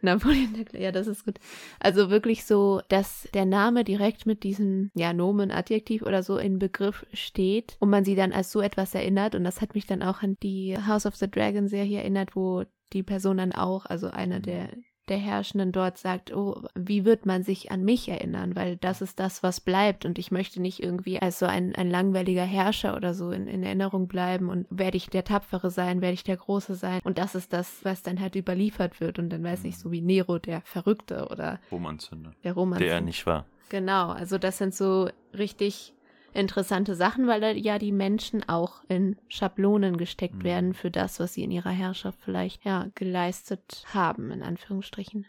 Napoleon 0.00 0.54
der 0.54 0.64
Kleine, 0.64 0.84
ja, 0.84 0.92
das 0.92 1.06
ist 1.08 1.24
gut. 1.24 1.38
Also 1.80 2.10
wirklich 2.10 2.44
so, 2.44 2.80
dass 2.88 3.28
der 3.34 3.44
Name 3.44 3.82
direkt 3.82 4.24
mit 4.24 4.44
diesem, 4.44 4.90
ja, 4.94 5.12
Nomen, 5.12 5.50
Adjektiv 5.50 6.02
oder 6.02 6.22
so 6.22 6.38
in 6.38 6.58
Begriff 6.58 7.04
steht 7.12 7.76
und 7.80 7.90
man 7.90 8.04
sie 8.04 8.14
dann 8.14 8.32
als 8.32 8.52
so 8.52 8.60
etwas 8.60 8.94
erinnert. 8.94 9.34
Und 9.34 9.44
das 9.44 9.60
hat 9.60 9.74
mich 9.74 9.86
dann 9.86 10.02
auch 10.02 10.22
an 10.22 10.36
die 10.42 10.76
House 10.86 11.06
of 11.06 11.16
the 11.16 11.30
Dragon 11.30 11.66
Serie 11.66 11.98
erinnert, 11.98 12.36
wo 12.36 12.64
die 12.92 13.02
Person 13.02 13.38
dann 13.38 13.52
auch, 13.52 13.86
also 13.86 14.08
einer 14.08 14.38
der 14.38 14.68
der 15.08 15.18
Herrschenden 15.18 15.72
dort 15.72 15.98
sagt, 15.98 16.34
oh, 16.34 16.62
wie 16.74 17.04
wird 17.04 17.26
man 17.26 17.42
sich 17.42 17.72
an 17.72 17.84
mich 17.84 18.08
erinnern? 18.08 18.54
Weil 18.54 18.76
das 18.76 19.02
ist 19.02 19.18
das, 19.18 19.42
was 19.42 19.60
bleibt. 19.60 20.04
Und 20.04 20.18
ich 20.18 20.30
möchte 20.30 20.62
nicht 20.62 20.82
irgendwie 20.82 21.20
als 21.20 21.38
so 21.38 21.46
ein, 21.46 21.74
ein 21.74 21.90
langweiliger 21.90 22.44
Herrscher 22.44 22.96
oder 22.96 23.12
so 23.12 23.30
in, 23.32 23.48
in 23.48 23.62
Erinnerung 23.62 24.06
bleiben. 24.06 24.48
Und 24.48 24.66
werde 24.70 24.96
ich 24.96 25.10
der 25.10 25.24
Tapfere 25.24 25.70
sein, 25.70 26.00
werde 26.00 26.14
ich 26.14 26.24
der 26.24 26.36
Große 26.36 26.74
sein. 26.74 27.00
Und 27.04 27.18
das 27.18 27.34
ist 27.34 27.52
das, 27.52 27.84
was 27.84 28.02
dann 28.02 28.20
halt 28.20 28.36
überliefert 28.36 29.00
wird. 29.00 29.18
Und 29.18 29.30
dann 29.30 29.42
weiß 29.42 29.64
ich, 29.64 29.76
so 29.76 29.90
wie 29.90 30.00
Nero, 30.00 30.38
der 30.38 30.60
Verrückte 30.62 31.28
oder 31.28 31.58
Romanzünder. 31.70 32.32
der 32.44 32.52
Romanzünder. 32.52 32.86
Der 32.86 32.94
er 32.96 33.00
nicht 33.00 33.26
war. 33.26 33.46
Genau, 33.70 34.10
also 34.10 34.38
das 34.38 34.58
sind 34.58 34.74
so 34.74 35.08
richtig 35.36 35.94
interessante 36.34 36.94
Sachen, 36.94 37.26
weil 37.26 37.40
da 37.40 37.50
ja 37.50 37.78
die 37.78 37.92
Menschen 37.92 38.48
auch 38.48 38.82
in 38.88 39.16
Schablonen 39.28 39.96
gesteckt 39.96 40.36
Mhm. 40.36 40.44
werden 40.44 40.74
für 40.74 40.90
das, 40.90 41.20
was 41.20 41.34
sie 41.34 41.44
in 41.44 41.50
ihrer 41.50 41.70
Herrschaft 41.70 42.18
vielleicht 42.22 42.64
ja 42.64 42.88
geleistet 42.94 43.84
haben, 43.92 44.30
in 44.30 44.42
Anführungsstrichen. 44.42 45.26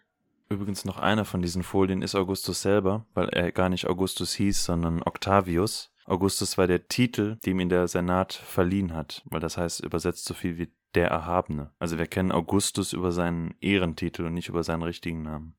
Übrigens 0.50 0.86
noch 0.86 1.00
einer 1.00 1.26
von 1.26 1.42
diesen 1.42 1.64
Folien 1.64 2.02
ist 2.02 2.16
Augustus 2.16 2.62
selber, 2.62 3.06
weil 3.14 3.30
er 3.30 3.52
gar 3.52 3.70
nicht 3.70 3.88
Augustus 3.88 4.34
hieß, 4.34 4.64
sondern 4.66 5.02
Octavius. 5.02 5.92
Augustus 6.06 6.58
war 6.58 6.68
der 6.68 6.88
Titel, 6.88 7.38
dem 7.46 7.60
ihn 7.60 7.70
der 7.70 7.88
Senat 7.88 8.34
verliehen 8.34 8.94
hat, 8.94 9.24
weil 9.26 9.40
das 9.40 9.58
heißt 9.58 9.80
übersetzt 9.84 10.26
so 10.26 10.34
viel 10.34 10.58
wie 10.58 10.72
der 10.96 11.08
Erhabene. 11.08 11.72
Also 11.80 11.98
wir 11.98 12.06
kennen 12.08 12.32
Augustus 12.32 12.94
über 12.94 13.12
seinen 13.12 13.56
Ehrentitel 13.62 14.26
und 14.26 14.34
nicht 14.34 14.50
über 14.50 14.64
seinen 14.64 14.84
richtigen 14.84 15.24
Namen. 15.24 15.56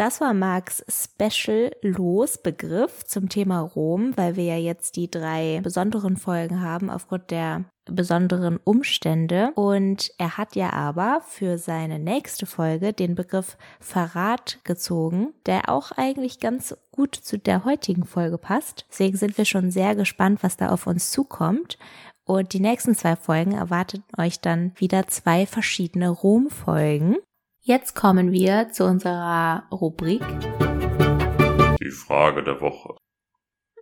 Das 0.00 0.22
war 0.22 0.32
Marks 0.32 0.82
Special 0.88 1.72
Losbegriff 1.82 3.04
zum 3.04 3.28
Thema 3.28 3.60
Rom, 3.60 4.16
weil 4.16 4.34
wir 4.34 4.44
ja 4.44 4.56
jetzt 4.56 4.96
die 4.96 5.10
drei 5.10 5.60
besonderen 5.62 6.16
Folgen 6.16 6.62
haben 6.62 6.88
aufgrund 6.88 7.30
der 7.30 7.66
besonderen 7.84 8.56
Umstände. 8.64 9.52
Und 9.56 10.10
er 10.16 10.38
hat 10.38 10.56
ja 10.56 10.72
aber 10.72 11.20
für 11.28 11.58
seine 11.58 11.98
nächste 11.98 12.46
Folge 12.46 12.94
den 12.94 13.14
Begriff 13.14 13.58
Verrat 13.78 14.60
gezogen, 14.64 15.34
der 15.44 15.68
auch 15.68 15.92
eigentlich 15.92 16.40
ganz 16.40 16.74
gut 16.92 17.14
zu 17.14 17.38
der 17.38 17.66
heutigen 17.66 18.06
Folge 18.06 18.38
passt. 18.38 18.86
Deswegen 18.88 19.18
sind 19.18 19.36
wir 19.36 19.44
schon 19.44 19.70
sehr 19.70 19.94
gespannt, 19.94 20.42
was 20.42 20.56
da 20.56 20.70
auf 20.70 20.86
uns 20.86 21.10
zukommt. 21.10 21.76
Und 22.24 22.54
die 22.54 22.60
nächsten 22.60 22.94
zwei 22.94 23.16
Folgen 23.16 23.52
erwarten 23.52 24.02
euch 24.16 24.40
dann 24.40 24.72
wieder 24.76 25.08
zwei 25.08 25.44
verschiedene 25.44 26.08
Rom-Folgen. 26.08 27.16
Jetzt 27.62 27.94
kommen 27.94 28.32
wir 28.32 28.70
zu 28.70 28.86
unserer 28.86 29.64
Rubrik. 29.70 30.22
Die 31.78 31.90
Frage 31.90 32.42
der 32.42 32.58
Woche. 32.62 32.96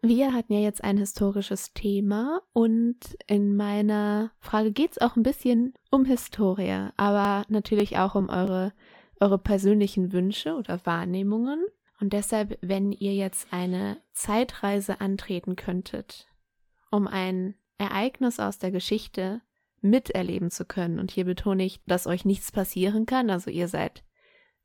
Wir 0.03 0.33
hatten 0.33 0.53
ja 0.53 0.59
jetzt 0.59 0.83
ein 0.83 0.97
historisches 0.97 1.73
Thema 1.75 2.41
und 2.53 2.99
in 3.29 3.55
meiner 3.55 4.33
Frage 4.41 4.73
geht 4.73 4.93
es 4.93 4.99
auch 4.99 5.15
ein 5.15 5.23
bisschen 5.23 5.75
um 5.93 6.05
Historie, 6.05 6.89
aber 6.97 7.45
natürlich 7.49 7.99
auch 7.99 8.17
um 8.17 8.29
eure, 8.29 8.73
eure 9.21 9.39
persönlichen 9.39 10.13
Wünsche 10.13 10.57
oder 10.57 10.85
Wahrnehmungen. 10.85 11.65
Und 12.01 12.13
deshalb, 12.13 12.59
wenn 12.61 12.91
ihr 12.91 13.15
jetzt 13.15 13.53
eine 13.53 13.99
Zeitreise 14.13 15.01
antreten 15.01 15.55
könntet, 15.55 16.27
um 16.91 17.07
ein 17.07 17.55
Ereignis 17.79 18.41
aus 18.41 18.59
der 18.59 18.73
Geschichte 18.73 19.41
miterleben 19.81 20.51
zu 20.51 20.65
können, 20.65 20.99
und 20.99 21.11
hier 21.11 21.25
betone 21.25 21.65
ich, 21.65 21.81
dass 21.87 22.07
euch 22.07 22.25
nichts 22.25 22.53
passieren 22.53 23.07
kann, 23.07 23.31
also 23.31 23.51
ihr 23.51 23.69
seid 23.69 24.03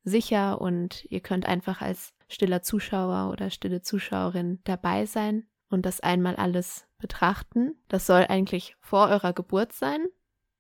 sicher 0.03 0.59
und 0.59 1.05
ihr 1.05 1.22
könnt 1.22 1.45
einfach 1.45 1.82
als 1.82 2.14
stiller 2.28 2.61
Zuschauer 2.61 3.32
oder 3.32 3.49
stille 3.49 3.82
Zuschauerin 3.82 4.59
dabei 4.64 5.05
sein 5.05 5.47
und 5.70 5.86
das 5.86 5.99
einmal 6.01 6.36
alles 6.36 6.88
betrachten. 6.97 7.76
Das 7.88 8.05
soll 8.05 8.26
eigentlich 8.28 8.76
vor 8.80 9.07
eurer 9.07 9.34
Geburt 9.34 9.74
sein. 9.74 10.07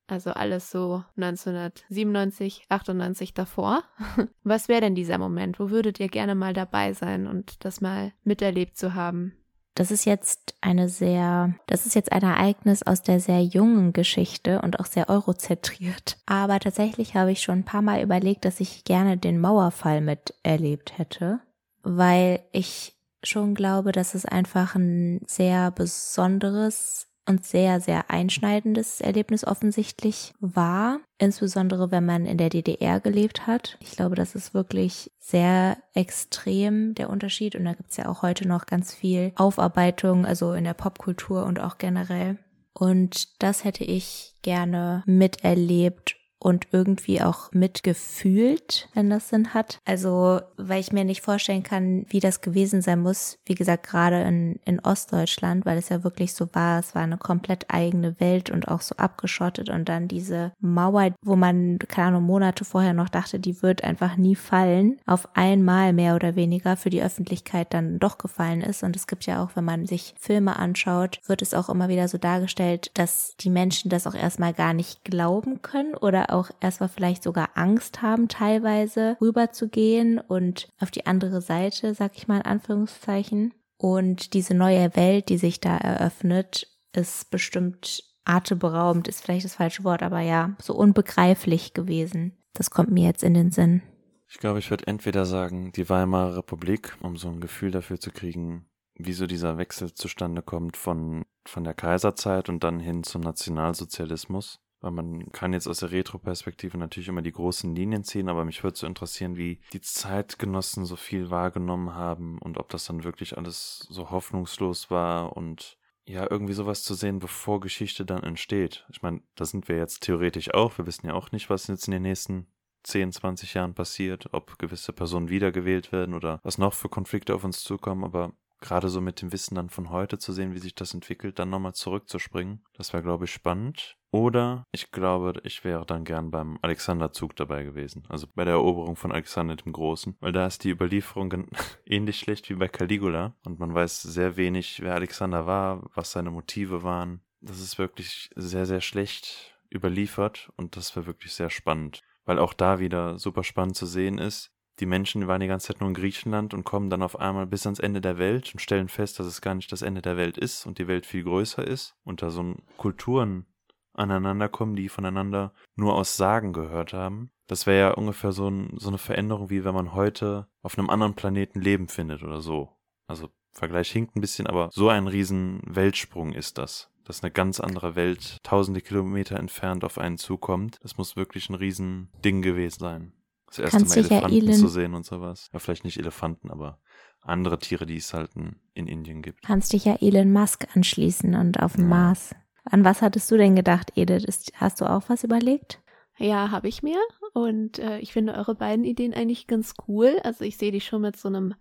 Also 0.07 0.31
alles 0.31 0.69
so 0.69 1.03
1997, 1.15 2.65
98 2.67 3.33
davor. 3.33 3.83
Was 4.43 4.67
wäre 4.67 4.81
denn 4.81 4.95
dieser 4.95 5.17
Moment? 5.17 5.59
Wo 5.59 5.69
würdet 5.69 5.99
ihr 5.99 6.09
gerne 6.09 6.35
mal 6.35 6.53
dabei 6.53 6.93
sein 6.93 7.25
und 7.25 7.63
das 7.63 7.79
mal 7.79 8.11
miterlebt 8.23 8.77
zu 8.77 8.93
haben? 8.95 9.33
Das 9.75 9.89
ist 9.89 10.05
jetzt 10.05 10.55
eine 10.61 10.87
sehr, 10.87 11.55
das 11.65 11.85
ist 11.85 11.95
jetzt 11.95 12.11
ein 12.11 12.21
Ereignis 12.21 12.83
aus 12.83 13.01
der 13.01 13.19
sehr 13.19 13.41
jungen 13.43 13.91
Geschichte 13.91 14.61
und 14.61 14.79
auch 14.79 14.85
sehr 14.85 15.09
eurozentriert. 15.09 16.17
Aber 16.25 16.59
tatsächlich 16.59 17.15
habe 17.15 17.31
ich 17.31 17.41
schon 17.41 17.59
ein 17.59 17.65
paar 17.65 17.81
Mal 17.81 18.01
überlegt, 18.01 18.45
dass 18.45 18.59
ich 18.59 18.83
gerne 18.83 19.17
den 19.17 19.39
Mauerfall 19.39 20.01
miterlebt 20.01 20.97
hätte, 20.97 21.39
weil 21.81 22.41
ich 22.51 22.95
schon 23.23 23.55
glaube, 23.55 23.91
dass 23.91 24.13
es 24.13 24.25
einfach 24.25 24.75
ein 24.75 25.21
sehr 25.25 25.71
besonderes 25.71 27.07
und 27.25 27.45
sehr, 27.45 27.79
sehr 27.79 28.09
einschneidendes 28.09 29.01
Erlebnis 29.01 29.45
offensichtlich 29.45 30.33
war. 30.39 30.99
Insbesondere 31.17 31.91
wenn 31.91 32.05
man 32.05 32.25
in 32.25 32.37
der 32.37 32.49
DDR 32.49 32.99
gelebt 32.99 33.47
hat. 33.47 33.77
Ich 33.79 33.91
glaube, 33.91 34.15
das 34.15 34.35
ist 34.35 34.53
wirklich 34.53 35.11
sehr 35.19 35.77
extrem 35.93 36.95
der 36.95 37.09
Unterschied. 37.09 37.55
Und 37.55 37.65
da 37.65 37.73
gibt's 37.73 37.97
ja 37.97 38.07
auch 38.09 38.21
heute 38.21 38.47
noch 38.47 38.65
ganz 38.65 38.93
viel 38.93 39.31
Aufarbeitung, 39.35 40.25
also 40.25 40.53
in 40.53 40.65
der 40.65 40.73
Popkultur 40.73 41.45
und 41.45 41.59
auch 41.59 41.77
generell. 41.77 42.37
Und 42.73 43.41
das 43.41 43.63
hätte 43.63 43.83
ich 43.83 44.35
gerne 44.41 45.03
miterlebt 45.05 46.15
und 46.43 46.67
irgendwie 46.71 47.21
auch 47.21 47.51
mitgefühlt, 47.53 48.89
wenn 48.93 49.09
das 49.09 49.29
Sinn 49.29 49.53
hat. 49.53 49.79
Also, 49.85 50.41
weil 50.57 50.81
ich 50.81 50.91
mir 50.91 51.05
nicht 51.05 51.21
vorstellen 51.21 51.63
kann, 51.63 52.05
wie 52.09 52.19
das 52.19 52.41
gewesen 52.41 52.81
sein 52.81 52.99
muss. 52.99 53.37
Wie 53.45 53.55
gesagt, 53.55 53.87
gerade 53.87 54.21
in, 54.23 54.59
in 54.65 54.81
Ostdeutschland, 54.81 55.65
weil 55.65 55.77
es 55.77 55.87
ja 55.87 56.03
wirklich 56.03 56.33
so 56.33 56.49
war. 56.53 56.79
Es 56.79 56.95
war 56.95 57.03
eine 57.03 57.17
komplett 57.17 57.67
eigene 57.69 58.19
Welt 58.19 58.49
und 58.49 58.67
auch 58.67 58.81
so 58.81 58.95
abgeschottet. 58.97 59.69
Und 59.69 59.87
dann 59.87 60.09
diese 60.09 60.51
Mauer, 60.59 61.13
wo 61.21 61.37
man, 61.37 61.79
keine 61.79 62.09
Ahnung, 62.09 62.23
Monate 62.23 62.65
vorher 62.65 62.93
noch 62.93 63.09
dachte, 63.09 63.39
die 63.39 63.61
wird 63.61 63.83
einfach 63.85 64.17
nie 64.17 64.35
fallen, 64.35 64.99
auf 65.05 65.29
einmal 65.35 65.93
mehr 65.93 66.15
oder 66.15 66.35
weniger 66.35 66.75
für 66.75 66.89
die 66.89 67.01
Öffentlichkeit 67.01 67.73
dann 67.73 67.99
doch 67.99 68.17
gefallen 68.17 68.61
ist. 68.61 68.83
Und 68.83 68.97
es 68.97 69.07
gibt 69.07 69.25
ja 69.25 69.41
auch, 69.41 69.51
wenn 69.55 69.63
man 69.63 69.85
sich 69.85 70.13
Filme 70.19 70.57
anschaut, 70.57 71.21
wird 71.25 71.41
es 71.41 71.53
auch 71.53 71.69
immer 71.69 71.87
wieder 71.87 72.09
so 72.09 72.17
dargestellt, 72.17 72.91
dass 72.95 73.37
die 73.37 73.49
Menschen 73.49 73.89
das 73.89 74.07
auch 74.07 74.15
erstmal 74.15 74.53
gar 74.53 74.73
nicht 74.73 75.05
glauben 75.05 75.61
können 75.61 75.95
oder 75.95 76.32
auch 76.33 76.49
erstmal 76.59 76.89
vielleicht 76.89 77.23
sogar 77.23 77.49
Angst 77.55 78.01
haben, 78.01 78.27
teilweise 78.27 79.17
rüberzugehen 79.21 80.19
und 80.19 80.67
auf 80.79 80.91
die 80.91 81.05
andere 81.05 81.41
Seite, 81.41 81.93
sag 81.93 82.17
ich 82.17 82.27
mal 82.27 82.37
in 82.37 82.45
Anführungszeichen. 82.45 83.53
Und 83.77 84.33
diese 84.33 84.53
neue 84.53 84.95
Welt, 84.95 85.29
die 85.29 85.37
sich 85.37 85.59
da 85.59 85.77
eröffnet, 85.77 86.67
ist 86.93 87.31
bestimmt 87.31 88.03
atemberaubend, 88.25 89.07
ist 89.07 89.21
vielleicht 89.21 89.45
das 89.45 89.55
falsche 89.55 89.83
Wort, 89.83 90.03
aber 90.03 90.21
ja, 90.21 90.55
so 90.61 90.75
unbegreiflich 90.75 91.73
gewesen. 91.73 92.37
Das 92.53 92.69
kommt 92.69 92.91
mir 92.91 93.05
jetzt 93.05 93.23
in 93.23 93.33
den 93.33 93.51
Sinn. 93.51 93.81
Ich 94.29 94.39
glaube, 94.39 94.59
ich 94.59 94.69
würde 94.69 94.87
entweder 94.87 95.25
sagen, 95.25 95.71
die 95.73 95.89
Weimarer 95.89 96.37
Republik, 96.37 96.95
um 97.01 97.17
so 97.17 97.29
ein 97.29 97.39
Gefühl 97.39 97.71
dafür 97.71 97.99
zu 97.99 98.11
kriegen, 98.11 98.65
wie 98.95 99.13
so 99.13 99.27
dieser 99.27 99.57
Wechsel 99.57 99.93
zustande 99.93 100.41
kommt 100.41 100.77
von, 100.77 101.23
von 101.45 101.63
der 101.63 101.73
Kaiserzeit 101.73 102.49
und 102.49 102.63
dann 102.63 102.79
hin 102.79 103.03
zum 103.03 103.21
Nationalsozialismus. 103.21 104.59
Weil 104.83 104.91
man 104.91 105.31
kann 105.31 105.53
jetzt 105.53 105.67
aus 105.67 105.79
der 105.79 105.91
Retro-Perspektive 105.91 106.77
natürlich 106.77 107.07
immer 107.07 107.21
die 107.21 107.31
großen 107.31 107.73
Linien 107.73 108.03
ziehen, 108.03 108.27
aber 108.27 108.43
mich 108.43 108.63
würde 108.63 108.77
so 108.77 108.85
interessieren, 108.85 109.37
wie 109.37 109.61
die 109.71 109.79
Zeitgenossen 109.79 110.85
so 110.85 110.97
viel 110.97 111.29
wahrgenommen 111.29 111.95
haben 111.95 112.37
und 112.37 112.57
ob 112.57 112.67
das 112.69 112.85
dann 112.85 113.05
wirklich 113.05 113.37
alles 113.37 113.87
so 113.89 114.11
hoffnungslos 114.11 114.91
war 114.91 115.37
und 115.37 115.77
ja, 116.05 116.29
irgendwie 116.29 116.51
sowas 116.51 116.83
zu 116.83 116.95
sehen, 116.95 117.19
bevor 117.19 117.61
Geschichte 117.61 118.05
dann 118.05 118.23
entsteht. 118.23 118.85
Ich 118.89 119.01
meine, 119.01 119.21
da 119.35 119.45
sind 119.45 119.69
wir 119.69 119.77
jetzt 119.77 120.01
theoretisch 120.01 120.53
auch. 120.53 120.77
Wir 120.77 120.85
wissen 120.85 121.07
ja 121.07 121.13
auch 121.13 121.31
nicht, 121.31 121.49
was 121.49 121.67
jetzt 121.67 121.87
in 121.87 121.93
den 121.93 122.01
nächsten 122.01 122.47
10, 122.83 123.13
20 123.13 123.53
Jahren 123.53 123.73
passiert, 123.73 124.33
ob 124.33 124.59
gewisse 124.59 124.91
Personen 124.91 125.29
wiedergewählt 125.29 125.93
werden 125.93 126.13
oder 126.13 126.41
was 126.43 126.57
noch 126.57 126.73
für 126.73 126.89
Konflikte 126.89 127.33
auf 127.33 127.45
uns 127.45 127.63
zukommen, 127.63 128.03
aber 128.03 128.33
gerade 128.63 128.89
so 128.89 129.01
mit 129.01 129.21
dem 129.21 129.31
Wissen 129.31 129.55
dann 129.55 129.69
von 129.69 129.89
heute 129.91 130.17
zu 130.17 130.33
sehen, 130.33 130.53
wie 130.53 130.59
sich 130.59 130.73
das 130.73 130.93
entwickelt, 130.93 131.37
dann 131.37 131.49
nochmal 131.49 131.73
zurückzuspringen, 131.73 132.63
das 132.73 132.93
wäre, 132.93 133.03
glaube 133.03 133.25
ich, 133.25 133.31
spannend. 133.31 133.97
Oder 134.09 134.65
ich 134.71 134.91
glaube, 134.91 135.39
ich 135.43 135.63
wäre 135.63 135.85
dann 135.85 136.03
gern 136.05 136.31
beim 136.31 136.59
Alexanderzug 136.61 137.35
dabei 137.35 137.63
gewesen, 137.63 138.03
also 138.09 138.27
bei 138.33 138.45
der 138.45 138.53
Eroberung 138.53 138.95
von 138.95 139.11
Alexander 139.11 139.55
dem 139.55 139.73
Großen, 139.73 140.15
weil 140.19 140.31
da 140.31 140.47
ist 140.47 140.63
die 140.63 140.69
Überlieferung 140.69 141.47
ähnlich 141.85 142.19
schlecht 142.19 142.49
wie 142.49 142.55
bei 142.55 142.67
Caligula 142.67 143.35
und 143.43 143.59
man 143.59 143.73
weiß 143.73 144.03
sehr 144.03 144.37
wenig, 144.37 144.81
wer 144.81 144.93
Alexander 144.93 145.45
war, 145.45 145.89
was 145.95 146.11
seine 146.11 146.31
Motive 146.31 146.83
waren. 146.83 147.21
Das 147.41 147.59
ist 147.59 147.77
wirklich 147.77 148.29
sehr, 148.35 148.65
sehr 148.65 148.81
schlecht 148.81 149.57
überliefert 149.73 150.51
und 150.55 150.77
das 150.77 150.95
wäre 150.95 151.07
wirklich 151.07 151.33
sehr 151.33 151.49
spannend 151.49 152.01
weil 152.25 152.39
auch 152.39 152.53
da 152.53 152.79
wieder 152.79 153.19
super 153.19 153.43
spannend 153.43 153.75
zu 153.75 153.85
sehen 153.85 154.17
ist. 154.17 154.52
Die 154.79 154.85
Menschen 154.85 155.27
waren 155.27 155.41
die 155.41 155.47
ganze 155.47 155.67
Zeit 155.67 155.81
nur 155.81 155.89
in 155.89 155.93
Griechenland 155.93 156.53
und 156.53 156.63
kommen 156.63 156.89
dann 156.89 157.03
auf 157.03 157.19
einmal 157.19 157.45
bis 157.45 157.65
ans 157.65 157.79
Ende 157.79 158.01
der 158.01 158.17
Welt 158.17 158.53
und 158.53 158.59
stellen 158.59 158.89
fest, 158.89 159.19
dass 159.19 159.27
es 159.27 159.41
gar 159.41 159.53
nicht 159.53 159.71
das 159.71 159.81
Ende 159.81 160.01
der 160.01 160.17
Welt 160.17 160.37
ist 160.37 160.65
und 160.65 160.79
die 160.79 160.87
Welt 160.87 161.05
viel 161.05 161.23
größer 161.23 161.65
ist 161.65 161.95
und 162.03 162.21
da 162.21 162.29
so 162.29 162.55
Kulturen 162.77 163.45
aneinander 163.93 164.49
kommen, 164.49 164.75
die 164.75 164.89
voneinander 164.89 165.53
nur 165.75 165.93
aus 165.95 166.17
Sagen 166.17 166.53
gehört 166.53 166.93
haben. 166.93 167.29
Das 167.47 167.67
wäre 167.67 167.79
ja 167.79 167.91
ungefähr 167.91 168.31
so, 168.31 168.49
ein, 168.49 168.73
so 168.77 168.87
eine 168.89 168.97
Veränderung, 168.97 169.49
wie 169.49 169.63
wenn 169.63 169.75
man 169.75 169.93
heute 169.93 170.47
auf 170.63 170.77
einem 170.77 170.89
anderen 170.89 171.13
Planeten 171.13 171.61
Leben 171.61 171.87
findet 171.87 172.23
oder 172.23 172.41
so. 172.41 172.69
Also 173.05 173.29
Vergleich 173.53 173.91
hinkt 173.91 174.15
ein 174.15 174.21
bisschen, 174.21 174.47
aber 174.47 174.69
so 174.73 174.89
ein 174.89 175.07
riesen 175.07 175.61
Weltsprung 175.65 176.33
ist 176.33 176.57
das. 176.57 176.89
Dass 177.03 177.21
eine 177.21 177.31
ganz 177.31 177.59
andere 177.59 177.95
Welt 177.95 178.37
tausende 178.43 178.81
Kilometer 178.81 179.37
entfernt 179.37 179.83
auf 179.83 179.97
einen 179.97 180.17
zukommt. 180.17 180.79
Das 180.81 180.97
muss 180.97 181.15
wirklich 181.15 181.49
ein 181.49 181.55
riesen 181.55 182.09
Ding 182.25 182.41
gewesen 182.41 182.79
sein. 182.79 183.13
Das 183.55 183.59
erste 183.59 183.77
Kannst 183.77 183.95
Mal 183.95 184.01
dich 184.01 184.11
ja 184.11 184.17
Elefanten 184.19 184.47
Elon- 184.47 184.59
zu 184.59 184.67
sehen 184.67 184.93
und 184.95 185.05
sowas. 185.05 185.49
Ja, 185.53 185.59
vielleicht 185.59 185.83
nicht 185.85 185.97
Elefanten, 185.97 186.49
aber 186.49 186.79
andere 187.21 187.59
Tiere, 187.59 187.85
die 187.85 187.97
es 187.97 188.13
halt 188.13 188.31
in 188.35 188.55
in 188.73 188.87
Indien 188.87 189.21
gibt. 189.21 189.43
Kannst 189.43 189.73
dich 189.73 189.85
ja 189.85 189.95
Elon 190.01 190.31
Musk 190.33 190.65
anschließen 190.75 191.35
und 191.35 191.61
auf 191.61 191.73
dem 191.73 191.83
Ja. 191.83 191.89
Mars. 191.89 192.35
An 192.65 192.83
was 192.83 193.01
hattest 193.01 193.29
du 193.29 193.37
denn 193.37 193.55
gedacht, 193.55 193.91
Edith? 193.95 194.23
Ist, 194.23 194.51
hast 194.55 194.81
du 194.81 194.85
auch 194.89 195.03
was 195.09 195.23
überlegt? 195.23 195.81
Ja, 196.17 196.51
habe 196.51 196.67
ich 196.67 196.81
mir. 196.83 196.97
Und 197.33 197.79
äh, 197.79 197.99
ich 197.99 198.13
finde 198.13 198.33
eure 198.35 198.55
beiden 198.55 198.85
Ideen 198.85 199.13
eigentlich 199.13 199.47
ganz 199.47 199.73
cool. 199.87 200.19
Also 200.23 200.43
ich 200.45 200.57
sehe 200.57 200.71
die 200.71 200.81
schon 200.81 201.01
mit 201.01 201.17
so 201.17 201.27
einem 201.27 201.53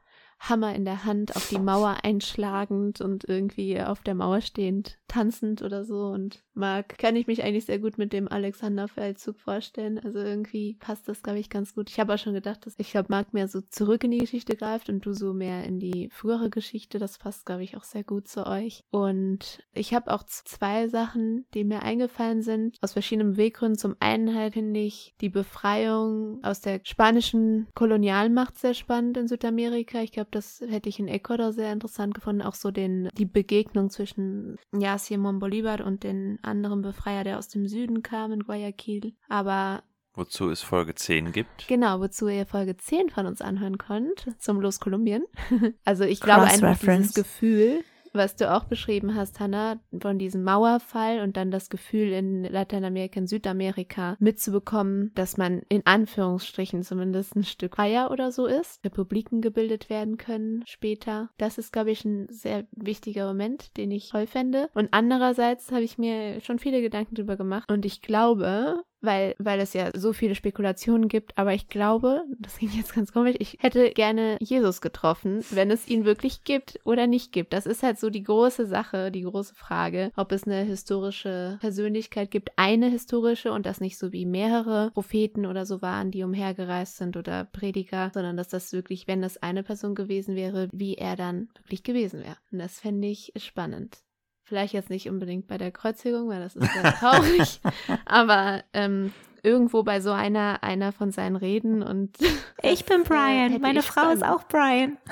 Hammer 0.49 0.75
in 0.75 0.85
der 0.85 1.05
Hand 1.05 1.37
auf 1.37 1.49
die 1.49 1.59
Mauer 1.59 1.99
einschlagend 2.03 3.01
und 3.01 3.29
irgendwie 3.29 3.81
auf 3.81 4.03
der 4.03 4.15
Mauer 4.15 4.41
stehend, 4.41 4.99
tanzend 5.07 5.63
oder 5.63 5.85
so. 5.85 6.07
Und 6.07 6.43
Marc, 6.53 6.99
kann 6.99 7.15
ich 7.15 7.29
mich 7.29 7.45
eigentlich 7.45 7.67
sehr 7.67 7.79
gut 7.79 7.97
mit 7.97 8.13
dem 8.13 8.27
Alexanderfeldzug 8.27 9.39
vorstellen. 9.39 10.01
Also 10.01 10.19
irgendwie 10.19 10.79
passt 10.81 11.09
das, 11.09 11.23
glaube 11.23 11.39
ich, 11.39 11.49
ganz 11.49 11.75
gut. 11.75 11.91
Ich 11.91 12.01
habe 12.01 12.13
auch 12.13 12.19
schon 12.19 12.35
gedacht, 12.35 12.67
dass 12.67 12.75
ich 12.79 12.91
glaube, 12.91 13.07
Marc 13.11 13.33
mehr 13.33 13.47
so 13.47 13.61
zurück 13.61 14.03
in 14.03 14.11
die 14.11 14.19
Geschichte 14.19 14.57
greift 14.57 14.89
und 14.89 15.07
du 15.07 15.13
so 15.13 15.33
mehr 15.33 15.65
in 15.65 15.79
die 15.79 16.09
frühere 16.11 16.51
Geschichte. 16.51 16.99
Das 16.99 17.19
passt, 17.19 17.47
glaube 17.47 17.63
ich, 17.63 17.77
auch 17.77 17.85
sehr 17.85 18.03
gut 18.03 18.27
zu 18.27 18.45
euch. 18.45 18.83
Und 18.91 19.63
ich 19.73 19.95
habe 19.95 20.13
auch 20.13 20.25
zwei 20.25 20.89
Sachen, 20.89 21.47
die 21.55 21.63
mir 21.63 21.83
eingefallen 21.83 22.43
sind, 22.43 22.79
aus 22.81 22.95
verschiedenen 22.95 23.35
Beweggründen. 23.35 23.79
Zum 23.79 23.95
einen 24.01 24.35
halt 24.35 24.55
finde 24.55 24.81
ich 24.81 25.15
die 25.21 25.29
Befreiung 25.29 26.43
aus 26.43 26.61
der 26.61 26.81
spanischen 26.83 27.69
Kolonialmacht 27.75 28.59
sehr 28.59 28.75
spannend 28.75 29.17
in 29.17 29.29
Südamerika. 29.29 30.01
Ich 30.03 30.11
glaube, 30.11 30.32
das 30.35 30.61
hätte 30.67 30.89
ich 30.89 30.99
in 30.99 31.09
Ecuador 31.09 31.53
sehr 31.53 31.73
interessant 31.73 32.15
gefunden. 32.15 32.43
Auch 32.43 32.55
so 32.55 32.71
den, 32.71 33.09
die 33.17 33.27
Begegnung 33.27 33.91
zwischen 33.91 34.57
ja, 34.77 34.97
Simón 34.97 35.39
Bolívar 35.39 35.83
und 35.83 36.03
den 36.03 36.39
anderen 36.43 36.83
Befreier, 36.83 37.25
der 37.25 37.39
aus 37.39 37.49
dem 37.49 37.69
Süden 37.69 38.03
kam 38.03 38.33
in 38.33 38.41
Guayaquil. 38.41 39.15
Aber 39.29 39.83
Wozu 40.15 40.51
es 40.51 40.61
Folge 40.61 40.95
10 40.95 41.33
gibt. 41.33 41.69
Genau, 41.69 42.01
wozu 42.01 42.29
ihr 42.29 42.45
Folge 42.45 42.77
10 42.77 43.09
von 43.09 43.25
uns 43.25 43.41
anhören 43.41 43.79
könnt, 43.79 44.27
zum 44.39 44.61
Los 44.61 44.79
Kolumbien. 44.79 45.25
Also 45.85 46.05
ich 46.05 46.21
glaube 46.21 46.45
einfach 46.45 46.79
dieses 46.79 47.15
Gefühl, 47.15 47.83
was 48.13 48.37
du 48.37 48.53
auch 48.53 48.65
beschrieben 48.65 49.15
hast, 49.15 49.41
Hannah, 49.41 49.81
von 50.01 50.19
diesem 50.19 50.45
Mauerfall 50.45 51.21
und 51.21 51.37
dann 51.37 51.51
das 51.51 51.71
Gefühl 51.71 52.13
in 52.13 52.45
Lateinamerika, 52.45 53.21
in 53.21 53.27
Südamerika 53.27 54.17
mitzubekommen, 54.19 55.13
dass 55.15 55.37
man 55.37 55.63
in 55.69 55.85
Anführungsstrichen 55.85 56.83
zumindest 56.83 57.37
ein 57.37 57.45
Stück 57.45 57.77
freier 57.77 58.11
oder 58.11 58.33
so 58.33 58.47
ist, 58.47 58.85
Republiken 58.85 59.41
gebildet 59.41 59.91
werden 59.91 60.19
können 60.19 60.63
später. 60.67 61.31
Das 61.39 61.59
ist, 61.59 61.73
glaube 61.73 61.91
ich, 61.91 62.05
ein 62.05 62.27
sehr 62.31 62.67
wichtiger 62.73 63.27
Moment, 63.27 63.77
den 63.77 63.91
ich 63.91 64.11
toll 64.11 64.27
fände. 64.27 64.69
Und 64.75 64.89
andererseits 64.93 65.71
habe 65.73 65.83
ich 65.83 65.99
mir 65.99 66.41
schon 66.41 66.59
viele 66.59 66.83
Gedanken 66.83 67.15
drüber 67.15 67.37
gemacht 67.37 67.71
und 67.71 67.85
ich 67.85 68.03
glaube, 68.03 68.85
weil, 69.03 69.35
weil 69.39 69.61
es 69.61 69.75
ja 69.75 69.91
so 69.95 70.13
viele 70.13 70.35
Spekulationen 70.35 71.09
gibt, 71.09 71.37
aber 71.37 71.53
ich 71.53 71.69
glaube, 71.69 72.23
das 72.39 72.57
klingt 72.57 72.75
jetzt 72.75 72.95
ganz 72.95 73.13
komisch, 73.13 73.37
ich 73.39 73.59
hätte 73.61 73.91
gerne 73.91 74.37
Jesus 74.41 74.81
getroffen, 74.81 75.45
wenn 75.51 75.71
es 75.71 75.89
ihn 75.89 76.05
wirklich 76.05 76.45
gibt 76.45 76.81
oder 76.85 77.07
nicht 77.07 77.33
gibt. 77.33 77.53
Das 77.53 77.67
ist 77.67 77.83
halt 77.83 77.99
so 77.99 78.09
die 78.09 78.23
große 78.23 78.67
Sache, 78.67 79.11
die 79.11 79.23
große 79.23 79.55
Frage, 79.55 80.13
ob 80.17 80.33
es 80.33 80.45
eine 80.45 80.63
historische 80.63 81.59
Persönlichkeit 81.61 82.31
gibt, 82.31 82.51
eine 82.57 82.89
historische 82.89 83.53
und 83.53 83.67
das 83.67 83.81
nicht 83.81 83.99
so 83.99 84.13
wie 84.13 84.25
mehrere 84.25 84.91
Propheten 84.93 85.47
oder 85.47 85.67
so 85.67 85.83
waren, 85.83 86.11
die 86.11 86.23
umhergereist 86.23 86.97
sind 86.97 87.17
oder 87.17 87.45
Prediger, 87.45 88.11
sondern 88.15 88.37
dass 88.37 88.49
das 88.49 88.73
wirklich, 88.73 89.09
wenn 89.09 89.23
das 89.23 89.43
eine 89.43 89.63
Person 89.63 89.95
gewesen 89.95 90.37
wäre, 90.37 90.69
wie 90.73 90.95
er 90.95 91.17
dann 91.17 91.49
wirklich 91.57 91.83
gewesen 91.83 92.21
wäre. 92.21 92.37
Und 92.51 92.59
das 92.59 92.81
fände 92.81 93.09
ich 93.09 93.33
spannend. 93.37 94.03
Vielleicht 94.45 94.75
jetzt 94.75 94.91
nicht 94.91 95.09
unbedingt 95.09 95.47
bei 95.47 95.59
der 95.59 95.71
Kreuzigung, 95.71 96.29
weil 96.29 96.41
das 96.41 96.57
ist 96.57 96.71
sehr 96.73 96.95
traurig. 96.99 97.61
Aber 98.05 98.63
ähm, 98.73 99.13
irgendwo 99.43 99.83
bei 99.83 100.01
so 100.01 100.13
einer, 100.13 100.63
einer 100.63 100.93
von 100.93 101.11
seinen 101.13 101.37
Reden 101.37 101.83
und 101.83 102.17
Ich 102.63 102.85
bin 102.85 103.03
äh, 103.03 103.05
Brian. 103.05 103.61
Meine 103.61 103.83
Frau 103.83 104.11
ist 104.11 104.21
spannend. 104.21 104.25
auch 104.25 104.49
Brian. 104.49 104.99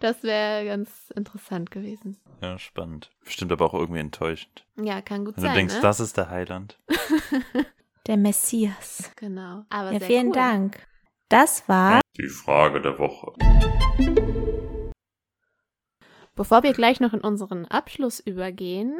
das 0.00 0.22
wäre 0.22 0.64
ganz 0.66 1.10
interessant 1.14 1.70
gewesen. 1.70 2.18
Ja, 2.40 2.58
spannend. 2.58 3.10
Bestimmt 3.24 3.52
aber 3.52 3.66
auch 3.66 3.74
irgendwie 3.74 4.00
enttäuschend. 4.00 4.66
Ja, 4.76 5.00
kann 5.00 5.24
gut 5.24 5.36
Wenn 5.36 5.42
du 5.44 5.48
sein. 5.48 5.56
denkst, 5.56 5.74
ne? 5.76 5.80
das 5.80 6.00
ist 6.00 6.16
der 6.16 6.28
Heiland. 6.30 6.78
Der 8.08 8.16
Messias. 8.16 9.12
Genau. 9.16 9.64
Aber 9.70 9.92
Ja, 9.92 9.98
sehr 10.00 10.08
vielen 10.08 10.26
cool. 10.28 10.32
Dank. 10.32 10.86
Das 11.28 11.68
war 11.68 12.00
Die 12.18 12.28
Frage 12.28 12.82
der 12.82 12.98
Woche. 12.98 13.32
Bevor 16.34 16.62
wir 16.62 16.72
gleich 16.72 17.00
noch 17.00 17.12
in 17.12 17.20
unseren 17.20 17.66
Abschluss 17.66 18.20
übergehen, 18.20 18.96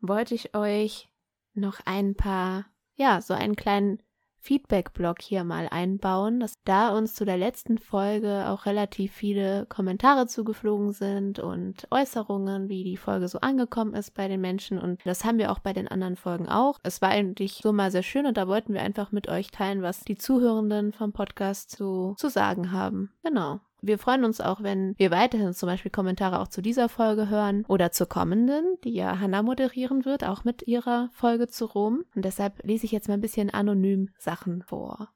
wollte 0.00 0.34
ich 0.34 0.54
euch 0.54 1.08
noch 1.54 1.80
ein 1.84 2.14
paar, 2.14 2.66
ja, 2.96 3.20
so 3.20 3.34
einen 3.34 3.56
kleinen 3.56 4.02
Feedback-Blog 4.46 5.20
hier 5.20 5.42
mal 5.42 5.66
einbauen, 5.68 6.38
dass 6.38 6.62
da 6.62 6.96
uns 6.96 7.14
zu 7.14 7.24
der 7.24 7.36
letzten 7.36 7.78
Folge 7.78 8.46
auch 8.46 8.64
relativ 8.64 9.12
viele 9.12 9.66
Kommentare 9.66 10.28
zugeflogen 10.28 10.92
sind 10.92 11.40
und 11.40 11.88
Äußerungen, 11.90 12.68
wie 12.68 12.84
die 12.84 12.96
Folge 12.96 13.26
so 13.26 13.40
angekommen 13.40 13.94
ist 13.94 14.14
bei 14.14 14.28
den 14.28 14.40
Menschen 14.40 14.78
und 14.78 15.04
das 15.04 15.24
haben 15.24 15.38
wir 15.38 15.50
auch 15.50 15.58
bei 15.58 15.72
den 15.72 15.88
anderen 15.88 16.14
Folgen 16.14 16.48
auch. 16.48 16.78
Es 16.84 17.02
war 17.02 17.08
eigentlich 17.08 17.60
so 17.62 17.72
mal 17.72 17.90
sehr 17.90 18.04
schön 18.04 18.26
und 18.26 18.36
da 18.36 18.46
wollten 18.46 18.72
wir 18.72 18.82
einfach 18.82 19.10
mit 19.10 19.28
euch 19.28 19.50
teilen, 19.50 19.82
was 19.82 20.04
die 20.04 20.16
Zuhörenden 20.16 20.92
vom 20.92 21.12
Podcast 21.12 21.76
so 21.76 22.14
zu 22.16 22.28
sagen 22.28 22.70
haben. 22.70 23.10
Genau. 23.24 23.58
Wir 23.86 23.98
freuen 23.98 24.24
uns 24.24 24.40
auch, 24.40 24.62
wenn 24.64 24.94
wir 24.98 25.12
weiterhin 25.12 25.54
zum 25.54 25.68
Beispiel 25.68 25.92
Kommentare 25.92 26.40
auch 26.40 26.48
zu 26.48 26.60
dieser 26.60 26.88
Folge 26.88 27.28
hören 27.28 27.64
oder 27.68 27.92
zur 27.92 28.08
kommenden, 28.08 28.64
die 28.82 28.94
ja 28.94 29.20
Hannah 29.20 29.42
moderieren 29.42 30.04
wird, 30.04 30.24
auch 30.24 30.42
mit 30.42 30.66
ihrer 30.66 31.08
Folge 31.12 31.46
zu 31.46 31.66
Rom. 31.66 32.04
Und 32.16 32.24
deshalb 32.24 32.64
lese 32.64 32.84
ich 32.84 32.92
jetzt 32.92 33.06
mal 33.06 33.14
ein 33.14 33.20
bisschen 33.20 33.50
anonym 33.50 34.08
Sachen 34.18 34.62
vor. 34.62 35.10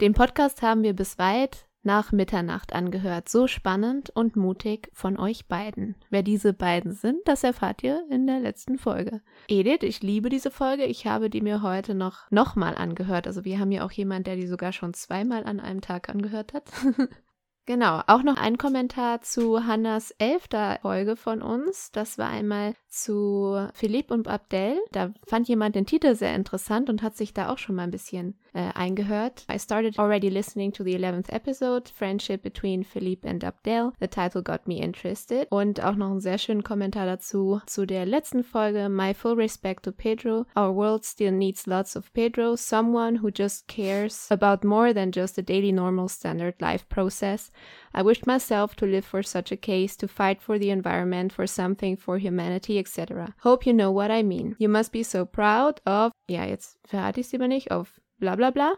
Den 0.00 0.14
Podcast 0.14 0.62
haben 0.62 0.82
wir 0.82 0.94
bis 0.94 1.18
weit 1.18 1.66
nach 1.82 2.10
Mitternacht 2.10 2.72
angehört. 2.72 3.28
So 3.28 3.46
spannend 3.46 4.10
und 4.10 4.34
mutig 4.34 4.90
von 4.92 5.18
euch 5.18 5.46
beiden. 5.46 5.94
Wer 6.10 6.22
diese 6.22 6.52
beiden 6.52 6.92
sind, 6.92 7.20
das 7.26 7.44
erfahrt 7.44 7.82
ihr 7.82 8.04
in 8.10 8.26
der 8.26 8.40
letzten 8.40 8.76
Folge. 8.78 9.20
Edith, 9.48 9.82
ich 9.82 10.02
liebe 10.02 10.28
diese 10.28 10.50
Folge. 10.50 10.84
Ich 10.84 11.06
habe 11.06 11.30
die 11.30 11.42
mir 11.42 11.62
heute 11.62 11.94
noch 11.94 12.30
nochmal 12.30 12.74
angehört. 12.76 13.26
Also 13.26 13.44
wir 13.44 13.60
haben 13.60 13.72
ja 13.72 13.84
auch 13.84 13.92
jemand, 13.92 14.26
der 14.26 14.36
die 14.36 14.46
sogar 14.48 14.72
schon 14.72 14.94
zweimal 14.94 15.44
an 15.44 15.60
einem 15.60 15.80
Tag 15.80 16.08
angehört 16.08 16.54
hat. 16.54 16.64
Genau, 17.66 18.00
auch 18.06 18.22
noch 18.22 18.36
ein 18.36 18.58
Kommentar 18.58 19.22
zu 19.22 19.66
Hannas 19.66 20.12
elfter 20.18 20.78
Folge 20.82 21.16
von 21.16 21.42
uns. 21.42 21.90
Das 21.90 22.16
war 22.16 22.28
einmal 22.28 22.74
zu 22.88 23.68
Philipp 23.74 24.12
und 24.12 24.28
Abdel. 24.28 24.78
Da 24.92 25.12
fand 25.26 25.48
jemand 25.48 25.74
den 25.74 25.84
Titel 25.84 26.14
sehr 26.14 26.36
interessant 26.36 26.88
und 26.88 27.02
hat 27.02 27.16
sich 27.16 27.34
da 27.34 27.48
auch 27.48 27.58
schon 27.58 27.74
mal 27.74 27.82
ein 27.82 27.90
bisschen 27.90 28.38
äh, 28.56 28.72
eingehört. 28.74 29.44
I 29.52 29.58
started 29.58 29.98
already 29.98 30.30
listening 30.30 30.72
to 30.72 30.82
the 30.82 30.96
11th 30.96 31.30
episode, 31.32 31.90
Friendship 31.90 32.42
between 32.42 32.82
Philippe 32.84 33.28
and 33.28 33.44
Abdel. 33.44 33.92
The 34.00 34.08
title 34.08 34.42
got 34.42 34.66
me 34.66 34.80
interested. 34.80 35.46
Und 35.50 35.84
auch 35.84 35.94
noch 35.94 36.10
einen 36.10 36.20
sehr 36.20 36.38
schönen 36.38 36.62
Kommentar 36.62 37.06
dazu 37.06 37.60
zu 37.66 37.86
der 37.86 38.06
letzten 38.06 38.42
Folge. 38.42 38.88
My 38.88 39.12
full 39.12 39.34
respect 39.34 39.84
to 39.84 39.92
Pedro. 39.92 40.46
Our 40.56 40.74
world 40.74 41.04
still 41.04 41.32
needs 41.32 41.66
lots 41.66 41.96
of 41.96 42.12
Pedro. 42.14 42.56
Someone 42.56 43.20
who 43.20 43.28
just 43.28 43.68
cares 43.68 44.28
about 44.30 44.66
more 44.66 44.94
than 44.94 45.12
just 45.12 45.38
a 45.38 45.42
daily 45.42 45.72
normal 45.72 46.08
standard 46.08 46.54
life 46.60 46.88
process. 46.88 47.50
I 47.92 48.02
wished 48.02 48.26
myself 48.26 48.74
to 48.76 48.86
live 48.86 49.04
for 49.04 49.22
such 49.22 49.52
a 49.52 49.56
case, 49.56 49.96
to 49.96 50.08
fight 50.08 50.40
for 50.40 50.58
the 50.58 50.70
environment, 50.70 51.32
for 51.32 51.46
something, 51.46 51.96
for 51.96 52.18
humanity, 52.18 52.78
etc. 52.78 53.34
Hope 53.42 53.66
you 53.66 53.72
know 53.72 53.90
what 53.90 54.10
I 54.10 54.22
mean. 54.22 54.56
You 54.58 54.68
must 54.68 54.92
be 54.92 55.02
so 55.02 55.24
proud 55.26 55.80
of, 55.86 56.12
ja, 56.28 56.44
jetzt 56.44 56.78
verrate 56.86 57.20
ich 57.20 57.26
es 57.26 57.32
lieber 57.32 57.48
nicht, 57.48 57.70
of 57.70 58.00
bla 58.18 58.36
bla 58.36 58.50
bla, 58.50 58.74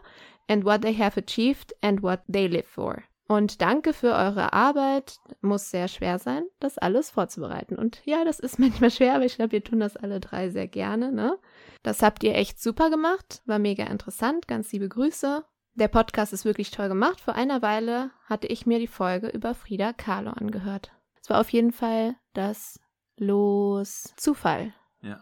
and 0.47 0.65
what 0.65 0.81
they 0.81 0.95
have 0.95 1.19
achieved 1.19 1.73
and 1.81 2.01
what 2.01 2.21
they 2.27 2.47
live 2.47 2.67
for. 2.67 3.03
Und 3.27 3.61
danke 3.61 3.93
für 3.93 4.13
eure 4.13 4.53
Arbeit. 4.53 5.19
Muss 5.41 5.69
sehr 5.69 5.87
schwer 5.87 6.17
sein, 6.17 6.45
das 6.59 6.79
alles 6.79 7.11
vorzubereiten. 7.11 7.75
Und 7.75 8.01
ja, 8.03 8.25
das 8.25 8.39
ist 8.39 8.57
manchmal 8.59 8.89
schwer, 8.89 9.13
aber 9.15 9.25
ich 9.25 9.35
glaube, 9.35 9.51
wir 9.51 9.63
tun 9.63 9.79
das 9.79 9.95
alle 9.95 10.19
drei 10.19 10.49
sehr 10.49 10.67
gerne, 10.67 11.11
ne? 11.11 11.37
Das 11.83 12.01
habt 12.01 12.23
ihr 12.23 12.33
echt 12.33 12.59
super 12.59 12.89
gemacht. 12.89 13.43
War 13.45 13.59
mega 13.59 13.85
interessant. 13.85 14.47
Ganz 14.47 14.71
liebe 14.71 14.89
Grüße. 14.89 15.45
Der 15.75 15.87
Podcast 15.87 16.33
ist 16.33 16.43
wirklich 16.43 16.71
toll 16.71 16.89
gemacht. 16.89 17.21
Vor 17.21 17.35
einer 17.35 17.61
Weile 17.61 18.09
hatte 18.25 18.47
ich 18.47 18.65
mir 18.65 18.79
die 18.79 18.87
Folge 18.87 19.27
über 19.27 19.53
Frida 19.53 19.93
Kahlo 19.93 20.31
angehört. 20.31 20.91
Es 21.21 21.29
war 21.29 21.39
auf 21.39 21.49
jeden 21.49 21.71
Fall 21.71 22.15
das 22.33 22.79
Los 23.15 24.13
Zufall. 24.17 24.73
Ja. 25.01 25.21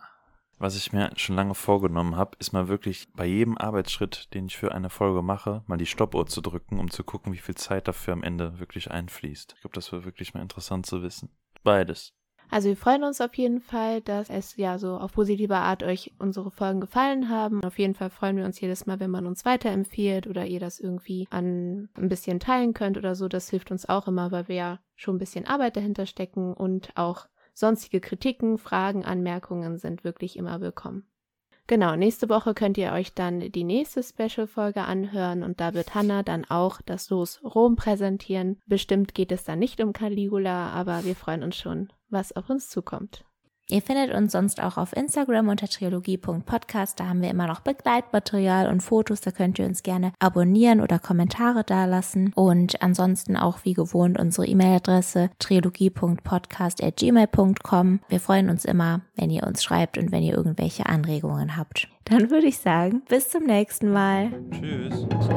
Was 0.60 0.76
ich 0.76 0.92
mir 0.92 1.12
schon 1.18 1.36
lange 1.36 1.54
vorgenommen 1.54 2.16
habe, 2.16 2.36
ist 2.40 2.52
mal 2.52 2.68
wirklich 2.68 3.08
bei 3.14 3.26
jedem 3.26 3.58
Arbeitsschritt, 3.60 4.34
den 4.34 4.48
ich 4.48 4.58
für 4.58 4.74
eine 4.74 4.90
Folge 4.90 5.22
mache, 5.22 5.64
mal 5.68 5.78
die 5.78 5.86
Stoppuhr 5.86 6.26
zu 6.26 6.42
drücken, 6.42 6.80
um 6.80 6.90
zu 6.90 7.04
gucken, 7.04 7.32
wie 7.32 7.38
viel 7.38 7.56
Zeit 7.56 7.88
dafür 7.88 8.14
am 8.14 8.24
Ende 8.24 8.60
wirklich 8.60 8.90
einfließt. 8.90 9.54
Ich 9.56 9.62
glaube, 9.62 9.76
das 9.76 9.92
wäre 9.92 10.06
wirklich 10.06 10.34
mal 10.34 10.42
interessant 10.42 10.88
zu 10.88 11.04
wissen. 11.04 11.30
Beides. 11.64 12.14
Also 12.50 12.70
wir 12.70 12.78
freuen 12.78 13.04
uns 13.04 13.20
auf 13.20 13.36
jeden 13.36 13.60
Fall, 13.60 14.02
dass 14.02 14.30
es 14.30 14.56
ja 14.56 14.80
so 14.80 14.98
auf 14.98 15.14
positive 15.14 15.58
Art 15.58 15.84
euch 15.84 16.14
unsere 16.18 16.50
Folgen 16.50 16.80
gefallen 16.80 17.30
haben. 17.30 17.64
Auf 17.64 17.78
jeden 17.78 17.94
Fall 17.94 18.10
freuen 18.10 18.38
wir 18.38 18.46
uns 18.46 18.60
jedes 18.62 18.86
Mal, 18.86 19.00
wenn 19.00 19.12
man 19.12 19.28
uns 19.28 19.44
weiterempfiehlt 19.44 20.28
oder 20.28 20.46
ihr 20.46 20.62
das 20.62 20.80
irgendwie 20.80 21.28
an 21.30 21.90
ein 21.96 22.10
bisschen 22.10 22.40
teilen 22.40 22.74
könnt 22.74 22.98
oder 22.98 23.16
so. 23.16 23.28
Das 23.28 23.50
hilft 23.50 23.70
uns 23.70 23.88
auch 23.88 24.08
immer, 24.08 24.32
weil 24.32 24.48
wir 24.48 24.56
ja 24.56 24.80
schon 24.96 25.16
ein 25.16 25.20
bisschen 25.20 25.46
Arbeit 25.46 25.76
dahinter 25.76 26.06
stecken 26.06 26.54
und 26.54 26.90
auch 26.96 27.28
sonstige 27.58 28.00
Kritiken, 28.00 28.60
Fragen, 28.60 29.04
Anmerkungen 29.04 29.80
sind 29.80 30.04
wirklich 30.04 30.38
immer 30.38 30.62
willkommen. 30.62 31.08
Genau, 31.66 31.96
nächste 31.96 32.30
Woche 32.30 32.54
könnt 32.54 32.78
ihr 32.78 32.94
euch 32.94 33.16
dann 33.16 33.40
die 33.52 33.64
nächste 33.64 34.04
Special-Folge 34.04 34.84
anhören 34.84 35.42
und 35.42 35.60
da 35.60 35.74
wird 35.74 35.96
Hannah 35.96 36.22
dann 36.22 36.46
auch 36.46 36.82
das 36.82 37.10
Los 37.10 37.44
Rom 37.44 37.76
präsentieren. 37.76 38.62
Bestimmt 38.68 39.16
geht 39.16 39.32
es 39.32 39.44
dann 39.44 39.58
nicht 39.58 39.82
um 39.82 39.92
Caligula, 39.92 40.70
aber 40.70 41.04
wir 41.04 41.16
freuen 41.16 41.44
uns 41.44 41.58
schon, 41.58 41.92
was 42.10 42.34
auf 42.36 42.50
uns 42.50 42.70
zukommt. 42.70 43.26
Ihr 43.70 43.82
findet 43.82 44.16
uns 44.16 44.32
sonst 44.32 44.64
auch 44.64 44.78
auf 44.78 44.96
Instagram 44.96 45.50
unter 45.50 45.68
trilogie.podcast. 45.68 46.98
Da 47.00 47.08
haben 47.08 47.22
wir 47.22 47.30
immer 47.30 47.48
noch 47.48 47.60
Begleitmaterial 47.60 48.70
und 48.70 48.82
Fotos. 48.82 49.20
Da 49.20 49.32
könnt 49.32 49.60
ihr 49.60 49.66
uns 49.66 49.84
gerne 49.84 50.14
abonnieren 50.20 50.80
oder 50.80 51.00
Kommentare 51.00 51.66
dalassen. 51.66 52.32
Und 52.34 52.82
ansonsten 52.82 53.36
auch 53.36 53.58
wie 53.64 53.74
gewohnt 53.74 54.18
unsere 54.18 54.48
E-Mail-Adresse 54.48 55.32
trilogie.podcast.gmail.com. 55.40 58.00
Wir 58.08 58.20
freuen 58.22 58.50
uns 58.50 58.64
immer, 58.64 59.02
wenn 59.16 59.30
ihr 59.30 59.46
uns 59.46 59.66
schreibt 59.66 59.98
und 59.98 60.14
wenn 60.14 60.24
ihr 60.24 60.38
irgendwelche 60.38 60.86
Anregungen 60.86 61.58
habt. 61.58 61.90
Dann 62.06 62.32
würde 62.32 62.48
ich 62.48 62.60
sagen, 62.60 63.02
bis 63.10 63.28
zum 63.30 63.44
nächsten 63.44 63.92
Mal. 63.92 64.32
Tschüss. 64.52 65.06
Tschüss. 65.10 65.28